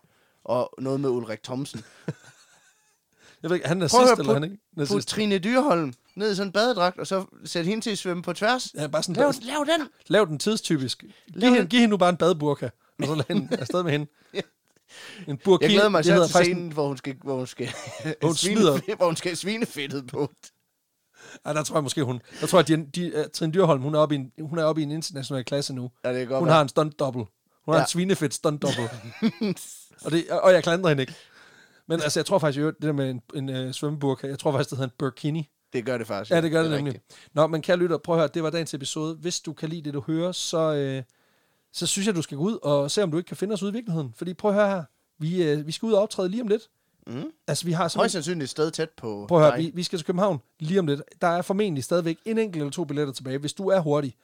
Og 0.45 0.75
noget 0.79 1.01
med 1.01 1.11
Ulrik 1.11 1.43
Thomsen. 1.43 1.85
Jeg 3.43 3.51
ved 3.51 3.57
ikke, 3.57 3.69
han 3.69 3.77
er 3.77 3.81
nazist, 3.81 4.01
høre, 4.03 4.17
eller 4.19 4.33
han 4.33 4.45
ikke? 4.45 4.59
Nazist. 4.77 5.09
Trine 5.09 5.39
Dyrholm 5.39 5.93
ned 6.21 6.33
i 6.33 6.35
sådan 6.35 6.49
en 6.49 6.53
badedragt, 6.53 6.99
og 6.99 7.07
så 7.07 7.25
sæt 7.45 7.67
hende 7.67 7.85
til 7.85 7.91
at 7.91 7.99
svømme 7.99 8.23
på 8.23 8.33
tværs. 8.33 8.69
Ja, 8.75 8.87
bare 8.87 9.03
sådan, 9.03 9.17
Lav, 9.17 9.33
lav 9.43 9.65
den! 9.79 9.89
lav 10.07 10.27
den 10.27 10.39
tidstypisk. 10.39 11.01
Giv 11.01 11.11
Lav 11.29 11.49
hende, 11.49 11.61
den. 11.61 11.69
giv 11.69 11.81
hende 11.81 11.91
nu 11.91 11.97
bare 11.97 12.11
en 12.11 12.17
badeburka, 12.17 12.69
og 12.99 13.07
så 13.07 13.15
lad 13.15 13.25
hende 13.29 13.57
afsted 13.61 13.83
med 13.83 13.93
hende. 13.93 14.07
Ja. 14.35 14.41
En 15.29 15.39
burki, 15.45 15.65
Jeg 15.65 15.71
glæder 15.71 15.89
mig 15.89 16.05
hedder 16.05 16.27
til 16.27 16.35
scenen, 16.45 16.73
hvor 16.73 16.87
hun 16.89 16.97
skal, 16.97 17.15
hvor 17.25 17.37
hun 17.37 17.47
skal, 17.47 17.69
Hun 18.23 18.35
svine, 18.45 18.61
hvor 18.97 19.05
hun 19.05 19.17
skal 19.17 19.29
have 19.31 19.37
svinefedtet 19.37 20.07
på. 20.07 20.33
Ja, 21.47 21.53
der 21.53 21.63
tror 21.63 21.77
jeg 21.77 21.83
måske, 21.83 22.03
hun... 22.05 22.21
Der 22.41 22.47
tror 22.47 22.59
jeg, 22.59 22.71
at 22.79 22.87
de, 22.95 23.01
de, 23.11 23.19
uh, 23.19 23.25
Trine 23.35 23.53
Dyrholm, 23.53 23.83
hun 23.83 23.95
er, 23.95 23.99
oppe 23.99 24.15
i 24.15 24.19
en, 24.19 24.33
hun 24.41 24.59
er 24.59 24.65
oppe 24.65 24.81
i 24.81 24.85
en 24.85 24.91
international 24.91 25.45
klasse 25.45 25.75
nu. 25.75 25.91
Ja, 26.05 26.09
det 26.11 26.19
kan 26.19 26.29
godt 26.29 26.41
Hun 26.41 26.49
har 26.49 26.63
en 26.63 26.69
stunt 26.69 26.99
double. 26.99 27.25
Hun 27.65 27.73
har 27.75 27.75
Ja. 27.75 27.85
en 27.85 27.89
svinefedt 27.89 28.35
stunt 28.35 28.63
double. 28.63 28.91
og, 30.05 30.11
det, 30.11 30.31
og 30.31 30.53
jeg 30.53 30.63
klandrer 30.63 30.89
hende 30.89 31.03
ikke. 31.03 31.15
Men 31.89 32.01
altså, 32.01 32.21
jeg 32.21 32.27
tror 32.27 32.39
faktisk, 32.39 32.65
at 32.65 32.75
det 32.75 32.83
der 32.83 32.93
med 32.93 33.11
en, 33.11 33.21
en 33.35 33.67
uh, 33.67 33.73
svømmeburka, 33.73 34.27
jeg 34.27 34.39
tror 34.39 34.53
faktisk, 34.53 34.71
det 34.71 34.79
hedder 34.79 34.89
en 34.91 34.95
burkini. 34.99 35.49
Det 35.73 35.85
gør 35.87 35.99
det 35.99 36.07
faktisk. 36.07 36.31
Ja, 36.31 36.41
det 36.41 36.51
gør 36.51 36.63
det, 36.63 36.73
er 36.73 36.77
nemlig. 36.77 36.95
rigtigt. 36.95 37.29
Nå, 37.35 37.47
men 37.47 37.63
kære 37.63 37.77
lytter, 37.77 37.99
prøv 37.99 38.15
at 38.15 38.21
høre, 38.21 38.29
det 38.35 38.43
var 38.43 38.51
dagens 38.51 38.75
episode. 38.75 39.15
Hvis 39.15 39.41
du 39.41 39.53
kan 39.53 39.69
lide 39.69 39.83
det, 39.83 39.95
du 39.95 40.01
hører, 40.07 40.33
så, 40.33 40.75
øh, 40.75 41.03
så 41.73 41.87
synes 41.87 42.07
jeg, 42.07 42.15
du 42.15 42.23
skal 42.23 42.37
gå 42.39 42.45
ud 42.45 42.59
og 42.63 42.91
se, 42.91 43.03
om 43.03 43.11
du 43.11 43.17
ikke 43.17 43.29
kan 43.29 43.37
finde 43.37 43.53
os 43.53 43.63
ude 43.63 43.71
i 43.71 43.75
virkeligheden. 43.75 44.13
Fordi 44.17 44.35
prøv 44.35 44.51
at 44.51 44.55
høre 44.55 44.69
her, 44.71 44.85
vi, 45.19 45.43
øh, 45.43 45.67
vi 45.67 45.73
skal 45.73 45.87
ud 45.87 45.93
og 45.93 46.03
optræde 46.03 46.29
lige 46.29 46.43
om 46.43 46.49
lidt. 46.49 46.63
Mm. 47.07 47.25
Altså, 47.49 47.65
vi 47.65 47.73
har 47.73 47.79
Højst 47.83 47.93
simpelthen... 47.93 48.11
sandsynligt 48.11 48.45
et 48.45 48.51
sted 48.51 48.71
tæt 48.71 48.91
på 48.91 49.25
Prøv 49.29 49.39
at 49.39 49.45
høre, 49.45 49.57
dig. 49.57 49.65
vi, 49.67 49.71
vi 49.75 49.83
skal 49.83 49.99
til 49.99 50.07
København 50.07 50.39
lige 50.61 50.79
om 50.81 50.87
lidt. 50.87 51.03
Der 51.21 51.27
er 51.29 51.43
formentlig 51.43 51.85
stadigvæk 51.85 52.19
en 52.25 52.39
enkelt 52.39 52.57
eller 52.63 52.71
to 52.73 52.85
billetter 52.85 53.13
tilbage, 53.15 53.39
hvis 53.39 53.53
du 53.53 53.69
er 53.69 53.81
hurtig. 53.81 54.15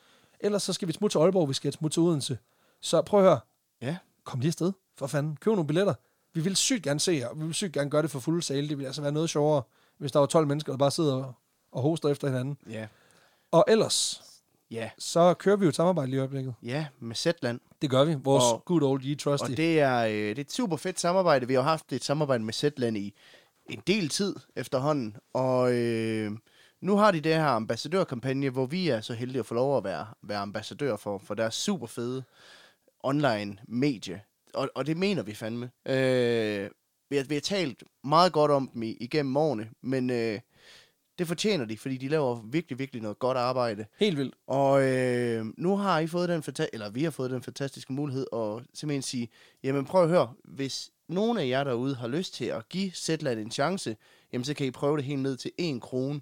Ellers 0.40 0.62
så 0.62 0.72
skal 0.72 0.88
vi 0.88 0.92
smutte 0.92 1.14
til 1.14 1.18
Aalborg, 1.18 1.49
vi 1.49 1.55
skal 1.55 1.72
smutte 1.72 1.94
til 1.94 2.01
Odense. 2.03 2.38
Så 2.80 3.03
prøv 3.03 3.20
at 3.20 3.26
høre, 3.26 3.40
Ja. 3.82 3.97
kom 4.24 4.40
lige 4.40 4.49
afsted, 4.49 4.72
for 4.99 5.07
fanden. 5.07 5.36
Køb 5.40 5.51
nogle 5.51 5.66
billetter. 5.66 5.94
Vi 6.34 6.40
vil 6.40 6.57
sygt 6.57 6.82
gerne 6.82 7.01
se 7.01 7.12
jer, 7.12 7.28
og 7.28 7.40
vi 7.40 7.44
vil 7.44 7.55
sygt 7.55 7.72
gerne 7.72 7.90
gøre 7.90 8.03
det 8.03 8.11
for 8.11 8.20
fulde 8.20 8.42
sale. 8.42 8.68
Det 8.68 8.78
vil 8.78 8.84
altså 8.84 9.03
være 9.03 9.12
noget 9.12 9.30
sjovere, 9.30 9.62
hvis 9.99 10.12
der 10.12 10.18
var 10.18 10.26
12 10.26 10.47
mennesker, 10.47 10.72
der 10.72 10.76
bare 10.78 10.90
sidder 10.90 11.34
og, 11.72 11.82
hoster 11.82 12.09
efter 12.09 12.28
hinanden. 12.28 12.59
Ja. 12.70 12.86
Og 13.51 13.64
ellers, 13.68 14.22
Ja. 14.70 14.90
så 14.99 15.34
kører 15.34 15.57
vi 15.57 15.64
jo 15.64 15.68
et 15.68 15.74
samarbejde 15.76 16.11
lige 16.11 16.16
i 16.16 16.20
øjeblikket. 16.20 16.55
Ja, 16.62 16.86
med 17.01 17.16
Zetland. 17.16 17.61
Det 17.82 17.90
gør 17.90 18.05
vi. 18.05 18.14
Vores 18.24 18.44
Og- 18.53 18.62
good 18.64 18.82
old 18.82 19.03
Ye 19.05 19.14
Trusty. 19.14 19.51
Og 19.51 19.57
det 19.57 19.80
er, 19.80 19.99
øh, 20.05 20.12
det 20.12 20.38
er 20.38 20.42
et 20.42 20.53
super 20.53 20.76
fedt 20.76 21.01
samarbejde. 21.01 21.47
Vi 21.47 21.55
har 21.55 21.62
haft 21.62 21.92
et 21.92 22.05
samarbejde 22.05 22.44
med 22.44 22.53
Zetland 22.53 22.97
i 22.97 23.14
en 23.70 23.82
del 23.86 24.09
tid 24.09 24.36
efterhånden. 24.57 25.16
Og 25.34 25.72
øh, 25.74 26.32
nu 26.80 26.97
har 26.97 27.11
de 27.11 27.20
det 27.20 27.34
her 27.34 27.44
ambassadørkampagne, 27.47 28.51
hvor 28.51 28.66
vi 28.66 28.88
er 28.88 29.01
så 29.01 29.14
heldige 29.14 29.40
at 29.40 29.47
få 29.47 29.55
lov 29.55 29.76
at 29.76 29.84
være, 29.84 30.07
være 30.22 30.38
ambassadør 30.38 30.97
for, 30.97 31.18
for 31.18 31.34
deres 31.34 31.55
super 31.55 31.86
fede 31.86 32.24
online 33.03 33.59
medie. 33.68 34.22
Og, 34.55 34.68
og 34.74 34.86
det 34.86 34.97
mener 34.97 35.22
vi 35.22 35.34
fandme. 35.34 35.70
Øh, 35.86 36.70
vi, 37.11 37.16
har, 37.16 37.24
vi 37.24 37.34
har 37.34 37.40
talt 37.40 37.84
meget 38.04 38.32
godt 38.32 38.50
om 38.50 38.70
dem 38.74 38.82
i, 38.82 38.96
igennem 39.00 39.36
årene, 39.36 39.70
men 39.82 40.11
øh, 40.11 40.40
det 41.18 41.26
fortjener 41.26 41.64
de, 41.64 41.78
fordi 41.78 41.96
de 41.96 42.09
laver 42.09 42.42
virkelig, 42.44 42.78
virkelig 42.78 43.02
noget 43.02 43.18
godt 43.18 43.38
arbejde. 43.38 43.86
Helt 43.98 44.18
vildt. 44.18 44.34
Og 44.46 44.82
øh, 44.82 45.46
nu 45.59 45.76
har 45.76 45.98
I 45.98 46.07
fået 46.07 46.28
den 46.28 46.42
fanta- 46.48 46.68
eller 46.72 46.90
vi 46.90 47.04
har 47.04 47.11
fået 47.11 47.30
den 47.30 47.42
fantastiske 47.42 47.92
mulighed 47.92 48.26
at 48.32 48.62
simpelthen 48.74 49.02
sige, 49.02 49.28
jamen 49.62 49.84
prøv 49.84 50.02
at 50.02 50.09
høre, 50.09 50.32
hvis 50.44 50.90
nogen 51.09 51.38
af 51.38 51.46
jer 51.48 51.64
derude 51.64 51.94
har 51.94 52.09
lyst 52.09 52.34
til 52.34 52.44
at 52.44 52.68
give 52.68 52.90
Zetland 52.90 53.40
en 53.40 53.50
chance, 53.50 53.96
jamen 54.32 54.44
så 54.44 54.54
kan 54.54 54.66
I 54.66 54.70
prøve 54.70 54.96
det 54.96 55.04
helt 55.04 55.22
ned 55.22 55.36
til 55.36 55.50
1 55.59 55.80
krone. 55.82 56.20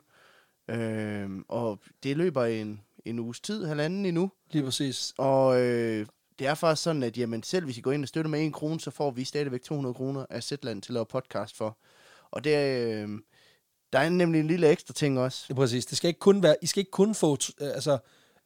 Øh, 0.70 1.30
og 1.49 1.78
det 2.03 2.16
løber 2.16 2.45
en, 2.45 2.80
en 3.05 3.18
uges 3.18 3.41
tid, 3.41 3.64
halvanden 3.64 4.07
endnu. 4.07 4.30
Lige 4.51 4.64
præcis. 4.64 5.14
Og 5.18 5.61
øh, 5.61 6.07
det 6.39 6.47
er 6.47 6.55
faktisk 6.55 6.82
sådan, 6.82 7.03
at 7.03 7.18
jamen, 7.18 7.43
selv 7.43 7.64
hvis 7.64 7.78
I 7.78 7.80
går 7.80 7.93
ind 7.93 8.03
og 8.05 8.09
støtter 8.09 8.30
med 8.30 8.47
1 8.47 8.53
krone, 8.53 8.80
så 8.80 8.91
får 8.91 9.11
vi 9.11 9.24
stadigvæk 9.24 9.62
200 9.62 9.95
kroner 9.95 10.26
af 10.30 10.43
Zetland 10.43 10.82
til 10.82 10.93
at 10.93 10.95
lave 10.95 11.07
podcast 11.07 11.57
for. 11.57 11.78
Og 12.30 12.45
det 12.45 12.51
øh, 12.57 13.09
der 13.93 13.99
er 13.99 14.09
nemlig 14.09 14.41
en 14.41 14.47
lille 14.47 14.68
ekstra 14.68 14.95
ting 14.95 15.18
også. 15.18 15.45
Det 15.49 15.55
er 15.55 15.57
præcis. 15.57 15.87
Det 15.87 15.97
skal 15.97 16.09
ikke 16.09 16.20
kun 16.20 16.43
være, 16.43 16.57
I 16.62 16.66
skal 16.66 16.80
ikke 16.80 16.91
kun 16.91 17.14
få 17.14 17.39
øh, 17.61 17.68
altså, 17.74 17.99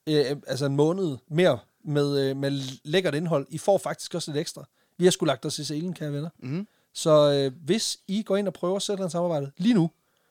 øh, 0.07 0.37
altså 0.47 0.67
en 0.67 0.77
måned 0.77 1.17
mere 1.29 1.59
med, 1.85 2.21
øh, 2.31 2.37
med 2.37 2.51
lækkert 2.85 3.15
indhold. 3.15 3.47
I 3.51 3.59
får 3.59 3.79
faktisk 3.79 4.15
også 4.15 4.31
lidt 4.31 4.41
ekstra. 4.41 4.65
Vi 4.99 5.05
har 5.05 5.11
sgu 5.11 5.25
lagt 5.27 5.47
os 5.47 5.59
i 5.59 5.65
selen, 5.65 5.95
kære 5.95 6.13
venner. 6.13 6.31
Mm-hmm. 6.39 6.67
Så 6.95 7.33
øh, 7.33 7.65
hvis 7.65 7.99
I 8.09 8.23
går 8.23 8.37
ind 8.37 8.47
og 8.49 8.55
prøver 8.55 8.77
at 8.77 8.83
sætte 8.83 9.05
en 9.05 9.11
samarbejde 9.11 9.51
lige 9.57 9.75
nu, 9.75 9.91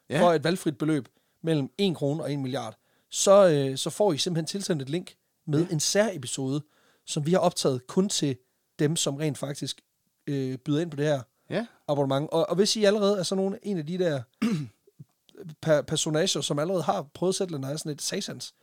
Ja. 0.10 0.16
ja. 0.16 0.22
for 0.24 0.34
et 0.34 0.43
valgfrit 0.43 0.78
beløb 0.78 1.08
mellem 1.43 1.70
1 1.78 1.95
krone 1.95 2.24
og 2.24 2.34
1 2.34 2.39
milliard, 2.39 2.78
så, 3.10 3.47
øh, 3.47 3.78
så 3.78 3.89
får 3.89 4.14
I 4.14 4.18
simpelthen 4.18 4.45
tilsendt 4.45 4.82
et 4.82 4.89
link 4.89 5.16
med 5.47 5.60
ja. 5.60 5.68
en 5.72 5.80
sær 5.80 6.10
episode, 6.14 6.62
som 7.08 7.26
vi 7.26 7.32
har 7.32 7.39
optaget 7.39 7.88
kun 7.88 8.10
til 8.10 8.38
dem, 8.80 8.95
som 8.95 9.16
rent 9.16 9.38
faktisk 9.38 9.82
øh, 10.28 10.58
byder 10.58 10.82
ind 10.82 10.91
på 10.91 10.97
det 10.97 11.05
her 11.05 11.22
Ja. 11.49 11.66
abonnement. 11.88 12.30
Og, 12.30 12.49
og 12.49 12.55
hvis 12.55 12.76
I 12.76 12.84
allerede 12.84 13.20
er 13.20 13.24
sådan 13.24 13.43
nogle, 13.43 13.60
en 13.64 13.78
af 13.78 13.86
de 13.86 13.97
der 13.97 14.22
per, 15.62 15.82
personager, 15.82 16.41
som 16.41 16.60
allerede 16.60 16.84
har 16.84 17.01
prøvet 17.14 17.32
at 17.32 17.36
sætte 17.36 17.53
og 17.55 17.62
er 17.64 17.78
sådan 17.78 17.91
et 17.91 18.01
satans, 18.01 18.53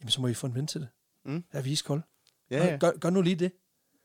jamen 0.00 0.10
så 0.10 0.20
må 0.20 0.26
I 0.26 0.34
få 0.34 0.46
en 0.46 0.54
ven 0.54 0.66
til 0.66 0.80
det. 0.80 0.88
Mm. 1.24 1.44
Er 1.52 1.62
vi 1.62 1.70
iskold? 1.70 2.02
Ja, 2.50 2.64
ja. 2.66 2.76
Gør, 2.76 2.90
gør 2.90 3.10
nu 3.10 3.22
lige 3.22 3.36
det. 3.36 3.52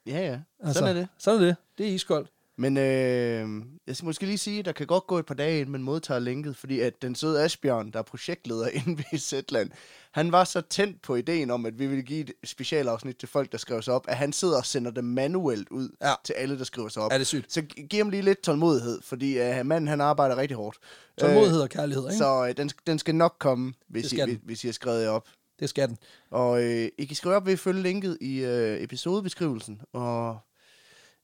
Ja, 0.06 0.20
ja. 0.20 0.40
Altså, 0.60 0.80
Sådan 0.80 0.96
er 0.96 1.00
det. 1.00 1.08
Sådan 1.18 1.42
er 1.42 1.46
det. 1.46 1.56
Det 1.78 1.90
er 1.90 1.94
iskoldt. 1.94 2.32
Men 2.58 2.78
øh, 2.78 3.50
jeg 3.88 3.96
skal 3.96 4.06
måske 4.06 4.26
lige 4.26 4.38
sige, 4.38 4.60
at 4.60 4.66
der 4.66 4.72
kan 4.72 4.88
godt 4.88 5.08
gå 5.08 5.20
et 5.20 5.26
par 5.26 5.34
dage, 5.36 5.60
inden 5.60 5.72
man 5.72 5.84
modtager 5.84 6.20
linket, 6.20 6.58
fordi 6.58 6.80
at 6.80 7.02
den 7.02 7.16
søde 7.16 7.44
Asbjørn, 7.44 7.92
der 7.92 8.00
er 8.00 8.04
projektleder 8.04 8.68
inde 8.86 9.04
ved 9.12 9.20
Zetland, 9.20 9.70
han 10.12 10.32
var 10.32 10.44
så 10.44 10.62
tændt 10.62 11.02
på 11.02 11.16
ideen 11.16 11.52
om, 11.52 11.66
at 11.66 11.80
vi 11.80 11.88
ville 11.88 12.04
give 12.04 12.20
et 12.20 12.32
specialafsnit 12.44 13.18
til 13.18 13.30
folk, 13.30 13.52
der 13.52 13.58
skriver 13.58 13.82
sig 13.82 13.94
op, 13.94 14.06
at 14.08 14.18
han 14.18 14.34
sidder 14.34 14.58
og 14.58 14.66
sender 14.66 14.92
det 14.92 15.04
manuelt 15.04 15.70
ud 15.70 15.90
Ja. 16.02 16.14
til 16.24 16.34
alle, 16.34 16.58
der 16.58 16.64
skriver 16.64 16.88
sig 16.90 17.04
op. 17.04 17.12
Er 17.12 17.18
det 17.18 17.28
sygt? 17.28 17.54
Så 17.54 17.62
gi- 17.62 17.88
giv 17.88 17.98
ham 17.98 18.10
lige 18.10 18.22
lidt 18.24 18.42
tålmodighed, 18.44 19.02
fordi 19.02 19.40
uh, 19.60 19.66
manden 19.66 19.88
han 19.88 20.02
arbejder 20.02 20.38
rigtig 20.38 20.58
hårdt. 20.58 20.78
Tålmodighed 21.20 21.62
og 21.62 21.70
kærlighed, 21.70 22.04
ikke? 22.06 22.18
Så 22.18 22.46
øh, 22.48 22.58
den, 22.58 22.70
den 22.88 23.00
skal 23.00 23.16
nok 23.16 23.36
komme, 23.40 23.74
hvis, 23.90 24.14
I, 24.14 24.22
hvis, 24.24 24.38
hvis 24.44 24.64
I 24.64 24.68
har 24.68 24.74
skrevet 24.74 25.04
jer 25.04 25.10
op. 25.10 25.28
Det 25.60 25.70
skal 25.70 25.88
den. 25.90 25.98
Og 26.32 26.64
øh, 26.64 26.90
I 26.98 27.06
kan 27.06 27.16
skrive 27.16 27.36
op 27.36 27.46
ved 27.46 27.54
at 27.54 27.60
følge 27.60 27.82
linket 27.82 28.18
i 28.22 28.38
øh, 28.40 28.82
episodebeskrivelsen. 28.84 29.82
Og 29.94 30.38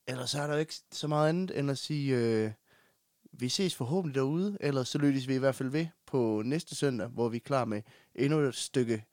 ellers 0.07 0.29
så 0.29 0.41
er 0.41 0.47
der 0.47 0.53
jo 0.53 0.59
ikke 0.59 0.73
så 0.91 1.07
meget 1.07 1.29
andet 1.29 1.59
end 1.59 1.71
at 1.71 1.77
sige, 1.77 2.15
øh, 2.15 2.51
vi 3.31 3.49
ses 3.49 3.75
forhåbentlig 3.75 4.15
derude. 4.15 4.57
Ellers 4.61 4.89
så 4.89 4.97
lyttes 4.97 5.27
vi 5.27 5.35
i 5.35 5.37
hvert 5.37 5.55
fald 5.55 5.69
ved 5.69 5.87
på 6.05 6.41
næste 6.45 6.75
søndag, 6.75 7.07
hvor 7.07 7.29
vi 7.29 7.37
er 7.37 7.41
klar 7.41 7.65
med 7.65 7.81
endnu 8.15 8.39
et 8.39 8.55
stykke 8.55 9.05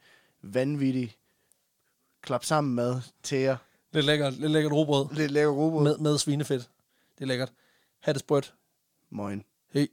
vanvittigt 0.42 1.18
klap 2.22 2.45
sammen 2.45 2.74
mad 2.74 3.01
til 3.22 3.38
jer. 3.38 3.57
Lidt 3.92 4.07
lækkert, 4.07 4.32
lidt 4.32 4.53
lækkert 4.53 4.72
robrød 4.72 5.14
Lidt 5.14 5.30
lækker 5.32 5.51
robrød. 5.51 5.84
med, 5.84 5.99
med 5.99 6.18
svinefedt. 6.18 6.70
Det 7.18 7.24
er 7.24 7.26
lækkert. 7.26 7.53
Ha' 8.01 8.12
det 8.12 8.20
sprødt. 8.20 8.55
Moin. 9.11 9.42
Hej. 9.72 9.88